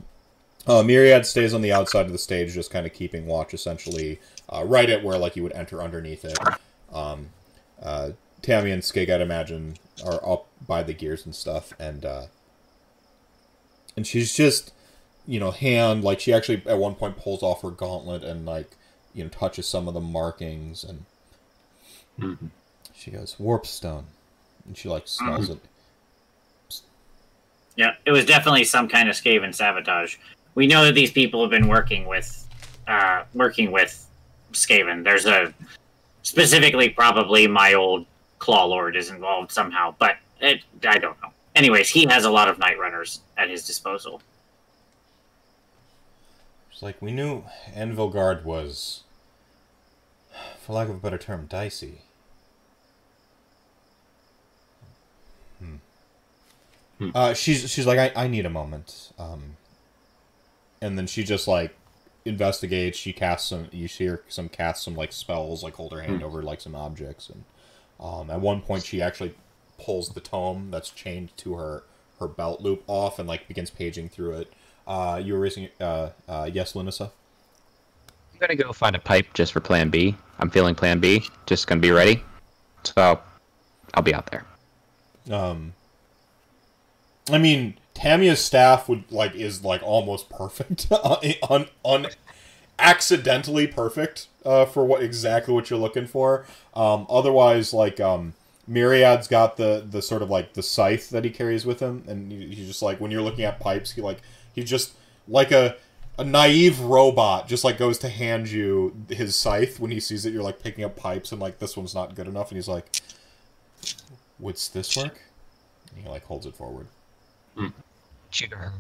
Uh, 0.68 0.82
Myriad 0.84 1.26
stays 1.26 1.54
on 1.54 1.62
the 1.62 1.72
outside 1.72 2.06
of 2.06 2.12
the 2.12 2.18
stage, 2.18 2.54
just 2.54 2.72
kind 2.72 2.86
of 2.86 2.94
keeping 2.94 3.26
watch, 3.28 3.54
essentially, 3.54 4.20
uh, 4.50 4.64
right 4.66 4.90
at 4.90 5.04
where 5.04 5.18
like 5.18 5.36
you 5.36 5.44
would 5.44 5.54
enter 5.54 5.82
underneath 5.82 6.26
it. 6.26 6.38
Um, 6.92 7.30
uh, 7.82 8.12
Tammy 8.42 8.72
and 8.72 8.82
Skig, 8.84 9.10
I'd 9.10 9.22
imagine, 9.22 9.78
are 10.04 10.20
up 10.28 10.48
by 10.66 10.82
the 10.84 10.94
gears 10.94 11.26
and 11.26 11.36
stuff, 11.36 11.74
and 11.80 12.04
uh, 12.06 12.26
and 13.96 14.06
she's 14.08 14.34
just, 14.34 14.74
you 15.28 15.40
know, 15.40 15.52
hand 15.52 16.04
like 16.04 16.20
she 16.20 16.34
actually 16.34 16.62
at 16.66 16.78
one 16.78 16.96
point 16.96 17.18
pulls 17.18 17.44
off 17.44 17.62
her 17.62 17.72
gauntlet 17.72 18.24
and 18.24 18.46
like, 18.46 18.72
you 19.14 19.24
know, 19.24 19.30
touches 19.30 19.68
some 19.68 19.88
of 19.88 19.94
the 19.94 20.02
markings, 20.02 20.84
and 20.84 21.06
Mhm. 22.20 22.50
she 22.96 23.12
goes 23.12 23.36
warpstone, 23.40 24.06
and 24.66 24.78
she 24.78 24.90
like 24.90 25.08
smells 25.08 25.50
it. 25.50 25.60
Yeah, 27.76 27.96
it 28.06 28.12
was 28.12 28.26
definitely 28.26 28.64
some 28.64 28.88
kind 28.88 29.10
of 29.10 29.16
Skaven 29.16 29.54
sabotage. 29.54 30.16
We 30.56 30.68
know 30.68 30.86
that 30.86 30.94
these 30.94 31.12
people 31.12 31.42
have 31.42 31.52
been 31.52 31.68
working 31.68 32.06
with, 32.06 32.48
uh, 32.88 33.24
working 33.34 33.72
with 33.72 34.08
Skaven. 34.54 35.04
There's 35.04 35.26
a 35.26 35.54
specifically 36.24 36.90
probably 36.90 37.48
my 37.48 37.74
old 37.74 38.06
Clawlord 38.40 38.96
is 38.96 39.10
involved 39.10 39.52
somehow, 39.52 39.96
but 40.00 40.16
it, 40.40 40.62
I 40.88 40.98
don't 40.98 41.22
know. 41.22 41.30
Anyways, 41.56 41.90
he 41.90 42.06
has 42.10 42.26
a 42.26 42.30
lot 42.30 42.48
of 42.48 42.60
Night 42.60 42.80
Runners 42.80 43.22
at 43.38 43.50
his 43.50 43.66
disposal. 43.66 44.22
It's 46.72 46.82
like 46.82 47.02
we 47.02 47.12
knew 47.12 47.44
Anvilgard 47.74 48.44
was, 48.44 49.04
for 50.60 50.74
lack 50.74 50.90
of 50.90 50.96
a 50.96 51.00
better 51.00 51.18
term, 51.18 51.46
dicey. 51.48 52.02
Hmm. 57.00 57.10
Uh, 57.14 57.34
she's 57.34 57.70
she's 57.70 57.86
like 57.86 58.00
I, 58.00 58.24
I 58.24 58.28
need 58.28 58.46
a 58.46 58.50
moment, 58.50 59.12
um, 59.20 59.58
and 60.82 60.98
then 60.98 61.08
she 61.08 61.24
just 61.24 61.48
like 61.48 61.76
investigates. 62.24 62.98
She 62.98 63.12
casts 63.14 63.50
some. 63.50 63.68
You 63.72 63.88
see 63.88 64.06
her 64.06 64.24
some 64.28 64.50
cast 64.50 64.84
some 64.84 64.96
like 64.96 65.12
spells, 65.12 65.64
like 65.64 65.76
hold 65.76 65.92
her 65.94 66.02
hand 66.02 66.24
over 66.24 66.42
like 66.42 66.62
some 66.62 66.76
objects, 66.76 67.30
and 67.30 67.44
um, 68.00 68.30
at 68.30 68.40
one 68.40 68.62
point 68.62 68.86
she 68.86 69.02
actually 69.02 69.36
pulls 69.78 70.10
the 70.10 70.22
tome 70.22 70.70
that's 70.72 70.90
chained 70.90 71.36
to 71.38 71.56
her 71.56 71.84
her 72.20 72.28
belt 72.28 72.62
loop 72.62 72.84
off 72.88 73.20
and 73.20 73.28
like 73.28 73.48
begins 73.48 73.70
paging 73.70 74.10
through 74.10 74.32
it. 74.32 74.54
Uh, 74.88 75.20
you 75.24 75.34
were 75.34 75.40
raising. 75.40 75.70
Uh, 75.80 76.10
uh, 76.28 76.50
yes, 76.52 76.74
Lanissa. 76.74 77.12
I'm 78.34 78.40
gonna 78.40 78.56
go 78.56 78.72
find 78.74 78.96
a 78.96 79.00
pipe 79.00 79.34
just 79.34 79.54
for 79.54 79.60
Plan 79.60 79.90
B. 79.90 80.16
I'm 80.40 80.50
feeling 80.50 80.76
Plan 80.76 81.00
B. 81.00 81.24
Just 81.46 81.68
gonna 81.68 81.82
be 81.82 81.92
ready. 81.92 82.24
So 82.84 83.20
I'll 83.94 84.04
be 84.04 84.14
out 84.14 84.30
there. 84.32 84.46
Um, 85.32 85.74
I 87.32 87.38
mean, 87.38 87.78
Tamia's 87.94 88.44
staff 88.44 88.88
would 88.88 89.12
like 89.12 89.36
is 89.36 89.64
like 89.64 89.82
almost 89.82 90.30
perfect, 90.30 90.88
on 90.92 91.68
on 91.84 92.08
accidentally 92.78 93.68
perfect 93.68 94.28
uh, 94.46 94.66
for 94.66 94.86
what 94.86 95.02
exactly 95.02 95.54
what 95.54 95.70
you're 95.70 95.80
looking 95.80 96.08
for. 96.08 96.46
Um, 96.74 97.08
otherwise, 97.10 97.74
like 97.74 98.00
um, 98.00 98.34
Myriad's 98.68 99.28
got 99.28 99.58
the 99.58 99.86
the 99.90 100.02
sort 100.02 100.22
of 100.22 100.30
like 100.30 100.54
the 100.54 100.64
scythe 100.64 101.10
that 101.10 101.24
he 101.24 101.32
carries 101.32 101.66
with 101.66 101.80
him, 101.80 102.04
and 102.08 102.32
he's 102.32 102.68
just 102.68 102.82
like 102.82 103.00
when 103.00 103.12
you're 103.12 103.22
looking 103.22 103.46
at 103.46 103.60
pipes, 103.60 103.92
he 103.92 104.02
like 104.02 104.22
he's 104.54 104.70
just 104.70 104.94
like 105.28 105.52
a 105.52 105.76
a 106.18 106.24
naive 106.24 106.80
robot 106.80 107.46
just 107.46 107.66
like 107.66 107.78
goes 107.78 107.98
to 107.98 108.08
hand 108.08 108.50
you 108.50 108.96
his 109.10 109.36
scythe 109.36 109.82
when 109.82 109.92
he 109.92 110.00
sees 110.00 110.24
that 110.24 110.32
you're 110.32 110.44
like 110.44 110.64
picking 110.64 110.86
up 110.86 110.96
pipes 110.96 111.34
and 111.34 111.42
like 111.42 111.60
this 111.60 111.76
one's 111.76 111.94
not 111.94 112.16
good 112.16 112.26
enough 112.26 112.50
and 112.52 112.58
he's 112.58 112.70
like 112.70 112.86
would 114.40 114.56
this 114.56 114.96
work? 114.96 115.22
And 115.90 116.04
he 116.04 116.10
like 116.10 116.24
holds 116.24 116.46
it 116.46 116.56
forward 116.56 116.88
Sure. 118.32 118.74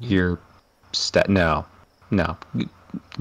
You're 0.00 0.38
st- 0.92 1.28
no, 1.28 1.66
no. 2.10 2.36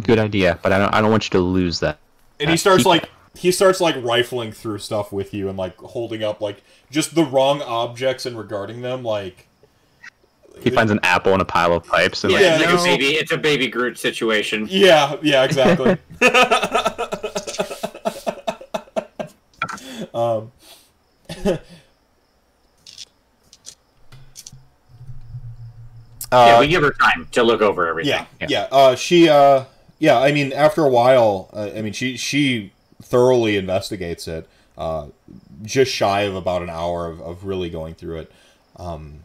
Good 0.03 0.19
idea, 0.19 0.59
but 0.61 0.71
I 0.71 0.77
don't. 0.77 0.93
I 0.93 1.01
don't 1.01 1.09
want 1.11 1.25
you 1.25 1.31
to 1.31 1.39
lose 1.39 1.79
that. 1.79 1.97
and 2.39 2.49
he 2.49 2.57
starts 2.57 2.79
keep- 2.83 2.87
like 2.87 3.09
he 3.35 3.51
starts 3.51 3.79
like 3.81 3.95
rifling 4.03 4.51
through 4.51 4.79
stuff 4.79 5.11
with 5.11 5.33
you 5.33 5.49
and 5.49 5.57
like 5.57 5.77
holding 5.77 6.23
up 6.23 6.41
like 6.41 6.63
just 6.91 7.15
the 7.15 7.23
wrong 7.23 7.61
objects 7.61 8.25
and 8.25 8.37
regarding 8.37 8.81
them 8.81 9.03
like 9.03 9.47
He 10.61 10.69
finds 10.71 10.91
an 10.91 10.99
apple 11.03 11.33
in 11.35 11.41
a 11.41 11.45
pile 11.45 11.73
of 11.73 11.85
pipes 11.85 12.23
and 12.23 12.33
Yeah, 12.33 12.39
Yeah, 12.39 12.55
it's 12.55 12.63
like 12.63 12.73
no. 12.73 12.81
a 12.81 12.85
baby. 12.97 13.05
It's 13.15 13.31
a 13.31 13.37
baby 13.37 13.67
Groot 13.67 13.97
situation. 13.99 14.65
yeah 14.69 15.17
yeah 15.21 15.43
exactly 15.43 15.97
um 20.13 20.51
yeah, 26.31 26.37
uh, 26.55 26.59
we 26.59 26.67
give 26.67 26.83
her 26.83 26.91
time 26.91 27.27
to 27.31 27.43
look 27.43 27.61
over 27.61 27.87
everything. 27.87 28.09
Yeah, 28.11 28.25
Yeah. 28.41 28.47
yeah. 28.49 28.67
Uh, 28.71 28.95
she, 28.95 29.29
uh, 29.29 29.65
yeah. 29.99 30.19
I 30.19 30.31
mean, 30.31 30.51
after 30.53 30.83
a 30.85 30.89
while, 30.89 31.49
uh, 31.53 31.71
I 31.75 31.81
mean, 31.81 31.93
she 31.93 32.17
she 32.17 32.71
thoroughly 33.01 33.57
investigates 33.57 34.27
it. 34.27 34.47
Uh, 34.77 35.07
just 35.63 35.91
shy 35.91 36.21
of 36.21 36.35
about 36.35 36.61
an 36.61 36.69
hour 36.69 37.07
of, 37.07 37.19
of 37.21 37.45
really 37.45 37.69
going 37.69 37.95
through 37.95 38.19
it. 38.19 38.31
Um, 38.75 39.23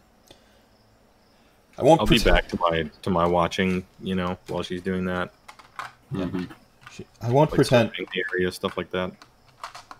I 1.78 1.82
won't. 1.82 2.00
I'll 2.00 2.06
be 2.06 2.18
back 2.18 2.48
to 2.48 2.58
my 2.60 2.90
to 3.02 3.10
my 3.10 3.26
watching. 3.26 3.84
You 4.02 4.14
know, 4.14 4.38
while 4.48 4.62
she's 4.62 4.82
doing 4.82 5.04
that, 5.06 5.32
Mhm. 6.12 6.48
she- 6.90 7.06
I 7.20 7.30
won't 7.30 7.50
like 7.50 7.56
pretend. 7.56 7.90
the 7.96 8.24
area, 8.32 8.50
stuff 8.52 8.76
like 8.76 8.90
that. 8.92 9.12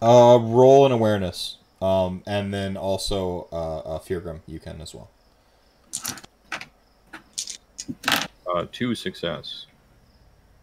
Uh, 0.00 0.38
roll 0.40 0.86
an 0.86 0.92
awareness. 0.92 1.56
Um, 1.80 2.22
and 2.26 2.54
then 2.54 2.76
also 2.76 3.48
uh, 3.52 3.78
uh, 3.80 3.98
Feargrim. 3.98 4.40
You 4.46 4.60
can 4.60 4.80
as 4.80 4.94
well. 4.94 5.10
Uh, 8.52 8.66
two 8.72 8.94
success. 8.94 9.66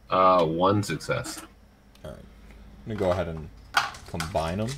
Uh, 0.10 0.46
one 0.46 0.84
success. 0.84 1.42
All 2.04 2.12
right. 2.12 2.20
I'm 2.20 2.98
gonna 2.98 3.00
go 3.00 3.12
ahead 3.12 3.28
and 3.28 3.50
combine 4.08 4.58
them. 4.60 4.70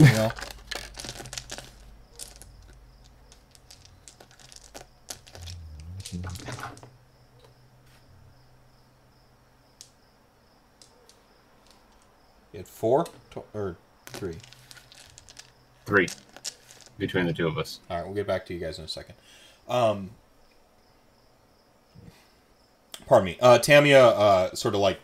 Yeah. 0.00 0.30
You 12.52 12.58
had 12.58 12.68
four 12.68 13.06
to- 13.32 13.44
or 13.54 13.76
three. 14.06 14.38
Three 15.86 16.08
between 16.98 17.26
the 17.26 17.32
two 17.32 17.46
of 17.46 17.56
us. 17.58 17.80
All 17.88 17.96
right, 17.98 18.04
we'll 18.06 18.14
get 18.14 18.26
back 18.26 18.44
to 18.46 18.54
you 18.54 18.60
guys 18.60 18.78
in 18.78 18.84
a 18.84 18.88
second. 18.88 19.14
Um, 19.68 20.10
pardon 23.08 23.24
me. 23.24 23.38
Uh, 23.40 23.58
Tamia 23.58 24.12
uh, 24.12 24.54
sort 24.54 24.74
of 24.74 24.80
like 24.80 25.00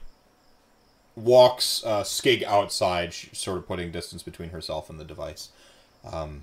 walks 1.16 1.82
uh, 1.85 2.02
Skig 2.02 2.43
outside, 2.44 3.12
sort 3.14 3.59
of 3.59 3.66
putting 3.66 3.90
distance 3.90 4.22
between 4.22 4.51
herself 4.51 4.90
and 4.90 5.01
the 5.01 5.05
device. 5.05 5.48
Um, 6.05 6.43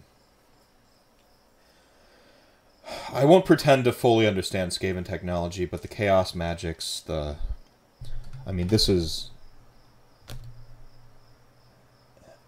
I 3.14 3.26
won't 3.26 3.46
pretend 3.46 3.86
to 3.86 3.92
fully 3.92 4.28
understand 4.28 4.72
Skaven 4.72 5.06
technology, 5.06 5.66
but 5.66 5.82
the 5.82 5.88
chaos 5.88 6.34
magics, 6.34 7.02
the. 7.02 7.38
I 8.46 8.52
mean, 8.52 8.68
this 8.68 8.90
is. 8.90 9.30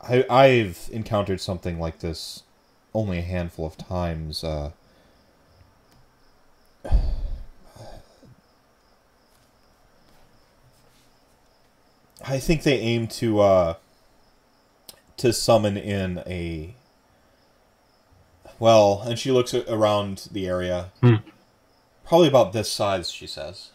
I, 0.01 0.25
I've 0.29 0.89
encountered 0.91 1.39
something 1.39 1.79
like 1.79 1.99
this 1.99 2.43
only 2.93 3.19
a 3.19 3.21
handful 3.21 3.65
of 3.65 3.77
times. 3.77 4.43
Uh, 4.43 4.71
I 12.23 12.39
think 12.39 12.63
they 12.63 12.79
aim 12.79 13.07
to 13.07 13.41
uh, 13.41 13.75
to 15.17 15.33
summon 15.33 15.77
in 15.77 16.19
a. 16.25 16.75
Well, 18.59 19.03
and 19.05 19.19
she 19.19 19.31
looks 19.31 19.53
around 19.53 20.29
the 20.31 20.47
area. 20.47 20.91
Hmm. 21.01 21.15
Probably 22.05 22.27
about 22.27 22.53
this 22.53 22.71
size, 22.71 23.11
she 23.11 23.27
says. 23.27 23.71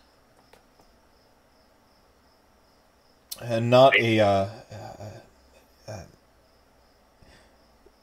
And 3.43 3.69
not 3.69 3.97
a. 3.99 4.21
Uh, 4.21 4.49
uh, 4.73 5.05
uh, 5.87 6.03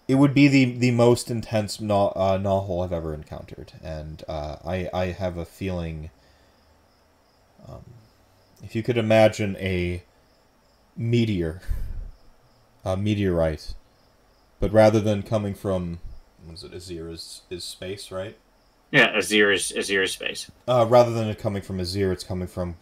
it 0.08 0.16
would 0.16 0.36
be 0.36 0.48
the, 0.48 0.66
the 0.78 0.92
most 0.92 1.32
intense 1.32 1.82
no, 1.82 2.14
uh, 2.16 2.38
novel 2.38 2.82
I've 2.82 2.94
ever 2.94 3.16
encountered, 3.16 3.74
and 3.84 4.24
uh, 4.28 4.58
I 4.64 4.90
I 4.94 5.06
have 5.08 5.38
a 5.38 5.46
feeling. 5.46 6.12
Um, 7.68 7.84
if 8.64 8.76
you 8.76 8.84
could 8.84 8.98
imagine 8.98 9.56
a 9.58 10.04
meteor, 10.96 11.62
a 12.84 12.96
meteorite, 12.96 13.74
but 14.60 14.72
rather 14.72 15.00
than 15.00 15.24
coming 15.24 15.54
from, 15.54 16.00
what 16.46 16.56
is 16.56 16.64
it 16.64 16.72
Azyr 16.74 17.12
is 17.12 17.42
is 17.50 17.64
space, 17.64 18.12
right? 18.12 18.38
Yeah, 18.92 19.14
Azyr 19.14 19.54
is 19.54 19.74
Azyr 19.76 20.08
space. 20.08 20.50
Uh, 20.68 20.86
rather 20.88 21.12
than 21.12 21.28
it 21.28 21.40
coming 21.40 21.62
from 21.62 21.80
Azyr, 21.80 22.12
it's 22.12 22.24
coming 22.24 22.48
from 22.48 22.76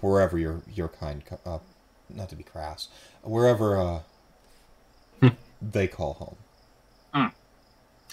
wherever 0.00 0.38
your 0.38 0.62
your 0.72 0.88
kind, 0.88 1.22
uh, 1.44 1.58
not 2.08 2.28
to 2.28 2.36
be 2.36 2.42
crass, 2.44 2.88
wherever 3.22 3.76
uh, 3.76 4.00
they 5.60 5.86
call 5.86 6.14
home. 6.14 6.36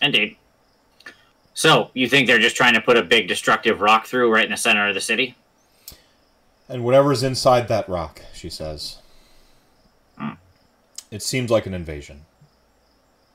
Indeed. 0.02 0.38
So 1.54 1.92
you 1.94 2.10
think 2.10 2.28
they're 2.28 2.40
just 2.40 2.56
trying 2.56 2.74
to 2.74 2.82
put 2.82 2.98
a 2.98 3.04
big 3.04 3.28
destructive 3.28 3.82
rock 3.82 4.08
through 4.08 4.34
right 4.34 4.46
in 4.46 4.52
the 4.52 4.58
center 4.58 4.88
of 4.88 4.96
the 4.96 5.02
city? 5.02 5.36
And 6.68 6.84
whatever's 6.84 7.22
inside 7.22 7.68
that 7.68 7.88
rock, 7.88 8.22
she 8.34 8.50
says. 8.50 8.98
It 11.12 11.22
seems 11.22 11.52
like 11.52 11.66
an 11.66 11.74
invasion. 11.74 12.26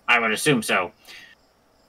I 0.08 0.18
would 0.18 0.30
assume 0.32 0.62
so. 0.62 0.92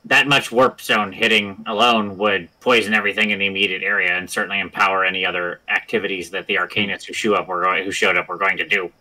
That 0.05 0.27
much 0.27 0.49
warpstone 0.49 1.13
hitting 1.13 1.63
alone 1.65 2.17
would 2.17 2.49
poison 2.59 2.93
everything 2.93 3.31
in 3.31 3.39
the 3.39 3.47
immediate 3.47 3.83
area, 3.83 4.11
and 4.11 4.29
certainly 4.29 4.59
empower 4.59 5.03
any 5.05 5.25
other 5.25 5.61
activities 5.69 6.29
that 6.31 6.45
the 6.47 6.55
Arcanists 6.55 7.05
who 7.05 7.13
show 7.13 7.33
up 7.33 7.47
were 7.47 7.63
going, 7.63 7.83
who 7.83 7.91
showed 7.91 8.17
up 8.17 8.27
were 8.27 8.37
going 8.37 8.57
to 8.57 8.67
do. 8.67 8.91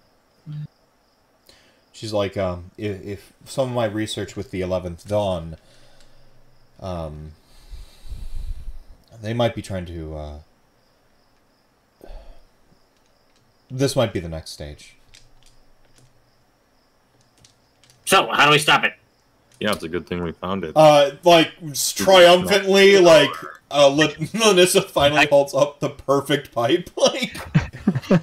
She's 1.93 2.13
like, 2.13 2.37
um, 2.37 2.71
if, 2.77 3.03
if 3.05 3.33
some 3.45 3.71
of 3.71 3.75
my 3.75 3.87
research 3.87 4.37
with 4.37 4.51
the 4.51 4.61
Eleventh 4.61 5.09
Dawn, 5.09 5.57
um, 6.81 7.33
they 9.23 9.33
might 9.33 9.55
be 9.55 9.63
trying 9.63 9.87
to. 9.87 10.17
Uh, 10.17 10.39
this 13.71 13.97
might 13.97 14.13
be 14.13 14.21
the 14.21 14.29
next 14.29 14.51
stage. 14.51 14.97
So 18.07 18.29
how 18.33 18.47
do 18.47 18.53
we 18.53 18.59
stop 18.59 18.85
it? 18.85 18.95
Yeah, 19.61 19.73
it's 19.73 19.83
a 19.85 19.89
good 19.89 20.07
thing 20.07 20.23
we 20.23 20.33
found 20.33 20.65
it. 20.65 20.73
Uh, 20.77 21.13
like 21.25 21.53
triumphantly, 21.95 22.99
like 22.99 23.31
uh, 23.71 23.89
L- 23.91 23.97
Lanissa 24.09 24.85
finally 24.91 25.27
holds 25.27 25.55
up 25.55 25.81
the 25.81 25.91
perfect 25.91 26.53
pipe. 26.53 26.91
Like, 26.99 28.23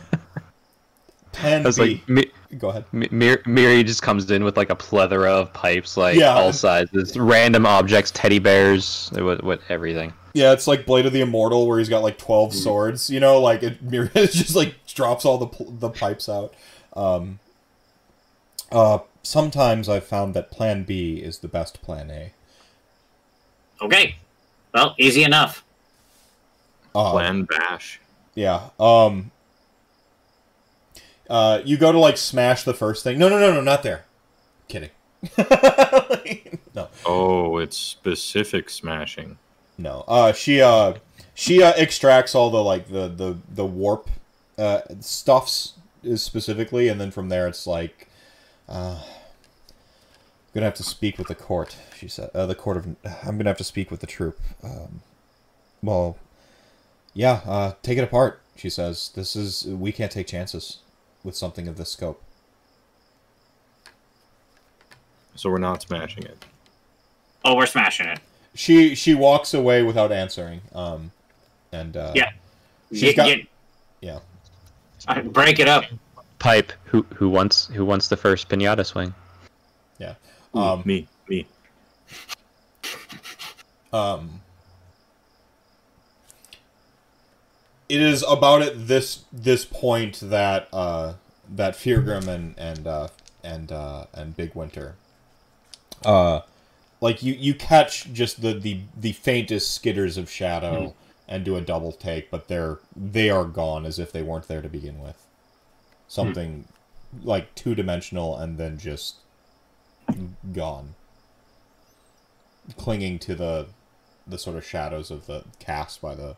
plan 1.31 1.61
I 1.63 1.65
was 1.65 1.77
B. 1.79 1.83
like, 2.07 2.09
Mi- 2.09 2.31
Go 2.59 2.69
ahead. 2.69 2.85
Mi- 2.91 3.07
Mir- 3.11 3.41
Miri 3.47 3.83
just 3.83 4.03
comes 4.03 4.29
in 4.29 4.43
with 4.43 4.55
like 4.55 4.69
a 4.69 4.75
plethora 4.75 5.31
of 5.31 5.51
pipes, 5.53 5.97
like 5.97 6.15
Yeah. 6.19 6.33
all 6.35 6.53
sizes, 6.53 7.17
random 7.17 7.65
objects, 7.65 8.11
teddy 8.11 8.37
bears, 8.39 9.09
what, 9.13 9.43
what 9.43 9.59
everything. 9.69 10.13
Yeah, 10.35 10.51
it's 10.53 10.67
like 10.67 10.85
Blade 10.85 11.05
of 11.07 11.13
the 11.13 11.21
Immortal, 11.21 11.67
where 11.67 11.79
he's 11.79 11.89
got 11.89 12.03
like 12.03 12.17
twelve 12.19 12.53
swords. 12.53 13.09
You 13.09 13.19
know, 13.19 13.39
like 13.41 13.63
it 13.63 13.81
Mirrors 13.83 14.33
just 14.33 14.55
like 14.55 14.75
drops 14.87 15.25
all 15.25 15.37
the 15.39 15.47
pl- 15.47 15.71
the 15.71 15.89
pipes 15.89 16.29
out. 16.29 16.53
Um, 16.95 17.39
uh, 18.71 18.99
sometimes 19.23 19.89
I've 19.89 20.05
found 20.05 20.33
that 20.33 20.51
Plan 20.51 20.83
B 20.83 21.15
is 21.17 21.39
the 21.39 21.47
best 21.47 21.81
Plan 21.81 22.11
A. 22.11 22.31
Okay. 23.81 24.15
Well, 24.73 24.95
easy 24.97 25.23
enough. 25.23 25.63
Uh, 26.95 27.11
Plan 27.11 27.43
bash. 27.43 27.99
Yeah. 28.35 28.69
Um. 28.79 29.31
Uh, 31.29 31.61
you 31.65 31.77
go 31.77 31.91
to 31.91 31.97
like 31.99 32.17
smash 32.17 32.63
the 32.63 32.73
first 32.73 33.03
thing. 33.03 33.17
No, 33.17 33.29
no, 33.29 33.39
no, 33.39 33.53
no, 33.53 33.61
not 33.61 33.81
there. 33.83 34.05
Kidding. 34.67 34.89
no, 36.75 36.89
Oh, 37.05 37.57
it's 37.57 37.77
specific 37.77 38.69
smashing. 38.69 39.37
no. 39.77 40.03
Uh, 40.07 40.33
she 40.33 40.61
uh, 40.61 40.93
she 41.33 41.63
uh, 41.63 41.73
extracts 41.77 42.35
all 42.35 42.49
the 42.49 42.61
like 42.63 42.89
the 42.89 43.07
the 43.07 43.37
the 43.49 43.65
warp 43.65 44.09
uh 44.57 44.81
stuffs 44.99 45.73
is 46.03 46.21
specifically, 46.21 46.89
and 46.89 46.99
then 46.99 47.09
from 47.09 47.29
there 47.29 47.47
it's 47.47 47.65
like, 47.65 48.09
uh, 48.69 48.99
I'm 49.01 50.53
gonna 50.53 50.65
have 50.65 50.75
to 50.75 50.83
speak 50.83 51.17
with 51.17 51.27
the 51.27 51.35
court. 51.35 51.75
She 51.97 52.07
said, 52.07 52.29
uh, 52.33 52.45
the 52.45 52.55
court 52.55 52.77
of. 52.77 52.85
I'm 53.25 53.37
gonna 53.37 53.49
have 53.49 53.57
to 53.57 53.63
speak 53.63 53.89
with 53.91 53.99
the 54.01 54.07
troop. 54.07 54.39
Um, 54.63 55.01
well, 55.81 56.17
yeah. 57.13 57.41
Uh, 57.45 57.73
take 57.81 57.97
it 57.97 58.03
apart. 58.03 58.39
She 58.55 58.69
says, 58.69 59.11
"This 59.15 59.35
is 59.35 59.65
we 59.65 59.91
can't 59.91 60.11
take 60.11 60.27
chances 60.27 60.77
with 61.23 61.35
something 61.35 61.67
of 61.67 61.77
this 61.77 61.89
scope." 61.91 62.21
So 65.35 65.49
we're 65.49 65.57
not 65.57 65.81
smashing 65.81 66.23
it. 66.23 66.45
Oh, 67.43 67.55
we're 67.55 67.65
smashing 67.65 68.07
it. 68.07 68.19
She 68.55 68.93
she 68.95 69.15
walks 69.15 69.53
away 69.53 69.81
without 69.83 70.11
answering. 70.11 70.61
Um, 70.73 71.11
and 71.71 71.97
uh, 71.97 72.11
Yeah. 72.15 72.31
she's 72.91 73.01
Get, 73.01 73.15
got 73.15 73.25
get, 73.25 73.47
yeah. 74.01 74.19
uh, 75.07 75.21
break 75.21 75.57
it 75.59 75.67
up. 75.67 75.85
Pipe. 76.43 76.73
Who 76.85 77.03
who 77.15 77.29
wants 77.29 77.67
who 77.67 77.85
wants 77.85 78.09
the 78.09 78.17
first 78.17 78.49
pinata 78.49 78.85
swing? 78.85 79.13
Yeah. 79.97 80.15
Um, 80.53 80.83
me, 80.85 81.07
me. 81.29 81.47
Um, 83.93 84.41
it 87.87 88.01
is 88.01 88.23
about 88.27 88.61
at 88.61 88.87
this 88.87 89.23
this 89.31 89.63
point 89.63 90.19
that 90.21 90.67
uh, 90.73 91.13
that 91.49 91.75
Feargrim 91.75 92.27
and 92.27 92.55
and 92.57 92.87
uh, 92.87 93.07
and 93.43 93.71
uh, 93.71 94.05
and 94.13 94.35
Big 94.35 94.53
Winter, 94.53 94.95
uh, 96.05 96.41
like 96.99 97.23
you 97.23 97.33
you 97.33 97.53
catch 97.53 98.11
just 98.11 98.41
the 98.41 98.53
the 98.53 98.81
the 98.99 99.13
faintest 99.13 99.81
skitters 99.81 100.17
of 100.17 100.29
shadow 100.29 100.93
and 101.25 101.45
do 101.45 101.55
a 101.55 101.61
double 101.61 101.93
take, 101.93 102.29
but 102.29 102.49
they're 102.49 102.79
they 102.95 103.29
are 103.29 103.45
gone 103.45 103.85
as 103.85 103.97
if 103.97 104.11
they 104.11 104.21
weren't 104.21 104.49
there 104.49 104.61
to 104.61 104.69
begin 104.69 104.99
with. 104.99 105.22
Something 106.13 106.65
like 107.23 107.55
two 107.55 107.73
dimensional 107.73 108.37
and 108.37 108.59
then 108.59 108.77
just 108.77 109.15
gone 110.53 110.93
clinging 112.77 113.17
to 113.17 113.33
the 113.33 113.65
the 114.27 114.37
sort 114.37 114.55
of 114.55 114.63
shadows 114.63 115.09
of 115.09 115.25
the 115.25 115.43
cast 115.57 116.01
by 116.03 116.13
the 116.13 116.35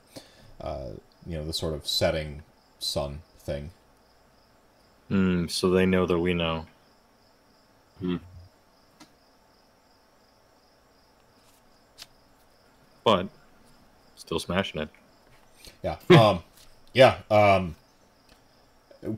uh, 0.62 0.92
you 1.26 1.36
know 1.36 1.46
the 1.46 1.52
sort 1.52 1.74
of 1.74 1.86
setting 1.86 2.42
sun 2.80 3.20
thing. 3.40 3.72
Mm, 5.12 5.52
so 5.52 5.70
they 5.70 5.86
know 5.86 6.06
that 6.06 6.20
we 6.20 6.34
know. 6.34 6.66
Hmm. 8.00 8.18
But 13.04 13.28
still 14.16 14.40
smashing 14.40 14.84
it. 14.84 14.90
Yeah. 15.84 15.98
Um, 16.10 16.44
yeah. 16.94 17.18
Um, 17.30 17.76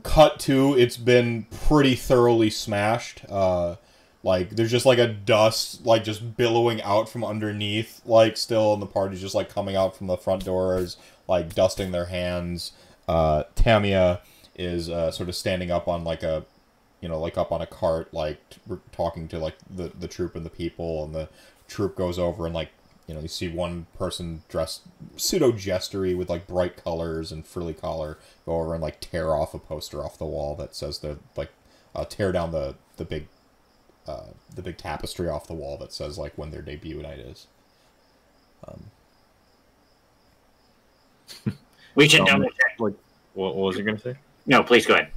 cut 0.02 0.38
to 0.40 0.76
it's 0.78 0.96
been 0.96 1.44
pretty 1.44 1.94
thoroughly 1.94 2.50
smashed. 2.50 3.24
Uh, 3.28 3.76
like 4.22 4.50
there's 4.50 4.70
just 4.70 4.86
like 4.86 4.98
a 4.98 5.08
dust 5.08 5.86
like 5.86 6.04
just 6.04 6.36
billowing 6.36 6.82
out 6.82 7.08
from 7.08 7.24
underneath. 7.24 8.00
Like 8.04 8.36
still, 8.36 8.72
and 8.72 8.82
the 8.82 8.86
party's 8.86 9.20
just 9.20 9.34
like 9.34 9.48
coming 9.48 9.76
out 9.76 9.96
from 9.96 10.06
the 10.06 10.16
front 10.16 10.44
doors, 10.44 10.96
like 11.26 11.54
dusting 11.54 11.92
their 11.92 12.06
hands. 12.06 12.72
Uh, 13.06 13.44
Tamia 13.54 14.20
is 14.56 14.90
uh, 14.90 15.10
sort 15.10 15.28
of 15.28 15.36
standing 15.36 15.70
up 15.70 15.88
on 15.88 16.04
like 16.04 16.22
a 16.22 16.44
you 17.00 17.08
know 17.08 17.20
like 17.20 17.38
up 17.38 17.52
on 17.52 17.62
a 17.62 17.66
cart 17.66 18.12
like 18.12 18.38
t- 18.50 18.60
talking 18.92 19.28
to 19.28 19.38
like 19.38 19.54
the 19.70 19.92
the 19.98 20.08
troop 20.08 20.34
and 20.34 20.44
the 20.44 20.50
people 20.50 21.04
and 21.04 21.14
the 21.14 21.28
troop 21.68 21.94
goes 21.94 22.18
over 22.18 22.44
and 22.44 22.54
like 22.54 22.70
you 23.08 23.14
know 23.14 23.20
you 23.20 23.28
see 23.28 23.48
one 23.48 23.86
person 23.98 24.42
dressed 24.48 24.82
pseudo 25.16 25.50
jestery 25.50 26.16
with 26.16 26.30
like 26.30 26.46
bright 26.46 26.76
colors 26.76 27.32
and 27.32 27.44
frilly 27.46 27.74
collar 27.74 28.18
go 28.46 28.60
over 28.60 28.74
and 28.74 28.82
like 28.82 29.00
tear 29.00 29.34
off 29.34 29.54
a 29.54 29.58
poster 29.58 30.04
off 30.04 30.18
the 30.18 30.24
wall 30.24 30.54
that 30.54 30.76
says 30.76 31.00
the 31.00 31.18
like 31.36 31.50
uh, 31.96 32.04
tear 32.04 32.30
down 32.30 32.52
the 32.52 32.76
the 32.98 33.04
big 33.04 33.26
uh, 34.06 34.26
the 34.54 34.62
big 34.62 34.76
tapestry 34.76 35.28
off 35.28 35.48
the 35.48 35.54
wall 35.54 35.76
that 35.76 35.92
says 35.92 36.16
like 36.16 36.36
when 36.36 36.50
their 36.50 36.62
debut 36.62 37.02
night 37.02 37.18
is 37.18 37.46
um, 38.66 38.84
We 41.94 42.08
should 42.08 42.20
Um, 42.20 42.26
double 42.26 42.50
check. 42.50 42.78
Like, 42.78 42.94
what, 43.34 43.56
what 43.56 43.66
was 43.66 43.76
you 43.76 43.82
gonna 43.82 43.98
say? 43.98 44.14
No, 44.46 44.62
please 44.62 44.86
go 44.86 44.94
ahead. 44.94 45.10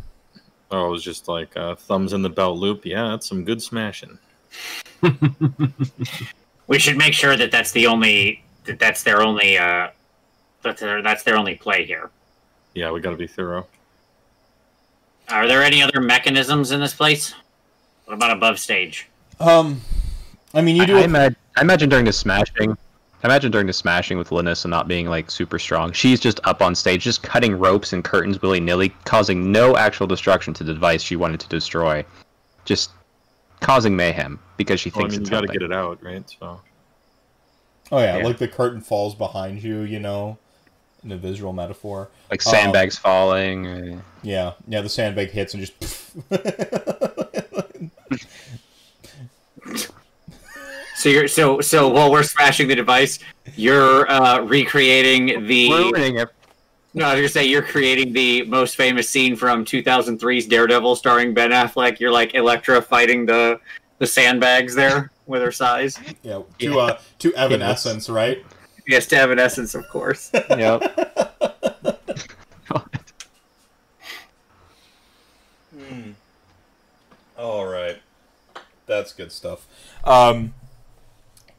Oh, 0.71 0.87
it 0.87 0.91
was 0.91 1.03
just 1.03 1.27
like 1.27 1.55
uh, 1.55 1.75
thumbs 1.75 2.11
in 2.13 2.23
the 2.23 2.29
belt 2.29 2.57
loop. 2.57 2.85
Yeah, 2.85 3.09
that's 3.09 3.27
some 3.27 3.45
good 3.45 3.61
smashing. 3.61 4.17
We 6.71 6.79
should 6.79 6.95
make 6.97 7.13
sure 7.13 7.35
that 7.35 7.51
that's 7.51 7.73
the 7.73 7.85
only 7.87 8.41
that 8.63 8.79
that's 8.79 9.03
their 9.03 9.21
only 9.21 9.57
uh 9.57 9.89
that's 10.63 10.79
their 10.79 11.01
that's 11.01 11.21
their 11.23 11.35
only 11.35 11.55
play 11.55 11.83
here. 11.83 12.09
Yeah, 12.73 12.91
we 12.91 13.01
got 13.01 13.09
to 13.09 13.17
be 13.17 13.27
thorough. 13.27 13.67
Are 15.27 15.49
there 15.49 15.63
any 15.63 15.81
other 15.83 15.99
mechanisms 15.99 16.71
in 16.71 16.79
this 16.79 16.93
place? 16.93 17.33
What 18.05 18.13
about 18.13 18.31
above 18.31 18.57
stage? 18.57 19.09
um 19.41 19.81
i 20.53 20.61
mean 20.61 20.77
you 20.77 20.83
I, 20.83 20.85
do 20.85 20.97
I, 20.97 21.01
a- 21.01 21.07
imag- 21.07 21.35
I 21.57 21.61
imagine 21.61 21.89
during 21.89 22.05
the 22.05 22.13
smashing, 22.13 22.71
I 23.21 23.27
imagine 23.27 23.51
during 23.51 23.67
the 23.67 23.73
smashing 23.73 24.17
with 24.17 24.31
Linus 24.31 24.63
and 24.63 24.71
not 24.71 24.87
being 24.87 25.07
like 25.07 25.29
super 25.29 25.59
strong, 25.59 25.91
she's 25.91 26.21
just 26.21 26.39
up 26.45 26.61
on 26.61 26.73
stage, 26.73 27.03
just 27.03 27.21
cutting 27.21 27.59
ropes 27.59 27.91
and 27.91 28.01
curtains 28.01 28.41
willy 28.41 28.61
nilly, 28.61 28.89
causing 29.03 29.51
no 29.51 29.75
actual 29.75 30.07
destruction 30.07 30.53
to 30.53 30.63
the 30.63 30.73
device 30.73 31.01
she 31.01 31.17
wanted 31.17 31.41
to 31.41 31.49
destroy, 31.49 32.05
just 32.63 32.91
causing 33.61 33.95
mayhem 33.95 34.39
because 34.57 34.79
she 34.81 34.89
Well, 34.89 35.05
I 35.05 35.09
thinks 35.09 35.13
mean, 35.13 35.19
you 35.21 35.21
it's 35.21 35.29
got 35.29 35.41
to 35.41 35.47
get 35.47 35.61
it 35.61 35.71
out, 35.71 36.03
right? 36.03 36.23
So 36.39 36.59
oh 37.91 37.99
yeah, 37.99 38.17
yeah. 38.17 38.23
like 38.25 38.37
the 38.37 38.47
curtain 38.49 38.81
falls 38.81 39.15
behind 39.15 39.63
you 39.63 39.81
you 39.81 39.99
know 39.99 40.37
in 41.03 41.11
a 41.11 41.17
visual 41.17 41.51
metaphor 41.53 42.09
like 42.29 42.45
Um, 42.45 42.51
sandbags 42.53 42.95
falling. 42.97 43.65
uh, 43.67 44.01
yeah 44.23 44.53
yeah 44.67 44.81
the 44.81 44.89
sandbag 44.89 45.31
hits 45.31 45.53
and 45.55 45.65
just 45.65 45.73
So 50.95 51.09
you're 51.09 51.27
so 51.27 51.61
so 51.61 51.87
while 51.87 52.11
we're 52.11 52.21
smashing 52.21 52.67
the 52.67 52.75
device, 52.75 53.17
you're 53.55 54.07
uh, 54.11 54.41
recreating 54.41 55.47
the. 55.47 55.67
Ruining 56.93 56.99
it. 56.99 56.99
No, 56.99 57.05
I 57.09 57.13
was 57.13 57.19
gonna 57.21 57.29
say 57.29 57.45
you're 57.49 57.61
creating 57.61 58.13
the 58.13 58.43
most 58.43 58.75
famous 58.75 59.09
scene 59.09 59.35
from 59.35 59.65
2003's 59.65 60.45
Daredevil, 60.47 60.95
starring 60.95 61.33
Ben 61.33 61.51
Affleck. 61.51 61.99
You're 61.99 62.11
like 62.11 62.35
Elektra 62.35 62.81
fighting 62.81 63.25
the 63.25 63.59
the 63.99 64.07
sandbags 64.07 64.73
there 64.75 65.11
with 65.27 65.41
her 65.43 65.51
size. 65.51 65.99
yeah 66.23 66.41
to 66.59 66.79
uh 66.79 66.99
to 67.19 67.33
evanescence 67.35 68.09
right 68.09 68.43
Yes, 68.87 69.05
to 69.07 69.15
Evanescence, 69.15 69.75
of 69.75 69.87
course. 69.89 70.31
Yep. 70.49 71.37
All 77.37 77.65
right, 77.67 77.97
that's 78.85 79.13
good 79.13 79.31
stuff. 79.31 79.65
Um, 80.03 80.53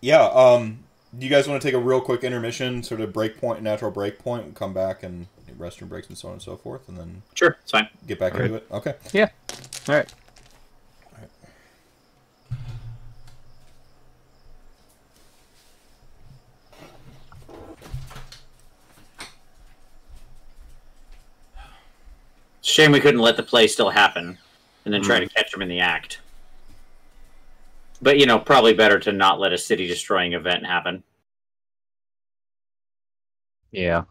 yeah. 0.01 0.25
Um, 0.27 0.82
do 1.19 1.27
you 1.27 1.31
guys 1.31 1.47
want 1.47 1.61
to 1.61 1.67
take 1.67 1.75
a 1.75 1.79
real 1.79 2.01
quick 2.01 2.25
intermission, 2.25 2.83
sort 2.83 3.01
of 3.01 3.13
break 3.13 3.39
point, 3.39 3.63
natural 3.63 3.91
break 3.91 4.19
point, 4.19 4.47
and 4.47 4.55
come 4.55 4.73
back 4.73 5.03
and 5.03 5.27
restroom 5.59 5.89
breaks 5.89 6.09
and 6.09 6.17
so 6.17 6.29
on 6.29 6.35
and 6.35 6.43
so 6.43 6.57
forth, 6.57 6.89
and 6.89 6.97
then 6.97 7.23
Sure, 7.35 7.59
it's 7.63 7.71
fine. 7.71 7.89
get 8.07 8.19
back 8.19 8.35
All 8.35 8.41
into 8.41 8.55
it? 8.57 8.67
Okay. 8.71 8.95
Yeah. 9.13 9.29
All 9.89 9.95
right. 9.97 10.13
Shame 22.63 22.93
we 22.93 23.01
couldn't 23.01 23.21
let 23.21 23.37
the 23.37 23.43
play 23.43 23.67
still 23.67 23.91
happen, 23.91 24.39
and 24.87 24.95
then 24.95 25.03
try 25.03 25.19
hmm. 25.19 25.25
to 25.25 25.35
catch 25.35 25.53
him 25.53 25.61
in 25.61 25.69
the 25.69 25.81
act. 25.81 26.22
But 28.03 28.19
you 28.19 28.27
know, 28.27 28.39
probably 28.39 28.75
better 28.75 28.99
to 28.99 29.13
not 29.13 29.41
let 29.41 29.53
a 29.53 29.59
city-destroying 29.59 30.33
event 30.33 30.67
happen. 30.67 31.03
Yeah. 33.71 34.03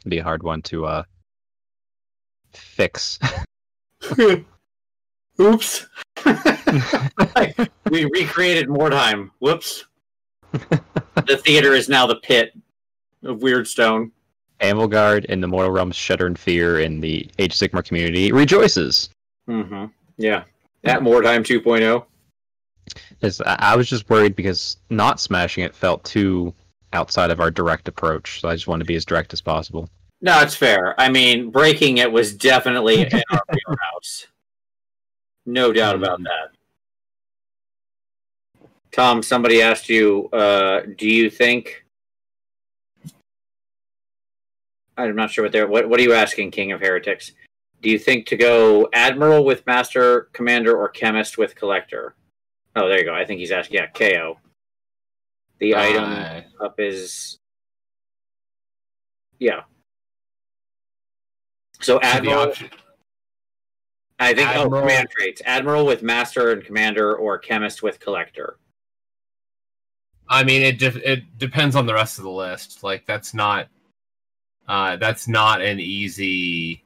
It'd 0.00 0.10
be 0.10 0.18
a 0.18 0.24
hard 0.24 0.42
one 0.42 0.62
to 0.62 0.86
uh 0.86 1.02
fix. 2.52 3.18
Oops. 5.40 5.86
we 7.90 8.04
recreated 8.06 8.68
Mordheim. 8.68 9.30
Whoops. 9.38 9.84
the 10.52 11.40
theater 11.44 11.72
is 11.72 11.88
now 11.88 12.06
the 12.06 12.16
pit 12.16 12.52
of 13.22 13.38
Wyrdstone. 13.38 14.10
Anvilgard 14.60 15.24
in 15.26 15.40
the 15.40 15.48
Mortal 15.48 15.72
Realms 15.72 15.96
shudder 15.96 16.26
in 16.26 16.36
fear 16.36 16.80
in 16.80 17.00
the 17.00 17.28
Age 17.38 17.52
of 17.54 17.58
Sigmar 17.58 17.84
community 17.84 18.32
rejoices. 18.32 19.10
Mm-hmm. 19.48 19.86
Yeah. 20.18 20.44
At 20.84 21.00
Mordheim 21.00 21.42
2.0. 21.42 22.04
'Cause 23.22 23.40
I 23.46 23.56
I 23.60 23.76
was 23.76 23.88
just 23.88 24.10
worried 24.10 24.34
because 24.34 24.76
not 24.90 25.20
smashing 25.20 25.62
it 25.64 25.74
felt 25.74 26.04
too 26.04 26.52
outside 26.92 27.30
of 27.30 27.40
our 27.40 27.50
direct 27.50 27.86
approach. 27.88 28.40
So 28.40 28.48
I 28.48 28.54
just 28.54 28.66
wanted 28.66 28.84
to 28.84 28.88
be 28.88 28.96
as 28.96 29.04
direct 29.04 29.32
as 29.32 29.40
possible. 29.40 29.88
No, 30.20 30.40
it's 30.40 30.54
fair. 30.56 31.00
I 31.00 31.08
mean, 31.08 31.50
breaking 31.50 31.98
it 31.98 32.10
was 32.10 32.34
definitely 32.34 33.02
in 33.02 33.22
our 33.30 33.42
wheelhouse. 33.68 34.26
No 35.46 35.72
doubt 35.72 35.96
about 35.96 36.20
that. 36.22 36.50
Tom, 38.92 39.22
somebody 39.22 39.62
asked 39.62 39.88
you, 39.88 40.28
uh, 40.32 40.82
do 40.98 41.08
you 41.08 41.30
think 41.30 41.84
I'm 44.96 45.16
not 45.16 45.30
sure 45.30 45.44
what 45.44 45.52
they're 45.52 45.66
what 45.68 45.88
what 45.88 45.98
are 45.98 46.02
you 46.02 46.12
asking, 46.12 46.50
King 46.50 46.72
of 46.72 46.80
Heretics? 46.80 47.32
Do 47.80 47.88
you 47.88 47.98
think 47.98 48.26
to 48.26 48.36
go 48.36 48.88
Admiral 48.92 49.44
with 49.44 49.66
Master 49.66 50.28
Commander 50.32 50.76
or 50.76 50.88
Chemist 50.88 51.38
with 51.38 51.54
Collector? 51.54 52.14
Oh, 52.74 52.88
there 52.88 52.98
you 52.98 53.04
go. 53.04 53.14
I 53.14 53.24
think 53.24 53.40
he's 53.40 53.52
asking 53.52 53.76
yeah, 53.76 53.86
KO. 53.88 54.38
The 55.58 55.76
item 55.76 56.04
Uh, 56.04 56.64
up 56.64 56.80
is 56.80 57.38
yeah. 59.38 59.62
So 61.80 62.00
Admiral, 62.00 62.38
option- 62.50 62.70
I 64.18 64.32
think 64.34 64.48
oh 64.50 64.62
Admiral- 64.64 64.82
command 64.82 65.08
traits: 65.10 65.42
Admiral 65.44 65.84
with 65.84 66.02
Master 66.02 66.52
and 66.52 66.64
Commander, 66.64 67.14
or 67.16 67.38
Chemist 67.38 67.82
with 67.82 67.98
Collector. 68.00 68.56
I 70.28 70.44
mean, 70.44 70.62
it 70.62 70.78
de- 70.78 71.10
it 71.10 71.38
depends 71.38 71.76
on 71.76 71.86
the 71.86 71.94
rest 71.94 72.18
of 72.18 72.24
the 72.24 72.30
list. 72.30 72.82
Like 72.82 73.04
that's 73.04 73.34
not 73.34 73.68
uh, 74.68 74.96
that's 74.96 75.28
not 75.28 75.60
an 75.60 75.80
easy 75.80 76.82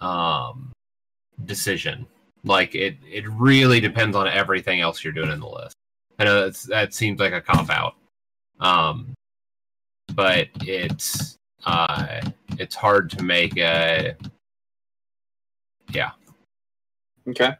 um, 0.00 0.70
decision. 1.46 2.06
Like 2.44 2.74
it, 2.74 2.96
it 3.10 3.28
really 3.28 3.80
depends 3.80 4.16
on 4.16 4.28
everything 4.28 4.80
else 4.80 5.04
you're 5.04 5.12
doing 5.12 5.30
in 5.30 5.40
the 5.40 5.48
list. 5.48 5.74
I 6.18 6.24
know 6.24 6.42
that's, 6.42 6.64
that 6.64 6.94
seems 6.94 7.20
like 7.20 7.32
a 7.32 7.40
cop 7.40 7.70
out, 7.70 7.94
um, 8.60 9.14
but 10.14 10.48
it's 10.60 11.38
uh, 11.64 12.20
it's 12.58 12.74
hard 12.74 13.10
to 13.10 13.22
make 13.22 13.56
a 13.58 14.14
yeah. 15.92 16.10
Okay. 17.28 17.54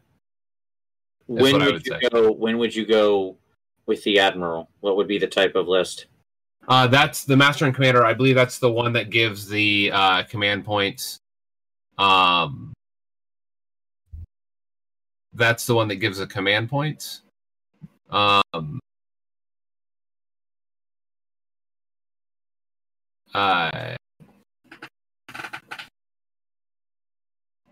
That's 1.28 1.43
when 1.43 1.52
would, 1.55 1.73
would 1.73 1.86
you 1.86 1.98
say. 2.01 2.09
go? 2.11 2.32
When 2.32 2.59
would 2.59 2.74
you 2.74 2.86
go 2.86 3.36
with 3.86 4.02
the 4.05 4.19
admiral? 4.19 4.69
What 4.81 4.97
would 4.97 5.09
be 5.09 5.19
the 5.19 5.27
type 5.27 5.55
of 5.55 5.69
list? 5.69 6.07
Uh, 6.69 6.86
that's 6.86 7.24
the 7.24 7.36
master 7.36 7.65
and 7.65 7.74
commander. 7.74 8.05
I 8.05 8.15
believe 8.15 8.35
that's 8.35 8.59
the 8.59 8.70
one 8.70 8.93
that 8.93 9.11
gives 9.11 9.48
the 9.48 9.90
uh, 9.93 10.23
command 10.24 10.65
points. 10.65 11.19
Um, 11.98 12.69
that's 15.35 15.66
the 15.66 15.74
one 15.74 15.89
that 15.89 15.97
gives 15.97 16.19
the 16.19 16.27
command 16.27 16.69
points. 16.69 17.23
Um, 18.11 18.81
uh, 23.35 23.94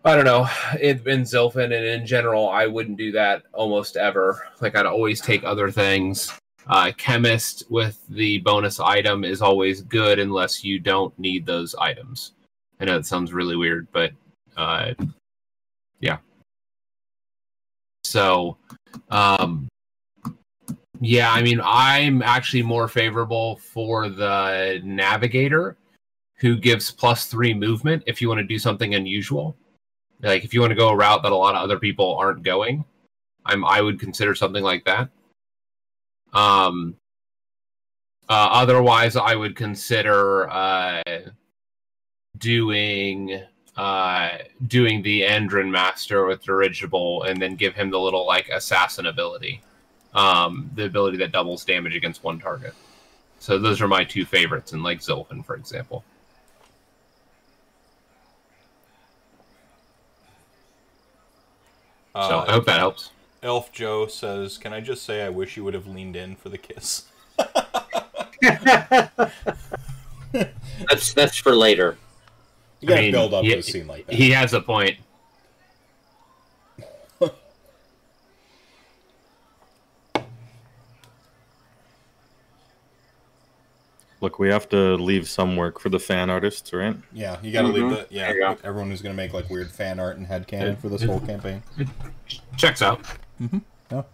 I 0.05 0.15
don't 0.15 0.25
know. 0.25 0.47
In, 0.79 0.97
in 1.07 1.21
Zilfin 1.23 1.65
and 1.65 1.73
in 1.73 2.05
general, 2.05 2.49
I 2.49 2.67
wouldn't 2.67 2.97
do 2.97 3.11
that 3.11 3.43
almost 3.53 3.97
ever. 3.97 4.47
Like 4.61 4.75
I'd 4.75 4.85
always 4.85 5.19
take 5.21 5.43
other 5.43 5.69
things. 5.69 6.31
Uh, 6.67 6.91
chemist 6.97 7.63
with 7.69 8.03
the 8.09 8.37
bonus 8.39 8.79
item 8.79 9.23
is 9.23 9.41
always 9.41 9.81
good 9.81 10.19
unless 10.19 10.63
you 10.63 10.79
don't 10.79 11.17
need 11.17 11.45
those 11.45 11.75
items. 11.75 12.33
I 12.79 12.85
know 12.85 12.95
it 12.95 13.05
sounds 13.05 13.33
really 13.33 13.55
weird, 13.55 13.87
but 13.91 14.11
uh, 14.55 14.93
yeah. 15.99 16.17
So, 18.09 18.57
um, 19.11 19.67
yeah, 20.99 21.31
I 21.31 21.43
mean, 21.43 21.61
I'm 21.63 22.23
actually 22.23 22.63
more 22.63 22.87
favorable 22.87 23.57
for 23.57 24.09
the 24.09 24.81
navigator, 24.83 25.77
who 26.37 26.57
gives 26.57 26.89
plus 26.89 27.27
three 27.27 27.53
movement 27.53 28.03
if 28.07 28.19
you 28.19 28.27
want 28.27 28.39
to 28.39 28.43
do 28.47 28.57
something 28.57 28.95
unusual. 28.95 29.55
Like 30.21 30.43
if 30.43 30.53
you 30.53 30.59
want 30.59 30.71
to 30.71 30.75
go 30.75 30.89
a 30.89 30.95
route 30.95 31.21
that 31.21 31.31
a 31.31 31.35
lot 31.35 31.55
of 31.55 31.61
other 31.61 31.77
people 31.77 32.15
aren't 32.15 32.43
going, 32.43 32.83
I'm 33.45 33.63
I 33.63 33.81
would 33.81 33.99
consider 33.99 34.33
something 34.33 34.63
like 34.63 34.85
that. 34.85 35.09
Um, 36.33 36.95
uh, 38.27 38.49
otherwise, 38.51 39.15
I 39.15 39.35
would 39.35 39.55
consider 39.55 40.49
uh, 40.49 41.03
doing 42.37 43.41
uh, 43.79 44.39
doing 44.67 45.01
the 45.01 45.21
Endrinmaster 45.21 46.27
with 46.27 46.43
dirigible, 46.43 47.23
and 47.23 47.41
then 47.41 47.55
give 47.55 47.75
him 47.75 47.89
the 47.89 47.99
little 47.99 48.27
like 48.27 48.49
assassin 48.49 49.05
ability, 49.05 49.61
um, 50.13 50.69
the 50.75 50.83
ability 50.83 51.15
that 51.15 51.31
doubles 51.31 51.63
damage 51.63 51.95
against 51.95 52.21
one 52.21 52.39
target. 52.39 52.73
So 53.39 53.57
those 53.57 53.79
are 53.79 53.87
my 53.87 54.03
two 54.03 54.25
favorites, 54.25 54.73
in 54.73 54.83
like 54.83 54.99
Zilfin, 54.99 55.45
for 55.45 55.55
example. 55.55 56.03
So 62.15 62.19
Uh, 62.19 62.45
I 62.49 62.51
hope 62.51 62.65
that 62.65 62.79
helps. 62.79 63.11
Elf 63.41 63.71
Joe 63.71 64.07
says, 64.07 64.57
"Can 64.57 64.73
I 64.73 64.81
just 64.81 65.05
say 65.05 65.21
I 65.21 65.29
wish 65.29 65.55
you 65.55 65.63
would 65.63 65.73
have 65.73 65.87
leaned 65.87 66.17
in 66.17 66.35
for 66.35 66.49
the 66.49 66.57
kiss." 66.57 67.05
That's 70.89 71.13
that's 71.13 71.37
for 71.37 71.55
later. 71.55 71.97
You 72.81 72.87
gotta 72.87 72.99
I 72.99 73.03
mean, 73.03 73.11
build 73.11 73.33
up 73.33 73.43
he- 73.43 73.51
to 73.51 73.57
a 73.59 73.63
scene 73.63 73.87
like 73.87 74.05
that. 74.07 74.15
He 74.15 74.31
has 74.31 74.53
a 74.53 74.61
point. 74.61 74.97
Look, 84.21 84.37
we 84.37 84.49
have 84.49 84.67
to 84.69 84.95
leave 84.95 85.29
some 85.29 85.55
work 85.55 85.79
for 85.79 85.87
the 85.89 85.99
fan 85.99 86.29
artists, 86.29 86.73
right? 86.73 86.95
yeah, 87.13 87.37
you 87.41 87.53
gotta 87.53 87.69
leave 87.69 87.83
Mhm. 87.83 87.89
the 87.91 88.07
yeah. 88.09 88.33
There 88.33 88.39
go. 88.55 88.57
Everyone 88.65 88.89
who's 88.89 89.01
gonna 89.01 89.15
make 89.15 89.31
like 89.33 89.49
weird 89.49 89.71
fan 89.71 89.97
art 89.99 90.17
and 90.17 90.27
headcanon 90.27 90.61
Yeah. 90.61 90.75
for 90.75 90.89
this 90.89 91.03
whole 91.03 91.21
campaign. 91.21 91.63
Checks 92.57 92.81
out. 92.81 92.99
Oh. 93.91 94.05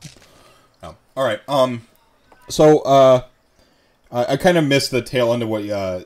All 1.17 1.23
right. 1.25 1.39
Um. 1.47 1.87
So, 2.49 2.79
uh, 2.81 3.21
I, 4.11 4.33
I 4.33 4.37
kind 4.37 4.57
of 4.59 4.63
missed 4.65 4.91
the 4.91 5.01
tail 5.01 5.33
end 5.33 5.41
of 5.41 5.49
what 5.49 5.67
uh 5.67 6.03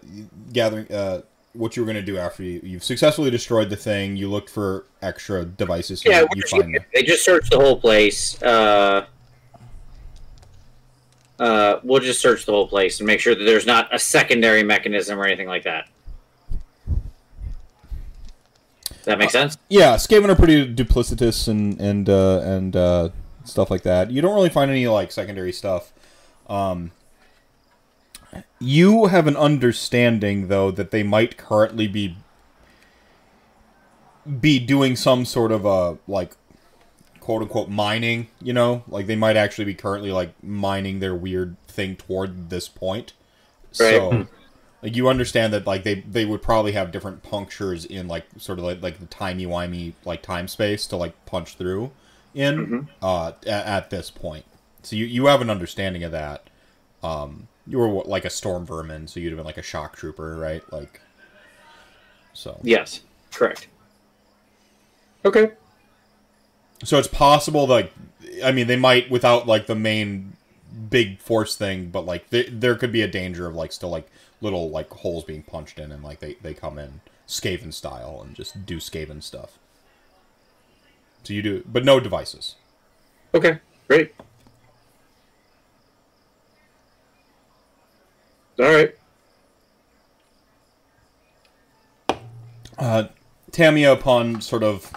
gathering 0.54 0.90
uh 0.92 1.22
what 1.60 1.76
you 1.76 1.84
were 1.84 1.88
gonna 1.88 2.02
do 2.02 2.18
after 2.18 2.42
you 2.42 2.62
you've 2.64 2.84
successfully 2.84 3.30
destroyed 3.30 3.70
the 3.70 3.76
thing. 3.76 4.16
You 4.16 4.30
looked 4.30 4.50
for 4.50 4.86
extra 5.02 5.44
devices. 5.44 6.04
Yeah, 6.06 6.22
you, 6.22 6.28
we're 6.28 6.36
you 6.36 6.42
just- 6.44 6.52
find 6.56 6.74
them. 6.74 6.86
they 6.94 7.04
just 7.04 7.26
searched 7.26 7.52
the 7.52 7.60
whole 7.60 7.80
place. 7.80 8.42
Uh, 8.42 9.06
uh, 11.38 11.80
we'll 11.84 12.00
just 12.00 12.22
search 12.22 12.46
the 12.46 12.52
whole 12.52 12.68
place 12.68 13.00
and 13.00 13.08
make 13.08 13.20
sure 13.20 13.36
that 13.36 13.44
there's 13.44 13.66
not 13.66 13.94
a 13.94 14.00
secondary 14.00 14.64
mechanism 14.64 15.20
or 15.20 15.26
anything 15.26 15.48
like 15.48 15.64
that. 15.64 15.88
Does 18.88 19.06
that 19.06 19.20
make 19.20 19.30
sense? 19.30 19.58
Yeah, 19.70 19.96
Skaven 19.96 20.30
are 20.30 20.36
pretty 20.36 20.74
duplicitous 20.74 21.48
and 21.48 21.80
and 21.80 22.10
uh, 22.10 22.40
and 22.44 22.76
uh, 22.76 23.10
stuff 23.44 23.70
like 23.70 23.84
that. 23.84 24.12
You 24.12 24.22
don't 24.22 24.36
really 24.36 24.50
find 24.50 24.72
any 24.72 24.88
like 24.88 25.12
secondary 25.12 25.52
stuff. 25.52 25.92
Um, 26.48 26.92
you 28.60 29.06
have 29.06 29.28
an 29.28 29.36
understanding 29.36 30.48
though 30.48 30.72
that 30.72 30.92
they 30.92 31.04
might 31.04 31.38
currently 31.38 31.88
be 31.88 32.18
be 34.40 34.60
doing 34.60 34.96
some 34.96 35.26
sort 35.26 35.52
of 35.52 35.66
a 35.66 35.98
like 36.08 36.36
quote 37.20 37.42
unquote 37.42 37.70
mining. 37.70 38.28
You 38.42 38.54
know, 38.54 38.84
like 38.88 39.08
they 39.08 39.16
might 39.16 39.38
actually 39.38 39.66
be 39.66 39.76
currently 39.76 40.12
like 40.12 40.32
mining 40.44 41.00
their 41.00 41.16
weird 41.16 41.56
thing 41.68 41.96
toward 41.96 42.50
this 42.50 42.68
point. 42.68 43.14
So. 43.72 44.28
Like 44.82 44.96
you 44.96 45.10
understand 45.10 45.52
that 45.52 45.68
like 45.68 45.84
they 45.84 45.96
they 45.96 46.24
would 46.24 46.42
probably 46.42 46.72
have 46.72 46.92
different 46.94 47.22
punctures 47.22 47.84
in 47.84 48.08
like 48.08 48.26
sort 48.38 48.60
of 48.60 48.66
like 48.66 48.82
like 48.82 49.00
the 49.00 49.08
timey 49.08 49.46
wimey 49.46 49.92
like 50.06 50.22
time 50.22 50.48
space 50.48 50.88
to 50.88 50.96
like 50.96 51.26
punch 51.26 51.56
through 51.56 51.92
in 52.34 52.88
uh 53.02 53.34
at, 53.46 53.66
at 53.66 53.90
this 53.90 54.10
point. 54.10 54.46
So 54.84 54.96
you 54.96 55.06
you 55.06 55.26
have 55.26 55.42
an 55.42 55.50
understanding 55.50 56.04
of 56.06 56.14
that. 56.14 56.50
Um, 57.04 57.50
you 57.70 57.78
were 57.78 58.04
like 58.04 58.26
a 58.26 58.30
storm 58.30 58.66
vermin, 58.66 59.08
so 59.08 59.20
you'd 59.20 59.30
have 59.30 59.38
been 59.38 59.46
like 59.46 59.58
a 59.58 59.64
shock 59.64 59.96
trooper, 59.96 60.36
right? 60.36 60.64
Like 60.74 61.00
so. 62.34 62.60
Yes, 62.64 63.02
correct. 63.32 63.68
Okay. 65.24 65.52
So 66.84 66.98
it's 66.98 67.08
possible, 67.08 67.68
like, 67.68 67.94
I 68.44 68.52
mean, 68.52 68.68
they 68.68 68.78
might 68.78 69.12
without 69.12 69.46
like 69.48 69.68
the 69.68 69.76
main 69.76 70.34
big 70.90 71.20
force 71.20 71.56
thing, 71.56 71.90
but 71.90 72.06
like 72.06 72.30
th- 72.30 72.50
there 72.52 72.76
could 72.76 72.92
be 72.92 73.02
a 73.02 73.08
danger 73.08 73.46
of 73.46 73.54
like 73.54 73.72
still 73.72 73.90
like 73.90 74.10
little 74.42 74.70
like 74.70 74.90
holes 74.90 75.24
being 75.24 75.44
punched 75.44 75.78
in, 75.78 75.92
and 75.92 76.04
like 76.04 76.20
they 76.20 76.36
they 76.42 76.54
come 76.54 76.80
in 76.80 77.02
Skaven 77.28 77.74
style 77.74 78.22
and 78.26 78.36
just 78.36 78.66
do 78.66 78.78
Skaven 78.78 79.22
stuff. 79.22 79.60
So 81.24 81.34
you 81.34 81.44
do, 81.44 81.64
but 81.68 81.86
no 81.86 82.00
devices. 82.00 82.56
Okay. 83.36 83.60
Great. 83.88 84.14
All 88.60 88.66
right. 88.66 88.94
Uh, 92.78 93.08
Tamia, 93.52 93.94
upon 93.94 94.42
sort 94.42 94.64
of 94.64 94.92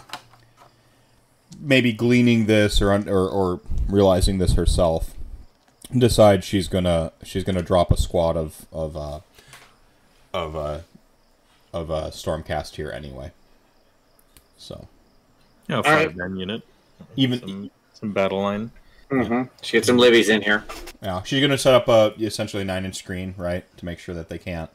maybe 1.61 1.93
gleaning 1.93 2.47
this 2.47 2.81
or, 2.83 2.93
or 2.93 3.29
or 3.29 3.61
realizing 3.89 4.39
this 4.39 4.55
herself, 4.55 5.15
decides 5.97 6.45
she's 6.45 6.69
gonna 6.69 7.13
she's 7.23 7.45
gonna 7.45 7.63
drop 7.63 7.91
a 7.91 7.97
squad 7.97 8.37
of 8.37 8.67
of 8.73 8.97
uh, 8.97 9.21
of 10.33 10.55
uh, 10.57 10.79
of 11.73 11.91
uh, 11.91 12.11
Stormcast 12.11 12.77
here 12.77 12.91
anyway. 12.91 13.33
So 14.59 14.87
Yeah, 15.69 15.79
a 15.79 15.83
right. 15.83 16.07
five 16.09 16.17
man 16.17 16.37
unit. 16.37 16.63
even 17.17 17.41
Some, 17.41 17.71
some 17.95 18.13
battle 18.13 18.41
line. 18.43 18.71
Mm-hmm. 19.13 19.43
She 19.61 19.77
get 19.77 19.85
some 19.85 19.99
libbies 19.99 20.31
in 20.31 20.41
here. 20.41 20.65
yeah, 21.03 21.23
she's 21.23 21.41
gonna 21.41 21.59
set 21.59 21.75
up 21.75 21.89
a 21.89 22.15
essentially 22.19 22.65
nine 22.65 22.85
inch 22.87 22.97
screen 22.97 23.35
right 23.37 23.65
to 23.77 23.85
make 23.85 23.99
sure 23.99 24.15
that 24.15 24.29
they 24.31 24.39
can't 24.39 24.71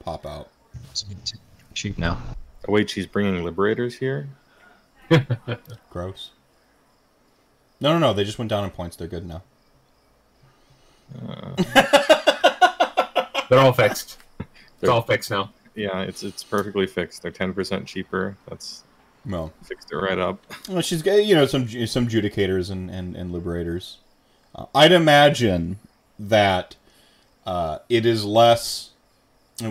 pop 0.00 0.24
out. 0.24 0.48
Shoot 1.74 1.98
now. 1.98 2.22
Oh, 2.68 2.72
wait, 2.72 2.88
she's 2.88 3.06
bringing 3.06 3.42
liberators 3.42 3.96
here? 3.96 4.28
Gross. 5.90 6.30
No, 7.80 7.92
no, 7.92 7.98
no. 7.98 8.12
They 8.12 8.22
just 8.22 8.38
went 8.38 8.48
down 8.48 8.62
in 8.64 8.70
points. 8.70 8.94
They're 8.96 9.08
good 9.08 9.26
now. 9.26 9.42
They're 13.48 13.58
all 13.58 13.72
fixed. 13.72 14.18
It's 14.80 14.88
all 14.88 15.02
fixed 15.02 15.30
now. 15.30 15.50
Yeah, 15.74 16.02
it's 16.02 16.22
it's 16.22 16.44
perfectly 16.44 16.86
fixed. 16.86 17.22
They're 17.22 17.32
10% 17.32 17.86
cheaper. 17.86 18.36
That's 18.48 18.84
Well, 19.24 19.52
fixed 19.62 19.92
it 19.92 19.96
right 19.96 20.18
up. 20.18 20.40
Well, 20.68 20.80
she's 20.82 21.02
got 21.02 21.24
you 21.24 21.34
know 21.34 21.46
some 21.46 21.68
some 21.86 22.08
judicators 22.08 22.70
and 22.70 22.90
and, 22.90 23.14
and 23.16 23.32
liberators. 23.32 23.98
Uh, 24.54 24.66
I'd 24.74 24.92
imagine 24.92 25.78
that 26.18 26.76
uh, 27.46 27.78
it 27.88 28.04
is 28.04 28.24
less, 28.24 28.90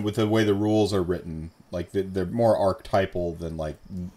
with 0.02 0.16
the 0.16 0.26
way 0.26 0.42
the 0.44 0.54
rules 0.54 0.92
are 0.92 1.02
written, 1.02 1.50
Like 1.70 1.92
they- 1.92 2.02
they're 2.02 2.26
more 2.26 2.56
archetypal 2.56 3.34
than 3.34 3.56
like 3.56 3.76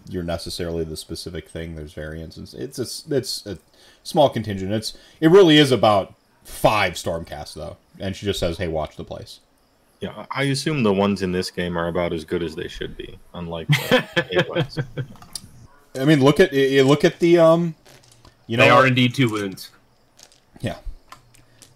you're 0.10 0.24
necessarily 0.24 0.84
the 0.84 0.98
specific 0.98 1.49
thing. 1.49 1.76
There's 1.76 1.94
variants. 1.94 2.38
It's 2.38 2.53
it's 2.53 2.80
a, 2.80 3.16
it's 3.16 3.45
a 3.45 3.57
small 4.03 4.30
contingent. 4.30 4.72
It's 4.72 4.98
it 5.20 5.30
really 5.30 5.57
is 5.57 5.72
about 5.72 6.14
five 6.45 6.94
Stormcast 6.94 7.53
though, 7.56 7.78
and 7.99 8.16
she 8.16 8.26
just 8.26 8.40
says, 8.40 8.57
"Hey, 8.57 8.68
watch 8.70 8.95
the 8.98 9.03
place." 9.03 9.40
Yeah, 10.02 10.26
I 10.30 10.44
assume 10.44 10.84
the 10.84 10.94
ones 10.94 11.22
in 11.22 11.32
this 11.32 11.49
game 11.49 11.78
are 11.78 11.88
about 11.88 12.12
as 12.12 12.26
good 12.26 12.44
as 12.44 12.53
they 12.56 12.68
should 12.68 12.98
be, 12.98 13.18
unlike 13.34 13.68
the. 13.70 14.86
I 16.00 16.06
mean, 16.06 16.24
look 16.24 16.40
at 16.40 16.54
you 16.54 16.84
look 16.84 17.04
at 17.04 17.20
the 17.20 17.38
um, 17.40 17.76
you 18.48 18.58
know, 18.58 18.64
they 18.64 18.70
are 18.70 18.86
indeed 18.88 19.14
two 19.16 19.30
wounds. 19.30 19.70
yeah, 20.62 20.78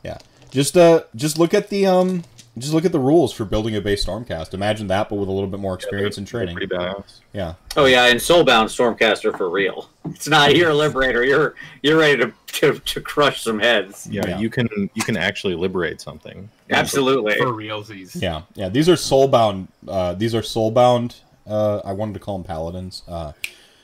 yeah. 0.04 0.18
Just 0.52 0.78
uh, 0.78 1.04
just 1.16 1.38
look 1.38 1.54
at 1.54 1.70
the 1.70 1.86
um, 1.86 2.24
just 2.58 2.74
look 2.74 2.86
at 2.86 2.91
the 2.91 3.00
rules 3.00 3.32
for 3.32 3.46
building 3.46 3.76
a 3.76 3.82
base 3.82 4.06
Stormcast. 4.06 4.54
Imagine 4.54 4.88
that, 4.88 5.10
but 5.10 5.16
with 5.16 5.30
a 5.30 5.32
little 5.32 5.50
bit 5.50 5.60
more 5.60 5.74
experience 5.76 6.18
and 6.18 6.28
training. 6.28 6.56
Pretty 6.56 6.74
badass. 6.74 7.20
Yeah, 7.34 7.54
Oh 7.78 7.86
yeah, 7.86 8.08
and 8.08 8.20
Soulbound 8.20 8.66
Stormcaster 8.66 9.36
for 9.38 9.50
real. 9.50 9.90
It's 10.06 10.28
not 10.28 10.56
you're 10.56 10.72
a 10.72 10.76
liberator. 10.76 11.24
You're 11.24 11.56
you're 11.84 11.98
ready 11.98 12.18
to 12.18 12.34
to, 12.60 12.80
to 12.80 13.00
crush 13.02 13.41
some 13.44 13.60
heads. 13.60 14.08
Yeah, 14.12 14.24
Yeah. 14.28 14.40
you 14.40 14.50
can 14.50 14.68
you 14.94 15.04
can 15.04 15.16
actually 15.18 15.56
liberate 15.56 16.02
something. 16.02 16.50
Absolutely. 16.72 17.36
For 17.36 17.46
realsies. 17.48 18.20
yeah, 18.22 18.41
yeah. 18.56 18.70
These 18.70 18.90
are 18.90 18.96
soulbound. 18.96 19.68
Uh, 19.88 20.14
these 20.14 20.34
are 20.36 20.41
soulbound. 20.41 21.20
Uh, 21.48 21.82
I 21.86 21.94
wanted 21.94 22.14
to 22.14 22.20
call 22.20 22.38
them 22.38 22.46
paladins. 22.46 23.02
Uh, 23.08 23.32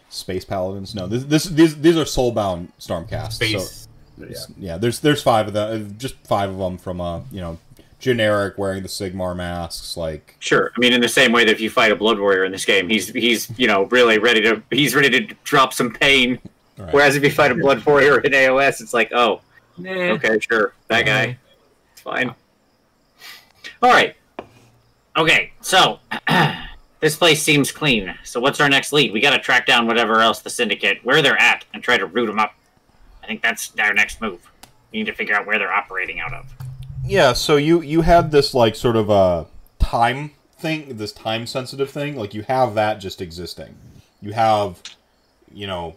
space 0.09 0.45
paladins. 0.45 0.93
No, 0.95 1.07
this, 1.07 1.23
this 1.25 1.43
these 1.45 1.79
these 1.81 1.97
are 1.97 2.03
soulbound 2.05 2.69
Stormcasts. 2.79 3.33
So, 3.33 3.59
Space. 3.59 3.87
yeah. 4.17 4.35
yeah, 4.57 4.77
there's 4.77 4.99
there's 4.99 5.21
five 5.21 5.47
of 5.47 5.53
them. 5.53 5.87
uh, 5.87 5.93
Just 5.97 6.15
five 6.25 6.49
of 6.49 6.57
them 6.57 6.77
from 6.77 7.01
uh, 7.01 7.21
you 7.31 7.41
know, 7.41 7.57
generic 7.99 8.57
wearing 8.57 8.81
the 8.83 8.89
Sigmar 8.89 9.35
masks. 9.35 9.97
Like, 9.97 10.35
Sure. 10.39 10.71
I 10.75 10.79
mean, 10.79 10.93
in 10.93 11.01
the 11.01 11.09
same 11.09 11.31
way 11.31 11.43
that 11.45 11.51
if 11.51 11.59
you 11.61 11.69
fight 11.69 11.91
a 11.91 11.95
blood 11.95 12.19
warrior 12.19 12.45
in 12.45 12.51
this 12.51 12.65
game, 12.65 12.87
he's 12.89 13.09
he's 13.09 13.49
you 13.59 13.67
know 13.67 13.83
really 13.85 14.17
ready 14.19 14.41
to 14.41 14.61
he's 14.71 14.95
ready 14.95 15.09
to 15.09 15.35
drop 15.43 15.73
some 15.73 15.91
pain. 15.91 16.39
Right. 16.77 16.93
Whereas 16.93 17.15
if 17.15 17.23
you 17.23 17.31
fight 17.31 17.51
a 17.51 17.55
blood 17.55 17.85
warrior 17.85 18.19
in 18.19 18.31
AOS, 18.33 18.81
it's 18.81 18.93
like, 18.93 19.11
oh, 19.13 19.39
Nah. 19.77 19.91
okay, 19.91 20.39
sure, 20.39 20.73
that 20.87 21.05
guy, 21.05 21.37
it's 21.93 22.01
fine. 22.01 22.33
All 23.81 23.89
right. 23.91 24.15
Okay, 25.17 25.51
so 25.61 25.99
this 27.05 27.15
place 27.15 27.39
seems 27.39 27.71
clean. 27.71 28.17
So 28.23 28.39
what's 28.39 28.59
our 28.59 28.67
next 28.67 28.91
lead? 28.91 29.13
We 29.13 29.19
got 29.19 29.29
to 29.29 29.37
track 29.37 29.67
down 29.67 29.85
whatever 29.85 30.21
else 30.21 30.39
the 30.39 30.49
syndicate, 30.49 31.05
where 31.05 31.21
they're 31.21 31.39
at, 31.39 31.63
and 31.71 31.83
try 31.83 31.99
to 31.99 32.07
root 32.07 32.25
them 32.25 32.39
up. 32.39 32.55
I 33.21 33.27
think 33.27 33.43
that's 33.43 33.71
our 33.77 33.93
next 33.93 34.21
move. 34.21 34.41
We 34.91 34.97
need 34.97 35.05
to 35.05 35.13
figure 35.13 35.35
out 35.35 35.45
where 35.45 35.59
they're 35.59 35.71
operating 35.71 36.19
out 36.19 36.33
of. 36.33 36.51
yeah. 37.05 37.33
So 37.33 37.57
you 37.57 37.81
you 37.81 38.01
had 38.01 38.31
this 38.31 38.55
like 38.55 38.75
sort 38.75 38.95
of 38.95 39.11
a 39.11 39.45
time 39.77 40.31
thing, 40.57 40.97
this 40.97 41.11
time 41.11 41.45
sensitive 41.45 41.91
thing. 41.91 42.15
Like 42.15 42.33
you 42.33 42.41
have 42.41 42.73
that 42.73 42.95
just 42.95 43.21
existing. 43.21 43.75
You 44.19 44.33
have, 44.33 44.81
you 45.53 45.67
know, 45.67 45.93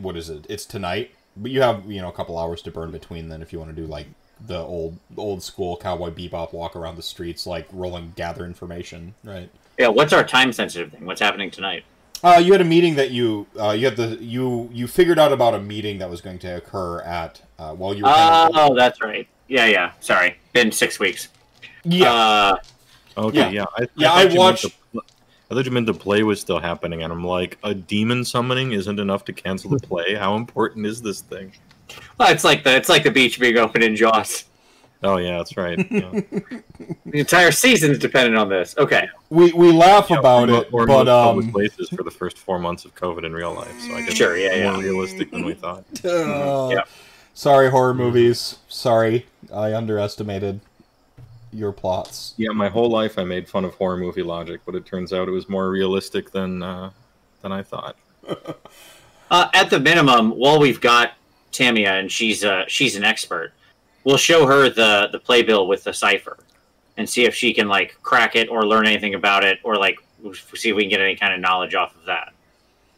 what 0.00 0.16
is 0.16 0.30
it? 0.30 0.46
It's 0.48 0.66
tonight, 0.66 1.12
but 1.36 1.52
you 1.52 1.62
have 1.62 1.88
you 1.88 2.00
know 2.00 2.08
a 2.08 2.12
couple 2.12 2.36
hours 2.36 2.60
to 2.62 2.72
burn 2.72 2.90
between 2.90 3.28
then 3.28 3.40
if 3.40 3.52
you 3.52 3.60
want 3.60 3.70
to 3.70 3.80
do 3.80 3.86
like 3.86 4.06
the 4.44 4.58
old 4.58 4.98
old 5.16 5.44
school 5.44 5.76
cowboy 5.76 6.10
bebop 6.10 6.52
walk 6.52 6.74
around 6.74 6.96
the 6.96 7.02
streets 7.02 7.46
like 7.46 7.68
rolling 7.72 8.12
gather 8.16 8.46
information 8.46 9.14
right 9.22 9.50
Yeah, 9.80 9.88
what's 9.88 10.12
our 10.12 10.22
time 10.22 10.52
sensitive 10.52 10.92
thing? 10.92 11.06
What's 11.06 11.22
happening 11.22 11.50
tonight? 11.50 11.84
uh, 12.22 12.38
you 12.44 12.52
had 12.52 12.60
a 12.60 12.64
meeting 12.66 12.96
that 12.96 13.10
you 13.12 13.46
uh, 13.58 13.70
you 13.70 13.86
had 13.86 13.96
the 13.96 14.18
you 14.20 14.68
you 14.74 14.86
figured 14.86 15.18
out 15.18 15.32
about 15.32 15.54
a 15.54 15.58
meeting 15.58 15.96
that 15.98 16.10
was 16.10 16.20
going 16.20 16.38
to 16.40 16.54
occur 16.58 17.00
at 17.00 17.40
uh, 17.58 17.72
while 17.72 17.94
you 17.94 18.04
were 18.04 18.10
kind 18.12 18.54
of- 18.54 18.60
Oh, 18.72 18.74
that's 18.76 19.00
right. 19.00 19.26
Yeah, 19.48 19.64
yeah. 19.64 19.92
Sorry, 20.00 20.36
been 20.52 20.70
six 20.70 21.00
weeks. 21.00 21.28
yeah 21.84 22.12
Uh, 22.12 22.56
Okay, 23.16 23.38
Yeah. 23.38 23.50
yeah. 23.50 23.64
I, 23.78 23.86
Yeah, 23.96 24.08
thought 24.10 24.30
I 24.32 24.34
watched- 24.36 24.62
the 24.92 25.00
I 25.50 25.54
thought 25.54 25.64
you 25.64 25.70
meant 25.72 25.86
the 25.86 25.94
play 25.94 26.22
was 26.22 26.40
still 26.40 26.60
happening, 26.60 27.02
and 27.02 27.10
I'm 27.12 27.24
like, 27.24 27.56
a 27.64 27.72
demon 27.74 28.24
summoning 28.24 28.70
isn't 28.72 29.00
enough 29.00 29.24
to 29.24 29.32
cancel 29.32 29.70
the 29.70 29.80
play. 29.80 30.14
How 30.14 30.36
important 30.36 30.84
is 30.86 31.00
this 31.02 31.22
thing? 31.22 31.52
well, 32.18 32.30
it's 32.30 32.44
like 32.44 32.64
the 32.64 32.76
it's 32.76 32.90
like 32.90 33.02
the 33.02 33.10
beach 33.10 33.40
being 33.40 33.56
open 33.56 33.82
in 33.82 33.96
Jaws. 33.96 34.44
Oh 35.02 35.16
yeah, 35.16 35.38
that's 35.38 35.56
right. 35.56 35.78
Yeah. 35.90 36.20
The 37.06 37.18
entire 37.20 37.50
season 37.50 37.90
is 37.90 37.98
dependent 37.98 38.36
on 38.38 38.48
this. 38.48 38.74
Okay. 38.78 39.08
we 39.30 39.52
we 39.52 39.72
laugh 39.72 40.10
about 40.10 40.48
Or- 40.48 40.62
it 40.62 40.68
or 40.72 40.86
but 40.86 41.06
most 41.06 41.08
public 41.08 41.46
um 41.46 41.52
places 41.52 41.88
for 41.88 42.02
the 42.04 42.10
first 42.10 42.38
four 42.38 42.58
months 42.60 42.84
of 42.84 42.94
COVID 42.94 43.24
in 43.24 43.32
real 43.32 43.52
life. 43.52 43.78
So 43.80 43.94
I 43.94 44.02
guess 44.02 44.14
Sure, 44.14 44.36
it's 44.36 44.56
yeah, 44.56 44.70
more 44.70 44.80
yeah. 44.82 44.88
realistic 44.88 45.30
than 45.30 45.44
we 45.44 45.54
thought. 45.54 45.84
uh, 46.04 46.68
Yeah. 46.72 46.82
sorry 47.34 47.68
horror 47.70 47.94
movies 47.94 48.58
sorry 48.68 49.26
i 49.52 49.72
underestimated 49.74 50.60
your 51.52 51.72
plots 51.72 52.34
Yeah, 52.36 52.50
my 52.50 52.68
whole 52.68 52.88
life 52.90 53.18
I 53.18 53.24
made 53.24 53.48
fun 53.48 53.64
of 53.64 53.74
horror 53.74 53.96
movie 53.96 54.22
logic, 54.22 54.60
but 54.64 54.74
it 54.76 54.86
turns 54.86 55.12
out 55.12 55.26
it 55.26 55.32
was 55.32 55.48
more 55.48 55.68
realistic 55.70 56.30
than 56.30 56.62
uh, 56.62 56.90
than 57.42 57.50
I 57.52 57.62
thought. 57.62 57.96
Uh, 59.32 59.48
at 59.54 59.70
the 59.70 59.78
minimum, 59.78 60.30
while 60.32 60.58
we've 60.58 60.80
got 60.80 61.12
Tamia 61.52 62.00
and 62.00 62.10
she's 62.10 62.44
uh 62.44 62.64
she's 62.66 62.96
an 62.96 63.04
expert, 63.04 63.52
we'll 64.04 64.16
show 64.16 64.46
her 64.46 64.68
the 64.70 65.08
the 65.12 65.18
playbill 65.18 65.66
with 65.66 65.84
the 65.84 65.92
cipher, 65.92 66.38
and 66.96 67.08
see 67.08 67.24
if 67.24 67.34
she 67.34 67.52
can 67.54 67.68
like 67.68 67.96
crack 68.02 68.36
it 68.36 68.48
or 68.48 68.66
learn 68.66 68.86
anything 68.86 69.14
about 69.14 69.44
it, 69.44 69.58
or 69.62 69.76
like 69.76 69.98
see 70.54 70.70
if 70.70 70.76
we 70.76 70.82
can 70.84 70.90
get 70.90 71.00
any 71.00 71.16
kind 71.16 71.32
of 71.32 71.40
knowledge 71.40 71.74
off 71.74 71.94
of 71.96 72.04
that. 72.06 72.32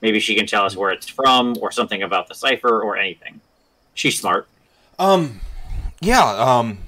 Maybe 0.00 0.18
she 0.18 0.34
can 0.34 0.46
tell 0.46 0.64
us 0.64 0.76
where 0.76 0.90
it's 0.90 1.08
from, 1.08 1.56
or 1.60 1.70
something 1.70 2.02
about 2.02 2.28
the 2.28 2.34
cipher, 2.34 2.82
or 2.82 2.96
anything. 2.96 3.40
She's 3.94 4.18
smart. 4.18 4.48
Um, 4.98 5.40
yeah. 6.00 6.24
Um, 6.24 6.78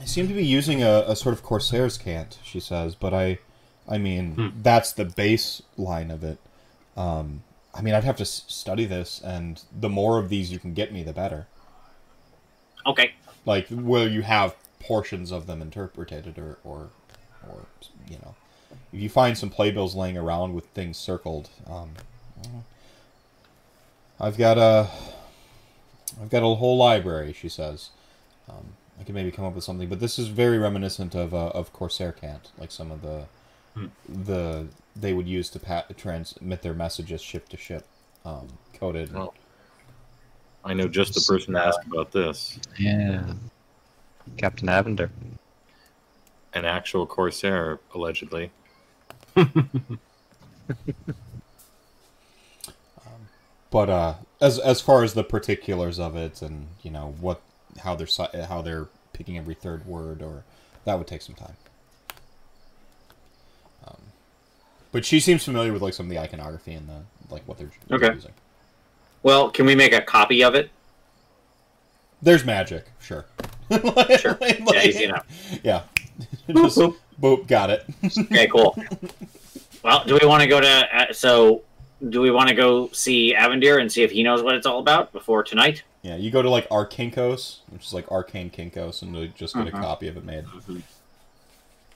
I 0.00 0.04
seem 0.04 0.28
to 0.28 0.34
be 0.34 0.44
using 0.44 0.82
a, 0.82 1.04
a 1.06 1.16
sort 1.16 1.34
of 1.34 1.42
Corsair's 1.42 1.98
cant, 1.98 2.38
she 2.44 2.60
says, 2.60 2.94
but 2.94 3.14
I, 3.14 3.38
I 3.88 3.98
mean, 3.98 4.52
that's 4.62 4.92
the 4.92 5.04
baseline 5.04 6.12
of 6.12 6.22
it. 6.22 6.38
Um, 6.96 7.42
I 7.72 7.80
mean, 7.82 7.94
I'd 7.94 8.04
have 8.04 8.16
to 8.16 8.22
s- 8.22 8.44
study 8.46 8.84
this, 8.84 9.20
and 9.24 9.62
the 9.76 9.88
more 9.88 10.18
of 10.18 10.28
these 10.28 10.52
you 10.52 10.58
can 10.58 10.74
get 10.74 10.92
me, 10.92 11.02
the 11.02 11.12
better. 11.12 11.46
Okay. 12.86 13.14
Like 13.46 13.68
where 13.68 14.08
you 14.08 14.22
have 14.22 14.56
portions 14.80 15.30
of 15.30 15.46
them 15.46 15.62
interpreted, 15.62 16.38
or 16.38 16.58
or, 16.64 16.90
or 17.48 17.66
you 18.08 18.16
know, 18.16 18.34
if 18.92 19.00
you 19.00 19.08
find 19.08 19.36
some 19.36 19.50
playbills 19.50 19.94
laying 19.94 20.16
around 20.16 20.54
with 20.54 20.66
things 20.66 20.96
circled, 20.96 21.50
um, 21.66 21.90
I've 24.18 24.38
got 24.38 24.58
a, 24.58 24.88
I've 26.20 26.30
got 26.30 26.42
a 26.42 26.54
whole 26.54 26.76
library. 26.76 27.32
She 27.32 27.48
says. 27.48 27.90
Um, 28.48 28.74
I 29.00 29.02
can 29.02 29.14
maybe 29.14 29.30
come 29.30 29.44
up 29.44 29.54
with 29.54 29.64
something, 29.64 29.88
but 29.88 30.00
this 30.00 30.18
is 30.18 30.28
very 30.28 30.58
reminiscent 30.58 31.14
of 31.14 31.34
uh, 31.34 31.48
of 31.48 31.72
Corsair 31.72 32.12
Cant, 32.12 32.52
like 32.58 32.70
some 32.70 32.92
of 32.92 33.02
the 33.02 33.24
the 34.08 34.68
they 34.94 35.12
would 35.12 35.26
use 35.26 35.50
to 35.50 35.58
pa- 35.58 35.84
transmit 35.96 36.62
their 36.62 36.74
messages 36.74 37.20
ship 37.20 37.48
to 37.48 37.56
ship, 37.56 37.84
um, 38.24 38.46
coded. 38.74 39.10
Oh. 39.14 39.34
I 40.64 40.72
know 40.74 40.88
just 40.88 41.14
the 41.14 41.20
person 41.20 41.54
to 41.54 41.60
ask 41.64 41.78
about 41.86 42.10
this. 42.12 42.58
Yeah. 42.78 43.34
Captain 44.38 44.68
Avender. 44.68 45.10
An 46.54 46.64
actual 46.64 47.06
Corsair, 47.06 47.80
allegedly. 47.94 48.50
But 53.70 53.90
uh, 53.90 54.14
as 54.40 54.60
as 54.60 54.80
far 54.80 55.02
as 55.02 55.14
the 55.14 55.24
particulars 55.24 55.98
of 55.98 56.14
it, 56.14 56.40
and 56.42 56.68
you 56.84 56.92
know 56.92 57.16
what 57.20 57.40
how 57.80 57.96
they're 57.96 58.06
how 58.46 58.62
they're 58.62 58.86
picking 59.12 59.36
every 59.36 59.54
third 59.54 59.84
word, 59.84 60.22
or 60.22 60.44
that 60.84 60.96
would 60.96 61.08
take 61.08 61.22
some 61.22 61.34
time. 61.34 61.56
Um, 63.84 63.96
but 64.92 65.04
she 65.04 65.18
seems 65.18 65.44
familiar 65.44 65.72
with 65.72 65.82
like 65.82 65.92
some 65.92 66.06
of 66.06 66.10
the 66.10 66.20
iconography 66.20 66.72
and 66.72 66.88
the 66.88 67.00
like 67.30 67.42
what 67.48 67.58
they're 67.58 67.72
Okay. 67.90 68.14
using. 68.14 68.32
Well, 69.24 69.50
can 69.50 69.66
we 69.66 69.74
make 69.74 69.92
a 69.92 70.02
copy 70.02 70.44
of 70.44 70.54
it? 70.54 70.70
There's 72.22 72.44
magic, 72.44 72.84
sure. 73.00 73.24
Sure. 74.20 74.36
Like- 74.40 74.60
Yeah, 74.72 74.82
easy 74.84 75.04
enough. 75.04 75.26
Yeah. 75.64 75.82
Just 76.48 76.78
boop, 77.20 77.46
got 77.48 77.70
it. 77.70 77.84
Okay, 78.16 78.46
cool. 78.46 78.76
well, 79.82 80.04
do 80.04 80.16
we 80.20 80.26
want 80.28 80.42
to 80.42 80.48
go 80.48 80.60
to 80.60 80.68
uh, 80.96 81.12
so? 81.12 81.62
Do 82.10 82.20
we 82.20 82.30
want 82.30 82.50
to 82.50 82.54
go 82.54 82.90
see 82.92 83.34
Avendir 83.34 83.80
and 83.80 83.90
see 83.90 84.02
if 84.02 84.10
he 84.10 84.22
knows 84.22 84.42
what 84.42 84.54
it's 84.54 84.66
all 84.66 84.78
about 84.78 85.12
before 85.12 85.42
tonight? 85.42 85.82
yeah, 86.02 86.16
you 86.16 86.30
go 86.30 86.42
to 86.42 86.50
like 86.50 86.68
Arkinkos, 86.68 87.60
which 87.70 87.86
is 87.86 87.94
like 87.94 88.06
Arcane 88.12 88.50
Kinkos, 88.50 89.00
and 89.00 89.34
just 89.34 89.54
get 89.54 89.66
a 89.66 89.70
Mhm. 89.70 89.80
copy 89.80 90.06
of 90.08 90.18
it 90.18 90.24
made. 90.24 90.44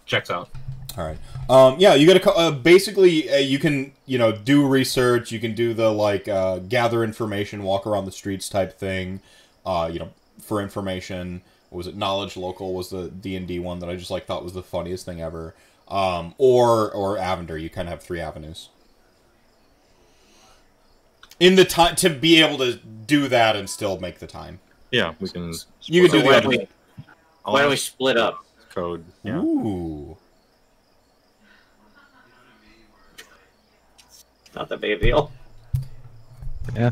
Checks 0.09 0.30
out. 0.30 0.51
All 0.97 1.05
right. 1.05 1.18
Um, 1.48 1.76
yeah, 1.78 1.94
you 1.94 2.06
got 2.06 2.20
to 2.20 2.32
uh, 2.32 2.51
basically 2.51 3.30
uh, 3.30 3.36
you 3.36 3.59
can 3.60 3.93
you 4.06 4.18
know 4.18 4.32
do 4.32 4.66
research. 4.66 5.30
You 5.30 5.39
can 5.39 5.55
do 5.55 5.72
the 5.74 5.90
like 5.90 6.26
uh, 6.26 6.59
gather 6.59 7.05
information, 7.05 7.62
walk 7.62 7.86
around 7.86 8.06
the 8.06 8.12
streets 8.12 8.48
type 8.48 8.76
thing. 8.76 9.20
Uh, 9.64 9.89
you 9.93 10.01
know, 10.01 10.10
for 10.40 10.60
information. 10.60 11.43
What 11.70 11.78
was 11.78 11.86
it? 11.86 11.97
Knowledge 11.97 12.36
local 12.36 12.74
was 12.74 12.89
the 12.89 13.09
D 13.09 13.36
and 13.36 13.47
D 13.47 13.59
one 13.59 13.78
that 13.78 13.89
I 13.89 13.97
just 13.97 14.10
like 14.10 14.26
thought 14.26 14.43
was 14.43 14.55
the 14.55 14.62
funniest 14.62 15.05
thing 15.05 15.20
ever. 15.20 15.55
Um, 15.86 16.35
or 16.39 16.90
or 16.90 17.16
Avender. 17.16 17.60
You 17.60 17.70
kind 17.70 17.86
of 17.86 17.93
have 17.93 18.02
three 18.02 18.20
avenues. 18.20 18.70
In 21.39 21.55
the 21.55 21.64
time 21.64 21.94
to 21.97 22.10
be 22.10 22.43
able 22.43 22.59
to 22.59 22.76
do 22.76 23.28
that 23.28 23.55
and 23.55 23.70
still 23.70 24.01
make 24.01 24.18
the 24.18 24.26
time. 24.26 24.59
Yeah, 24.90 25.14
we 25.20 25.28
can. 25.28 25.55
You 25.82 26.02
can 26.09 26.10
do 26.10 26.22
the 26.22 26.26
why 26.26 26.32
other. 26.39 26.40
don't 26.40 26.51
we, 26.51 26.68
why 27.44 27.60
don't 27.60 27.70
we 27.70 27.76
split 27.76 28.16
up? 28.16 28.44
Code? 28.78 29.05
Yeah. 29.24 29.40
Ooh. 29.40 30.16
Not 34.55 34.68
that 34.68 34.80
big 34.80 34.98
a 34.98 35.02
deal. 35.02 35.32
Yeah. 36.74 36.90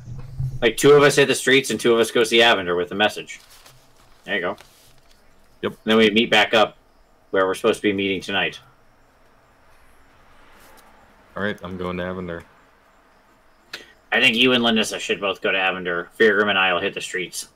Like 0.61 0.77
two 0.77 0.93
of 0.93 1.03
us 1.03 1.17
hit 1.17 1.29
the 1.29 1.35
streets 1.35 1.71
and 1.71 1.79
two 1.79 1.93
of 1.93 2.01
us 2.01 2.11
go 2.11 2.25
see 2.25 2.39
Avender 2.39 2.77
with 2.77 2.91
a 2.93 2.95
message. 2.95 3.41
There 4.25 4.35
you 4.35 4.41
go. 4.41 4.57
Yep. 5.63 5.75
then 5.85 5.97
we 5.97 6.11
meet 6.11 6.31
back 6.31 6.55
up 6.55 6.77
where 7.31 7.47
we're 7.47 7.55
supposed 7.55 7.79
to 7.79 7.83
be 7.83 7.93
meeting 7.93 8.21
tonight. 8.21 8.59
All 11.37 11.43
right, 11.43 11.59
I'm 11.63 11.77
going 11.77 11.99
to 11.99 12.03
Avender. 12.03 12.43
I 14.11 14.21
think 14.21 14.37
you 14.37 14.53
and 14.53 14.63
Linda 14.63 14.85
should 14.85 15.21
both 15.21 15.41
go 15.41 15.53
to 15.53 15.59
Avender. 15.59 16.09
Feargrim 16.19 16.49
and 16.49 16.59
I 16.59 16.73
will 16.73 16.81
hit 16.81 16.95
the 16.95 17.01
streets. 17.01 17.49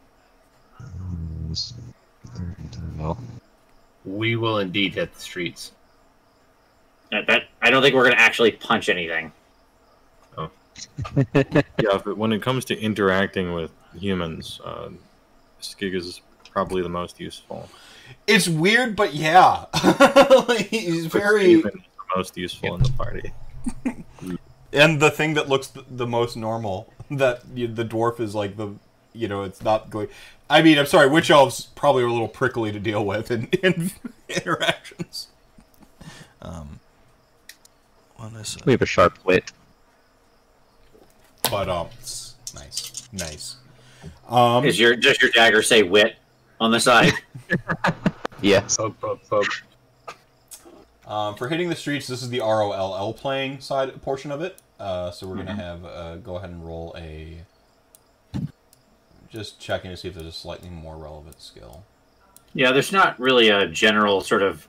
We 4.16 4.36
will 4.36 4.58
indeed 4.58 4.94
hit 4.94 5.14
the 5.14 5.20
streets. 5.20 5.72
That, 7.10 7.26
that 7.26 7.44
I 7.60 7.70
don't 7.70 7.82
think 7.82 7.94
we're 7.94 8.04
going 8.04 8.16
to 8.16 8.20
actually 8.20 8.52
punch 8.52 8.88
anything. 8.88 9.32
Oh. 10.36 10.50
Yeah, 11.34 11.98
but 12.04 12.16
when 12.16 12.32
it 12.32 12.42
comes 12.42 12.64
to 12.66 12.78
interacting 12.78 13.52
with 13.52 13.72
humans, 13.98 14.60
uh, 14.64 14.90
Skig 15.60 15.94
is 15.94 16.20
probably 16.50 16.82
the 16.82 16.88
most 16.88 17.20
useful. 17.20 17.68
It's 18.26 18.48
weird, 18.48 18.96
but 18.96 19.14
yeah, 19.14 19.64
like, 20.48 20.68
he's 20.68 21.06
very 21.06 21.56
the 21.56 21.72
most 22.16 22.36
useful 22.36 22.74
in 22.74 22.82
the 22.82 22.92
party. 22.92 23.32
and 24.72 25.00
the 25.00 25.10
thing 25.10 25.34
that 25.34 25.48
looks 25.48 25.72
the 25.90 26.06
most 26.06 26.36
normal 26.36 26.92
that 27.10 27.42
y 27.48 27.66
the 27.66 27.84
dwarf 27.84 28.20
is 28.20 28.34
like 28.34 28.56
the 28.56 28.74
you 29.12 29.28
know 29.28 29.42
it's 29.42 29.62
not 29.62 29.90
going. 29.90 30.08
I 30.50 30.60
mean, 30.62 30.78
I'm 30.78 30.86
sorry, 30.86 31.08
witch 31.08 31.30
elves 31.30 31.68
probably 31.76 32.02
are 32.02 32.06
a 32.06 32.12
little 32.12 32.28
prickly 32.28 32.72
to 32.72 32.78
deal 32.80 33.04
with 33.06 33.30
in, 33.30 33.44
in 33.62 33.92
interactions. 34.28 35.28
Um, 36.42 36.80
what 38.16 38.32
is 38.34 38.56
it? 38.56 38.66
We 38.66 38.72
have 38.72 38.82
a 38.82 38.86
sharp 38.86 39.18
wit. 39.24 39.52
But 41.50 41.68
um, 41.68 41.88
nice, 42.54 43.08
nice. 43.12 43.56
Um, 44.28 44.64
Is 44.64 44.78
your 44.78 44.96
does 44.96 45.20
your 45.22 45.30
dagger 45.30 45.62
say 45.62 45.82
wit 45.82 46.16
on 46.60 46.70
the 46.70 46.80
side? 46.80 47.12
Yes. 48.42 48.78
Um, 51.06 51.34
for 51.34 51.48
hitting 51.48 51.68
the 51.68 51.76
streets, 51.76 52.06
this 52.06 52.22
is 52.22 52.30
the 52.30 52.40
ROLL 52.40 53.12
playing 53.12 53.60
side 53.60 54.00
portion 54.00 54.30
of 54.32 54.40
it. 54.40 54.62
Uh, 54.78 55.10
so 55.10 55.26
we're 55.26 55.36
gonna 55.36 55.50
Mm-hmm. 55.50 55.60
have 55.60 55.84
uh, 55.84 56.16
go 56.16 56.36
ahead 56.36 56.48
and 56.48 56.64
roll 56.64 56.94
a. 56.96 57.38
Just 59.30 59.60
checking 59.60 59.90
to 59.90 59.96
see 59.96 60.08
if 60.08 60.14
there's 60.14 60.26
a 60.26 60.32
slightly 60.32 60.68
more 60.70 60.96
relevant 60.96 61.40
skill. 61.40 61.84
yeah, 62.54 62.72
there's 62.72 62.92
not 62.92 63.18
really 63.20 63.48
a 63.48 63.66
general 63.68 64.20
sort 64.20 64.42
of 64.42 64.66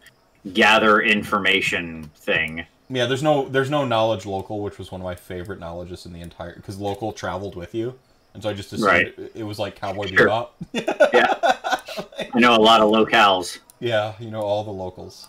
gather 0.53 1.01
information 1.01 2.11
thing. 2.15 2.65
Yeah, 2.89 3.05
there's 3.05 3.23
no 3.23 3.47
there's 3.49 3.69
no 3.69 3.85
knowledge 3.85 4.25
local, 4.25 4.59
which 4.61 4.77
was 4.77 4.91
one 4.91 5.01
of 5.01 5.05
my 5.05 5.15
favorite 5.15 5.59
knowledges 5.59 6.05
in 6.05 6.13
the 6.13 6.21
entire 6.21 6.55
because 6.55 6.77
local 6.77 7.11
traveled 7.13 7.55
with 7.55 7.73
you, 7.73 7.97
and 8.33 8.43
so 8.43 8.49
I 8.49 8.53
just 8.53 8.71
assumed 8.73 8.87
Right. 8.87 9.17
it, 9.17 9.31
it 9.35 9.43
was 9.43 9.57
like 9.59 9.75
Cowboy 9.75 10.07
Sure. 10.07 10.27
Bebop. 10.27 10.49
I 12.33 12.39
know 12.39 12.55
a 12.55 12.59
lot 12.61 12.81
of 12.81 12.89
locales. 12.91 13.59
yeah, 13.79 14.13
you 14.19 14.29
know 14.29 14.41
all 14.41 14.63
the 14.63 14.71
locals. 14.71 15.27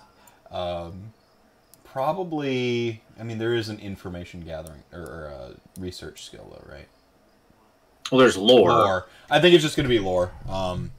Um, 0.50 1.12
probably, 1.84 3.02
I 3.18 3.22
mean, 3.22 3.38
there 3.38 3.54
is 3.54 3.68
an 3.68 3.78
information 3.78 4.40
gathering 4.40 4.82
or, 4.92 5.00
or 5.00 5.54
research 5.78 6.24
skill 6.26 6.48
though, 6.50 6.70
right? 6.72 6.88
Well, 8.12 8.18
there's 8.18 8.36
lore. 8.36 8.68
lore. 8.68 9.09
I 9.30 9.40
think 9.40 9.55
it's 9.55 9.64
just 9.64 9.74
going 9.74 9.84
to 9.84 9.89
be 9.89 9.98
lore. 9.98 10.30
Um, 10.47 10.90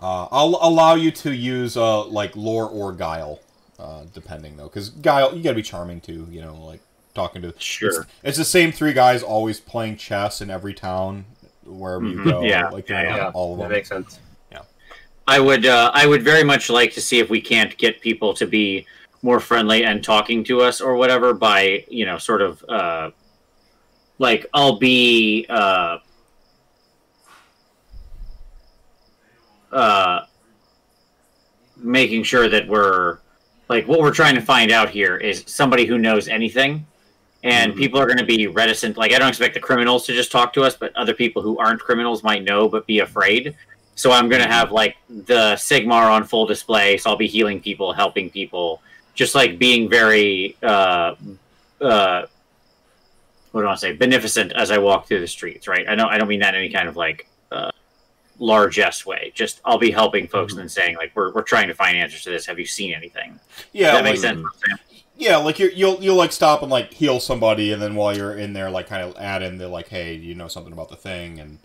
uh, 0.00 0.28
I'll 0.30 0.56
allow 0.62 0.94
you 0.94 1.10
to 1.10 1.34
use 1.34 1.76
uh, 1.76 2.04
like 2.06 2.36
lore 2.36 2.68
or 2.68 2.92
guile, 2.92 3.40
uh, 3.80 4.04
depending 4.14 4.56
though, 4.56 4.68
because 4.68 4.90
guile 4.90 5.34
you 5.36 5.42
got 5.42 5.50
to 5.50 5.56
be 5.56 5.62
charming 5.62 6.00
too. 6.00 6.28
You 6.30 6.42
know, 6.42 6.54
like 6.64 6.80
talking 7.12 7.42
to. 7.42 7.52
Sure. 7.58 7.88
It's, 8.02 8.06
it's 8.22 8.38
the 8.38 8.44
same 8.44 8.70
three 8.70 8.92
guys 8.92 9.22
always 9.24 9.58
playing 9.58 9.96
chess 9.96 10.40
in 10.40 10.48
every 10.48 10.74
town 10.74 11.24
wherever 11.64 12.06
you 12.06 12.18
Mhm. 12.18 12.24
go. 12.30 12.42
Yeah, 12.42 12.68
like 12.68 12.88
yeah, 12.88 13.02
Yeah, 13.16 13.30
all 13.34 13.52
of 13.54 13.58
that 13.58 13.64
them. 13.64 13.72
makes 13.72 13.88
sense. 13.88 14.20
Yeah, 14.52 14.62
I 15.26 15.40
would 15.40 15.66
uh, 15.66 15.90
I 15.92 16.06
would 16.06 16.22
very 16.22 16.44
much 16.44 16.70
like 16.70 16.92
to 16.94 17.00
see 17.00 17.18
if 17.18 17.28
we 17.28 17.40
can't 17.40 17.76
get 17.76 18.00
people 18.00 18.32
to 18.34 18.46
be 18.46 18.86
more 19.22 19.40
friendly 19.40 19.82
and 19.84 20.04
talking 20.04 20.44
to 20.44 20.62
us 20.62 20.80
or 20.80 20.94
whatever 20.94 21.34
by 21.34 21.84
you 21.90 22.06
know 22.06 22.16
sort 22.16 22.40
of 22.42 22.64
uh, 22.68 23.10
like 24.20 24.44
I'll 24.52 24.78
be 24.78 25.46
uh, 25.48 25.98
uh, 29.72 30.20
making 31.76 32.22
sure 32.22 32.48
that 32.48 32.68
we're 32.68 33.18
like 33.70 33.88
what 33.88 34.00
we're 34.00 34.12
trying 34.12 34.34
to 34.34 34.42
find 34.42 34.70
out 34.70 34.90
here 34.90 35.16
is 35.16 35.42
somebody 35.46 35.86
who 35.86 35.98
knows 35.98 36.28
anything. 36.28 36.86
And 37.42 37.72
Mhm. 37.72 37.78
people 37.78 37.98
are 37.98 38.04
going 38.04 38.18
to 38.18 38.26
be 38.26 38.46
reticent 38.48 38.98
like 38.98 39.14
i 39.14 39.18
don't 39.18 39.30
expect 39.30 39.54
the 39.54 39.60
criminals 39.60 40.04
to 40.06 40.12
just 40.12 40.30
talk 40.30 40.52
to 40.52 40.62
us 40.62 40.76
but 40.76 40.94
other 40.94 41.14
people 41.14 41.40
who 41.40 41.56
aren't 41.56 41.80
criminals 41.80 42.22
might 42.22 42.44
know 42.44 42.68
but 42.68 42.86
be 42.86 42.98
afraid. 42.98 43.54
So 43.94 44.12
i'm 44.12 44.28
going 44.28 44.42
to 44.42 44.48
have 44.48 44.72
like 44.72 44.96
the 45.08 45.54
sigmar 45.56 46.10
on 46.10 46.24
full 46.24 46.44
display 46.44 46.98
so 46.98 47.08
i'll 47.08 47.16
be 47.16 47.26
healing 47.26 47.58
people 47.58 47.94
helping 47.94 48.28
people 48.28 48.82
just 49.14 49.34
like 49.34 49.58
being 49.58 49.88
very 49.88 50.54
uh 50.62 51.14
uh 51.80 52.26
what 53.52 53.62
do 53.62 53.68
i 53.68 53.74
say 53.74 53.92
beneficent 53.92 54.52
as 54.52 54.70
i 54.70 54.78
walk 54.78 55.06
through 55.06 55.20
the 55.20 55.26
streets 55.26 55.66
right? 55.68 55.88
I 55.88 55.94
don't 55.94 56.08
i 56.08 56.18
don't 56.18 56.28
mean 56.28 56.40
that 56.40 56.54
in 56.54 56.60
any 56.60 56.70
kind 56.70 56.88
of 56.88 56.96
like 56.96 57.28
uh 57.52 57.70
largest 58.38 59.04
way. 59.04 59.32
Just 59.34 59.60
i'll 59.64 59.78
be 59.78 59.90
helping 59.90 60.26
folks 60.26 60.54
and 60.54 60.60
then 60.60 60.68
saying 60.68 60.96
like 60.96 61.12
we're, 61.14 61.32
we're 61.32 61.42
trying 61.42 61.68
to 61.68 61.74
find 61.74 61.96
answers 61.96 62.22
to 62.22 62.30
this. 62.30 62.46
Have 62.46 62.58
you 62.58 62.66
seen 62.66 62.94
anything? 62.94 63.38
Yeah, 63.72 63.92
that 63.92 63.96
like, 63.96 64.04
makes 64.04 64.20
sense 64.22 64.46
yeah, 65.20 65.36
like 65.36 65.58
you're, 65.58 65.70
you'll 65.70 66.02
you'll 66.02 66.16
like 66.16 66.32
stop 66.32 66.62
and 66.62 66.70
like 66.70 66.94
heal 66.94 67.20
somebody, 67.20 67.72
and 67.72 67.80
then 67.80 67.94
while 67.94 68.16
you're 68.16 68.34
in 68.34 68.54
there, 68.54 68.70
like 68.70 68.88
kind 68.88 69.02
of 69.02 69.14
add 69.18 69.42
in 69.42 69.58
the 69.58 69.68
like, 69.68 69.88
hey, 69.88 70.14
you 70.14 70.34
know 70.34 70.48
something 70.48 70.72
about 70.72 70.88
the 70.88 70.96
thing, 70.96 71.38
and 71.38 71.58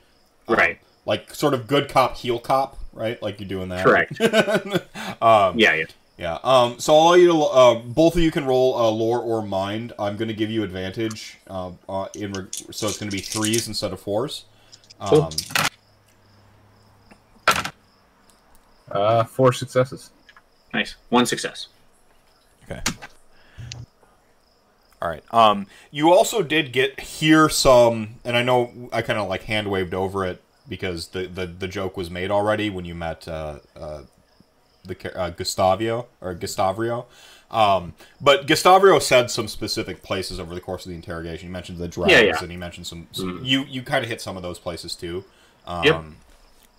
um, 0.50 0.56
Right. 0.56 0.80
like 1.06 1.34
sort 1.34 1.54
of 1.54 1.66
good 1.66 1.88
cop, 1.88 2.18
heel 2.18 2.38
cop, 2.38 2.78
right? 2.92 3.20
Like 3.22 3.40
you're 3.40 3.48
doing 3.48 3.70
that, 3.70 3.86
Correct. 3.86 4.20
um, 5.22 5.58
yeah 5.58 5.74
yeah 5.74 5.86
Yeah. 6.18 6.40
Um. 6.44 6.80
So 6.80 6.94
I'll 6.96 7.02
allow 7.02 7.14
you 7.16 7.28
to. 7.28 7.40
Uh, 7.40 7.76
both 7.80 8.16
of 8.16 8.22
you 8.22 8.32
can 8.32 8.46
roll 8.46 8.78
uh, 8.78 8.90
lore 8.90 9.20
or 9.20 9.42
mind. 9.42 9.94
I'm 10.00 10.16
going 10.16 10.30
to 10.30 10.34
give 10.34 10.50
you 10.50 10.64
advantage. 10.64 11.38
Uh, 11.48 11.72
uh, 11.90 12.08
in 12.16 12.32
re- 12.32 12.48
so 12.72 12.88
it's 12.88 12.98
going 12.98 13.10
to 13.10 13.16
be 13.16 13.22
threes 13.22 13.68
instead 13.68 13.92
of 13.94 14.00
fours. 14.00 14.46
Um, 15.00 15.10
Cool. 15.10 15.30
Uh, 18.92 19.24
four 19.24 19.52
successes. 19.52 20.12
nice 20.74 20.96
one 21.10 21.26
success 21.26 21.68
Okay. 22.70 22.82
All 25.02 25.10
right. 25.10 25.24
Um, 25.32 25.68
you 25.92 26.12
also 26.12 26.42
did 26.42 26.72
get 26.72 27.00
hear 27.00 27.50
some, 27.50 28.16
and 28.24 28.36
I 28.38 28.42
know 28.42 28.90
I 28.92 29.02
kind 29.02 29.20
of 29.20 29.28
like 29.28 29.44
hand 29.44 29.70
waved 29.70 29.94
over 29.94 30.26
it 30.26 30.42
because 30.68 31.10
the, 31.10 31.28
the 31.28 31.46
the 31.46 31.68
joke 31.68 31.96
was 31.98 32.10
made 32.10 32.32
already 32.32 32.70
when 32.72 32.86
you 32.86 32.96
met 32.96 33.28
uh, 33.28 33.60
uh, 33.76 34.02
the 34.88 35.18
uh, 35.18 35.32
Gustavio 35.32 36.06
or 36.22 36.36
Gustavrio. 36.36 37.06
Um, 37.52 37.94
but 38.20 38.48
Gustavrio 38.48 39.02
said 39.02 39.30
some 39.30 39.48
specific 39.48 40.02
places 40.02 40.40
over 40.40 40.54
the 40.56 40.62
course 40.62 40.86
of 40.86 40.90
the 40.90 40.96
interrogation. 40.96 41.48
He 41.48 41.52
mentioned 41.52 41.78
the 41.78 41.88
drags, 41.88 42.12
Yeah, 42.12 42.20
yeah. 42.22 42.38
and 42.42 42.52
he 42.52 42.58
mentioned 42.58 42.88
some. 42.88 43.08
some 43.12 43.42
You 43.44 43.64
you 43.66 43.82
kind 43.84 44.04
of 44.04 44.10
hit 44.10 44.20
some 44.22 44.36
of 44.36 44.44
those 44.44 44.60
places 44.60 44.96
too. 44.96 45.24
Um, 45.68 45.84
Yep. 45.84 46.04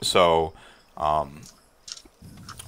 So, 0.03 0.53
um, 0.97 1.41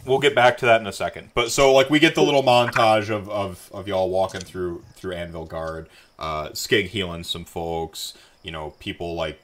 we'll 0.06 0.18
get 0.18 0.34
back 0.34 0.56
to 0.58 0.66
that 0.66 0.80
in 0.80 0.86
a 0.86 0.92
second. 0.92 1.30
But 1.34 1.50
so 1.50 1.72
like 1.72 1.90
we 1.90 1.98
get 1.98 2.14
the 2.14 2.22
little 2.22 2.42
montage 2.42 3.10
of, 3.10 3.28
of, 3.28 3.70
of 3.72 3.86
y'all 3.86 4.10
walking 4.10 4.40
through 4.40 4.82
through 4.94 5.14
Anvilgard, 5.14 5.86
uh, 6.18 6.48
Skig 6.50 6.86
healing 6.88 7.24
some 7.24 7.44
folks, 7.44 8.14
you 8.42 8.50
know, 8.50 8.74
people 8.78 9.14
like 9.14 9.40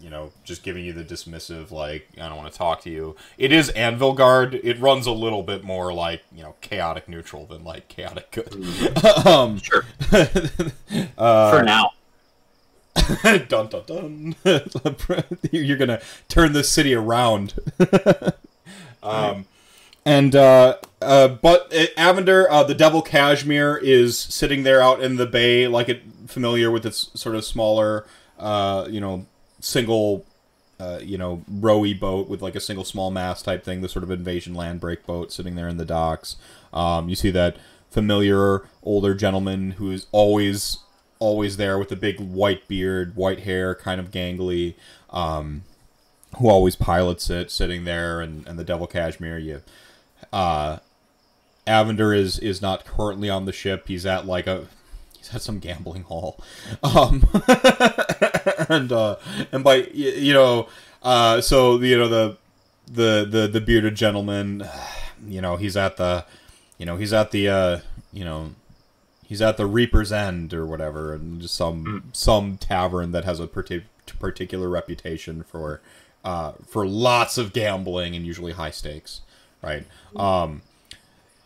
you 0.00 0.10
know, 0.10 0.32
just 0.44 0.62
giving 0.62 0.84
you 0.84 0.92
the 0.92 1.04
dismissive 1.04 1.70
like 1.70 2.08
I 2.20 2.28
don't 2.28 2.36
want 2.36 2.52
to 2.52 2.58
talk 2.58 2.82
to 2.82 2.90
you. 2.90 3.16
It 3.36 3.52
is 3.52 3.70
Anvilgard. 3.72 4.60
It 4.62 4.78
runs 4.78 5.06
a 5.06 5.12
little 5.12 5.42
bit 5.42 5.64
more 5.64 5.92
like, 5.92 6.22
you 6.34 6.42
know, 6.42 6.54
chaotic 6.60 7.08
neutral 7.08 7.46
than 7.46 7.64
like 7.64 7.88
chaotic 7.88 8.30
good. 8.30 8.54
um 9.26 9.58
Sure. 9.58 9.84
uh, 11.18 11.50
for 11.50 11.62
now 11.62 11.92
dun 13.48 13.68
dun 13.68 13.82
dun. 13.86 14.34
You're 15.50 15.76
gonna 15.76 16.00
turn 16.28 16.52
this 16.52 16.68
city 16.68 16.94
around. 16.94 17.54
um, 19.02 19.46
and 20.04 20.34
uh, 20.34 20.76
uh, 21.02 21.28
but 21.28 21.72
uh, 21.72 21.86
Avender, 21.96 22.46
uh, 22.48 22.64
the 22.64 22.74
Devil 22.74 23.02
Cashmere, 23.02 23.76
is 23.76 24.18
sitting 24.18 24.62
there 24.62 24.80
out 24.82 25.00
in 25.02 25.16
the 25.16 25.26
bay, 25.26 25.68
like 25.68 25.88
it 25.88 26.02
familiar 26.26 26.70
with 26.70 26.86
its 26.86 27.10
sort 27.18 27.34
of 27.34 27.44
smaller, 27.44 28.06
uh, 28.38 28.86
you 28.90 29.00
know, 29.00 29.26
single. 29.60 30.24
Uh, 30.80 31.00
you 31.02 31.18
know, 31.18 31.42
rowy 31.50 31.92
boat 31.92 32.28
with 32.28 32.40
like 32.40 32.54
a 32.54 32.60
single 32.60 32.84
small 32.84 33.10
mast 33.10 33.44
type 33.44 33.64
thing, 33.64 33.80
the 33.80 33.88
sort 33.88 34.04
of 34.04 34.12
invasion 34.12 34.54
land 34.54 34.78
break 34.78 35.04
boat 35.04 35.32
sitting 35.32 35.56
there 35.56 35.66
in 35.66 35.76
the 35.76 35.84
docks. 35.84 36.36
Um, 36.72 37.08
you 37.08 37.16
see 37.16 37.32
that 37.32 37.56
familiar 37.90 38.62
older 38.84 39.12
gentleman 39.12 39.72
who 39.72 39.90
is 39.90 40.06
always 40.12 40.78
always 41.18 41.56
there 41.56 41.78
with 41.78 41.88
the 41.88 41.96
big 41.96 42.20
white 42.20 42.68
beard, 42.68 43.16
white 43.16 43.40
hair, 43.40 43.74
kind 43.74 44.00
of 44.00 44.10
gangly, 44.10 44.74
um, 45.10 45.62
who 46.38 46.48
always 46.48 46.76
pilots 46.76 47.30
it, 47.30 47.50
sitting 47.50 47.84
there, 47.84 48.20
and, 48.20 48.46
and 48.46 48.58
the 48.58 48.64
Devil 48.64 48.86
Cashmere. 48.86 49.38
You, 49.38 49.62
uh, 50.32 50.78
Avender 51.66 52.16
is 52.16 52.38
is 52.38 52.62
not 52.62 52.84
currently 52.84 53.28
on 53.28 53.44
the 53.44 53.52
ship. 53.52 53.88
He's 53.88 54.06
at 54.06 54.26
like 54.26 54.46
a 54.46 54.66
at 55.34 55.42
some 55.42 55.58
gambling 55.58 56.02
hall, 56.04 56.42
um, 56.82 57.26
and 58.68 58.92
uh, 58.92 59.16
and 59.52 59.62
by 59.64 59.76
you 59.92 60.32
know, 60.32 60.68
uh, 61.02 61.40
so 61.40 61.78
you 61.80 61.96
know 61.98 62.08
the 62.08 62.36
the 62.90 63.26
the 63.28 63.46
the 63.48 63.60
bearded 63.60 63.94
gentleman, 63.94 64.66
you 65.26 65.40
know, 65.40 65.56
he's 65.56 65.76
at 65.76 65.96
the, 65.96 66.24
you 66.78 66.86
know, 66.86 66.96
he's 66.96 67.12
at 67.12 67.30
the, 67.30 67.48
uh, 67.48 67.78
you 68.12 68.24
know, 68.24 68.50
he's 69.26 69.42
at 69.42 69.56
the 69.56 69.66
Reaper's 69.66 70.12
End 70.12 70.54
or 70.54 70.64
whatever, 70.66 71.14
and 71.14 71.40
just 71.40 71.54
some 71.54 72.10
some 72.12 72.56
tavern 72.56 73.12
that 73.12 73.24
has 73.24 73.40
a 73.40 73.46
partic- 73.46 73.84
particular 74.18 74.68
reputation 74.68 75.42
for, 75.42 75.80
uh, 76.24 76.52
for 76.66 76.86
lots 76.86 77.36
of 77.38 77.52
gambling 77.52 78.16
and 78.16 78.24
usually 78.26 78.52
high 78.52 78.70
stakes, 78.70 79.20
right? 79.62 79.84
Um, 80.16 80.62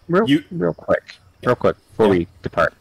Real, 0.08 0.28
You- 0.28 0.44
real 0.50 0.74
quick, 0.74 1.16
real 1.44 1.56
quick 1.56 1.76
before 1.90 2.06
Yeah. 2.06 2.10
we 2.12 2.26
depart. 2.42 2.74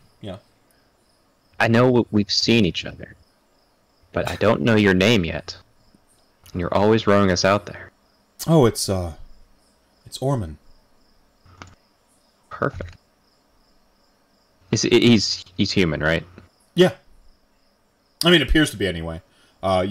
I 1.62 1.68
know 1.68 2.08
we've 2.10 2.32
seen 2.32 2.66
each 2.66 2.86
other, 2.86 3.16
but 4.14 4.28
I 4.28 4.36
don't 4.38 4.62
know 4.62 4.76
your 4.76 4.96
name 4.96 5.24
yet. 5.24 5.56
And 6.52 6.60
you're 6.60 6.74
always 6.74 7.06
rowing 7.06 7.30
us 7.30 7.46
out 7.46 7.68
there. 7.68 7.92
oh, 8.48 8.66
it's 8.66 8.90
uh, 8.90 9.14
it's 10.08 10.18
Orman. 10.18 10.58
Perfect. 12.50 12.96
He's 14.72 14.82
he's 14.82 15.46
he's 15.56 15.72
human, 15.72 16.02
right? 16.02 16.26
Yeah. 16.74 16.94
I 18.26 18.32
mean, 18.32 18.42
appears 18.42 18.72
to 18.72 18.78
be 18.78 18.88
anyway. 18.88 19.22
Uh, 19.62 19.88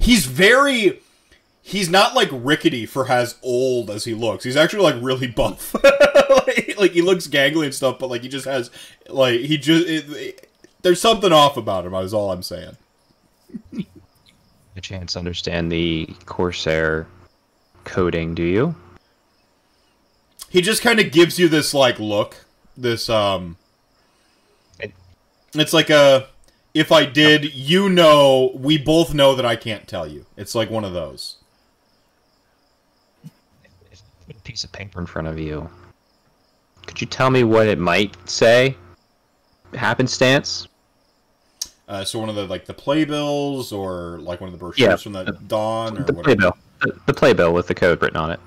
he's 0.00 0.26
very. 0.26 1.00
He's 1.60 1.90
not 1.90 2.14
like 2.14 2.28
rickety 2.32 2.86
for 2.86 3.10
as 3.10 3.36
old 3.42 3.90
as 3.90 4.04
he 4.04 4.14
looks. 4.14 4.44
He's 4.44 4.56
actually 4.56 4.84
like 4.84 5.02
really 5.02 5.26
buff. 5.26 5.74
like, 6.78 6.92
he 6.92 7.02
looks 7.02 7.26
gangly 7.26 7.64
and 7.64 7.74
stuff, 7.74 7.98
but 7.98 8.08
like 8.10 8.22
he 8.22 8.28
just 8.28 8.44
has 8.46 8.70
like 9.08 9.40
he 9.40 9.56
just 9.58 9.86
it, 9.86 10.04
it- 10.10 10.44
there's 10.82 11.00
something 11.00 11.32
off 11.32 11.56
about 11.56 11.84
him. 11.84 11.92
Is 11.94 12.14
all 12.14 12.30
I'm 12.30 12.42
saying. 12.42 12.76
A 14.76 14.80
chance 14.80 15.14
to 15.14 15.18
understand 15.18 15.72
the 15.72 16.06
Corsair 16.24 17.08
coding, 17.84 18.34
do 18.36 18.44
you? 18.44 18.76
He 20.50 20.62
just 20.62 20.80
kind 20.82 21.00
of 21.00 21.10
gives 21.10 21.36
you 21.38 21.48
this 21.48 21.74
like 21.74 21.98
look. 21.98 22.44
This 22.76 23.08
um. 23.10 23.56
It- 24.78 24.94
It's 25.54 25.72
like 25.72 25.90
a. 25.90 26.28
If 26.74 26.92
I 26.92 27.04
did, 27.06 27.52
you 27.54 27.88
know, 27.88 28.52
we 28.54 28.78
both 28.78 29.12
know 29.14 29.34
that 29.34 29.44
I 29.44 29.56
can't 29.56 29.88
tell 29.88 30.06
you. 30.06 30.26
It's 30.36 30.54
like 30.54 30.70
one 30.70 30.84
of 30.84 30.92
those. 30.92 31.38
If 33.90 34.00
put 34.26 34.36
a 34.36 34.40
piece 34.42 34.62
of 34.62 34.70
paper 34.70 35.00
in 35.00 35.06
front 35.06 35.26
of 35.26 35.40
you, 35.40 35.68
could 36.88 37.00
you 37.00 37.06
tell 37.06 37.30
me 37.30 37.44
what 37.44 37.68
it 37.68 37.78
might 37.78 38.16
say? 38.28 38.76
Happenstance? 39.74 40.66
Uh, 41.86 42.04
so 42.04 42.18
one 42.18 42.28
of 42.28 42.34
the 42.34 42.44
like 42.46 42.64
the 42.66 42.74
playbills 42.74 43.70
or 43.72 44.18
like 44.20 44.40
one 44.40 44.48
of 44.48 44.52
the 44.52 44.58
brochures 44.58 44.78
Yeah, 44.80 44.96
from 44.96 45.12
the 45.12 45.24
the- 45.24 45.32
Dawn 45.32 45.98
or 45.98 46.02
The 46.04 46.12
whatever. 46.12 46.22
playbill. 46.22 46.56
The, 46.80 47.00
the 47.06 47.14
playbill 47.14 47.52
with 47.52 47.66
the 47.68 47.74
code 47.74 48.00
written 48.02 48.16
on 48.16 48.30
it. 48.30 48.40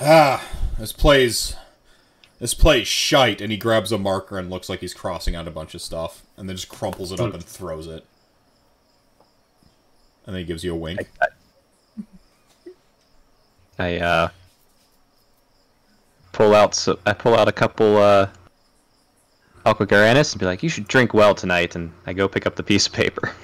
Ah, 0.00 0.44
this 0.78 0.92
plays 0.92 1.54
this 2.40 2.54
plays 2.54 2.88
shite, 2.88 3.40
and 3.40 3.52
he 3.52 3.58
grabs 3.58 3.92
a 3.92 3.98
marker 3.98 4.38
and 4.38 4.50
looks 4.50 4.68
like 4.68 4.80
he's 4.80 4.94
crossing 4.94 5.34
out 5.36 5.46
a 5.46 5.50
bunch 5.52 5.74
of 5.74 5.82
stuff, 5.82 6.22
and 6.36 6.48
then 6.48 6.56
just 6.56 6.68
crumples 6.68 7.12
it 7.12 7.20
up 7.20 7.32
and 7.34 7.44
throws 7.44 7.86
it. 7.86 8.04
And 10.26 10.34
then 10.34 10.40
he 10.40 10.44
gives 10.44 10.64
you 10.64 10.72
a 10.72 10.76
wink. 10.76 11.08
I 11.20 11.26
uh 13.78 14.28
pull 16.32 16.54
out 16.54 16.74
so 16.74 16.98
I 17.04 17.12
pull 17.12 17.34
out 17.34 17.48
a 17.48 17.52
couple 17.52 17.96
uh 17.96 18.28
Alcogaranis 19.64 20.32
and 20.32 20.40
be 20.40 20.46
like, 20.46 20.62
you 20.62 20.68
should 20.68 20.88
drink 20.88 21.14
well 21.14 21.34
tonight 21.34 21.76
and 21.76 21.92
I 22.06 22.12
go 22.12 22.26
pick 22.28 22.46
up 22.46 22.56
the 22.56 22.62
piece 22.62 22.86
of 22.86 22.92
paper. 22.92 23.32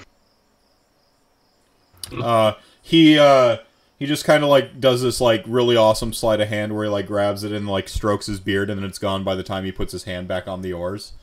Uh, 2.23 2.53
he 2.81 3.19
uh, 3.19 3.57
he 3.99 4.07
just 4.07 4.25
kind 4.25 4.43
of 4.43 4.49
like 4.49 4.79
does 4.79 5.03
this 5.03 5.21
like 5.21 5.43
really 5.45 5.77
awesome 5.77 6.11
sleight 6.11 6.41
of 6.41 6.47
hand 6.47 6.73
where 6.73 6.85
he 6.85 6.89
like 6.89 7.05
grabs 7.05 7.43
it 7.43 7.51
and 7.51 7.67
like 7.67 7.87
strokes 7.87 8.25
his 8.25 8.39
beard, 8.39 8.67
and 8.67 8.81
then 8.81 8.89
it's 8.89 8.97
gone 8.97 9.23
by 9.23 9.35
the 9.35 9.43
time 9.43 9.63
he 9.63 9.71
puts 9.71 9.91
his 9.91 10.05
hand 10.05 10.27
back 10.27 10.47
on 10.47 10.63
the 10.63 10.73
oars. 10.73 11.13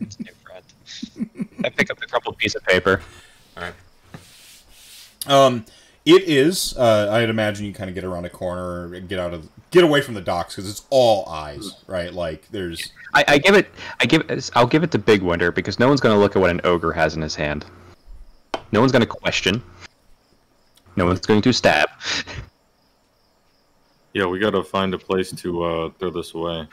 It's 0.00 0.18
new 0.18 0.32
friend. 0.42 0.64
I 1.64 1.68
pick 1.68 1.88
up 1.88 2.00
the 2.00 2.06
crumpled 2.06 2.36
piece 2.38 2.56
of 2.56 2.64
paper. 2.64 3.00
Um, 5.28 5.64
it 6.06 6.22
is. 6.22 6.74
Uh, 6.78 7.08
I'd 7.10 7.28
imagine 7.28 7.66
you 7.66 7.74
kind 7.74 7.90
of 7.90 7.94
get 7.94 8.04
around 8.04 8.24
a 8.24 8.30
corner 8.30 8.94
and 8.94 9.08
get 9.08 9.18
out 9.18 9.34
of 9.34 9.48
get 9.72 9.82
away 9.82 10.00
from 10.00 10.14
the 10.14 10.20
docks 10.20 10.54
because 10.54 10.70
it's 10.70 10.86
all 10.88 11.28
eyes, 11.28 11.82
right? 11.88 12.14
Like 12.14 12.48
there's 12.50 12.92
I, 13.12 13.24
I 13.26 13.38
give 13.38 13.56
it 13.56 13.68
I 14.00 14.06
give 14.06 14.24
it 14.30 14.50
I'll 14.54 14.68
give 14.68 14.84
it 14.84 14.92
to 14.92 14.98
Big 14.98 15.22
Winter 15.22 15.50
because 15.50 15.80
no 15.80 15.88
one's 15.88 16.00
gonna 16.00 16.18
look 16.18 16.36
at 16.36 16.40
what 16.40 16.50
an 16.50 16.60
ogre 16.62 16.92
has 16.92 17.16
in 17.16 17.22
his 17.22 17.34
hand. 17.34 17.66
No 18.70 18.80
one's 18.80 18.92
gonna 18.92 19.04
question. 19.04 19.62
No 20.94 21.06
one's 21.06 21.20
going 21.20 21.42
to 21.42 21.52
stab. 21.52 21.88
Yeah, 24.14 24.26
we 24.26 24.38
gotta 24.38 24.62
find 24.62 24.94
a 24.94 24.98
place 24.98 25.32
to 25.32 25.62
uh, 25.62 25.90
throw 25.98 26.10
this 26.10 26.32
away. 26.34 26.68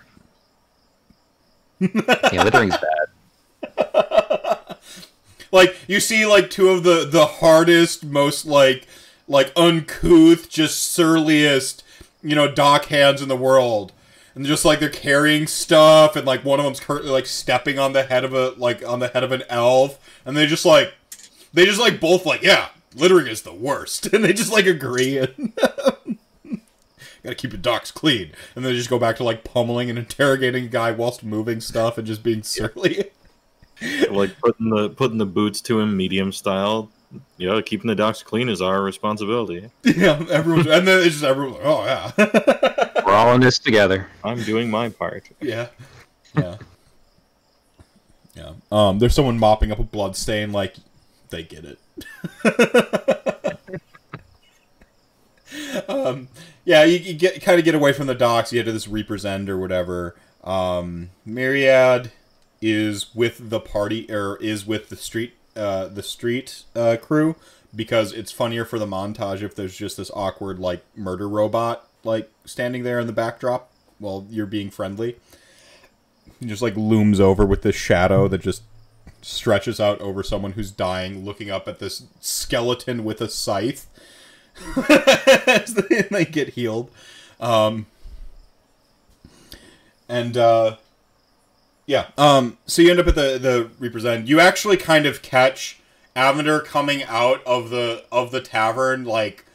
Yeah, 1.80 2.44
littering's 2.44 2.78
bad. 3.84 4.78
like 5.52 5.76
you 5.88 6.00
see 6.00 6.26
like 6.28 6.52
two 6.52 6.70
of 6.70 6.84
the 6.84 7.06
the 7.10 7.26
hardest, 7.26 8.06
most 8.06 8.46
like 8.46 8.88
like 9.28 9.52
uncouth, 9.56 10.50
just 10.50 10.82
surliest, 10.84 11.84
you 12.22 12.36
know, 12.36 12.52
dock 12.52 12.86
hands 12.86 13.22
in 13.22 13.30
the 13.30 13.36
world. 13.36 13.92
And 14.36 14.46
just 14.46 14.66
like 14.66 14.80
they're 14.80 14.90
carrying 14.90 15.46
stuff, 15.46 16.16
and 16.16 16.26
like 16.26 16.44
one 16.44 16.60
of 16.60 16.66
them's 16.66 16.80
currently 16.80 17.12
like 17.12 17.28
stepping 17.28 17.78
on 17.78 17.94
the 17.94 18.04
head 18.04 18.24
of 18.24 18.34
a 18.34 18.50
like 18.58 18.84
on 18.84 19.00
the 19.00 19.10
head 19.10 19.24
of 19.24 19.32
an 19.32 19.44
elf, 19.48 20.00
and 20.26 20.36
they 20.36 20.48
just 20.48 20.66
like 20.66 20.96
they 21.54 21.66
just 21.66 21.80
like 21.80 22.00
both 22.00 22.26
like 22.26 22.42
yeah, 22.42 22.70
littering 22.96 23.28
is 23.28 23.44
the 23.44 23.54
worst, 23.54 24.06
and 24.14 24.24
they 24.24 24.34
just 24.34 24.52
like 24.52 24.66
agree. 24.66 25.20
And 25.20 25.54
Gotta 27.24 27.36
keep 27.36 27.54
your 27.54 27.62
docks 27.62 27.90
clean, 27.90 28.34
and 28.54 28.66
then 28.66 28.74
they 28.74 28.78
just 28.78 28.90
go 28.90 29.00
back 29.00 29.16
to 29.16 29.24
like 29.24 29.46
pummeling 29.46 29.90
and 29.90 29.98
interrogating 29.98 30.66
a 30.66 30.68
guy 30.68 30.92
whilst 30.92 31.24
moving 31.24 31.62
stuff 31.62 31.98
and 31.98 32.06
just 32.06 32.22
being 32.22 32.44
surly. 32.44 33.12
like 34.10 34.38
putting 34.40 34.70
the 34.70 34.90
putting 34.90 35.20
the 35.20 35.26
boots 35.26 35.62
to 35.62 35.80
him 35.80 35.96
medium 35.96 36.34
style. 36.34 36.90
Yeah, 37.38 37.62
keeping 37.62 37.88
the 37.88 37.96
docks 37.96 38.24
clean 38.24 38.50
is 38.50 38.62
our 38.62 38.82
responsibility. 38.82 39.70
Yeah, 39.84 40.24
everyone's, 40.30 40.68
and 40.68 40.88
then 40.88 41.00
it's 41.00 41.14
just 41.14 41.24
everyone. 41.24 41.54
Like, 41.54 41.66
oh 41.66 41.86
yeah, 41.86 42.12
We're 43.06 43.14
all 43.14 43.34
in 43.34 43.42
this 43.42 43.60
together. 43.60 44.08
I'm 44.24 44.42
doing 44.44 44.70
my 44.72 44.90
part. 44.90 45.30
yeah, 45.42 45.68
yeah, 46.38 46.58
yeah. 48.36 48.54
Um, 48.72 49.00
there's 49.00 49.14
someone 49.14 49.38
mopping 49.38 49.72
up 49.72 49.80
a 49.80 49.84
blood 49.84 50.16
stain. 50.16 50.52
Like, 50.52 50.76
they 51.30 51.44
get 51.44 51.66
it. 51.66 51.80
um, 55.90 56.28
yeah, 56.66 56.84
you, 56.84 56.98
you 56.98 57.14
get 57.14 57.42
kind 57.42 57.60
of 57.60 57.66
get 57.66 57.76
away 57.76 57.94
from 57.94 58.08
the 58.08 58.16
docks. 58.16 58.52
You 58.52 58.60
get 58.60 58.66
to 58.66 58.72
this 58.72 58.88
Reaper's 58.88 59.26
End 59.26 59.50
or 59.50 59.58
whatever. 59.58 60.16
Um, 60.44 61.10
Myriad 61.26 62.12
is 62.62 63.14
with 63.14 63.50
the 63.50 63.60
party 63.60 64.10
or 64.10 64.38
is 64.38 64.66
with 64.66 64.90
the 64.90 64.96
street 64.96 65.34
uh, 65.56 65.88
the 65.88 66.04
street 66.04 66.64
uh, 66.76 66.98
crew 67.02 67.36
because 67.76 68.12
it's 68.14 68.32
funnier 68.32 68.66
for 68.66 68.78
the 68.78 68.86
montage 68.86 69.42
if 69.42 69.56
there's 69.56 69.76
just 69.76 69.98
this 69.98 70.12
awkward 70.14 70.60
like 70.60 70.84
murder 70.96 71.28
robot 71.28 71.88
like 72.04 72.32
standing 72.46 72.84
there 72.84 73.00
in 73.00 73.08
the 73.08 73.14
backdrop 73.14 73.72
while 74.00 74.26
you're 74.30 74.46
being 74.46 74.70
friendly. 74.70 75.16
He 76.40 76.46
just 76.46 76.62
like 76.62 76.76
looms 76.76 77.20
over 77.20 77.46
with 77.46 77.62
this 77.62 77.76
shadow 77.76 78.28
that 78.28 78.42
just 78.42 78.64
stretches 79.22 79.80
out 79.80 80.00
over 80.02 80.22
someone 80.24 80.54
who's 80.54 80.72
dying, 80.72 81.24
looking 81.24 81.50
up 81.50 81.68
at 81.68 81.80
this 81.80 82.04
skeleton 82.20 83.04
with 83.04 83.22
a 83.22 83.30
scythe. 83.30 83.88
As 85.48 85.74
they, 85.74 86.26
get 86.26 86.50
healed. 86.50 86.92
Um, 87.40 87.88
and 90.08 90.38
uh, 90.38 90.78
yeah, 91.86 92.08
um, 92.18 92.58
so 92.66 92.82
you 92.82 92.92
end 92.92 93.00
up 93.00 93.08
at 93.08 93.16
the 93.16 93.38
the 93.38 93.70
Reaper's 93.80 94.06
End. 94.06 94.30
You 94.30 94.40
actually 94.40 94.78
kind 94.78 95.06
of 95.06 95.22
catch 95.22 95.80
Avender 96.16 96.64
coming 96.64 97.04
out 97.04 97.44
of 97.46 97.70
the 97.70 98.06
of 98.12 98.32
the 98.32 98.42
tavern, 98.42 99.04
like 99.04 99.46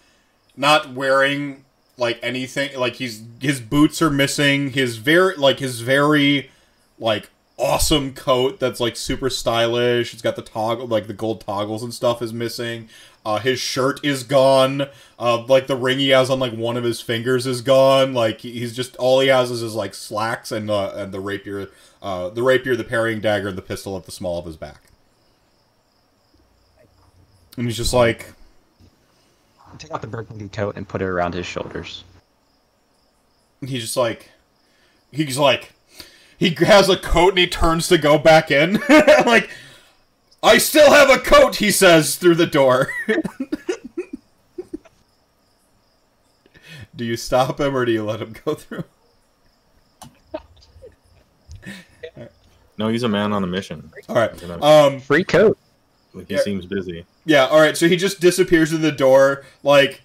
not 0.56 0.92
wearing 0.92 1.64
like 1.96 2.18
anything. 2.22 2.78
Like 2.78 2.94
he's 2.94 3.22
his 3.40 3.60
boots 3.60 4.02
are 4.02 4.10
missing. 4.10 4.70
His 4.70 4.96
very 4.96 5.36
like 5.36 5.58
his 5.58 5.80
very 5.80 6.50
like 6.98 7.30
awesome 7.56 8.14
coat 8.14 8.60
that's 8.60 8.80
like 8.80 8.96
super 8.96 9.30
stylish. 9.30 10.12
It's 10.12 10.22
got 10.22 10.36
the 10.36 10.42
toggle 10.42 10.86
like 10.86 11.06
the 11.06 11.14
gold 11.14 11.40
toggles 11.40 11.82
and 11.82 11.94
stuff 11.94 12.20
is 12.20 12.32
missing. 12.32 12.88
Uh, 13.28 13.38
his 13.38 13.60
shirt 13.60 14.02
is 14.02 14.22
gone. 14.22 14.86
Uh, 15.18 15.44
like 15.48 15.66
the 15.66 15.76
ring 15.76 15.98
he 15.98 16.08
has 16.08 16.30
on 16.30 16.40
like 16.40 16.54
one 16.54 16.78
of 16.78 16.84
his 16.84 17.02
fingers 17.02 17.46
is 17.46 17.60
gone. 17.60 18.14
Like 18.14 18.40
he's 18.40 18.74
just 18.74 18.96
all 18.96 19.20
he 19.20 19.28
has 19.28 19.50
is 19.50 19.60
his 19.60 19.74
like 19.74 19.92
slacks 19.92 20.50
and 20.50 20.70
uh, 20.70 20.92
and 20.94 21.12
the 21.12 21.20
rapier, 21.20 21.68
uh, 22.00 22.30
the 22.30 22.42
rapier, 22.42 22.74
the 22.74 22.84
parrying 22.84 23.20
dagger, 23.20 23.48
and 23.48 23.58
the 23.58 23.60
pistol 23.60 23.98
at 23.98 24.06
the 24.06 24.12
small 24.12 24.38
of 24.38 24.46
his 24.46 24.56
back. 24.56 24.80
And 27.58 27.66
he's 27.66 27.76
just 27.76 27.92
like, 27.92 28.32
Take 29.76 29.90
out 29.90 30.00
the 30.00 30.08
burgundy 30.08 30.48
coat 30.48 30.78
and 30.78 30.88
put 30.88 31.02
it 31.02 31.06
around 31.06 31.34
his 31.34 31.44
shoulders. 31.44 32.04
he's 33.60 33.82
just 33.82 33.96
like, 33.98 34.30
he's 35.12 35.36
like, 35.36 35.74
he 36.38 36.56
has 36.60 36.88
a 36.88 36.96
coat 36.96 37.30
and 37.30 37.38
he 37.40 37.46
turns 37.46 37.88
to 37.88 37.98
go 37.98 38.16
back 38.16 38.50
in. 38.50 38.80
like, 39.26 39.50
I 40.42 40.58
still 40.58 40.90
have 40.92 41.10
a 41.10 41.18
coat, 41.18 41.56
he 41.56 41.70
says 41.70 42.16
through 42.16 42.36
the 42.36 42.46
door. 42.46 42.92
do 46.94 47.04
you 47.04 47.16
stop 47.16 47.60
him 47.60 47.76
or 47.76 47.84
do 47.84 47.92
you 47.92 48.04
let 48.04 48.22
him 48.22 48.34
go 48.44 48.54
through? 48.54 48.84
No, 52.78 52.88
he's 52.88 53.02
a 53.02 53.08
man 53.08 53.32
on 53.32 53.42
a 53.42 53.46
mission. 53.46 53.90
All 54.08 54.14
right. 54.14 54.62
Um, 54.62 55.00
Free 55.00 55.24
coat. 55.24 55.58
like 56.14 56.28
he 56.28 56.34
yeah. 56.34 56.40
seems 56.40 56.64
busy. 56.64 57.04
Yeah, 57.24 57.46
all 57.46 57.60
right. 57.60 57.76
So 57.76 57.88
he 57.88 57.96
just 57.96 58.20
disappears 58.20 58.72
in 58.72 58.82
the 58.82 58.92
door. 58.92 59.44
Like 59.64 60.02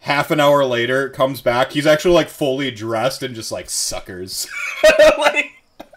half 0.00 0.30
an 0.30 0.38
hour 0.38 0.64
later, 0.64 1.08
comes 1.08 1.40
back. 1.40 1.72
He's 1.72 1.86
actually 1.86 2.14
like 2.14 2.28
fully 2.28 2.70
dressed 2.70 3.24
and 3.24 3.34
just 3.34 3.50
like 3.50 3.68
suckers. 3.68 4.48
like, 5.18 5.50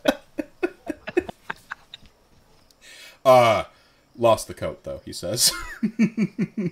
uh, 3.23 3.65
lost 4.17 4.47
the 4.47 4.53
coat 4.53 4.83
though. 4.83 5.01
He 5.05 5.13
says. 5.13 5.51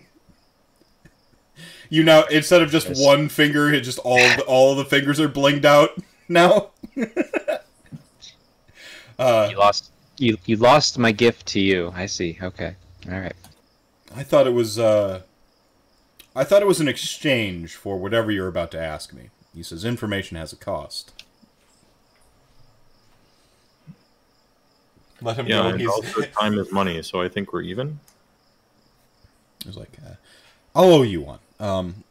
you 1.90 2.04
now 2.04 2.24
instead 2.26 2.62
of 2.62 2.70
just 2.72 2.88
Yes. 2.90 3.00
one 3.02 3.30
finger, 3.30 3.72
it 3.72 3.82
just 3.82 4.00
all 4.00 4.18
the, 4.18 4.44
all 4.48 4.72
of 4.72 4.78
the 4.78 4.86
fingers 4.86 5.20
are 5.20 5.30
blinged 5.30 5.66
out 5.66 5.92
now. 6.30 6.72
uh, 9.20 9.48
You 9.52 9.58
lost. 9.58 9.92
You 10.18 10.38
you 10.46 10.58
lost 10.58 10.98
my 11.00 11.12
gift 11.12 11.46
to 11.48 11.60
you. 11.60 11.92
I 11.96 12.06
see. 12.06 12.38
Okay. 12.42 12.76
All 13.12 13.20
right. 13.20 13.36
I 14.16 14.24
thought 14.24 14.46
it 14.48 14.54
was 14.54 14.78
uh 14.80 15.22
I 16.36 16.44
thought 16.44 16.62
it 16.62 16.68
was 16.68 16.80
an 16.80 16.88
exchange 16.88 17.76
for 17.76 17.98
whatever 17.98 18.32
you're 18.32 18.48
about 18.48 18.72
to 18.72 18.80
ask 18.80 19.12
me. 19.14 19.30
He 19.56 19.64
says 19.64 19.86
information 19.86 20.38
has 20.38 20.52
a 20.54 20.56
cost. 20.56 21.13
Let 25.24 25.38
him 25.38 25.48
Yeah, 25.48 25.62
know 25.62 25.68
and 25.70 25.80
he's 25.80 25.90
also 25.90 26.22
time 26.40 26.58
is 26.58 26.72
money, 26.72 27.02
so 27.04 27.22
I 27.22 27.30
think 27.30 27.54
we're 27.54 27.62
even. 27.62 28.00
He's 29.64 29.78
like, 29.78 29.92
uh, 30.06 30.16
I'll 30.76 30.94
owe 30.94 31.04
you 31.04 31.22
one. 31.22 31.40
Um, 31.60 32.04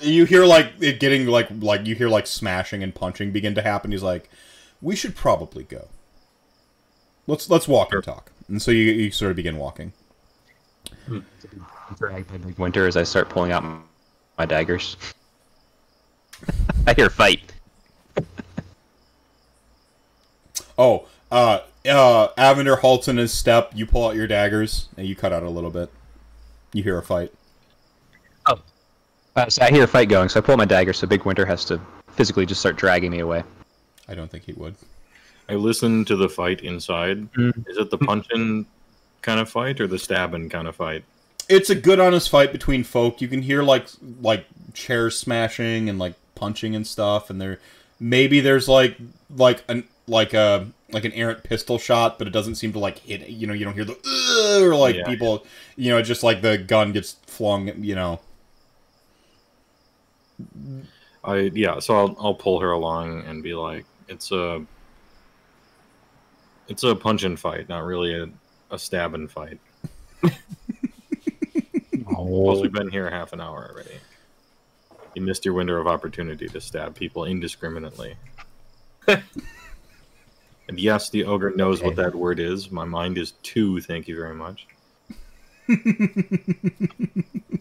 you 0.00 0.24
hear 0.24 0.44
like 0.44 0.72
it 0.80 1.00
getting 1.00 1.26
like 1.26 1.48
like 1.60 1.86
you 1.86 1.94
hear 1.94 2.08
like 2.08 2.26
smashing 2.26 2.82
and 2.82 2.94
punching 2.94 3.30
begin 3.32 3.54
to 3.54 3.62
happen. 3.62 3.92
He's 3.92 4.02
like, 4.02 4.28
we 4.82 4.96
should 4.96 5.14
probably 5.14 5.64
go. 5.64 5.88
Let's 7.26 7.48
let's 7.48 7.68
walk 7.68 7.92
and 7.92 8.02
talk. 8.02 8.32
And 8.48 8.60
so 8.60 8.70
you 8.70 8.92
you 8.92 9.10
sort 9.10 9.30
of 9.30 9.36
begin 9.36 9.58
walking. 9.58 9.92
Drag 11.98 12.26
by 12.28 12.36
Big 12.38 12.58
Winter 12.58 12.86
as 12.86 12.96
I 12.96 13.02
start 13.02 13.28
pulling 13.28 13.52
out 13.52 13.64
my 14.36 14.46
daggers. 14.46 14.96
I 16.86 16.94
hear 16.94 17.10
fight. 17.10 17.40
Oh, 20.78 21.06
uh, 21.30 21.60
uh, 21.88 22.28
Avender 22.36 22.78
halts 22.78 23.08
in 23.08 23.16
his 23.16 23.32
step. 23.32 23.72
You 23.74 23.86
pull 23.86 24.06
out 24.06 24.16
your 24.16 24.26
daggers 24.26 24.88
and 24.96 25.06
you 25.06 25.16
cut 25.16 25.32
out 25.32 25.42
a 25.42 25.50
little 25.50 25.70
bit. 25.70 25.90
You 26.72 26.82
hear 26.82 26.98
a 26.98 27.02
fight. 27.02 27.32
Oh, 28.46 28.60
uh, 29.36 29.48
so 29.48 29.62
I 29.62 29.70
hear 29.70 29.84
a 29.84 29.88
fight 29.88 30.08
going, 30.08 30.28
so 30.28 30.40
I 30.40 30.42
pull 30.42 30.52
out 30.52 30.58
my 30.58 30.64
dagger. 30.64 30.92
So 30.92 31.06
Big 31.06 31.24
Winter 31.24 31.46
has 31.46 31.64
to 31.66 31.80
physically 32.12 32.46
just 32.46 32.60
start 32.60 32.76
dragging 32.76 33.10
me 33.10 33.20
away. 33.20 33.42
I 34.08 34.14
don't 34.14 34.30
think 34.30 34.44
he 34.44 34.52
would. 34.54 34.74
I 35.48 35.54
listen 35.54 36.04
to 36.06 36.16
the 36.16 36.28
fight 36.28 36.60
inside. 36.62 37.32
Mm. 37.32 37.68
Is 37.68 37.78
it 37.78 37.90
the 37.90 37.98
punching 37.98 38.66
kind 39.22 39.40
of 39.40 39.48
fight 39.48 39.80
or 39.80 39.86
the 39.86 39.98
stabbing 39.98 40.48
kind 40.48 40.68
of 40.68 40.76
fight? 40.76 41.04
It's 41.48 41.70
a 41.70 41.74
good 41.74 41.98
honest 42.00 42.28
fight 42.28 42.52
between 42.52 42.84
folk. 42.84 43.22
You 43.22 43.28
can 43.28 43.42
hear 43.42 43.62
like 43.62 43.88
like 44.20 44.44
chairs 44.74 45.18
smashing 45.18 45.88
and 45.88 45.98
like 45.98 46.14
punching 46.34 46.76
and 46.76 46.86
stuff, 46.86 47.30
and 47.30 47.40
there 47.40 47.58
maybe 47.98 48.40
there's 48.40 48.68
like 48.68 48.98
like 49.34 49.64
an 49.68 49.84
like 50.06 50.34
a 50.34 50.68
like 50.90 51.04
an 51.04 51.12
errant 51.12 51.44
pistol 51.44 51.78
shot, 51.78 52.18
but 52.18 52.26
it 52.26 52.30
doesn't 52.30 52.54
seem 52.56 52.72
to 52.72 52.78
like 52.78 52.98
hit. 52.98 53.28
You 53.28 53.46
know, 53.46 53.52
you 53.52 53.64
don't 53.64 53.74
hear 53.74 53.84
the 53.84 54.60
or 54.64 54.74
like 54.74 54.96
Yeah. 54.96 55.04
people. 55.06 55.44
You 55.76 55.90
know, 55.90 56.00
just 56.02 56.22
like 56.22 56.40
the 56.42 56.56
gun 56.58 56.92
gets 56.92 57.12
flung. 57.26 57.70
You 57.84 57.94
know. 57.94 58.20
I 61.24 61.50
yeah, 61.54 61.78
so 61.80 61.96
I'll 61.96 62.16
I'll 62.18 62.34
pull 62.34 62.60
her 62.60 62.70
along 62.70 63.24
and 63.26 63.42
be 63.42 63.54
like, 63.54 63.84
it's 64.08 64.30
a 64.32 64.64
it's 66.68 66.84
a 66.84 66.94
punching 66.94 67.36
fight, 67.36 67.68
not 67.68 67.84
really 67.84 68.14
a, 68.14 68.28
a 68.70 68.78
stabbing 68.78 69.28
fight. 69.28 69.58
Plus, 70.20 70.34
Oh, 72.16 72.60
we've 72.60 72.72
been 72.72 72.90
here 72.90 73.08
half 73.10 73.32
an 73.32 73.40
hour 73.40 73.68
already. 73.72 73.98
You 75.14 75.22
missed 75.22 75.44
your 75.44 75.54
window 75.54 75.74
of 75.80 75.86
opportunity 75.86 76.46
to 76.48 76.60
stab 76.60 76.94
people 76.94 77.24
indiscriminately. 77.24 78.16
and 80.68 80.78
yes, 80.78 81.10
the 81.10 81.24
ogre 81.24 81.50
knows 81.50 81.82
what 81.82 81.96
that 81.96 82.14
word 82.14 82.40
is. 82.40 82.70
My 82.70 82.84
mind 82.84 83.18
is 83.18 83.32
two. 83.42 83.80
Thank 83.80 84.08
you 84.08 84.16
very 84.16 84.34
much. 84.34 84.66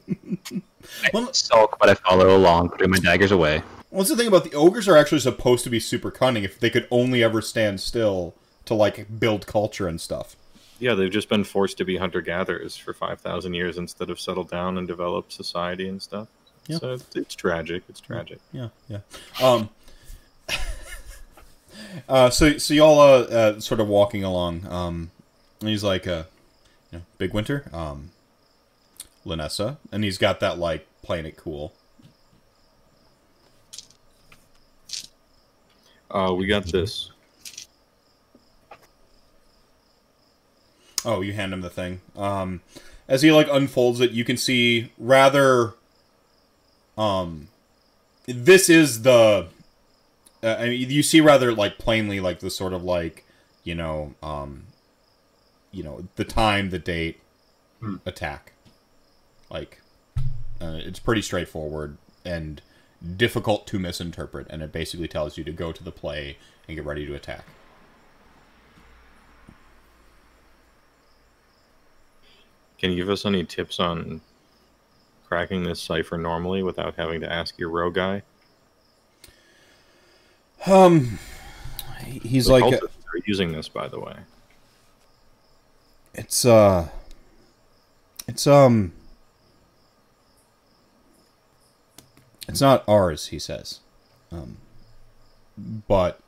Well, 1.14 1.34
sulk, 1.34 1.78
but 1.80 1.90
I 1.90 1.96
follow 1.96 2.36
along, 2.36 2.70
putting 2.70 2.90
my 2.90 2.98
daggers 3.00 3.32
away. 3.32 3.62
What's 3.90 4.10
the 4.10 4.16
thing 4.16 4.28
about 4.28 4.44
the 4.44 4.54
ogres 4.54 4.88
are 4.88 4.98
actually 4.98 5.20
supposed 5.20 5.64
to 5.66 5.70
be 5.70 5.80
super 5.80 6.12
cunning 6.12 6.44
if 6.44 6.60
they 6.60 6.70
could 6.70 6.88
only 6.92 7.24
ever 7.24 7.42
stand 7.42 7.80
still 7.80 8.36
to 8.66 8.74
like 8.74 9.20
build 9.20 9.48
culture 9.48 9.88
and 9.88 10.00
stuff. 10.00 10.36
Yeah, 10.80 10.94
they've 10.94 11.12
just 11.12 11.30
been 11.30 11.44
forced 11.44 11.78
to 11.78 11.86
be 11.86 11.98
hunter 11.98 12.22
gatherers 12.22 12.78
for 12.78 12.94
five 12.94 13.20
thousand 13.20 13.56
years 13.56 13.78
instead 13.78 14.10
of 14.10 14.20
settle 14.20 14.44
down 14.44 14.78
and 14.78 14.88
develop 14.88 15.32
society 15.32 15.88
and 15.88 16.02
stuff. 16.02 16.28
Yeah. 16.68 16.78
So 16.78 16.94
it's, 16.94 17.16
it's 17.16 17.36
tragic. 17.36 17.84
It's 17.90 18.00
tragic. 18.00 18.40
Yeah, 18.52 18.70
yeah. 18.88 19.00
Um. 19.42 19.70
uh, 22.10 22.30
so 22.30 22.58
so 22.58 22.74
y'all 22.74 23.00
uh, 23.00 23.22
uh 23.24 23.60
sort 23.60 23.80
of 23.80 23.88
walking 23.88 24.24
along. 24.24 24.66
Um, 24.68 25.12
and 25.60 25.70
he's 25.70 25.84
like, 25.84 26.08
uh, 26.08 26.24
you 26.92 27.00
know, 27.00 27.06
Big 27.18 27.34
Winter, 27.34 27.70
um, 27.74 28.12
Lanissa, 29.26 29.78
and 29.92 30.04
he's 30.04 30.18
got 30.18 30.40
that 30.40 30.60
like 30.60 30.88
playing 31.02 31.26
it 31.26 31.38
cool. 31.38 31.74
Uh, 36.10 36.34
we 36.38 36.46
got 36.46 36.66
this. 36.66 37.12
Oh, 41.06 41.22
you 41.22 41.34
hand 41.34 41.54
him 41.54 41.62
the 41.62 41.70
thing. 41.70 42.02
Um, 42.16 42.62
as 43.08 43.22
he 43.22 43.32
like 43.32 43.48
unfolds 43.52 44.00
it, 44.02 44.12
you 44.12 44.26
can 44.26 44.38
see 44.38 44.92
rather. 44.98 45.74
Um, 46.98 47.50
this 48.26 48.70
is 48.70 49.04
the. 49.04 49.48
Uh, 50.48 50.56
I 50.60 50.70
mean, 50.70 50.90
you 50.90 51.04
see 51.04 51.20
rather 51.20 51.54
like 51.54 51.78
plainly 51.78 52.22
like 52.22 52.40
the 52.40 52.50
sort 52.50 52.72
of 52.72 52.82
like 52.82 53.26
you 53.66 53.76
know 53.76 54.14
um, 54.24 54.64
you 55.72 55.84
know 55.84 56.08
the 56.16 56.24
time, 56.24 56.70
the 56.70 56.80
date, 56.80 57.20
Hmm. 57.82 57.98
attack. 58.06 58.54
Like, 59.50 59.82
uh, 60.62 60.80
it's 60.84 61.00
pretty 61.00 61.22
straightforward 61.22 61.98
and 62.26 62.62
difficult 63.18 63.68
to 63.68 63.80
misinterpret, 63.80 64.48
and 64.50 64.62
it 64.62 64.72
basically 64.72 65.08
tells 65.08 65.38
you 65.38 65.44
to 65.44 65.52
go 65.52 65.72
to 65.72 65.84
the 65.84 65.92
play 65.92 66.38
and 66.68 66.76
get 66.76 66.86
ready 66.86 67.06
to 67.06 67.14
attack. 67.14 67.46
Can 72.80 72.92
you 72.92 72.98
give 72.98 73.10
us 73.10 73.26
any 73.26 73.44
tips 73.44 73.80
on 73.80 74.22
cracking 75.28 75.64
this 75.64 75.82
cipher 75.82 76.18
normally 76.18 76.64
without 76.64 76.96
having 76.96 77.20
to 77.22 77.32
ask 77.32 77.58
your 77.60 77.70
row 77.70 77.90
guy? 77.90 78.22
Um, 80.66 81.20
he's 82.06 82.46
The 82.48 82.54
like. 82.54 82.74
are 82.74 82.90
using 83.26 83.52
this, 83.52 83.70
by 83.70 83.88
the 83.88 84.00
way. 84.00 84.16
It's 86.14 86.46
uh 86.46 86.90
it's 88.28 88.48
um 88.48 88.92
it's 92.48 92.62
not 92.62 92.84
ours, 92.88 93.28
he 93.28 93.40
says. 93.40 93.80
Um 94.32 94.58
but 95.88 96.20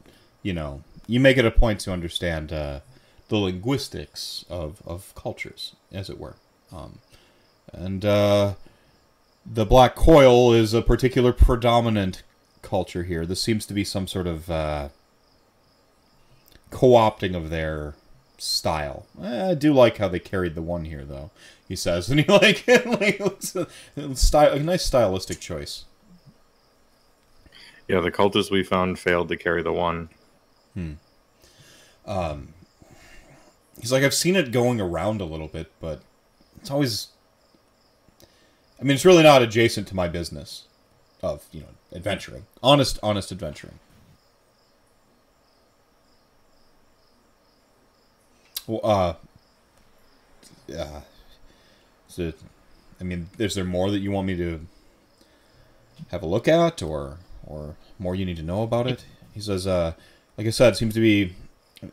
you 0.43 0.53
know, 0.53 0.83
you 1.07 1.19
make 1.19 1.37
it 1.37 1.45
a 1.45 1.51
point 1.51 1.79
to 1.81 1.91
understand 1.91 2.53
uh 2.53 2.81
the 3.29 3.37
linguistics 3.37 4.45
of 4.49 4.81
of 4.85 5.13
cultures, 5.15 5.75
as 5.91 6.09
it 6.09 6.19
were. 6.19 6.35
Um 6.71 6.99
and 7.73 8.05
uh 8.05 8.53
the 9.45 9.65
black 9.65 9.95
coil 9.95 10.53
is 10.53 10.73
a 10.73 10.81
particular 10.83 11.33
predominant 11.33 12.21
culture 12.69 13.03
here. 13.03 13.25
This 13.25 13.41
seems 13.41 13.65
to 13.65 13.73
be 13.73 13.83
some 13.83 14.07
sort 14.07 14.27
of 14.27 14.49
uh 14.49 14.89
co-opting 16.71 17.35
of 17.35 17.49
their 17.49 17.95
style. 18.37 19.05
Eh, 19.21 19.51
I 19.51 19.53
do 19.55 19.73
like 19.73 19.97
how 19.97 20.07
they 20.07 20.19
carried 20.19 20.55
the 20.55 20.61
one 20.61 20.85
here, 20.85 21.03
though. 21.03 21.31
He 21.67 21.75
says, 21.75 22.09
and 22.11 22.19
he 22.19 22.31
like, 22.31 22.63
like 22.67 23.21
style, 24.15 24.53
a 24.53 24.59
nice 24.59 24.85
stylistic 24.85 25.39
choice. 25.39 25.85
Yeah, 27.87 28.01
the 28.01 28.11
cultists 28.11 28.51
we 28.51 28.63
found 28.63 28.99
failed 28.99 29.29
to 29.29 29.37
carry 29.37 29.63
the 29.63 29.73
one. 29.73 30.09
Hmm. 30.75 30.93
Um, 32.05 32.53
he's 33.79 33.91
like, 33.91 34.03
I've 34.03 34.13
seen 34.13 34.35
it 34.35 34.51
going 34.51 34.79
around 34.79 35.21
a 35.21 35.25
little 35.25 35.47
bit, 35.47 35.71
but 35.79 36.01
it's 36.59 36.69
always. 36.69 37.07
I 38.79 38.83
mean, 38.83 38.93
it's 38.93 39.05
really 39.05 39.23
not 39.23 39.41
adjacent 39.41 39.87
to 39.89 39.95
my 39.95 40.07
business. 40.07 40.65
Of 41.21 41.45
you 41.51 41.61
know 41.61 41.67
adventuring, 41.93 42.45
honest, 42.63 42.99
honest 43.03 43.31
adventuring. 43.31 43.79
Well, 48.67 48.81
uh, 48.83 49.13
uh, 50.77 51.01
so, 52.07 52.33
I 53.01 53.03
mean, 53.03 53.29
is 53.39 53.55
there 53.55 53.63
more 53.63 53.89
that 53.89 53.99
you 53.99 54.11
want 54.11 54.27
me 54.27 54.37
to 54.37 54.65
have 56.09 56.21
a 56.21 56.27
look 56.27 56.47
at, 56.47 56.81
or 56.81 57.17
or 57.45 57.75
more 57.97 58.15
you 58.15 58.25
need 58.25 58.37
to 58.37 58.43
know 58.43 58.63
about 58.63 58.87
it? 58.87 59.05
He 59.33 59.41
says, 59.41 59.65
uh, 59.65 59.93
like 60.37 60.47
I 60.47 60.51
said, 60.51 60.77
seems 60.77 60.93
to 60.93 60.99
be 60.99 61.35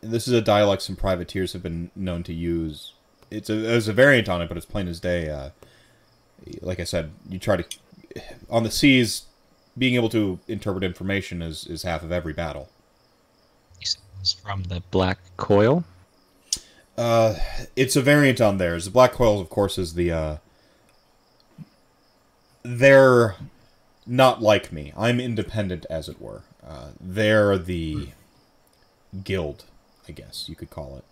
this 0.01 0.27
is 0.27 0.33
a 0.33 0.41
dialect 0.41 0.81
some 0.81 0.95
privateers 0.95 1.53
have 1.53 1.63
been 1.63 1.91
known 1.95 2.23
to 2.23 2.33
use. 2.33 2.93
It's 3.31 3.49
a 3.49 3.55
there's 3.55 3.87
a 3.87 3.93
variant 3.93 4.29
on 4.29 4.41
it, 4.41 4.47
but 4.47 4.57
it's 4.57 4.65
plain 4.65 4.87
as 4.87 4.99
day. 4.99 5.29
Uh, 5.29 5.49
like 6.61 6.79
I 6.79 6.83
said, 6.83 7.11
you 7.29 7.39
try 7.39 7.57
to 7.57 7.65
on 8.49 8.63
the 8.63 8.71
seas, 8.71 9.23
being 9.77 9.95
able 9.95 10.09
to 10.09 10.39
interpret 10.47 10.83
information 10.83 11.41
is 11.41 11.65
is 11.67 11.83
half 11.83 12.03
of 12.03 12.11
every 12.11 12.33
battle. 12.33 12.69
Said 13.81 14.01
from 14.43 14.63
the 14.63 14.81
Black 14.91 15.19
Coil. 15.37 15.83
Uh, 16.97 17.35
it's 17.75 17.95
a 17.95 18.01
variant 18.01 18.41
on 18.41 18.57
theirs. 18.57 18.85
The 18.85 18.91
Black 18.91 19.13
Coils, 19.13 19.39
of 19.39 19.49
course, 19.49 19.77
is 19.77 19.93
the 19.93 20.11
uh, 20.11 20.37
they're 22.63 23.35
not 24.05 24.41
like 24.41 24.71
me. 24.71 24.93
I'm 24.97 25.19
independent, 25.19 25.85
as 25.89 26.09
it 26.09 26.19
were. 26.19 26.41
Uh, 26.65 26.89
they're 26.99 27.57
the 27.57 28.09
guild, 29.23 29.65
I 30.07 30.11
guess 30.11 30.49
you 30.49 30.55
could 30.55 30.69
call 30.69 30.97
it. 30.97 31.03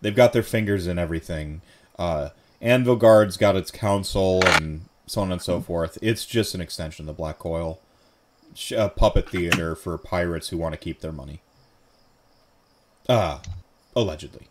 They've 0.00 0.14
got 0.14 0.32
their 0.32 0.42
fingers 0.42 0.86
in 0.86 0.98
everything. 0.98 1.62
Uh, 1.98 2.30
Anvilgard's 2.62 3.36
got 3.36 3.56
its 3.56 3.70
council 3.70 4.40
and 4.44 4.82
so 5.06 5.20
on 5.20 5.32
and 5.32 5.40
so 5.42 5.60
forth. 5.60 5.98
It's 6.02 6.26
just 6.26 6.54
an 6.54 6.60
extension 6.60 7.04
of 7.04 7.06
the 7.06 7.12
Black 7.12 7.38
Coil. 7.38 7.80
A 8.76 8.88
puppet 8.88 9.28
theater 9.28 9.74
for 9.74 9.98
pirates 9.98 10.48
who 10.48 10.56
want 10.56 10.72
to 10.72 10.78
keep 10.78 11.00
their 11.00 11.12
money. 11.12 11.40
Uh, 13.08 13.38
allegedly. 13.94 14.48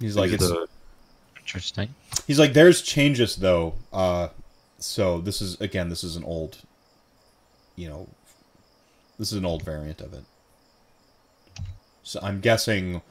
He's 0.00 0.16
like, 0.16 0.32
it's, 0.32 0.50
Interesting. 1.42 1.94
He's 2.26 2.38
like, 2.38 2.52
there's 2.52 2.82
changes 2.82 3.36
though. 3.36 3.74
Uh, 3.92 4.28
so 4.78 5.20
this 5.20 5.42
is 5.42 5.60
again, 5.60 5.88
this 5.88 6.04
is 6.04 6.16
an 6.16 6.24
old, 6.24 6.58
you 7.76 7.88
know, 7.88 8.08
this 9.18 9.32
is 9.32 9.38
an 9.38 9.44
old 9.44 9.62
variant 9.62 10.00
of 10.00 10.14
it. 10.14 10.22
So 12.04 12.20
I'm 12.22 12.40
guessing 12.40 13.02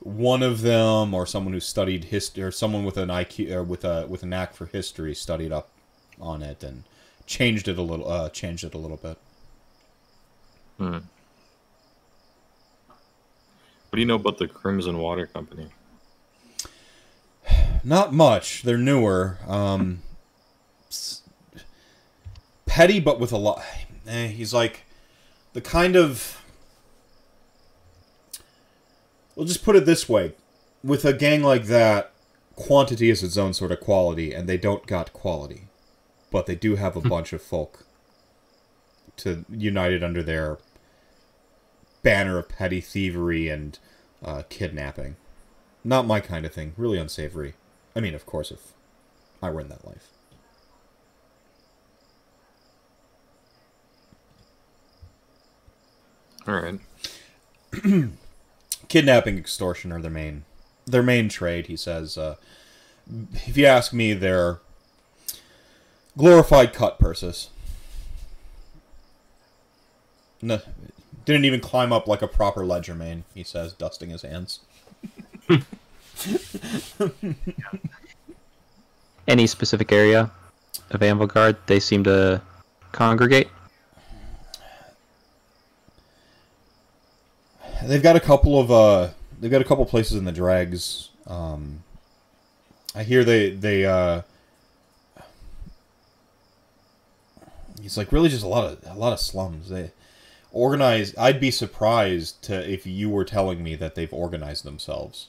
one 0.00 0.42
of 0.42 0.62
them, 0.62 1.14
or 1.14 1.26
someone 1.26 1.52
who 1.52 1.60
studied 1.60 2.04
history, 2.04 2.42
or 2.42 2.50
someone 2.50 2.84
with 2.84 2.96
an 2.96 3.08
IQ, 3.08 3.52
or 3.52 3.62
with 3.62 3.84
a 3.84 4.06
with 4.08 4.22
a 4.22 4.26
knack 4.26 4.54
for 4.54 4.66
history, 4.66 5.14
studied 5.14 5.52
up 5.52 5.68
on 6.20 6.42
it 6.42 6.62
and 6.62 6.84
changed 7.26 7.68
it 7.68 7.78
a 7.78 7.82
little. 7.82 8.10
Uh, 8.10 8.28
changed 8.30 8.64
it 8.64 8.74
a 8.74 8.78
little 8.78 8.96
bit. 8.96 9.18
hmm. 10.78 10.98
What 13.90 13.96
do 13.96 14.00
you 14.00 14.06
know 14.06 14.14
about 14.14 14.38
the 14.38 14.46
Crimson 14.46 14.98
Water 14.98 15.26
Company? 15.26 15.68
Not 17.82 18.12
much. 18.12 18.62
They're 18.62 18.78
newer. 18.78 19.38
Um, 19.48 20.02
petty, 22.66 23.00
but 23.00 23.18
with 23.18 23.32
a 23.32 23.36
lot. 23.36 23.62
Eh, 24.06 24.28
he's 24.28 24.54
like 24.54 24.84
the 25.52 25.60
kind 25.60 25.96
of. 25.96 26.39
We'll 29.40 29.46
just 29.46 29.64
put 29.64 29.74
it 29.74 29.86
this 29.86 30.06
way: 30.06 30.34
with 30.84 31.02
a 31.06 31.14
gang 31.14 31.42
like 31.42 31.64
that, 31.64 32.12
quantity 32.56 33.08
is 33.08 33.22
its 33.22 33.38
own 33.38 33.54
sort 33.54 33.72
of 33.72 33.80
quality, 33.80 34.34
and 34.34 34.46
they 34.46 34.58
don't 34.58 34.86
got 34.86 35.14
quality, 35.14 35.68
but 36.30 36.44
they 36.44 36.54
do 36.54 36.76
have 36.76 36.94
a 36.94 37.00
bunch 37.00 37.32
of 37.32 37.40
folk 37.40 37.86
to 39.16 39.46
united 39.48 40.04
under 40.04 40.22
their 40.22 40.58
banner 42.02 42.36
of 42.36 42.50
petty 42.50 42.82
thievery 42.82 43.48
and 43.48 43.78
uh, 44.22 44.42
kidnapping. 44.50 45.16
Not 45.82 46.06
my 46.06 46.20
kind 46.20 46.44
of 46.44 46.52
thing. 46.52 46.74
Really 46.76 46.98
unsavory. 46.98 47.54
I 47.96 48.00
mean, 48.00 48.14
of 48.14 48.26
course, 48.26 48.50
if 48.50 48.74
I 49.42 49.48
were 49.48 49.62
in 49.62 49.68
that 49.70 49.86
life. 49.86 50.10
All 56.46 56.60
right. 56.60 58.10
Kidnapping, 58.90 59.38
extortion 59.38 59.90
are 59.90 60.02
their 60.02 60.10
main, 60.10 60.44
their 60.84 61.02
main 61.02 61.30
trade. 61.30 61.68
He 61.68 61.76
says. 61.76 62.18
Uh, 62.18 62.34
if 63.46 63.56
you 63.56 63.66
ask 63.66 63.92
me, 63.92 64.12
they're 64.12 64.60
glorified 66.16 66.72
cut 66.72 66.98
purses. 66.98 67.50
No, 70.42 70.60
didn't 71.24 71.44
even 71.44 71.60
climb 71.60 71.92
up 71.92 72.06
like 72.06 72.22
a 72.22 72.28
proper 72.28 72.64
ledger 72.64 72.94
main. 72.94 73.24
He 73.34 73.42
says, 73.42 73.74
dusting 73.74 74.08
his 74.10 74.22
hands. 74.22 74.60
Any 79.28 79.46
specific 79.46 79.92
area 79.92 80.30
of 80.90 81.00
Anvilgard 81.00 81.56
they 81.66 81.78
seem 81.78 82.04
to 82.04 82.40
congregate? 82.92 83.48
They've 87.84 88.02
got 88.02 88.16
a 88.16 88.20
couple 88.20 88.60
of 88.60 88.70
uh, 88.70 89.08
they've 89.40 89.50
got 89.50 89.60
a 89.60 89.64
couple 89.64 89.84
places 89.86 90.18
in 90.18 90.24
the 90.24 90.32
drags. 90.32 91.10
Um, 91.26 91.82
I 92.94 93.02
hear 93.02 93.24
they 93.24 93.50
they 93.50 93.86
uh, 93.86 94.22
it's 97.82 97.96
like 97.96 98.12
really 98.12 98.28
just 98.28 98.44
a 98.44 98.48
lot 98.48 98.64
of 98.64 98.78
a 98.86 98.98
lot 98.98 99.12
of 99.12 99.20
slums. 99.20 99.68
They 99.68 99.92
organize. 100.52 101.14
I'd 101.16 101.40
be 101.40 101.50
surprised 101.50 102.42
to 102.44 102.70
if 102.70 102.86
you 102.86 103.08
were 103.08 103.24
telling 103.24 103.62
me 103.62 103.74
that 103.76 103.94
they've 103.94 104.12
organized 104.12 104.64
themselves 104.64 105.28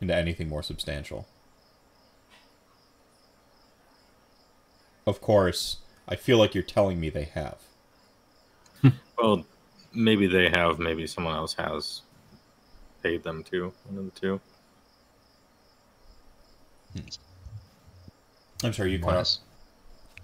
into 0.00 0.14
anything 0.14 0.48
more 0.48 0.62
substantial. 0.62 1.26
Of 5.06 5.20
course, 5.20 5.78
I 6.06 6.16
feel 6.16 6.38
like 6.38 6.54
you're 6.54 6.62
telling 6.62 7.00
me 7.00 7.10
they 7.10 7.24
have. 7.24 7.58
Well, 9.22 9.44
maybe 9.92 10.26
they 10.26 10.48
have. 10.50 10.78
Maybe 10.78 11.06
someone 11.06 11.34
else 11.34 11.54
has 11.54 12.02
paid 13.02 13.22
them 13.22 13.42
to. 13.44 13.72
One 13.84 13.98
of 13.98 14.14
the 14.14 14.20
two. 14.20 14.40
I'm 18.62 18.72
sorry, 18.72 18.92
you 18.92 18.98
cut 18.98 19.16
out. 19.16 19.38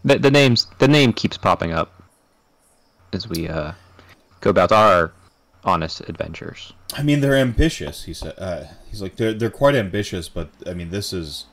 The, 0.05 0.19
the 0.19 0.31
names 0.31 0.67
the 0.79 0.89
name 0.89 1.13
keeps 1.13 1.37
popping 1.37 1.73
up 1.73 2.03
as 3.13 3.29
we 3.29 3.49
uh, 3.49 3.73
go 4.41 4.51
about 4.51 4.73
our 4.73 5.13
honest 5.65 6.01
adventures. 6.09 6.73
I 6.95 7.03
mean, 7.03 7.21
they're 7.21 7.37
ambitious. 7.37 8.05
He 8.05 8.15
said. 8.15 8.35
Uh, 8.37 8.65
he's 8.89 9.01
like 9.01 9.17
they're 9.17 9.33
they're 9.33 9.51
quite 9.51 9.75
ambitious, 9.75 10.29
but 10.29 10.51
I 10.67 10.75
mean, 10.75 10.91
this 10.91 11.13
is 11.13 11.47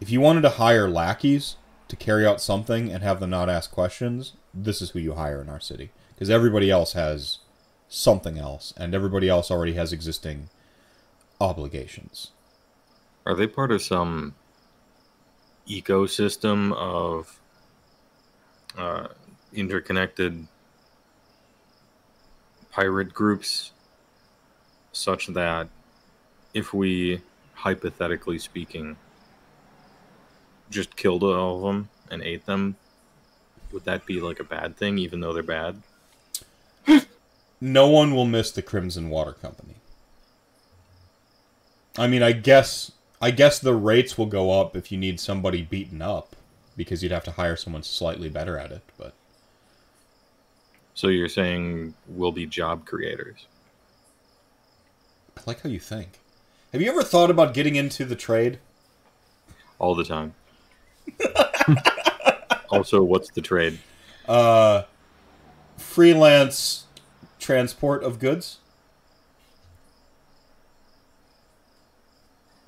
if 0.00 0.10
you 0.10 0.20
wanted 0.20 0.42
to 0.42 0.50
hire 0.50 0.88
lackeys 0.88 1.56
to 1.88 1.96
carry 1.96 2.26
out 2.26 2.40
something 2.40 2.90
and 2.90 3.02
have 3.02 3.20
them 3.20 3.30
not 3.30 3.48
ask 3.48 3.70
questions, 3.70 4.34
this 4.52 4.80
is 4.80 4.90
who 4.90 4.98
you 4.98 5.14
hire 5.14 5.40
in 5.40 5.48
our 5.48 5.60
city 5.60 5.90
because 6.16 6.30
everybody 6.30 6.70
else 6.70 6.94
has 6.94 7.38
something 7.88 8.38
else, 8.38 8.72
and 8.76 8.94
everybody 8.94 9.28
else 9.28 9.50
already 9.50 9.74
has 9.74 9.92
existing 9.92 10.48
obligations. 11.40 12.30
Are 13.26 13.34
they 13.34 13.46
part 13.46 13.70
of 13.70 13.82
some 13.82 14.34
ecosystem 15.68 16.72
of 16.74 17.38
uh, 18.78 19.08
interconnected 19.52 20.46
pirate 22.70 23.12
groups, 23.12 23.72
such 24.92 25.26
that 25.28 25.68
if 26.54 26.72
we, 26.72 27.20
hypothetically 27.54 28.38
speaking, 28.38 28.96
just 30.70 30.96
killed 30.96 31.22
all 31.22 31.56
of 31.56 31.62
them 31.62 31.88
and 32.10 32.22
ate 32.22 32.46
them, 32.46 32.76
would 33.72 33.84
that 33.84 34.06
be 34.06 34.20
like 34.20 34.40
a 34.40 34.44
bad 34.44 34.76
thing, 34.76 34.98
even 34.98 35.20
though 35.20 35.32
they're 35.32 35.42
bad? 35.42 35.82
No 37.66 37.88
one 37.88 38.14
will 38.14 38.26
miss 38.26 38.52
the 38.52 38.62
Crimson 38.62 39.10
Water 39.10 39.32
Company. 39.32 39.74
I 41.98 42.06
mean, 42.06 42.22
I 42.22 42.30
guess 42.30 42.92
I 43.20 43.32
guess 43.32 43.58
the 43.58 43.74
rates 43.74 44.16
will 44.16 44.26
go 44.26 44.60
up 44.60 44.76
if 44.76 44.92
you 44.92 44.98
need 44.98 45.18
somebody 45.18 45.62
beaten 45.62 46.00
up 46.00 46.36
because 46.76 47.02
you'd 47.02 47.10
have 47.10 47.24
to 47.24 47.32
hire 47.32 47.56
someone 47.56 47.82
slightly 47.82 48.28
better 48.28 48.56
at 48.56 48.70
it, 48.70 48.82
but 48.96 49.14
So 50.94 51.08
you're 51.08 51.28
saying 51.28 51.94
we'll 52.06 52.30
be 52.30 52.46
job 52.46 52.86
creators? 52.86 53.46
I 55.36 55.40
like 55.44 55.62
how 55.62 55.68
you 55.68 55.80
think. 55.80 56.20
Have 56.72 56.80
you 56.80 56.88
ever 56.88 57.02
thought 57.02 57.30
about 57.30 57.52
getting 57.52 57.74
into 57.74 58.04
the 58.04 58.14
trade? 58.14 58.60
all 59.80 59.96
the 59.96 60.04
time. 60.04 60.34
also, 62.70 63.02
what's 63.02 63.30
the 63.30 63.42
trade? 63.42 63.80
Uh 64.28 64.82
freelance 65.76 66.85
transport 67.46 68.02
of 68.02 68.18
goods? 68.18 68.58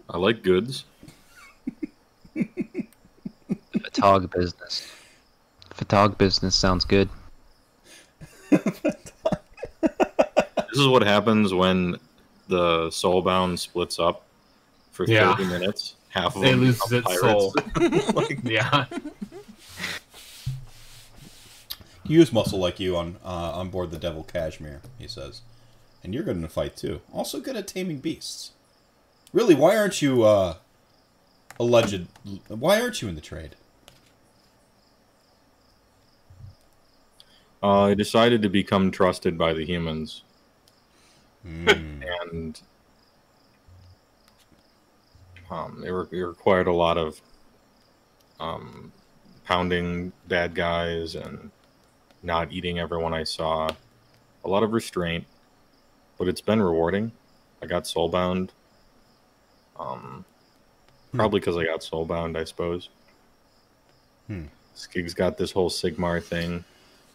I 0.08 0.16
like 0.18 0.42
goods. 0.44 0.84
Fatog 3.76 4.30
business. 4.30 4.86
Fatog 5.74 6.16
business 6.16 6.54
sounds 6.54 6.84
good. 6.84 7.08
This 10.70 10.80
is 10.84 10.86
what 10.88 11.02
happens 11.02 11.52
when 11.54 11.96
the 12.46 12.88
Soulbound 12.90 13.58
splits 13.58 13.98
up 13.98 14.22
for 14.92 15.06
Yeah. 15.06 15.34
30 15.34 15.48
minutes. 15.48 15.94
Half 16.10 16.36
of 16.36 16.44
It 16.44 16.50
them 16.50 16.60
loses 16.60 16.82
become 16.82 16.98
its 16.98 17.06
pirates. 17.06 17.20
soul. 17.22 17.54
Like, 18.14 18.38
Yeah. 18.44 18.84
Use 22.08 22.32
muscle 22.32 22.58
like 22.58 22.80
you 22.80 22.96
on 22.96 23.18
uh, 23.24 23.52
on 23.54 23.70
board 23.70 23.90
the 23.90 23.98
Devil 23.98 24.24
Cashmere, 24.24 24.80
he 24.98 25.06
says. 25.06 25.42
And 26.02 26.14
you're 26.14 26.22
good 26.24 26.36
in 26.36 26.44
a 26.44 26.48
fight 26.48 26.76
too. 26.76 27.00
Also 27.12 27.40
good 27.40 27.56
at 27.56 27.68
taming 27.68 27.98
beasts. 27.98 28.52
Really, 29.32 29.54
why 29.54 29.76
aren't 29.76 30.00
you 30.02 30.22
uh 30.24 30.56
alleged 31.60 32.06
why 32.48 32.80
aren't 32.80 33.02
you 33.02 33.08
in 33.08 33.14
the 33.14 33.20
trade? 33.20 33.56
uh, 37.62 37.82
I 37.84 37.94
decided 37.94 38.42
to 38.42 38.48
become 38.48 38.90
trusted 38.90 39.36
by 39.36 39.52
the 39.52 39.64
humans, 39.64 40.22
Hmm. 41.42 42.02
and 42.32 42.60
um, 45.50 45.82
it, 45.84 45.90
re- 45.90 46.06
it 46.12 46.22
required 46.22 46.66
a 46.66 46.72
lot 46.72 46.98
of 46.98 47.20
um, 48.40 48.92
pounding 49.44 50.12
bad 50.26 50.54
guys 50.54 51.14
and 51.14 51.50
not 52.22 52.52
eating 52.52 52.78
everyone 52.78 53.14
I 53.14 53.24
saw. 53.24 53.70
A 54.44 54.48
lot 54.48 54.62
of 54.62 54.72
restraint, 54.72 55.24
but 56.18 56.28
it's 56.28 56.40
been 56.40 56.62
rewarding. 56.62 57.12
I 57.62 57.66
got 57.66 57.84
soulbound. 57.84 58.50
Um, 59.78 60.24
probably 61.12 61.40
because 61.40 61.56
I 61.56 61.64
got 61.64 61.80
soulbound, 61.80 62.36
I 62.36 62.44
suppose. 62.44 62.88
Hmm. 64.26 64.44
Skig's 64.74 65.14
got 65.14 65.38
this 65.38 65.52
whole 65.52 65.70
Sigmar 65.70 66.22
thing. 66.22 66.64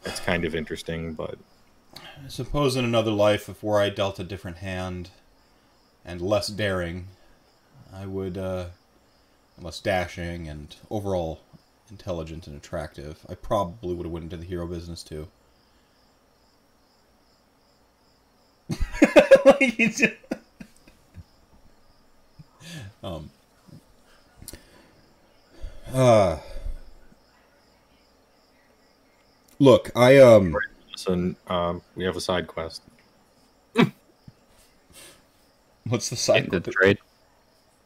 It's 0.05 0.19
kind 0.19 0.43
of 0.43 0.53
interesting, 0.53 1.13
but 1.13 1.37
I 1.95 2.27
suppose 2.27 2.75
in 2.75 2.83
another 2.83 3.11
life, 3.11 3.47
if 3.47 3.63
where 3.63 3.79
I 3.79 3.89
dealt 3.89 4.19
a 4.19 4.23
different 4.23 4.57
hand 4.57 5.11
and 6.03 6.21
less 6.21 6.47
daring, 6.47 7.07
I 7.93 8.05
would, 8.05 8.37
uh, 8.37 8.65
less 9.61 9.79
dashing 9.79 10.47
and 10.47 10.75
overall 10.89 11.39
intelligent 11.93 12.47
and 12.47 12.57
attractive, 12.57 13.25
I 13.29 13.35
probably 13.35 13.93
would 13.95 14.05
have 14.05 14.11
went 14.11 14.23
into 14.25 14.37
the 14.37 14.45
hero 14.45 14.67
business 14.67 15.03
too. 15.03 15.27
Like, 19.45 19.77
just- 19.77 20.03
um. 23.03 23.29
Uh. 25.93 26.37
Look, 29.59 29.91
I 29.95 30.17
um. 30.17 30.55
so 30.95 31.35
um, 31.47 31.81
we 31.95 32.03
have 32.05 32.15
a 32.15 32.21
side 32.21 32.47
quest. 32.47 32.81
What's 35.85 36.09
the 36.09 36.15
side? 36.15 36.45
Into 36.45 36.59
the 36.59 36.71
trade. 36.71 36.97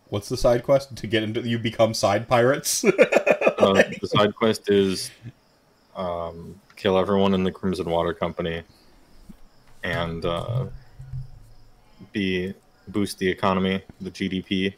What's 0.09 0.29
the 0.29 0.38
side 0.38 0.63
quest? 0.63 0.95
To 0.95 1.07
get 1.07 1.23
into 1.23 1.41
you 1.41 1.59
become 1.59 1.93
side 1.93 2.27
pirates. 2.27 2.85
Uh, 3.57 3.84
the 4.01 4.07
side 4.07 4.35
quest 4.35 4.69
is 4.69 5.11
um, 5.95 6.59
kill 6.75 6.97
everyone 6.97 7.34
in 7.34 7.43
the 7.43 7.51
Crimson 7.51 7.89
Water 7.89 8.13
Company 8.13 8.61
and 9.84 10.25
uh, 10.25 10.65
be 12.11 12.53
boost 12.89 13.17
the 13.17 13.27
economy, 13.27 13.81
the 14.01 14.11
GDP, 14.11 14.73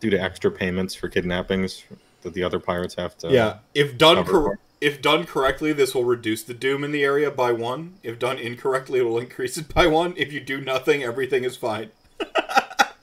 due 0.00 0.10
to 0.10 0.20
extra 0.20 0.50
payments 0.50 0.94
for 0.94 1.08
kidnappings 1.08 1.84
that 2.22 2.34
the 2.34 2.42
other 2.42 2.58
pirates 2.58 2.94
have 2.94 3.16
to. 3.18 3.32
yeah, 3.32 3.58
if 3.74 3.96
done 3.98 4.16
cover 4.16 4.30
cor- 4.30 4.58
if 4.80 5.00
done 5.00 5.24
correctly, 5.24 5.72
this 5.72 5.94
will 5.94 6.04
reduce 6.04 6.42
the 6.42 6.54
doom 6.54 6.82
in 6.82 6.90
the 6.90 7.04
area 7.04 7.30
by 7.30 7.52
one. 7.52 7.98
If 8.02 8.18
done 8.18 8.38
incorrectly, 8.38 8.98
it 8.98 9.02
will 9.04 9.18
increase 9.18 9.56
it 9.56 9.72
by 9.72 9.86
one. 9.86 10.14
If 10.16 10.32
you 10.32 10.40
do 10.40 10.60
nothing, 10.60 11.04
everything 11.04 11.44
is 11.44 11.56
fine. 11.56 11.90
I 12.20 13.00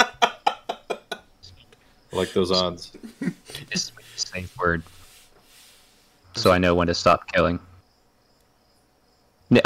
like 2.11 2.33
those 2.33 2.51
odds. 2.51 2.91
Just 3.69 3.91
a 3.91 3.98
safe 4.29 4.57
word. 4.57 4.83
So 6.35 6.51
I 6.51 6.57
know 6.57 6.75
when 6.75 6.87
to 6.87 6.93
stop 6.93 7.31
killing. 7.31 7.59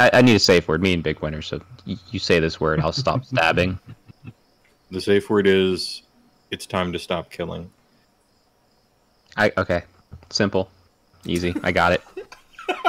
I 0.00 0.22
need 0.22 0.34
a 0.34 0.40
safe 0.40 0.66
word. 0.66 0.82
Me 0.82 0.94
and 0.94 1.02
Big 1.02 1.20
Winner. 1.20 1.42
So 1.42 1.60
you, 1.84 1.98
you 2.10 2.18
say 2.18 2.40
this 2.40 2.58
word, 2.58 2.80
I'll 2.80 2.92
stop 2.92 3.24
stabbing. 3.26 3.78
The 4.90 5.00
safe 5.00 5.28
word 5.28 5.46
is 5.46 6.02
it's 6.50 6.66
time 6.66 6.92
to 6.92 6.98
stop 6.98 7.30
killing. 7.30 7.70
I 9.36 9.52
okay. 9.58 9.82
Simple, 10.30 10.70
easy. 11.26 11.54
I 11.62 11.72
got 11.72 11.92
it. 11.92 12.02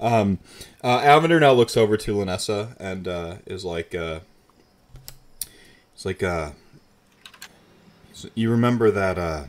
Um, 0.00 0.38
uh, 0.82 1.00
Alvander 1.00 1.40
now 1.40 1.52
looks 1.52 1.76
over 1.76 1.96
to 1.96 2.14
Lanissa 2.14 2.76
and 2.78 3.08
uh, 3.08 3.36
is 3.46 3.64
like, 3.64 3.94
uh, 3.94 4.20
it's 5.94 6.04
like, 6.04 6.22
uh, 6.22 6.50
so 8.12 8.28
you 8.34 8.50
remember 8.50 8.90
that 8.90 9.48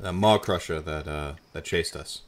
that 0.00 0.12
Maw-Krusha 0.12 0.84
that 0.84 1.08
uh, 1.08 1.34
that 1.52 1.64
chased 1.64 1.96
us? 1.96 2.22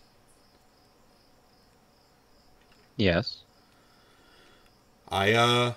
Yes. 2.96 3.38
I 5.08 5.32
uh 5.32 5.72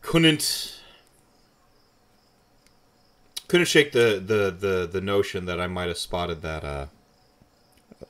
couldn't 0.00 0.80
couldn't 3.48 3.66
shake 3.66 3.92
the 3.92 4.22
the 4.24 4.50
the, 4.50 4.88
the 4.90 5.00
notion 5.00 5.44
that 5.46 5.60
I 5.60 5.66
might 5.66 5.88
have 5.88 5.98
spotted 5.98 6.42
that 6.42 6.64
uh 6.64 6.86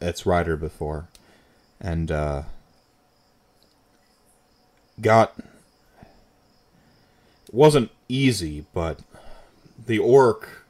its 0.01 0.24
rider 0.24 0.56
before 0.56 1.09
and 1.81 2.10
uh 2.10 2.43
got 5.01 5.35
wasn't 7.51 7.90
easy 8.09 8.64
but 8.73 9.01
the 9.86 9.98
orc 9.98 10.62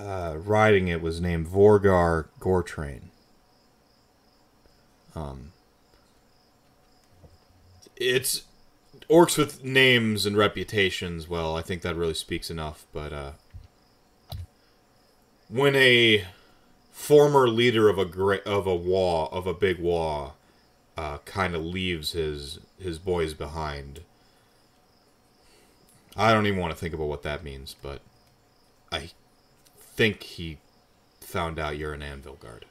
uh 0.00 0.36
riding 0.38 0.88
it 0.88 1.02
was 1.02 1.20
named 1.20 1.46
Vorgar 1.46 2.26
Gortrain 2.40 3.10
um 5.14 5.52
it's 7.96 8.44
orcs 9.08 9.36
with 9.36 9.62
names 9.62 10.24
and 10.24 10.36
reputations. 10.36 11.28
Well, 11.28 11.56
I 11.56 11.62
think 11.62 11.82
that 11.82 11.94
really 11.94 12.14
speaks 12.14 12.50
enough. 12.50 12.86
But 12.92 13.12
uh, 13.12 13.32
when 15.48 15.76
a 15.76 16.26
former 16.92 17.48
leader 17.48 17.88
of 17.88 17.98
a 17.98 18.04
great 18.04 18.42
of 18.44 18.66
a 18.66 18.76
Waaagh 18.76 19.32
of 19.32 19.46
a 19.46 19.54
big 19.54 19.78
Waaagh 19.78 20.32
uh, 20.96 21.18
kind 21.18 21.54
of 21.54 21.62
leaves 21.64 22.12
his 22.12 22.58
his 22.78 22.98
boys 22.98 23.34
behind, 23.34 24.00
I 26.16 26.32
don't 26.32 26.46
even 26.46 26.58
want 26.58 26.72
to 26.72 26.78
think 26.78 26.94
about 26.94 27.08
what 27.08 27.22
that 27.22 27.44
means. 27.44 27.74
But 27.80 28.00
I 28.90 29.10
think 30.00 30.22
he 30.22 30.56
found 31.20 31.58
out 31.58 31.76
you're 31.76 31.92
an 31.92 32.00
Anvilgard. 32.00 32.62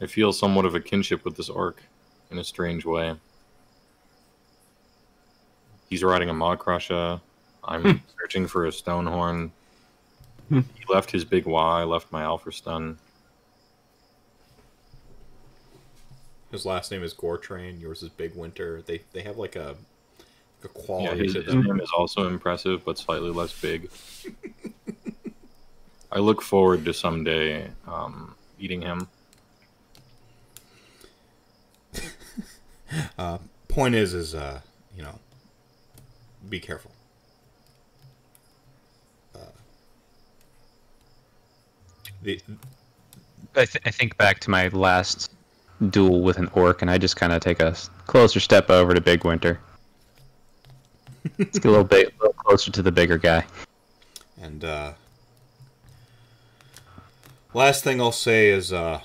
I 0.00 0.06
feel 0.08 0.32
somewhat 0.32 0.64
of 0.64 0.74
a 0.74 0.80
kinship 0.80 1.24
with 1.24 1.36
this 1.36 1.48
orc 1.48 1.80
in 2.32 2.40
a 2.40 2.44
strange 2.44 2.84
way. 2.84 3.14
He's 5.88 6.02
riding 6.02 6.28
a 6.28 6.34
Maw-Krusha. 6.34 7.20
I'm 7.62 8.02
searching 8.20 8.48
for 8.48 8.66
a 8.66 8.70
Stonehorn. 8.70 9.52
Hmm. 10.48 10.60
he 10.74 10.92
left 10.92 11.12
his 11.12 11.24
big 11.24 11.46
Y, 11.46 11.80
I 11.82 11.84
left 11.84 12.10
my 12.10 12.22
Alfrestun. 12.22 12.96
His 16.52 16.66
last 16.66 16.90
name 16.90 17.02
is 17.02 17.14
Gortrain. 17.14 17.80
Yours 17.80 18.02
is 18.02 18.10
Big 18.10 18.36
Winter. 18.36 18.82
They 18.82 19.02
they 19.14 19.22
have 19.22 19.38
like 19.38 19.56
a, 19.56 19.74
a 20.62 20.68
Yeah, 20.68 20.68
quality 20.74 21.24
his, 21.24 21.32
to 21.32 21.42
his 21.42 21.54
name 21.54 21.80
is 21.80 21.90
also 21.96 22.28
impressive, 22.28 22.84
but 22.84 22.98
slightly 22.98 23.30
less 23.30 23.58
big. 23.58 23.90
I 26.12 26.18
look 26.18 26.42
forward 26.42 26.84
to 26.84 26.92
someday 26.92 27.70
um, 27.88 28.34
eating 28.60 28.82
him. 28.82 29.08
Uh, 33.18 33.38
point 33.68 33.94
is, 33.94 34.12
is 34.12 34.34
uh, 34.34 34.60
you 34.94 35.02
know, 35.02 35.18
be 36.50 36.60
careful. 36.60 36.90
Uh, 39.34 39.38
the 42.22 42.38
I, 43.56 43.64
th- 43.64 43.82
I 43.86 43.90
think 43.90 44.18
back 44.18 44.40
to 44.40 44.50
my 44.50 44.68
last 44.68 45.31
duel 45.90 46.22
with 46.22 46.38
an 46.38 46.48
orc, 46.54 46.82
and 46.82 46.90
I 46.90 46.98
just 46.98 47.16
kind 47.16 47.32
of 47.32 47.40
take 47.40 47.60
a 47.60 47.74
closer 48.06 48.40
step 48.40 48.70
over 48.70 48.94
to 48.94 49.00
Big 49.00 49.24
Winter. 49.24 49.60
Let's 51.38 51.58
get 51.58 51.66
a 51.66 51.70
little 51.70 51.84
bit 51.84 52.14
a 52.18 52.22
little 52.22 52.32
closer 52.34 52.70
to 52.72 52.82
the 52.82 52.92
bigger 52.92 53.18
guy. 53.18 53.44
and 54.40 54.64
uh, 54.64 54.92
last 57.54 57.84
thing 57.84 58.00
I'll 58.00 58.12
say 58.12 58.48
is, 58.48 58.72
uh, 58.72 59.00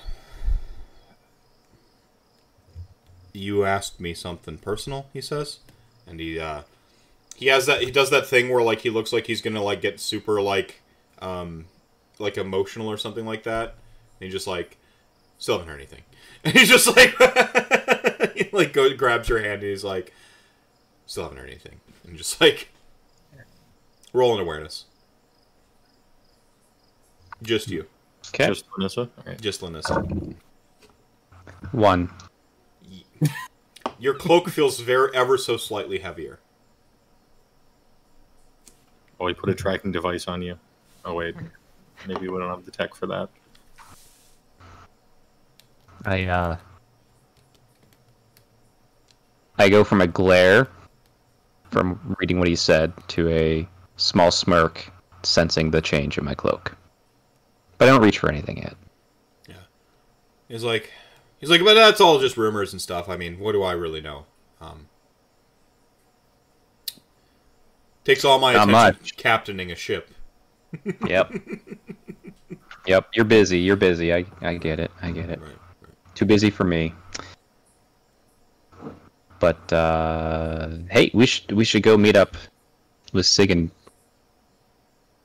you 3.32 3.64
asked 3.64 4.00
me 4.00 4.14
something 4.14 4.58
personal. 4.58 5.06
He 5.12 5.20
says, 5.20 5.58
and 6.06 6.18
he 6.18 6.40
uh, 6.40 6.62
he 7.36 7.46
has 7.46 7.66
that 7.66 7.82
he 7.82 7.90
does 7.90 8.10
that 8.10 8.26
thing 8.26 8.48
where 8.48 8.62
like 8.62 8.80
he 8.80 8.90
looks 8.90 9.12
like 9.12 9.26
he's 9.26 9.40
gonna 9.40 9.62
like 9.62 9.80
get 9.80 10.00
super 10.00 10.42
like 10.42 10.80
um 11.20 11.66
like 12.18 12.36
emotional 12.36 12.88
or 12.88 12.96
something 12.96 13.24
like 13.24 13.44
that. 13.44 13.74
And 14.20 14.26
he 14.26 14.28
just 14.28 14.46
like 14.46 14.76
still 15.38 15.58
haven't 15.58 15.68
heard 15.70 15.78
anything. 15.78 16.02
And 16.44 16.54
he's 16.56 16.68
just 16.68 16.86
like 16.96 17.10
he 18.34 18.48
like 18.52 18.72
go 18.72 18.94
grabs 18.94 19.28
your 19.28 19.40
hand 19.40 19.62
and 19.62 19.70
he's 19.70 19.84
like 19.84 20.12
still 21.06 21.24
haven't 21.24 21.38
heard 21.38 21.48
anything. 21.48 21.80
And 22.06 22.16
just 22.16 22.40
like 22.40 22.68
roll 24.12 24.34
an 24.34 24.40
awareness. 24.40 24.84
Just 27.42 27.68
you. 27.68 27.86
Okay. 28.28 28.46
Just 28.46 28.64
Vanessa. 28.76 29.02
All 29.02 29.10
right. 29.26 29.40
Just 29.40 29.62
Linus. 29.62 29.86
One. 31.72 32.10
Your 33.98 34.14
cloak 34.14 34.48
feels 34.48 34.80
very 34.80 35.14
ever 35.14 35.36
so 35.36 35.56
slightly 35.56 35.98
heavier. 35.98 36.38
Oh, 39.18 39.24
we 39.24 39.34
put 39.34 39.50
a 39.50 39.54
tracking 39.54 39.90
device 39.90 40.28
on 40.28 40.42
you. 40.42 40.58
Oh 41.04 41.14
wait, 41.14 41.34
maybe 42.06 42.28
we 42.28 42.38
don't 42.38 42.48
have 42.48 42.64
the 42.64 42.70
tech 42.70 42.94
for 42.94 43.06
that. 43.06 43.28
I 46.04 46.24
uh 46.24 46.56
I 49.58 49.68
go 49.68 49.82
from 49.84 50.00
a 50.00 50.06
glare 50.06 50.68
from 51.70 52.16
reading 52.20 52.38
what 52.38 52.48
he 52.48 52.56
said 52.56 52.92
to 53.08 53.28
a 53.28 53.68
small 53.96 54.30
smirk 54.30 54.90
sensing 55.22 55.70
the 55.70 55.82
change 55.82 56.16
in 56.16 56.24
my 56.24 56.34
cloak. 56.34 56.76
But 57.76 57.88
I 57.88 57.92
don't 57.92 58.02
reach 58.02 58.18
for 58.18 58.28
anything 58.30 58.58
yet. 58.58 58.76
Yeah, 59.48 59.54
he's 60.48 60.64
like, 60.64 60.90
he's 61.40 61.50
like, 61.50 61.62
but 61.62 61.74
that's 61.74 62.00
all 62.00 62.18
just 62.20 62.36
rumors 62.36 62.72
and 62.72 62.80
stuff. 62.80 63.08
I 63.08 63.16
mean, 63.16 63.38
what 63.38 63.52
do 63.52 63.62
I 63.62 63.72
really 63.72 64.00
know? 64.00 64.26
Um, 64.60 64.86
takes 68.04 68.24
all 68.24 68.38
my 68.38 68.52
Not 68.52 68.68
attention 68.68 69.00
much. 69.02 69.16
captaining 69.16 69.70
a 69.70 69.76
ship. 69.76 70.10
Yep. 71.06 71.32
yep, 72.86 73.08
you're 73.14 73.24
busy. 73.24 73.58
You're 73.58 73.76
busy. 73.76 74.12
I 74.14 74.24
I 74.40 74.54
get 74.56 74.80
it. 74.80 74.90
I 75.02 75.10
get 75.10 75.30
it. 75.30 75.40
Right. 75.40 75.50
Too 76.18 76.24
busy 76.24 76.50
for 76.50 76.64
me. 76.64 76.92
But 79.38 79.72
uh 79.72 80.70
hey, 80.90 81.12
we 81.14 81.26
should 81.26 81.52
we 81.52 81.64
should 81.64 81.84
go 81.84 81.96
meet 81.96 82.16
up 82.16 82.36
with 83.12 83.24
Sig 83.24 83.52
and 83.52 83.70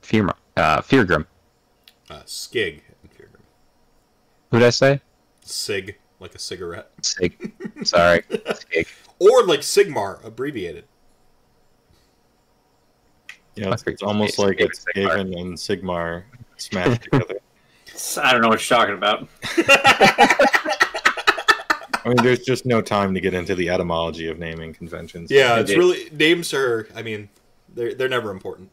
Fear 0.02 0.28
uh 0.56 0.82
Feargrim. 0.82 1.26
Uh, 2.08 2.22
Skig. 2.26 2.82
and 3.02 3.10
Feargrim. 3.10 3.42
Who 4.52 4.60
did 4.60 4.66
I 4.68 4.70
say? 4.70 5.00
Sig, 5.40 5.98
like 6.20 6.36
a 6.36 6.38
cigarette, 6.38 6.92
Sig. 7.02 7.52
Sorry. 7.82 8.22
Sig. 8.70 8.86
or 9.18 9.42
like 9.42 9.62
Sigmar, 9.62 10.24
abbreviated. 10.24 10.84
Yeah, 13.56 13.72
it's, 13.72 13.82
it's 13.88 14.02
almost 14.04 14.38
like 14.38 14.60
it's 14.60 14.84
Skaven 14.84 15.36
and 15.40 15.58
Sigmar 15.58 16.22
smashed 16.56 17.02
together. 17.10 17.40
I 18.22 18.30
don't 18.32 18.42
know 18.42 18.48
what 18.48 18.70
you're 18.70 18.78
talking 18.78 18.94
about. 18.94 19.28
I 22.04 22.08
mean, 22.08 22.16
there's 22.18 22.40
just 22.44 22.66
no 22.66 22.80
time 22.82 23.14
to 23.14 23.20
get 23.20 23.32
into 23.34 23.54
the 23.54 23.70
etymology 23.70 24.28
of 24.28 24.38
naming 24.38 24.74
conventions. 24.74 25.30
Yeah, 25.30 25.58
it's 25.60 25.70
really 25.74 26.08
names 26.12 26.52
are. 26.52 26.86
I 26.94 27.02
mean, 27.02 27.28
they're 27.74 27.94
they're 27.94 28.08
never 28.08 28.30
important. 28.30 28.70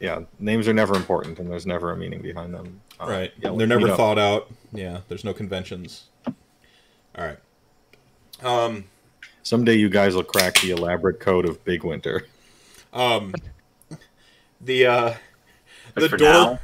yeah, 0.00 0.20
names 0.38 0.68
are 0.68 0.72
never 0.72 0.94
important, 0.94 1.38
and 1.38 1.50
there's 1.50 1.66
never 1.66 1.90
a 1.90 1.96
meaning 1.96 2.22
behind 2.22 2.54
them. 2.54 2.80
Uh, 3.00 3.06
right. 3.08 3.32
Yeah, 3.40 3.50
they're 3.56 3.66
never 3.66 3.88
know. 3.88 3.96
thought 3.96 4.18
out. 4.18 4.50
Yeah. 4.72 5.00
There's 5.08 5.24
no 5.24 5.32
conventions. 5.34 6.04
All 6.26 6.34
right. 7.24 7.38
Um. 8.42 8.84
Someday 9.42 9.74
you 9.74 9.88
guys 9.88 10.14
will 10.14 10.24
crack 10.24 10.60
the 10.60 10.70
elaborate 10.72 11.20
code 11.20 11.46
of 11.48 11.64
Big 11.64 11.82
Winter. 11.84 12.26
Um. 12.92 13.34
The 14.60 14.86
uh. 14.86 15.14
But 15.94 16.00
The 16.02 16.08
for 16.10 16.16
door. 16.18 16.28
now, 16.28 16.60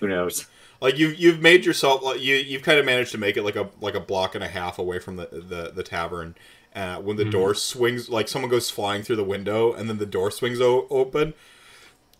who 0.00 0.08
knows? 0.08 0.46
Like 0.80 0.98
you, 0.98 1.08
you've 1.08 1.40
made 1.40 1.64
yourself 1.64 2.02
like 2.02 2.20
you, 2.20 2.36
you've 2.36 2.62
kind 2.62 2.78
of 2.78 2.86
managed 2.86 3.12
to 3.12 3.18
make 3.18 3.36
it 3.36 3.42
like 3.42 3.56
a 3.56 3.68
like 3.80 3.94
a 3.94 4.00
block 4.00 4.34
and 4.34 4.42
a 4.42 4.48
half 4.48 4.78
away 4.78 4.98
from 4.98 5.16
the 5.16 5.26
the, 5.30 5.72
the 5.74 5.82
tavern. 5.82 6.36
Uh, 6.74 6.98
when 6.98 7.16
the 7.16 7.24
door 7.24 7.52
swings, 7.52 8.08
like 8.08 8.28
someone 8.28 8.48
goes 8.50 8.70
flying 8.70 9.02
through 9.02 9.16
the 9.16 9.24
window, 9.24 9.72
and 9.72 9.88
then 9.88 9.98
the 9.98 10.06
door 10.06 10.30
swings 10.30 10.60
o- 10.60 10.86
open. 10.88 11.34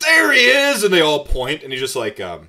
There 0.00 0.32
he 0.32 0.40
is, 0.40 0.82
and 0.82 0.92
they 0.92 1.00
all 1.00 1.24
point, 1.24 1.62
and 1.62 1.72
he's 1.72 1.80
just 1.80 1.94
like, 1.94 2.18
um, 2.20 2.48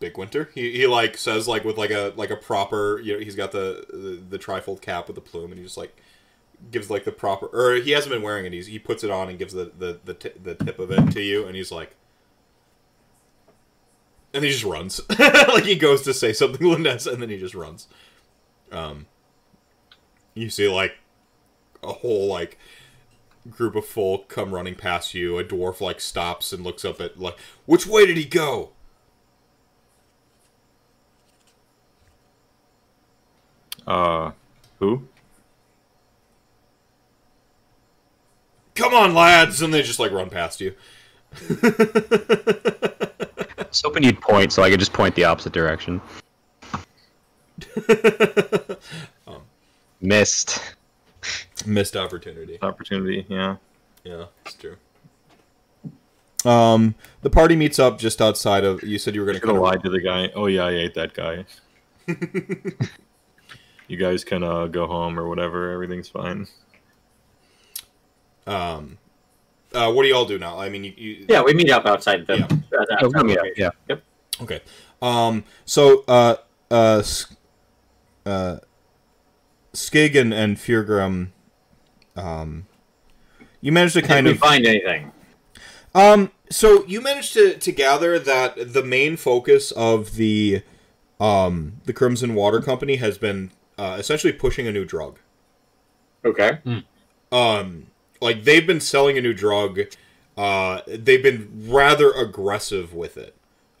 "Big 0.00 0.18
Winter." 0.18 0.50
He, 0.54 0.72
he 0.72 0.86
like 0.88 1.16
says 1.16 1.46
like 1.46 1.64
with 1.64 1.78
like 1.78 1.90
a 1.90 2.12
like 2.16 2.30
a 2.30 2.36
proper, 2.36 3.00
you 3.00 3.12
know, 3.12 3.20
he's 3.20 3.36
got 3.36 3.52
the 3.52 3.86
the, 3.88 4.20
the 4.30 4.38
trifold 4.38 4.80
cap 4.80 5.06
with 5.06 5.14
the 5.14 5.20
plume, 5.20 5.52
and 5.52 5.58
he 5.58 5.64
just 5.64 5.76
like 5.76 5.96
gives 6.70 6.90
like 6.90 7.04
the 7.04 7.12
proper, 7.12 7.46
or 7.46 7.76
he 7.76 7.92
hasn't 7.92 8.12
been 8.12 8.22
wearing 8.22 8.44
it. 8.44 8.52
He's, 8.52 8.66
he 8.66 8.78
puts 8.78 9.04
it 9.04 9.10
on 9.10 9.28
and 9.28 9.38
gives 9.38 9.52
the 9.52 9.70
the 9.78 10.00
the, 10.04 10.14
t- 10.14 10.32
the 10.42 10.54
tip 10.56 10.78
of 10.78 10.90
it 10.90 11.12
to 11.12 11.22
you, 11.22 11.46
and 11.46 11.54
he's 11.54 11.70
like, 11.70 11.94
and 14.32 14.44
he 14.44 14.50
just 14.50 14.64
runs. 14.64 15.00
like 15.18 15.64
he 15.64 15.76
goes 15.76 16.02
to 16.02 16.14
say 16.14 16.32
something 16.32 16.60
to 16.60 16.72
and 16.72 17.22
then 17.22 17.28
he 17.28 17.38
just 17.38 17.54
runs. 17.54 17.88
Um, 18.70 19.06
you 20.34 20.50
see 20.50 20.68
like 20.68 20.98
a 21.82 21.92
whole 21.94 22.28
like 22.28 22.58
group 23.48 23.74
of 23.74 23.86
folk 23.86 24.28
come 24.28 24.54
running 24.54 24.74
past 24.74 25.14
you. 25.14 25.38
A 25.38 25.44
dwarf 25.44 25.80
like 25.80 26.00
stops 26.00 26.52
and 26.52 26.62
looks 26.62 26.84
up 26.84 27.00
at 27.00 27.18
like, 27.18 27.36
which 27.66 27.86
way 27.86 28.06
did 28.06 28.16
he 28.16 28.24
go? 28.24 28.70
Uh, 33.86 34.32
who? 34.78 35.08
Come 38.74 38.94
on, 38.94 39.14
lads! 39.14 39.60
And 39.60 39.74
they 39.74 39.82
just 39.82 39.98
like 39.98 40.12
run 40.12 40.30
past 40.30 40.60
you. 40.60 40.74
I 43.70 43.72
was 43.72 43.82
hoping 43.82 44.02
you'd 44.02 44.20
point 44.20 44.52
so 44.52 44.64
I 44.64 44.70
could 44.70 44.80
just 44.80 44.92
point 44.92 45.14
the 45.14 45.22
opposite 45.22 45.52
direction. 45.52 46.00
Missed. 50.00 50.74
Missed 51.64 51.96
opportunity. 51.96 52.58
Opportunity, 52.62 53.24
yeah. 53.28 53.58
Yeah, 54.02 54.24
it's 54.44 54.54
true. 54.54 54.76
Um, 56.44 56.96
the 57.22 57.30
party 57.30 57.54
meets 57.54 57.78
up 57.78 57.96
just 58.00 58.20
outside 58.20 58.64
of. 58.64 58.82
You 58.82 58.98
said 58.98 59.14
you 59.14 59.20
were 59.20 59.26
going 59.26 59.38
to 59.40 59.46
Should 59.46 59.64
have 59.64 59.82
to 59.82 59.90
the 59.90 60.00
guy. 60.00 60.32
Oh 60.34 60.46
yeah, 60.46 60.64
I 60.64 60.72
ate 60.72 60.94
that 60.94 61.14
guy. 61.14 61.44
you 63.86 63.96
guys 63.96 64.24
can 64.24 64.42
uh, 64.42 64.66
go 64.66 64.88
home 64.88 65.16
or 65.16 65.28
whatever. 65.28 65.70
Everything's 65.70 66.08
fine. 66.08 66.48
Um, 68.48 68.98
uh, 69.74 69.92
what 69.92 70.02
do 70.02 70.08
y'all 70.08 70.24
do 70.24 70.38
now? 70.38 70.58
I 70.58 70.68
mean, 70.68 70.84
you. 70.84 70.92
you 70.96 71.26
Yeah, 71.28 71.42
we 71.42 71.54
meet 71.54 71.70
up 71.70 71.86
outside 71.86 72.26
the. 72.26 72.38
Yeah. 72.38 72.44
uh, 72.44 72.48
the 72.70 72.98
Oh, 73.02 73.06
outside 73.06 73.28
yeah, 73.30 73.50
yeah. 73.56 73.70
Yep. 73.88 74.02
Okay. 74.42 74.60
Um. 75.02 75.44
So, 75.64 76.04
uh, 76.08 76.36
uh, 76.70 77.02
uh, 78.26 78.56
Skig 79.72 80.16
and 80.20 80.32
and 80.34 80.56
Feargrim, 80.56 81.28
um, 82.16 82.66
you 83.60 83.72
managed 83.72 83.94
to 83.94 84.00
Did 84.02 84.08
kind 84.08 84.26
we 84.26 84.32
of 84.32 84.38
find 84.38 84.66
anything? 84.66 85.12
um. 85.94 86.32
So 86.50 86.84
you 86.86 87.00
managed 87.00 87.32
to 87.34 87.54
to 87.56 87.72
gather 87.72 88.18
that 88.18 88.72
the 88.72 88.82
main 88.82 89.16
focus 89.16 89.70
of 89.72 90.16
the 90.16 90.62
um 91.20 91.74
the 91.84 91.92
Crimson 91.92 92.34
Water 92.34 92.60
Company 92.60 92.96
has 92.96 93.18
been 93.18 93.52
uh, 93.78 93.96
essentially 93.98 94.32
pushing 94.32 94.66
a 94.66 94.72
new 94.72 94.84
drug. 94.84 95.18
Okay. 96.24 96.58
um 97.32 97.86
like 98.20 98.44
they've 98.44 98.66
been 98.66 98.80
selling 98.80 99.16
a 99.18 99.20
new 99.20 99.34
drug 99.34 99.80
uh 100.36 100.80
they've 100.86 101.22
been 101.22 101.66
rather 101.68 102.12
aggressive 102.12 102.94
with 102.94 103.16
it. 103.16 103.34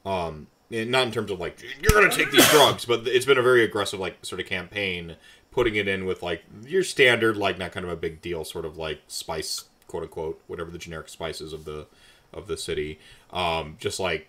Um 0.04 0.46
not 0.70 1.06
in 1.06 1.12
terms 1.12 1.30
of 1.30 1.40
like 1.40 1.58
you're 1.80 1.92
gonna 1.92 2.14
take 2.14 2.30
these 2.30 2.48
drugs 2.50 2.84
but 2.84 3.06
it's 3.06 3.26
been 3.26 3.38
a 3.38 3.42
very 3.42 3.64
aggressive 3.64 3.98
like 3.98 4.24
sort 4.24 4.40
of 4.40 4.46
campaign 4.46 5.16
putting 5.50 5.74
it 5.74 5.88
in 5.88 6.04
with 6.04 6.22
like 6.22 6.44
your 6.64 6.82
standard 6.84 7.36
like 7.36 7.58
not 7.58 7.72
kind 7.72 7.84
of 7.84 7.90
a 7.90 7.96
big 7.96 8.22
deal 8.22 8.44
sort 8.44 8.64
of 8.64 8.76
like 8.76 9.00
spice 9.08 9.64
quote 9.86 10.04
unquote 10.04 10.40
whatever 10.46 10.70
the 10.70 10.78
generic 10.78 11.08
spices 11.08 11.52
of 11.52 11.64
the 11.64 11.86
of 12.32 12.46
the 12.46 12.56
city. 12.56 12.98
Um 13.32 13.76
just 13.78 14.00
like 14.00 14.28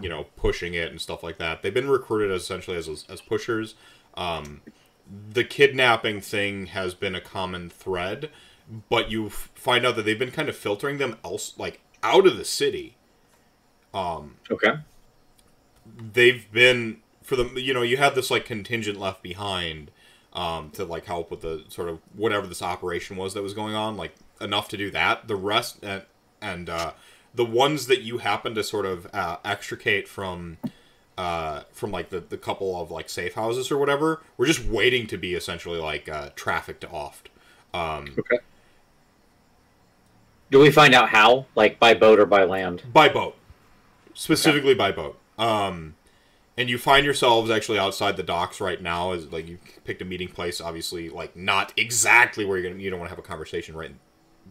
you 0.00 0.08
know 0.08 0.26
pushing 0.36 0.74
it 0.74 0.90
and 0.90 1.00
stuff 1.00 1.22
like 1.22 1.38
that. 1.38 1.62
They've 1.62 1.74
been 1.74 1.90
recruited 1.90 2.30
as 2.30 2.42
essentially 2.42 2.76
as 2.76 3.04
as 3.08 3.20
pushers. 3.20 3.74
Um 4.14 4.60
the 5.32 5.42
kidnapping 5.44 6.20
thing 6.20 6.66
has 6.66 6.94
been 6.94 7.16
a 7.16 7.20
common 7.20 7.68
thread, 7.68 8.30
but 8.88 9.10
you 9.10 9.30
find 9.30 9.84
out 9.86 9.96
that 9.96 10.04
they've 10.04 10.18
been 10.18 10.30
kind 10.30 10.48
of 10.48 10.56
filtering 10.56 10.98
them 10.98 11.16
else 11.24 11.54
like 11.58 11.80
out 12.02 12.26
of 12.26 12.36
the 12.36 12.44
city. 12.44 12.96
Um, 13.94 14.36
Okay. 14.50 14.72
they've 16.12 16.50
been 16.52 16.98
for 17.22 17.36
the 17.36 17.60
you 17.60 17.74
know 17.74 17.82
you 17.82 17.96
have 17.96 18.14
this 18.14 18.30
like 18.30 18.44
contingent 18.44 18.98
left 18.98 19.22
behind 19.22 19.90
um, 20.32 20.70
to 20.70 20.84
like 20.84 21.06
help 21.06 21.30
with 21.30 21.40
the 21.40 21.64
sort 21.68 21.88
of 21.88 21.98
whatever 22.14 22.46
this 22.46 22.62
operation 22.62 23.16
was 23.16 23.34
that 23.34 23.42
was 23.42 23.54
going 23.54 23.74
on, 23.74 23.96
like 23.96 24.14
enough 24.40 24.68
to 24.68 24.76
do 24.76 24.90
that. 24.90 25.26
The 25.28 25.36
rest 25.36 25.78
and 25.82 26.02
and 26.40 26.68
uh, 26.68 26.92
the 27.34 27.44
ones 27.44 27.86
that 27.86 28.02
you 28.02 28.18
happen 28.18 28.54
to 28.54 28.62
sort 28.64 28.86
of 28.86 29.06
uh, 29.12 29.38
extricate 29.44 30.08
from 30.08 30.58
uh, 31.18 31.62
from 31.72 31.90
like 31.90 32.10
the, 32.10 32.20
the 32.20 32.38
couple 32.38 32.80
of 32.80 32.90
like 32.90 33.08
safe 33.08 33.34
houses 33.34 33.70
or 33.70 33.78
whatever, 33.78 34.22
we're 34.36 34.46
just 34.46 34.64
waiting 34.64 35.06
to 35.08 35.18
be 35.18 35.34
essentially 35.34 35.78
like 35.78 36.08
uh, 36.08 36.30
trafficked 36.36 36.84
off. 36.84 37.22
Um, 37.74 38.18
Okay. 38.18 38.38
Do 40.50 40.58
we 40.58 40.70
find 40.70 40.94
out 40.94 41.10
how? 41.10 41.46
Like 41.54 41.78
by 41.78 41.94
boat 41.94 42.18
or 42.18 42.26
by 42.26 42.44
land? 42.44 42.82
by 42.92 43.08
boat, 43.08 43.36
specifically 44.14 44.74
by 44.74 44.90
boat. 44.90 45.18
Um, 45.38 45.94
and 46.56 46.68
you 46.68 46.76
find 46.76 47.04
yourselves 47.04 47.50
actually 47.50 47.78
outside 47.78 48.16
the 48.16 48.22
docks 48.22 48.60
right 48.60 48.82
now. 48.82 49.12
As 49.12 49.32
like 49.32 49.48
you 49.48 49.58
picked 49.84 50.02
a 50.02 50.04
meeting 50.04 50.28
place, 50.28 50.60
obviously, 50.60 51.08
like 51.08 51.36
not 51.36 51.72
exactly 51.76 52.44
where 52.44 52.58
you're 52.58 52.70
gonna. 52.70 52.82
You 52.82 52.90
don't 52.90 52.98
want 52.98 53.08
to 53.08 53.16
have 53.16 53.24
a 53.24 53.26
conversation 53.26 53.76
right 53.76 53.90
in 53.90 53.98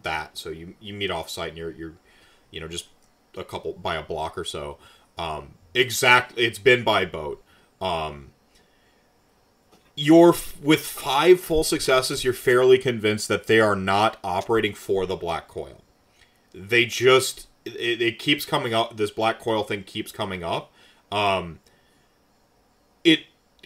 that. 0.02 0.38
So 0.38 0.48
you 0.48 0.74
you 0.80 0.94
meet 0.94 1.10
off 1.10 1.28
site 1.28 1.50
and 1.50 1.58
you're 1.58 1.72
you're, 1.72 1.92
you 2.50 2.60
know, 2.60 2.68
just 2.68 2.88
a 3.36 3.44
couple 3.44 3.74
by 3.74 3.96
a 3.96 4.02
block 4.02 4.38
or 4.38 4.44
so. 4.44 4.78
Um, 5.18 5.54
exact. 5.74 6.32
It's 6.36 6.58
been 6.58 6.82
by 6.82 7.04
boat. 7.04 7.44
Um, 7.80 8.30
you're 9.94 10.34
with 10.62 10.80
five 10.80 11.40
full 11.40 11.62
successes. 11.62 12.24
You're 12.24 12.32
fairly 12.32 12.78
convinced 12.78 13.28
that 13.28 13.46
they 13.46 13.60
are 13.60 13.76
not 13.76 14.16
operating 14.24 14.72
for 14.72 15.04
the 15.04 15.16
black 15.16 15.46
coil 15.46 15.82
they 16.52 16.84
just 16.84 17.48
it, 17.64 18.00
it 18.00 18.18
keeps 18.18 18.44
coming 18.44 18.74
up 18.74 18.96
this 18.96 19.10
black 19.10 19.38
coil 19.38 19.62
thing 19.62 19.82
keeps 19.82 20.12
coming 20.12 20.42
up. 20.42 20.72
Um 21.10 21.60
it 23.04 23.20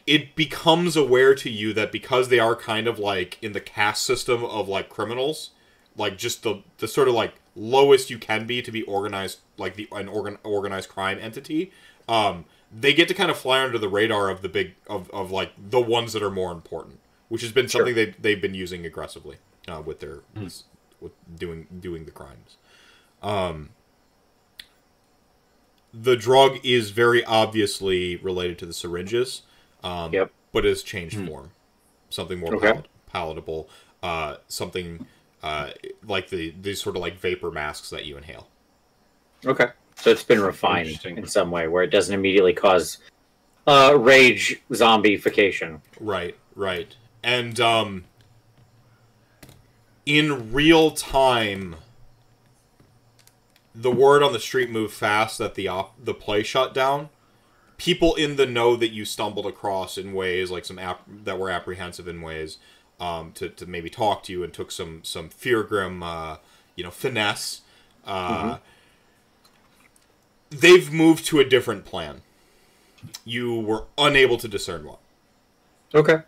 it 0.06 0.36
becomes 0.36 0.96
aware 0.96 1.34
to 1.34 1.50
you 1.50 1.72
that 1.72 1.90
because 1.90 2.28
they 2.28 2.38
are 2.38 2.54
kind 2.54 2.86
of 2.86 2.98
like 2.98 3.38
in 3.42 3.52
the 3.52 3.60
caste 3.60 4.02
system 4.02 4.44
of 4.44 4.68
like 4.68 4.88
criminals 4.88 5.50
like 5.96 6.18
just 6.18 6.42
the 6.42 6.62
the 6.78 6.88
sort 6.88 7.08
of 7.08 7.14
like 7.14 7.34
lowest 7.56 8.10
you 8.10 8.18
can 8.18 8.46
be 8.46 8.60
to 8.60 8.72
be 8.72 8.82
organized 8.82 9.38
like 9.56 9.76
the 9.76 9.88
an 9.92 10.08
organ, 10.08 10.38
organized 10.42 10.88
crime 10.88 11.18
entity 11.20 11.70
um 12.08 12.44
they 12.76 12.92
get 12.92 13.06
to 13.06 13.14
kind 13.14 13.30
of 13.30 13.38
fly 13.38 13.62
under 13.62 13.78
the 13.78 13.88
radar 13.88 14.28
of 14.28 14.42
the 14.42 14.48
big 14.48 14.74
of, 14.88 15.08
of 15.10 15.30
like 15.30 15.52
the 15.56 15.80
ones 15.80 16.12
that 16.12 16.22
are 16.22 16.30
more 16.30 16.52
important 16.52 16.98
which 17.28 17.42
has 17.42 17.52
been 17.52 17.68
something 17.68 17.94
they 17.94 18.06
they've 18.18 18.42
been 18.42 18.54
using 18.54 18.84
aggressively 18.84 19.36
uh, 19.68 19.80
with 19.84 20.00
their 20.00 20.20
with, 20.34 20.62
with 21.00 21.12
doing 21.38 21.66
doing 21.80 22.04
the 22.04 22.10
crimes 22.10 22.56
um, 23.24 23.70
the 25.92 26.16
drug 26.16 26.58
is 26.62 26.90
very 26.90 27.24
obviously 27.24 28.16
related 28.16 28.58
to 28.58 28.66
the 28.66 28.72
syringes, 28.72 29.42
um, 29.82 30.12
Yep. 30.12 30.30
but 30.52 30.64
has 30.64 30.82
changed 30.82 31.18
form, 31.26 31.50
something 32.10 32.38
more 32.38 32.54
Okay. 32.54 32.72
palat- 32.72 32.84
palatable, 33.06 33.68
uh, 34.02 34.36
something 34.48 35.06
uh, 35.42 35.70
like 36.06 36.30
the 36.30 36.54
these 36.60 36.80
sort 36.80 36.96
of 36.96 37.02
like 37.02 37.18
vapor 37.18 37.50
masks 37.50 37.90
that 37.90 38.06
you 38.06 38.16
inhale. 38.16 38.48
Okay. 39.44 39.66
So 39.96 40.10
it's 40.10 40.22
been 40.24 40.40
refined 40.40 41.00
in 41.04 41.26
some 41.26 41.50
way 41.50 41.68
where 41.68 41.82
it 41.82 41.90
doesn't 41.90 42.14
immediately 42.14 42.54
cause 42.54 42.98
uh, 43.66 43.94
rage 43.98 44.60
zombification. 44.70 45.80
Right, 46.00 46.36
right. 46.54 46.94
And 47.22 47.60
um 47.60 48.04
in 50.06 50.52
real 50.52 50.90
time 50.90 51.76
the 53.74 53.90
word 53.90 54.22
on 54.22 54.32
the 54.32 54.40
street 54.40 54.70
moved 54.70 54.94
fast 54.94 55.38
that 55.38 55.54
the 55.54 55.68
op- 55.68 55.94
the 56.02 56.14
play 56.14 56.42
shut 56.42 56.72
down. 56.74 57.08
People 57.76 58.14
in 58.14 58.36
the 58.36 58.46
know 58.46 58.76
that 58.76 58.92
you 58.92 59.04
stumbled 59.04 59.46
across 59.46 59.98
in 59.98 60.12
ways 60.12 60.50
like 60.50 60.64
some 60.64 60.78
app 60.78 61.02
that 61.08 61.38
were 61.38 61.50
apprehensive 61.50 62.06
in 62.06 62.22
ways 62.22 62.58
um, 63.00 63.32
to, 63.32 63.48
to 63.48 63.66
maybe 63.66 63.90
talk 63.90 64.22
to 64.24 64.32
you 64.32 64.44
and 64.44 64.52
took 64.52 64.70
some 64.70 65.00
some 65.02 65.28
Feargrim 65.28 66.02
uh, 66.02 66.36
you 66.76 66.84
know 66.84 66.90
finesse. 66.90 67.62
Uh, 68.06 68.58
They've 70.50 70.92
moved 70.92 71.26
to 71.26 71.40
a 71.40 71.44
different 71.44 71.84
plan. 71.84 72.20
You 73.24 73.58
were 73.58 73.84
unable 73.98 74.36
to 74.38 74.46
discern 74.46 74.84
what. 74.84 74.98
Okay. 75.92 76.18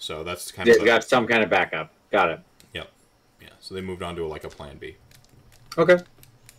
So 0.00 0.24
that's 0.24 0.50
kind 0.50 0.68
of 0.68 0.74
They've 0.74 0.80
the- 0.80 0.86
got 0.86 1.04
some 1.04 1.26
kind 1.26 1.42
of 1.44 1.50
backup. 1.50 1.92
Got 2.10 2.30
it. 2.30 2.40
Yeah. 3.48 3.54
So 3.60 3.74
they 3.74 3.80
moved 3.80 4.02
on 4.02 4.16
to 4.16 4.26
like 4.26 4.44
a 4.44 4.48
plan 4.48 4.78
B. 4.78 4.96
Okay. 5.76 5.98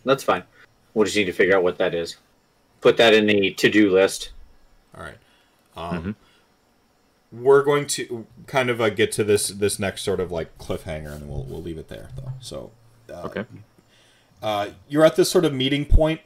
That's 0.04 0.22
fine. 0.24 0.44
We'll 0.94 1.04
just 1.04 1.16
need 1.16 1.24
to 1.26 1.32
figure 1.32 1.56
out 1.56 1.62
what 1.62 1.78
that 1.78 1.94
is. 1.94 2.16
Put 2.80 2.96
that 2.96 3.14
in 3.14 3.26
the 3.26 3.52
to 3.54 3.68
do 3.70 3.92
list. 3.92 4.30
All 4.96 5.02
right. 5.04 5.18
Um, 5.76 6.16
We're 7.32 7.62
going 7.62 7.86
to 7.88 8.26
kind 8.46 8.70
of 8.70 8.80
uh, 8.80 8.90
get 8.90 9.12
to 9.12 9.24
this 9.24 9.48
this 9.48 9.78
next 9.78 10.02
sort 10.02 10.18
of 10.20 10.32
like 10.32 10.56
cliffhanger, 10.58 11.14
and 11.14 11.28
we'll 11.28 11.44
we'll 11.44 11.62
leave 11.62 11.78
it 11.78 11.88
there 11.88 12.08
though. 12.16 12.32
So 12.40 12.72
uh, 13.08 13.22
Okay. 13.26 13.44
uh, 14.42 14.70
you're 14.88 15.04
at 15.04 15.16
this 15.16 15.30
sort 15.30 15.44
of 15.44 15.52
meeting 15.54 15.84
point 15.84 16.22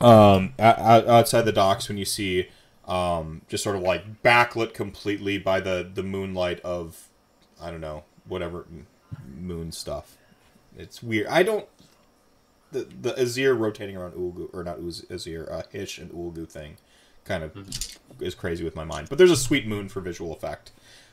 um, 0.00 0.52
outside 0.58 1.42
the 1.42 1.52
docks 1.52 1.88
when 1.88 1.96
you 1.96 2.04
see 2.04 2.48
um, 2.86 3.42
just 3.48 3.62
sort 3.64 3.76
of 3.76 3.82
like 3.82 4.22
backlit 4.22 4.74
completely 4.74 5.38
by 5.38 5.60
the 5.60 5.88
the 5.94 6.02
moonlight 6.02 6.60
of 6.60 7.08
I 7.60 7.70
don't 7.70 7.80
know 7.80 8.04
whatever 8.26 8.66
moon 9.38 9.72
stuff. 9.72 10.16
It's 10.76 11.02
weird. 11.02 11.26
I 11.28 11.42
don't 11.42 11.66
the 12.72 12.86
the 13.00 13.12
Azyr 13.14 13.58
rotating 13.58 13.96
around 13.96 14.12
Ulgu 14.12 14.48
or 14.54 14.64
not 14.64 14.78
Uz, 14.78 15.04
Azyr 15.10 15.50
uh, 15.50 15.62
Hysh 15.70 15.98
and 15.98 16.10
Ulgu 16.12 16.48
thing 16.48 16.76
kind 17.24 17.44
of 17.44 17.52
is 18.20 18.34
crazy 18.34 18.64
with 18.64 18.74
my 18.74 18.84
mind. 18.84 19.08
But 19.08 19.18
there's 19.18 19.30
a 19.30 19.36
sweet 19.36 19.66
moon 19.66 19.88
for 19.88 20.00
visual 20.00 20.32
effect. 20.32 20.72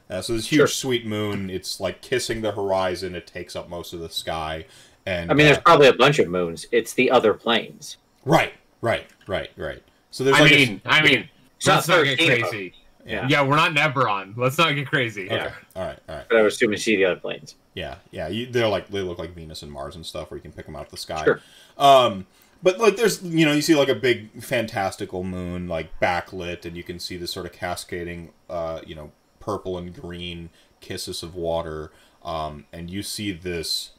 Uh, 0.09 0.21
so 0.21 0.34
this 0.34 0.47
huge 0.47 0.57
Sure. 0.59 0.67
sweet 0.67 1.05
moon. 1.05 1.49
It's 1.49 1.80
like 1.80 2.01
kissing 2.01 2.41
the 2.41 2.51
horizon. 2.51 3.13
It 3.15 3.27
takes 3.27 3.55
up 3.55 3.69
most 3.69 3.93
of 3.93 3.99
the 3.99 4.09
sky. 4.09 4.65
And 5.05 5.30
I 5.30 5.34
mean, 5.35 5.45
uh, 5.45 5.49
there's 5.51 5.63
probably 5.63 5.88
a 5.88 5.93
bunch 5.93 6.17
of 6.19 6.27
moons. 6.27 6.65
It's 6.71 6.93
the 6.93 7.11
other 7.11 7.34
planes. 7.34 7.97
Right, 8.26 8.53
right, 8.81 9.05
right, 9.27 9.49
right. 9.55 9.84
So 10.11 10.23
there's 10.23 10.38
I 10.38 10.41
like 10.41 10.51
mean, 10.51 10.81
I 10.85 11.01
mean, 11.03 11.30
It's 11.57 11.67
let's 11.67 11.88
not 11.88 11.97
not 11.99 12.03
get 12.05 12.19
13 12.19 12.31
of 12.31 12.39
them. 12.39 12.49
crazy. 12.49 12.73
Yeah. 13.05 13.27
Yeah, 13.30 13.43
we're 13.43 13.55
not 13.55 13.71
Nebron. 13.73 14.35
Let's 14.35 14.57
not 14.57 14.73
get 14.76 14.88
crazy. 14.88 15.27
a, 15.30 15.34
okay, 15.34 15.53
all 15.76 15.84
right, 15.84 15.99
all 16.09 16.15
right. 16.15 16.26
But 16.30 16.38
I 16.38 16.41
was 16.41 16.55
assuming 16.55 16.73
you 16.73 16.77
see 16.80 16.95
the 16.95 17.05
other 17.05 17.19
planes. 17.19 17.55
Yeah, 17.80 17.95
yeah. 18.11 18.27
You, 18.27 18.45
they're 18.45 18.68
like 18.68 18.89
they 18.89 18.99
look 18.99 19.18
like 19.18 19.34
Venus 19.34 19.64
and 19.64 19.72
Mars 19.72 19.95
and 19.95 20.06
stuff, 20.06 20.30
where 20.30 20.38
you 20.38 20.41
can 20.41 20.51
pick 20.51 20.65
them 20.65 20.76
out 20.76 20.85
of 20.85 20.91
the 20.91 20.97
sky. 20.97 21.23
Sure. 21.23 21.41
Um, 21.77 22.27
but 22.61 22.77
like 22.77 22.97
there's 22.97 23.23
you 23.23 23.45
know 23.45 23.53
you 23.53 23.61
see 23.61 23.73
like 23.73 23.88
a 23.88 23.95
big 23.95 24.43
fantastical 24.43 25.23
moon 25.23 25.69
like 25.69 25.97
backlit, 26.01 26.65
and 26.65 26.76
you 26.76 26.84
can 26.84 26.99
see 26.99 27.15
this 27.15 27.31
sort 27.31 27.45
of 27.45 27.53
cascading, 27.53 28.34
uh, 28.49 28.81
you 28.85 28.95
know, 28.95 29.11
purple 29.39 29.77
and 29.77 29.93
green 29.93 30.49
kisses 30.81 31.23
of 31.23 31.35
water. 31.35 31.91
Um, 32.22 32.65
and 32.73 32.89
you 32.89 33.01
see 33.01 33.31
this 33.31 33.91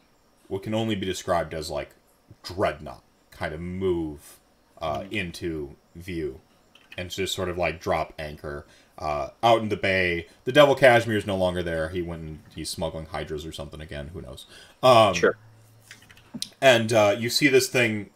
what 0.49 0.63
can 0.63 0.75
only 0.75 0.95
be 0.95 1.07
described 1.07 1.55
as 1.55 1.71
like 1.71 1.95
dreadnought 2.43 3.03
kind 3.31 3.55
of 3.55 3.61
move 3.61 4.41
uh, 4.83 5.05
into 5.11 5.75
view 5.95 6.41
and 6.99 7.09
just 7.09 7.35
sort 7.35 7.49
of 7.49 7.57
like 7.57 7.81
drop 7.81 8.13
anchor 8.19 8.67
uh, 9.01 9.31
out 9.43 9.63
in 9.63 9.69
the 9.71 9.77
bay. 9.77 10.27
The 10.45 10.53
Devil 10.53 10.75
Cashmere 10.75 11.17
is 11.17 11.27
no 11.27 11.37
longer 11.37 11.63
there. 11.63 11.89
He 11.89 12.03
went 12.03 12.23
and 12.23 12.39
he's 12.55 12.69
smuggling 12.71 13.07
hydras 13.07 13.47
or 13.47 13.53
something 13.53 13.81
again. 13.81 14.11
Who 14.13 14.21
knows? 14.21 14.47
Um, 14.83 15.15
Sure. 15.15 15.37
And 16.61 16.93
uh, 16.93 17.17
you 17.19 17.29
see 17.31 17.49
this 17.49 17.69
thing. 17.69 18.11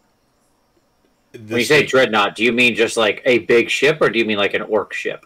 This 1.33 1.49
When 1.49 1.59
you 1.59 1.65
say 1.65 1.79
thing- 1.79 1.89
dreadnought, 1.89 2.35
do 2.35 2.43
you 2.45 2.53
mean 2.53 2.75
just 2.75 2.95
like 2.95 3.21
a 3.25 3.39
big 3.39 3.69
ship, 3.69 3.97
or 4.01 4.09
do 4.09 4.17
you 4.19 4.23
mean 4.25 4.37
like 4.37 4.53
an 4.53 4.61
orc 4.61 4.93
ship? 4.93 5.25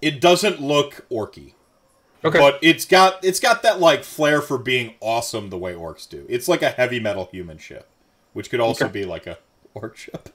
it 0.00 0.20
doesn't 0.20 0.60
look 0.60 1.06
orky, 1.10 1.52
Okay. 2.24 2.38
but 2.38 2.58
it's 2.62 2.84
got 2.84 3.24
it's 3.24 3.38
got 3.40 3.62
that 3.62 3.80
like 3.80 4.02
flair 4.04 4.40
for 4.40 4.58
being 4.58 4.94
awesome 5.00 5.50
the 5.50 5.58
way 5.58 5.74
orcs 5.74 6.08
do. 6.08 6.26
It's 6.28 6.48
like 6.48 6.62
a 6.62 6.70
heavy 6.70 6.98
metal 7.00 7.28
human 7.30 7.58
ship, 7.58 7.88
which 8.32 8.50
could 8.50 8.60
also 8.60 8.86
Okay. 8.86 8.92
be 9.00 9.04
like 9.04 9.26
a 9.26 9.38
orc 9.74 9.96
ship. 9.96 10.28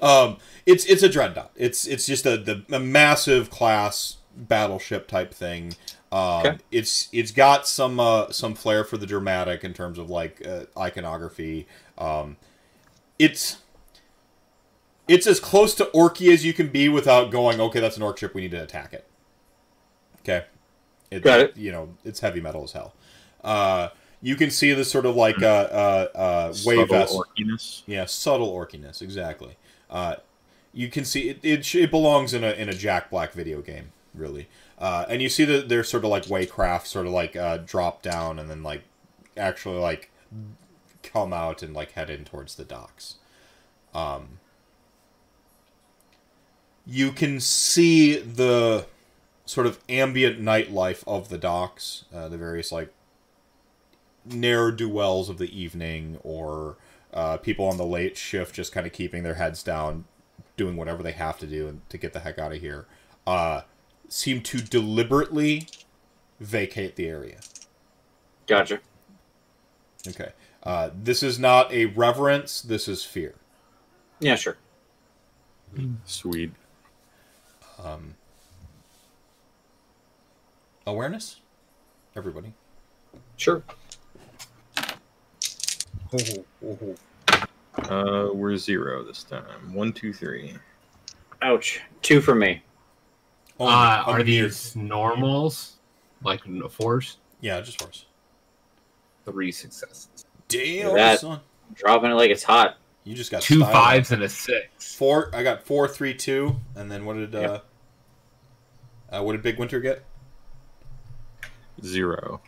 Um, 0.00 0.38
it's 0.66 0.84
it's 0.86 1.02
a 1.02 1.08
dreadnought. 1.08 1.52
It's 1.56 1.86
it's 1.86 2.06
just 2.06 2.26
a 2.26 2.36
the 2.36 2.64
a 2.70 2.80
massive 2.80 3.50
class 3.50 4.16
battleship 4.36 5.08
type 5.08 5.32
thing. 5.34 5.74
Um, 6.10 6.40
Okay. 6.46 6.58
It's 6.70 7.08
it's 7.12 7.30
got 7.30 7.66
some 7.66 7.98
uh, 7.98 8.30
some 8.30 8.54
flair 8.54 8.84
for 8.84 8.96
the 8.98 9.06
dramatic 9.06 9.64
in 9.64 9.72
terms 9.72 9.98
of 9.98 10.10
like 10.10 10.46
uh, 10.46 10.64
iconography. 10.78 11.66
Um, 11.98 12.36
it's 13.18 13.58
it's 15.08 15.26
as 15.26 15.40
close 15.40 15.74
to 15.76 15.86
orky 15.86 16.32
as 16.32 16.44
you 16.44 16.52
can 16.52 16.68
be 16.68 16.88
without 16.88 17.30
going. 17.30 17.60
Okay, 17.60 17.80
that's 17.80 17.96
an 17.96 18.02
orc 18.02 18.18
ship. 18.18 18.34
We 18.34 18.42
need 18.42 18.50
to 18.52 18.62
attack 18.62 18.92
it. 18.92 19.06
Okay, 20.20 20.44
it, 21.10 21.22
Got 21.22 21.40
it. 21.40 21.56
You 21.56 21.72
know, 21.72 21.94
it's 22.04 22.20
heavy 22.20 22.40
metal 22.40 22.64
as 22.64 22.72
hell. 22.72 22.94
Uh, 23.42 23.88
you 24.20 24.36
can 24.36 24.50
see 24.50 24.72
this 24.72 24.90
sort 24.90 25.04
of 25.04 25.16
like 25.16 25.42
uh, 25.42 25.46
uh, 25.46 26.08
uh, 26.14 26.46
wave 26.64 26.78
Subtle 26.78 26.86
vest. 26.86 27.14
orkiness. 27.14 27.82
Yeah, 27.86 28.04
subtle 28.04 28.52
orkiness, 28.52 29.02
exactly. 29.02 29.56
Uh, 29.92 30.16
you 30.72 30.88
can 30.88 31.04
see 31.04 31.28
it, 31.28 31.38
it. 31.42 31.74
It 31.74 31.90
belongs 31.90 32.32
in 32.34 32.42
a 32.42 32.50
in 32.52 32.68
a 32.68 32.74
Jack 32.74 33.10
Black 33.10 33.32
video 33.32 33.60
game, 33.60 33.92
really. 34.14 34.48
Uh, 34.78 35.04
and 35.08 35.22
you 35.22 35.28
see 35.28 35.44
that 35.44 35.68
they're 35.68 35.84
sort 35.84 36.04
of 36.04 36.10
like 36.10 36.24
waycraft, 36.24 36.86
sort 36.86 37.06
of 37.06 37.12
like 37.12 37.36
uh, 37.36 37.58
drop 37.58 38.02
down 38.02 38.38
and 38.38 38.50
then 38.50 38.62
like 38.62 38.82
actually 39.36 39.78
like 39.78 40.10
come 41.02 41.32
out 41.32 41.62
and 41.62 41.74
like 41.74 41.92
head 41.92 42.10
in 42.10 42.24
towards 42.24 42.56
the 42.56 42.64
docks. 42.64 43.16
Um, 43.94 44.40
you 46.86 47.12
can 47.12 47.38
see 47.38 48.16
the 48.16 48.86
sort 49.44 49.66
of 49.66 49.78
ambient 49.88 50.40
nightlife 50.40 51.04
of 51.06 51.28
the 51.28 51.38
docks, 51.38 52.04
uh, 52.12 52.28
the 52.28 52.38
various 52.38 52.72
like 52.72 52.92
ne'er 54.24 54.70
do 54.70 54.88
wells 54.88 55.28
of 55.28 55.38
the 55.38 55.56
evening, 55.56 56.18
or 56.22 56.76
uh, 57.12 57.36
people 57.38 57.66
on 57.66 57.76
the 57.76 57.84
late 57.84 58.16
shift 58.16 58.54
just 58.54 58.72
kind 58.72 58.86
of 58.86 58.92
keeping 58.92 59.22
their 59.22 59.34
heads 59.34 59.62
down, 59.62 60.04
doing 60.56 60.76
whatever 60.76 61.02
they 61.02 61.12
have 61.12 61.38
to 61.38 61.46
do 61.46 61.68
and 61.68 61.88
to 61.88 61.98
get 61.98 62.12
the 62.12 62.20
heck 62.20 62.38
out 62.38 62.52
of 62.52 62.60
here. 62.60 62.86
Uh, 63.26 63.62
seem 64.08 64.42
to 64.42 64.58
deliberately 64.58 65.66
vacate 66.40 66.96
the 66.96 67.08
area. 67.08 67.38
Gotcha. 68.46 68.80
Okay. 70.06 70.32
Uh, 70.62 70.90
this 70.94 71.22
is 71.22 71.38
not 71.38 71.72
a 71.72 71.86
reverence. 71.86 72.60
This 72.60 72.88
is 72.88 73.04
fear. 73.04 73.34
Yeah, 74.20 74.36
sure. 74.36 74.56
Sweet. 76.04 76.52
Um, 77.82 78.14
awareness. 80.86 81.40
Everybody. 82.14 82.52
Sure. 83.36 83.62
Uh, 87.88 88.28
we're 88.32 88.56
zero 88.56 89.02
this 89.02 89.24
time. 89.24 89.72
One, 89.72 89.92
two, 89.92 90.12
three. 90.12 90.54
Ouch. 91.40 91.80
Two 92.02 92.20
for 92.20 92.34
me. 92.34 92.62
Oh, 93.58 93.66
uh, 93.66 94.02
are 94.06 94.18
near- 94.18 94.24
these 94.44 94.76
normals? 94.76 95.74
Like 96.22 96.46
n- 96.46 96.62
fours? 96.68 97.16
Yeah, 97.40 97.60
just 97.60 97.80
force. 97.82 98.06
Three 99.24 99.50
successes. 99.52 100.08
Damn, 100.48 100.94
That- 100.94 101.20
son. 101.20 101.40
Dropping 101.74 102.10
it 102.10 102.14
like 102.14 102.30
it's 102.30 102.42
hot. 102.42 102.76
You 103.04 103.14
just 103.14 103.30
got 103.30 103.42
Two 103.42 103.56
styled. 103.60 103.72
fives 103.72 104.12
and 104.12 104.22
a 104.22 104.28
six. 104.28 104.94
Four. 104.94 105.34
I 105.34 105.42
got 105.42 105.64
four, 105.64 105.88
three, 105.88 106.14
two, 106.14 106.56
and 106.76 106.90
then 106.90 107.04
what 107.06 107.14
did 107.14 107.34
uh, 107.34 107.60
uh 109.10 109.22
what 109.22 109.32
did 109.32 109.42
Big 109.42 109.58
Winter 109.58 109.80
get? 109.80 110.04
Zero. 111.82 112.40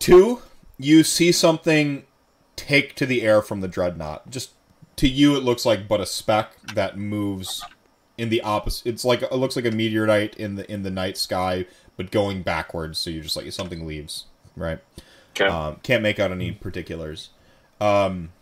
Two. 0.00 0.42
You 0.78 1.04
see 1.04 1.30
something 1.30 2.04
take 2.56 2.96
to 2.96 3.06
the 3.06 3.22
air 3.22 3.40
from 3.40 3.60
the 3.60 3.68
dreadnought. 3.68 4.28
Just 4.30 4.50
to 4.96 5.08
you, 5.08 5.36
it 5.36 5.44
looks 5.44 5.64
like 5.64 5.86
but 5.86 6.00
a 6.00 6.06
speck 6.06 6.60
that 6.74 6.98
moves 6.98 7.64
in 8.18 8.28
the 8.28 8.42
opposite. 8.42 8.86
It's 8.86 9.04
like 9.04 9.22
it 9.22 9.32
looks 9.32 9.56
like 9.56 9.64
a 9.64 9.70
meteorite 9.70 10.34
in 10.36 10.56
the 10.56 10.70
in 10.70 10.82
the 10.82 10.90
night 10.90 11.16
sky, 11.16 11.66
but 11.96 12.10
going 12.10 12.42
backwards. 12.42 12.98
So 12.98 13.10
you're 13.10 13.22
just 13.22 13.36
like 13.36 13.50
something 13.52 13.86
leaves, 13.86 14.24
right? 14.56 14.78
Okay. 15.30 15.46
Um, 15.46 15.76
can't 15.82 16.02
make 16.02 16.18
out 16.18 16.32
any 16.32 16.52
particulars. 16.52 17.30
Um, 17.80 18.32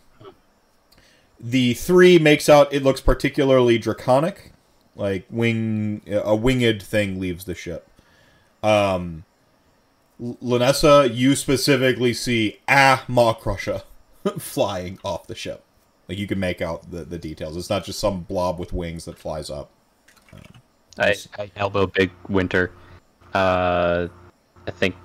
the 1.39 1.73
three 1.75 2.19
makes 2.19 2.49
out 2.49 2.73
it 2.73 2.83
looks 2.83 2.99
particularly 2.99 3.77
draconic, 3.77 4.51
like 4.95 5.25
wing 5.29 6.01
a 6.07 6.35
winged 6.35 6.81
thing 6.81 7.19
leaves 7.19 7.45
the 7.45 7.55
ship. 7.55 7.87
Um, 8.61 9.23
Lanissa, 10.21 11.13
you 11.13 11.35
specifically 11.35 12.13
see 12.13 12.59
a 12.67 12.99
Maw-Krusha 13.07 13.83
flying 14.37 14.99
off 15.03 15.27
the 15.27 15.35
ship. 15.35 15.63
Like 16.07 16.17
you 16.17 16.27
can 16.27 16.39
make 16.39 16.61
out 16.61 16.91
the, 16.91 17.05
the 17.05 17.17
details. 17.17 17.55
It's 17.55 17.69
not 17.69 17.85
just 17.85 17.99
some 17.99 18.21
blob 18.21 18.59
with 18.59 18.73
wings 18.73 19.05
that 19.05 19.17
flies 19.17 19.49
up. 19.49 19.69
I, 20.97 21.15
I 21.37 21.49
elbow 21.55 21.87
Big 21.87 22.11
Winter. 22.27 22.71
Uh, 23.33 24.07
I 24.67 24.71
think 24.71 24.95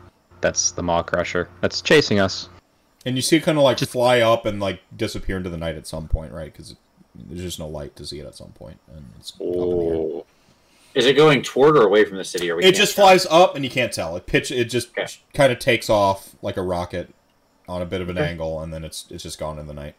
that's 0.41 0.73
the 0.73 0.83
Maw-Krusha 0.83 1.47
that's 1.61 1.81
chasing 1.81 2.19
us. 2.19 2.49
And 3.07 3.17
you 3.17 3.23
see 3.23 3.37
it 3.37 3.43
kind 3.43 3.59
of 3.59 3.65
like 3.65 3.77
just... 3.77 3.93
fly 3.93 4.21
up 4.21 4.47
and 4.47 4.61
like 4.61 4.81
disappear 4.97 5.37
into 5.37 5.51
the 5.51 5.59
night 5.59 5.77
at 5.77 5.87
some 5.87 6.09
point, 6.09 6.33
right? 6.33 6.53
Because 6.53 6.75
there's 7.15 7.43
just 7.43 7.59
no 7.59 7.69
light 7.69 7.95
to 7.97 8.07
see 8.07 8.19
it 8.19 8.27
at 8.27 8.35
some 8.35 8.51
point, 8.53 8.81
and 8.93 9.05
it's. 9.21 9.35
Oh. 9.41 10.27
Is 10.95 11.07
it 11.07 11.15
going 11.17 11.43
toward 11.43 11.77
or 11.77 11.83
away 11.83 12.05
from 12.05 12.17
the 12.19 12.25
city? 12.25 12.51
Or 12.51 12.57
we 12.57 12.65
It 12.65 12.75
just 12.75 12.95
tell? 12.95 13.07
flies 13.07 13.27
up, 13.27 13.57
and 13.57 13.65
you 13.65 13.71
can't 13.71 13.93
tell. 13.93 14.17
It 14.17 14.27
pitch. 14.27 14.51
It 14.51 14.67
just 14.67 14.91
Okay. 14.91 15.07
kind 15.33 15.53
of 15.53 15.59
takes 15.59 15.91
off 15.91 16.37
like 16.41 16.57
a 16.57 16.63
rocket 16.63 17.13
on 17.69 17.83
a 17.83 17.87
bit 17.87 18.01
of 18.01 18.09
an 18.09 18.19
angle, 18.19 18.61
and 18.61 18.73
then 18.73 18.85
it's 18.85 19.05
it's 19.11 19.23
just 19.25 19.39
gone 19.39 19.59
in 19.59 19.67
the 19.67 19.75
night. 19.75 19.95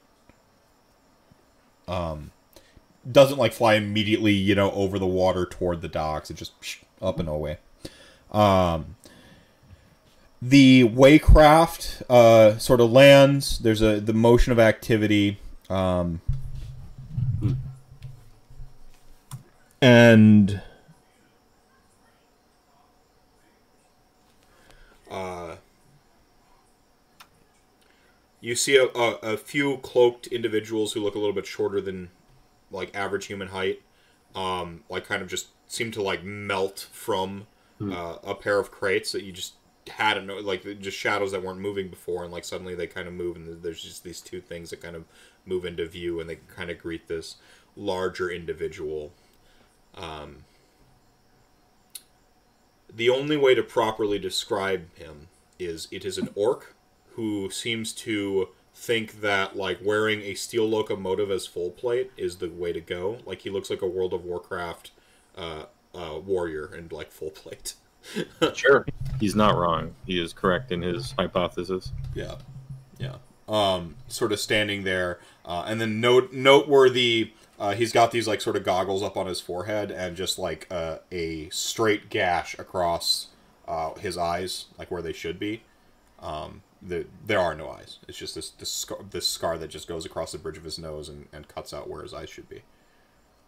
Um, 1.87 2.31
doesn't 3.11 3.37
like 3.37 3.53
fly 3.53 3.75
immediately, 3.75 4.31
you 4.33 4.55
know, 4.55 4.71
over 4.71 4.97
the 4.97 5.05
water 5.05 5.45
toward 5.45 5.81
the 5.81 5.87
docks. 5.89 6.31
It 6.31 6.35
just 6.37 6.53
up 7.01 7.19
and 7.19 7.27
away. 7.27 7.57
Um, 8.31 8.95
the 10.41 10.83
waycraft 10.87 12.03
uh, 12.09 12.57
sort 12.57 12.79
of 12.81 12.91
lands. 12.91 13.59
There's 13.59 13.81
a 13.81 13.99
the 13.99 14.13
motion 14.13 14.51
of 14.53 14.59
activity. 14.59 15.39
Um, 15.69 16.21
and 19.81 20.61
uh, 25.15 25.55
you 28.41 28.55
see 28.55 28.75
a, 28.75 28.85
a, 28.85 29.33
a 29.33 29.37
few 29.37 29.77
cloaked 29.77 30.27
individuals 30.27 30.93
who 30.93 31.01
look 31.01 31.15
a 31.15 31.19
little 31.19 31.33
bit 31.33 31.45
shorter 31.45 31.81
than 31.81 32.09
like 32.69 32.95
average 32.95 33.27
human 33.27 33.47
height 33.47 33.81
um, 34.35 34.83
like 34.89 35.05
kind 35.05 35.21
of 35.21 35.27
just 35.27 35.47
seem 35.67 35.91
to 35.91 36.01
like 36.01 36.23
melt 36.23 36.87
from 36.91 37.47
uh, 37.81 38.17
a 38.23 38.35
pair 38.35 38.59
of 38.59 38.71
crates 38.71 39.11
that 39.11 39.23
you 39.23 39.31
just 39.31 39.53
had 39.87 40.23
no 40.25 40.37
like 40.37 40.63
just 40.79 40.97
shadows 40.97 41.31
that 41.31 41.43
weren't 41.43 41.59
moving 41.59 41.89
before 41.89 42.23
and 42.23 42.31
like 42.31 42.43
suddenly 42.43 42.73
they 42.73 42.87
kind 42.87 43.07
of 43.07 43.13
move 43.13 43.35
and 43.35 43.61
there's 43.61 43.83
just 43.83 44.03
these 44.03 44.21
two 44.21 44.41
things 44.41 44.69
that 44.69 44.81
kind 44.81 44.95
of 44.95 45.05
move 45.45 45.65
into 45.65 45.85
view 45.85 46.19
and 46.19 46.29
they 46.29 46.37
kind 46.55 46.69
of 46.69 46.79
greet 46.79 47.07
this 47.07 47.35
larger 47.75 48.29
individual. 48.29 49.11
Um, 49.95 50.37
the 52.95 53.09
only 53.09 53.37
way 53.37 53.53
to 53.55 53.63
properly 53.63 54.17
describe 54.19 54.95
him 54.95 55.27
is 55.59 55.87
it 55.91 56.05
is 56.05 56.17
an 56.17 56.29
orc 56.35 56.75
who 57.11 57.49
seems 57.49 57.93
to 57.93 58.49
think 58.73 59.21
that 59.21 59.55
like 59.55 59.79
wearing 59.83 60.21
a 60.21 60.33
steel 60.33 60.67
locomotive 60.67 61.31
as 61.31 61.47
full 61.47 61.71
plate 61.71 62.11
is 62.17 62.37
the 62.37 62.49
way 62.49 62.73
to 62.73 62.81
go. 62.81 63.17
Like 63.25 63.41
he 63.41 63.49
looks 63.49 63.69
like 63.69 63.81
a 63.81 63.87
World 63.87 64.13
of 64.13 64.25
Warcraft 64.25 64.91
uh, 65.37 65.63
uh, 65.93 66.19
warrior 66.19 66.73
in 66.75 66.89
like 66.91 67.11
full 67.11 67.31
plate. 67.31 67.75
Sure. 68.53 68.85
He's 69.19 69.35
not 69.35 69.55
wrong. 69.57 69.95
He 70.05 70.21
is 70.21 70.31
correct 70.31 70.71
in 70.71 70.83
his 70.83 71.13
hypothesis. 71.13 71.91
Yeah, 72.13 72.35
yeah. 72.99 73.15
Um, 73.47 73.95
sort 74.07 74.31
of 74.31 74.39
standing 74.39 74.83
there, 74.83 75.19
uh, 75.43 75.63
and 75.65 75.81
then 75.81 75.99
note 75.99 76.31
noteworthy. 76.31 77.33
Uh, 77.59 77.73
he's 77.73 77.91
got 77.93 78.11
these 78.11 78.27
like 78.27 78.41
sort 78.41 78.55
of 78.55 78.63
goggles 78.63 79.01
up 79.01 79.15
on 79.17 79.27
his 79.27 79.39
forehead, 79.39 79.91
and 79.91 80.15
just 80.15 80.37
like 80.37 80.67
uh, 80.69 80.97
a 81.11 81.49
straight 81.49 82.09
gash 82.09 82.57
across 82.59 83.27
uh, 83.67 83.93
his 83.95 84.17
eyes, 84.17 84.65
like 84.77 84.91
where 84.91 85.01
they 85.01 85.13
should 85.13 85.39
be. 85.39 85.63
Um, 86.19 86.61
the, 86.81 87.05
there 87.25 87.39
are 87.39 87.55
no 87.55 87.69
eyes. 87.69 87.99
It's 88.07 88.17
just 88.17 88.35
this 88.35 88.49
this 88.51 88.71
scar, 88.71 88.99
this 89.09 89.27
scar 89.27 89.57
that 89.57 89.69
just 89.69 89.87
goes 89.87 90.05
across 90.05 90.31
the 90.33 90.37
bridge 90.37 90.57
of 90.57 90.63
his 90.63 90.77
nose 90.77 91.09
and, 91.09 91.27
and 91.31 91.47
cuts 91.47 91.73
out 91.73 91.89
where 91.89 92.03
his 92.03 92.13
eyes 92.13 92.29
should 92.29 92.49
be. 92.49 92.61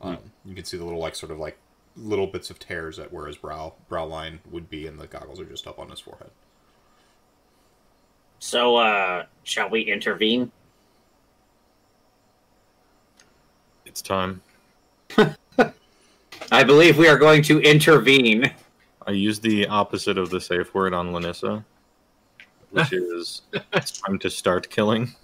Um, 0.02 0.32
You 0.46 0.56
can 0.56 0.66
see 0.66 0.78
the 0.78 0.86
little 0.86 1.00
like 1.00 1.16
sort 1.16 1.32
of 1.32 1.40
like 1.40 1.58
little 1.96 2.28
bits 2.28 2.50
of 2.50 2.60
tears 2.60 3.00
at 3.00 3.12
where 3.12 3.26
his 3.28 3.38
brow 3.38 3.74
brow 3.90 4.06
line 4.06 4.40
would 4.50 4.70
be, 4.70 4.88
and 4.88 5.00
the 5.00 5.08
goggles 5.08 5.40
are 5.40 5.46
just 5.46 5.68
up 5.68 5.80
on 5.80 5.90
his 5.90 6.00
forehead. 6.00 6.32
So, 8.40 8.78
uh, 8.78 9.26
shall 9.44 9.70
we 9.70 9.82
intervene? 9.82 10.52
It's 13.98 14.04
time. 14.04 14.42
I 16.52 16.64
believe 16.64 17.00
we 17.00 17.08
are 17.08 17.18
going 17.18 17.42
to 17.42 17.60
intervene. 17.62 18.54
I 19.08 19.10
used 19.10 19.42
the 19.42 19.66
opposite 19.66 20.20
of 20.20 20.30
the 20.30 20.40
safe 20.40 20.72
word 20.76 20.94
on 20.94 21.14
Lanissa, 21.14 21.66
which 22.70 22.90
is 22.94 23.42
it's 23.74 24.00
time 24.00 24.20
to 24.20 24.30
start 24.30 24.70
killing. 24.70 25.16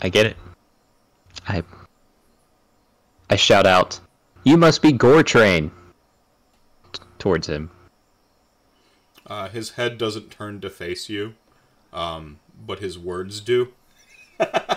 I 0.00 0.08
get 0.08 0.26
it. 0.26 0.36
I 1.48 1.64
I 3.28 3.34
shout 3.34 3.66
out, 3.66 3.98
"You 4.44 4.56
must 4.56 4.80
be 4.80 4.92
Gortrain!" 4.92 5.72
T- 6.92 7.02
towards 7.18 7.48
him. 7.48 7.68
Uh, 9.26 9.48
his 9.48 9.70
head 9.70 9.98
doesn't 9.98 10.30
turn 10.30 10.60
to 10.60 10.70
face 10.70 11.08
you, 11.08 11.34
um, 11.92 12.38
but 12.64 12.78
his 12.78 12.96
words 12.96 13.40
do. 13.40 13.72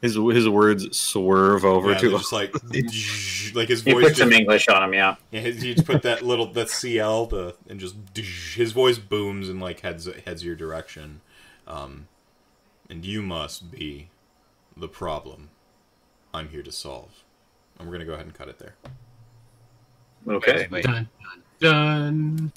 His 0.00 0.14
his 0.14 0.48
words 0.48 0.96
swerve 0.96 1.64
over 1.64 1.92
yeah, 1.92 1.98
to 1.98 2.08
they're 2.08 2.18
just 2.18 2.32
like 2.32 2.52
like 3.54 3.68
his 3.68 3.86
You 3.86 3.94
voice. 3.94 4.04
put 4.08 4.16
some 4.16 4.32
English 4.32 4.68
on 4.68 4.82
him, 4.82 4.94
yeah. 4.94 5.14
yeah, 5.30 5.40
his- 5.40 5.62
you 5.64 5.74
just 5.74 5.86
put 5.86 6.02
that 6.02 6.22
little 6.22 6.46
that 6.52 6.70
CL 6.70 7.26
to, 7.28 7.54
and 7.68 7.78
just 7.78 7.94
his 8.54 8.72
voice 8.72 8.98
booms 8.98 9.48
and 9.48 9.60
like 9.60 9.80
heads 9.80 10.08
heads 10.26 10.44
your 10.44 10.56
direction, 10.56 11.20
um, 11.68 12.08
and 12.90 13.04
you 13.04 13.22
must 13.22 13.70
be 13.70 14.08
the 14.76 14.88
problem 14.88 15.50
I'm 16.34 16.48
here 16.48 16.62
to 16.62 16.72
solve. 16.72 17.22
And 17.78 17.86
we're 17.88 17.94
gonna 17.94 18.04
go 18.04 18.14
ahead 18.14 18.26
and 18.26 18.34
cut 18.34 18.48
it 18.48 18.58
there. 18.58 18.74
Okay. 20.28 20.66
Wait, 20.70 20.84
Dun, 20.84 21.08
dun, 21.20 21.42
dun. 21.60 22.52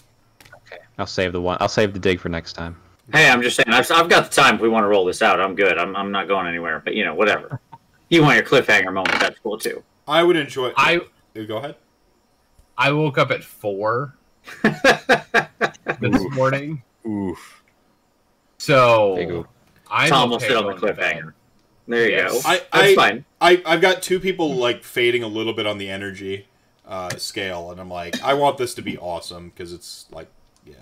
I'll 0.98 1.06
save 1.08 1.32
the 1.32 1.42
one. 1.42 1.58
I'll 1.60 1.68
save 1.70 1.94
the 1.94 2.00
dig 2.00 2.20
for 2.20 2.30
next 2.30 2.54
time. 2.54 2.76
Hey, 3.12 3.30
I'm 3.30 3.42
just 3.42 3.56
saying, 3.56 3.70
I've, 3.70 3.90
I've 3.92 4.10
got 4.10 4.30
the 4.30 4.36
time 4.42 4.56
if 4.56 4.62
we 4.62 4.70
want 4.70 4.84
to 4.84 4.88
roll 4.88 5.06
this 5.06 5.22
out. 5.22 5.40
I'm 5.40 5.56
good. 5.56 5.78
I'm, 5.78 5.96
I'm 5.96 6.12
not 6.12 6.28
going 6.28 6.48
anywhere, 6.48 6.82
but 6.84 6.96
you 6.96 7.06
know, 7.06 7.14
whatever. 7.14 7.62
You 8.10 8.22
want 8.22 8.36
your 8.36 8.46
cliffhanger 8.46 8.94
moment, 8.94 9.20
that's 9.20 9.40
cool 9.40 9.58
too. 9.58 9.84
I 10.08 10.24
would 10.24 10.36
enjoy. 10.36 10.72
I 10.78 11.02
go 11.48 11.58
ahead. 11.58 11.76
I 12.78 12.92
woke 12.92 13.18
up 13.18 13.32
at 13.32 13.44
four 13.44 14.16
this 14.64 14.72
morning. 16.32 16.84
oof. 17.08 17.64
So. 18.60 19.46
I'm 19.90 20.10
Tom 20.10 20.30
will 20.32 20.38
okay 20.38 20.48
sit 20.48 20.58
on 20.58 20.66
the 20.66 20.74
going 20.74 20.96
bed. 20.96 20.98
cliffhanger. 20.98 21.34
There 21.88 22.10
you 22.10 22.16
Yes. 22.16 22.44
go. 22.44 22.50
I, 22.50 22.62
That's 22.74 22.94
fine. 22.96 23.26
I, 23.40 23.62
I've 23.66 23.82
got 23.82 24.02
two 24.02 24.20
people 24.20 24.56
like 24.56 24.84
fading 24.84 25.22
a 25.24 25.28
little 25.28 25.54
bit 25.54 25.68
on 25.68 25.78
the 25.78 25.90
energy 25.90 26.48
uh, 26.88 27.18
scale, 27.18 27.70
and 27.72 27.80
I'm 27.80 27.90
like, 27.90 28.22
I 28.24 28.34
want 28.34 28.58
this 28.58 28.74
to 28.76 28.82
be 28.82 28.98
awesome 28.98 29.50
because 29.50 29.72
it's 29.74 30.08
like, 30.12 30.28
yeah, 30.66 30.76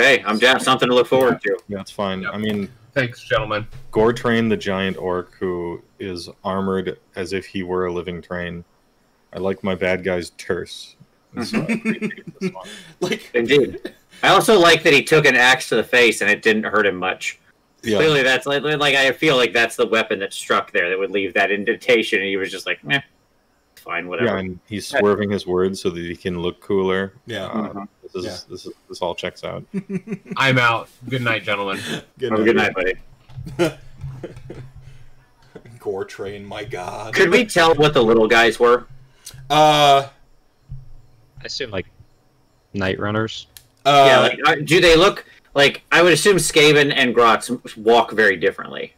Hey, 0.00 0.22
I'm 0.26 0.38
down. 0.38 0.60
Something 0.60 0.88
to 0.88 0.94
look 0.94 1.06
forward 1.06 1.40
to. 1.42 1.58
Yeah, 1.68 1.80
it's 1.80 1.90
fine. 1.90 2.22
Yep. 2.22 2.34
I 2.34 2.38
mean, 2.38 2.68
Thanks, 2.92 3.22
gentlemen. 3.22 3.66
Gore 3.92 4.12
Train, 4.12 4.48
the 4.48 4.56
giant 4.56 4.96
orc 4.96 5.34
who 5.34 5.82
is 5.98 6.28
armored 6.42 6.98
as 7.14 7.32
if 7.32 7.46
he 7.46 7.62
were 7.62 7.86
a 7.86 7.92
living 7.92 8.20
train. 8.20 8.64
I 9.32 9.38
like 9.38 9.62
my 9.62 9.74
bad 9.74 10.04
guys 10.04 10.30
terse. 10.30 10.96
So 11.44 11.60
I 11.60 11.62
appreciate 11.62 12.40
this 12.40 12.52
one. 12.52 12.68
like 13.00 13.30
Indeed. 13.34 13.94
I 14.24 14.30
also 14.30 14.58
like 14.58 14.82
that 14.82 14.92
he 14.92 15.04
took 15.04 15.26
an 15.26 15.36
axe 15.36 15.68
to 15.68 15.76
the 15.76 15.84
face 15.84 16.22
and 16.22 16.30
it 16.30 16.42
didn't 16.42 16.64
hurt 16.64 16.86
him 16.86 16.96
much. 16.96 17.38
Yeah, 17.82 17.98
Clearly, 17.98 18.24
that's 18.24 18.46
like, 18.46 18.62
like 18.62 18.96
I 18.96 19.12
feel 19.12 19.36
like 19.36 19.52
that's 19.52 19.76
the 19.76 19.86
weapon 19.86 20.18
that 20.18 20.32
struck 20.34 20.72
there 20.72 20.90
that 20.90 20.98
would 20.98 21.12
leave 21.12 21.32
that 21.34 21.50
indentation, 21.50 22.18
and 22.18 22.28
he 22.28 22.36
was 22.36 22.50
just 22.50 22.66
like, 22.66 22.84
"Meh, 22.84 23.00
fine, 23.76 24.04
yeah, 24.04 24.10
whatever." 24.10 24.36
and 24.36 24.60
he's 24.68 24.86
swerving 24.86 25.30
his 25.30 25.46
words 25.46 25.80
so 25.80 25.88
that 25.88 26.02
he 26.02 26.14
can 26.14 26.42
look 26.42 26.60
cooler. 26.60 27.14
Yeah. 27.24 27.46
Uh, 27.46 27.86
this 28.12 28.24
is 28.24 28.44
Yeah. 28.46 28.50
this 28.50 28.66
is 28.66 28.72
this 28.88 29.00
all 29.00 29.14
checks 29.14 29.44
out. 29.44 29.64
I'm 30.36 30.58
out. 30.58 30.88
Good 31.08 31.22
night, 31.22 31.42
gentlemen. 31.44 31.80
good, 32.18 32.30
Have 32.32 32.40
a 32.40 32.44
good 32.44 32.56
night, 32.56 32.74
buddy. 32.74 32.94
Gore 35.78 36.04
train, 36.04 36.44
my 36.44 36.64
god. 36.64 37.14
Could 37.14 37.30
we 37.30 37.44
tell 37.46 37.74
what 37.74 37.94
the 37.94 38.02
little 38.02 38.28
guys 38.28 38.60
were? 38.60 38.86
Uh, 39.48 40.08
I 41.40 41.44
assume 41.44 41.70
like 41.70 41.86
night 42.74 42.98
runners. 42.98 43.46
uh, 43.86 44.04
yeah, 44.06 44.18
like, 44.20 44.38
uh, 44.46 44.56
do 44.62 44.80
they 44.80 44.94
look 44.96 45.24
like? 45.54 45.82
I 45.90 46.02
would 46.02 46.12
assume 46.12 46.36
Skaven 46.36 46.92
and 46.94 47.14
Grots 47.14 47.50
walk 47.76 48.12
very 48.12 48.36
differently. 48.36 48.92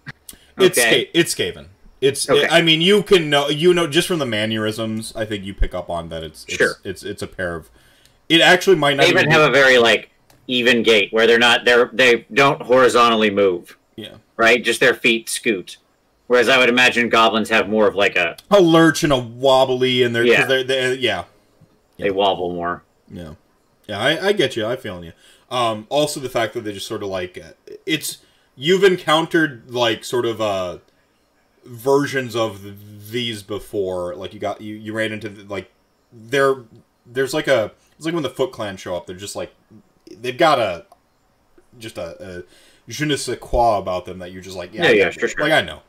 it's 0.58 0.76
Okay. 0.78 1.04
Ska- 1.04 1.18
it's 1.18 1.34
Skaven. 1.34 1.66
It's. 2.00 2.28
Okay. 2.28 2.48
I 2.50 2.62
mean, 2.62 2.80
you 2.80 3.04
can 3.04 3.30
know. 3.30 3.48
You 3.48 3.72
know, 3.72 3.86
just 3.86 4.08
from 4.08 4.18
the 4.18 4.26
mannerisms, 4.26 5.14
I 5.14 5.24
think 5.24 5.44
you 5.44 5.54
pick 5.54 5.72
up 5.74 5.88
on 5.88 6.08
that. 6.08 6.24
It's, 6.24 6.44
it's 6.46 6.56
Sure. 6.56 6.74
It's 6.82 7.04
it's 7.04 7.22
a 7.22 7.28
pair 7.28 7.54
of. 7.54 7.70
It 8.28 8.40
actually 8.40 8.76
might 8.76 8.96
not 8.96 9.04
They 9.04 9.10
even 9.10 9.22
even 9.22 9.30
have 9.32 9.48
a 9.48 9.52
very 9.52 9.78
like 9.78 10.10
even 10.46 10.82
gait 10.82 11.12
where 11.12 11.26
they're 11.26 11.38
not 11.38 11.64
they're 11.64 11.90
they 11.92 12.26
don't 12.32 12.62
horizontally 12.62 13.30
move, 13.30 13.76
yeah 13.96 14.16
right? 14.36 14.62
Just 14.64 14.80
their 14.80 14.94
feet 14.94 15.28
scoot. 15.28 15.76
Whereas 16.26 16.48
I 16.48 16.56
would 16.58 16.68
imagine 16.68 17.08
goblins 17.08 17.50
have 17.50 17.68
more 17.68 17.86
of 17.86 17.94
like 17.94 18.16
a 18.16 18.36
a 18.50 18.60
lurch 18.60 19.04
and 19.04 19.12
a 19.12 19.18
wobbly, 19.18 20.02
and 20.02 20.14
they're 20.14 20.24
Yeah. 20.24 20.40
yeah 20.40 20.46
they're, 20.46 20.64
they're, 20.64 20.94
yeah 20.94 21.24
they 21.98 22.10
wobble 22.10 22.52
more. 22.52 22.82
Yeah, 23.10 23.34
yeah, 23.86 23.98
I, 24.00 24.28
I 24.28 24.32
get 24.32 24.56
you. 24.56 24.66
I 24.66 24.76
feel 24.76 25.04
you. 25.04 25.12
Um, 25.50 25.86
also, 25.90 26.18
the 26.18 26.30
fact 26.30 26.54
that 26.54 26.62
they 26.62 26.72
just 26.72 26.86
sort 26.86 27.02
of 27.02 27.10
like 27.10 27.36
uh, 27.38 27.52
it's 27.84 28.18
you've 28.56 28.84
encountered 28.84 29.70
like 29.70 30.04
sort 30.04 30.24
of 30.24 30.40
uh 30.40 30.78
versions 31.64 32.34
of 32.34 33.10
these 33.10 33.42
before. 33.42 34.14
Like 34.14 34.32
you 34.32 34.40
got 34.40 34.60
you 34.60 34.74
you 34.74 34.92
ran 34.94 35.12
into 35.12 35.28
the, 35.28 35.44
like 35.44 35.70
there 36.10 36.56
there's 37.04 37.34
like 37.34 37.48
a 37.48 37.72
it's 38.02 38.06
like 38.06 38.14
when 38.14 38.24
the 38.24 38.30
Foot 38.30 38.50
Clan 38.50 38.76
show 38.76 38.96
up. 38.96 39.06
They're 39.06 39.14
just 39.14 39.36
like 39.36 39.54
they've 40.10 40.36
got 40.36 40.58
a 40.58 40.86
just 41.78 41.98
a, 41.98 42.16
a 42.38 42.42
je 42.90 43.04
ne 43.06 43.14
sais 43.16 43.38
quoi 43.40 43.78
about 43.78 44.04
them 44.06 44.18
that 44.18 44.32
you're 44.32 44.42
just 44.42 44.56
like 44.56 44.74
yeah 44.74 44.82
Yeah, 44.82 44.88
I 44.88 44.92
yeah, 44.92 45.10
sure, 45.10 45.28
sure. 45.28 45.44
like 45.44 45.52
I 45.52 45.60
know. 45.62 45.80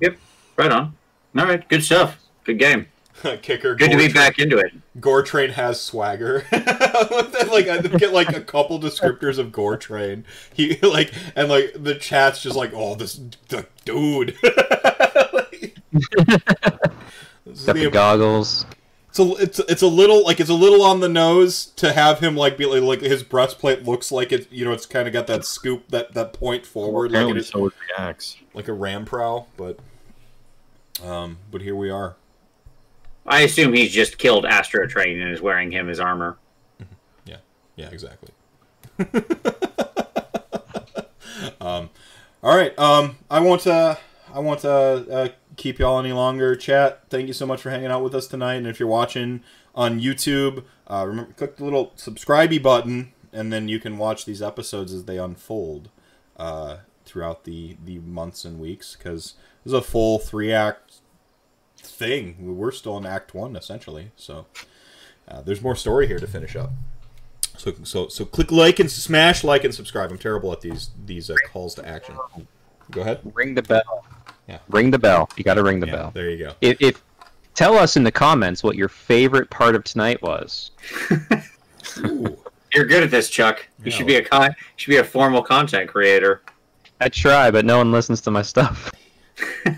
Yep, 0.00 0.16
right 0.56 0.70
on. 0.72 0.96
All 1.38 1.46
right, 1.46 1.66
good 1.68 1.84
stuff. 1.84 2.18
Good 2.44 2.58
game. 2.58 2.88
Kicker. 3.42 3.74
Good 3.76 3.90
to 3.92 3.96
be 3.96 4.04
Train- 4.08 4.14
back 4.14 4.38
into 4.40 4.58
it. 4.58 4.72
Gore 5.00 5.22
Train 5.22 5.50
has 5.50 5.80
swagger. 5.80 6.44
like 6.52 7.68
I 7.68 7.78
get 7.98 8.12
like 8.12 8.34
a 8.34 8.40
couple 8.40 8.80
descriptors 8.80 9.38
of 9.38 9.52
Gore 9.52 9.76
Train. 9.76 10.24
He 10.52 10.76
like 10.80 11.12
and 11.36 11.48
like 11.48 11.72
the 11.76 11.94
chat's 11.94 12.42
just 12.42 12.56
like, 12.56 12.72
oh, 12.74 12.96
this 12.96 13.20
the 13.48 13.66
dude. 13.84 14.36
This 17.44 17.64
Got 17.66 17.74
the- 17.74 17.84
the 17.84 17.90
goggles. 17.90 18.64
It's 19.12 19.18
a 19.18 19.32
it's 19.34 19.58
it's 19.58 19.82
a 19.82 19.86
little 19.86 20.24
like 20.24 20.40
it's 20.40 20.48
a 20.48 20.54
little 20.54 20.80
on 20.82 21.00
the 21.00 21.08
nose 21.08 21.66
to 21.76 21.92
have 21.92 22.20
him 22.20 22.34
like 22.34 22.56
be 22.56 22.64
like, 22.64 22.82
like 22.82 23.00
his 23.02 23.22
breastplate 23.22 23.84
looks 23.84 24.10
like 24.10 24.32
it. 24.32 24.50
You 24.50 24.64
know, 24.64 24.72
it's 24.72 24.86
kind 24.86 25.06
of 25.06 25.12
got 25.12 25.26
that 25.26 25.44
scoop 25.44 25.88
that 25.88 26.14
that 26.14 26.32
point 26.32 26.64
forward 26.64 27.12
like 27.12 27.20
it 27.20 27.24
Apparently, 27.24 27.40
is 27.40 27.48
so 27.48 27.68
the 27.68 28.00
axe. 28.00 28.38
like 28.54 28.68
a 28.68 28.72
ram 28.72 29.04
prow, 29.04 29.46
but 29.58 29.78
um, 31.04 31.36
but 31.50 31.60
here 31.60 31.76
we 31.76 31.90
are. 31.90 32.16
I 33.26 33.42
assume 33.42 33.74
he's 33.74 33.92
just 33.92 34.16
killed 34.16 34.46
Astro 34.46 34.86
Train 34.86 35.20
and 35.20 35.30
is 35.30 35.42
wearing 35.42 35.70
him 35.70 35.90
as 35.90 36.00
armor. 36.00 36.38
Yeah, 37.26 37.36
yeah, 37.76 37.90
exactly. 37.90 38.30
um, 41.60 41.90
all 42.42 42.56
right. 42.56 42.76
Um, 42.78 43.16
I 43.30 43.40
won't. 43.40 43.66
Uh, 43.66 43.96
I 44.32 44.38
won't 44.38 44.64
uh, 44.64 45.02
uh, 45.10 45.28
keep 45.56 45.78
y'all 45.78 45.98
any 45.98 46.12
longer. 46.12 46.56
Chat. 46.56 47.02
Thank 47.10 47.28
you 47.28 47.32
so 47.32 47.46
much 47.46 47.60
for 47.60 47.70
hanging 47.70 47.90
out 47.90 48.02
with 48.02 48.14
us 48.14 48.26
tonight. 48.26 48.56
And 48.56 48.66
if 48.66 48.78
you're 48.80 48.88
watching 48.88 49.42
on 49.74 50.00
YouTube, 50.00 50.64
uh, 50.88 51.04
remember 51.06 51.32
click 51.32 51.56
the 51.56 51.64
little 51.64 51.92
subscribey 51.96 52.62
button, 52.62 53.12
and 53.32 53.52
then 53.52 53.68
you 53.68 53.78
can 53.78 53.98
watch 53.98 54.24
these 54.24 54.42
episodes 54.42 54.92
as 54.92 55.04
they 55.04 55.18
unfold 55.18 55.90
uh, 56.36 56.78
throughout 57.04 57.44
the 57.44 57.76
the 57.84 57.98
months 58.00 58.44
and 58.44 58.58
weeks. 58.58 58.96
Because 58.96 59.34
this 59.64 59.72
is 59.72 59.78
a 59.78 59.82
full 59.82 60.18
three 60.18 60.52
act 60.52 61.00
thing. 61.76 62.56
We're 62.56 62.72
still 62.72 62.96
in 62.96 63.06
Act 63.06 63.34
One 63.34 63.56
essentially. 63.56 64.12
So 64.16 64.46
uh, 65.28 65.42
there's 65.42 65.62
more 65.62 65.76
story 65.76 66.06
here 66.06 66.18
to 66.18 66.26
finish 66.26 66.56
up. 66.56 66.70
So 67.56 67.74
so 67.84 68.08
so 68.08 68.24
click 68.24 68.50
like 68.50 68.78
and 68.80 68.90
smash 68.90 69.44
like 69.44 69.64
and 69.64 69.74
subscribe. 69.74 70.10
I'm 70.10 70.18
terrible 70.18 70.52
at 70.52 70.62
these 70.62 70.90
these 71.04 71.30
uh, 71.30 71.36
calls 71.52 71.74
to 71.76 71.86
action. 71.86 72.16
Go 72.90 73.02
ahead. 73.02 73.20
Ring 73.34 73.54
the 73.54 73.62
bell. 73.62 74.04
Yeah. 74.48 74.58
Ring 74.68 74.90
the 74.90 74.98
bell. 74.98 75.28
You 75.36 75.44
got 75.44 75.54
to 75.54 75.62
ring 75.62 75.80
the 75.80 75.86
Yeah, 75.86 75.92
bell. 75.96 76.10
there 76.14 76.30
you 76.30 76.38
go. 76.38 76.52
If, 76.60 76.80
if 76.80 77.02
tell 77.54 77.76
us 77.76 77.96
in 77.96 78.02
the 78.04 78.10
comments 78.12 78.62
what 78.62 78.76
your 78.76 78.88
favorite 78.88 79.48
part 79.50 79.74
of 79.74 79.84
tonight 79.84 80.20
was. 80.22 80.70
Ooh. 82.04 82.36
You're 82.74 82.86
good 82.86 83.02
at 83.02 83.10
this, 83.10 83.28
Chuck. 83.28 83.66
You 83.80 83.90
Yeah. 83.90 83.96
should 83.96 84.06
be 84.06 84.16
a 84.16 84.24
con- 84.24 84.54
should 84.76 84.90
be 84.90 84.96
a 84.96 85.04
formal 85.04 85.42
content 85.42 85.90
creator. 85.90 86.40
I 87.00 87.08
try, 87.10 87.50
but 87.50 87.64
no 87.66 87.76
one 87.78 87.92
listens 87.92 88.20
to 88.22 88.30
my 88.30 88.42
stuff. 88.42 88.90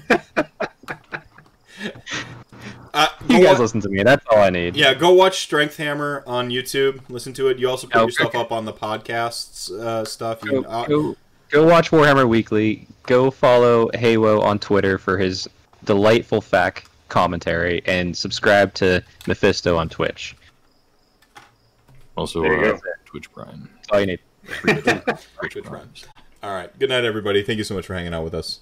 Uh, 2.95 3.09
You 3.29 3.43
guys 3.43 3.57
wa- 3.57 3.63
listen 3.63 3.81
to 3.81 3.89
me. 3.89 4.05
That's 4.05 4.25
all 4.31 4.39
I 4.39 4.51
need. 4.51 4.77
yeah, 4.77 4.95
go 4.95 5.13
watch 5.13 5.41
Strength 5.43 5.79
Hammer 5.79 6.23
on 6.29 6.51
YouTube. 6.51 7.01
Listen 7.09 7.33
to 7.33 7.49
it. 7.49 7.59
You 7.59 7.69
also 7.69 7.89
put 7.89 7.97
Oh, 7.97 8.03
your 8.03 8.11
stuff 8.13 8.27
okay. 8.29 8.39
up 8.41 8.53
on 8.53 8.65
the 8.67 8.73
podcasts 8.73 9.69
uh, 9.73 10.05
stuff. 10.05 10.45
You 10.45 10.63
Go, 10.63 10.63
can, 10.63 10.71
uh, 11.11 11.15
go, 11.55 11.65
go 11.65 11.71
watch 11.71 11.91
Warhammer 11.91 12.29
Weekly. 12.29 12.87
Go 13.05 13.31
follow 13.31 13.89
Haywo 13.95 14.43
on 14.43 14.59
Twitter 14.59 14.99
for 14.99 15.17
his 15.19 15.49
delightful 15.85 16.41
fact 16.41 16.89
commentary, 17.09 17.83
and 17.87 18.17
subscribe 18.17 18.75
to 18.75 19.03
Mephisto 19.27 19.77
on 19.77 19.89
Twitch. 19.89 20.35
Also, 22.17 22.45
uh. 22.45 22.79
Twitch 23.05 23.33
Brian. 23.33 23.69
That's 23.77 23.89
all 23.93 24.01
you 24.01 24.07
need. 24.07 24.19
Twitch 24.45 25.55
friends. 25.65 26.07
All 26.43 26.51
right. 26.51 26.77
Good 26.79 26.89
night, 26.91 27.05
everybody. 27.05 27.43
Thank 27.43 27.59
you 27.59 27.65
so 27.65 27.75
much 27.75 27.87
for 27.87 27.95
hanging 27.95 28.15
out 28.15 28.25
with 28.25 28.35
us. 28.35 28.61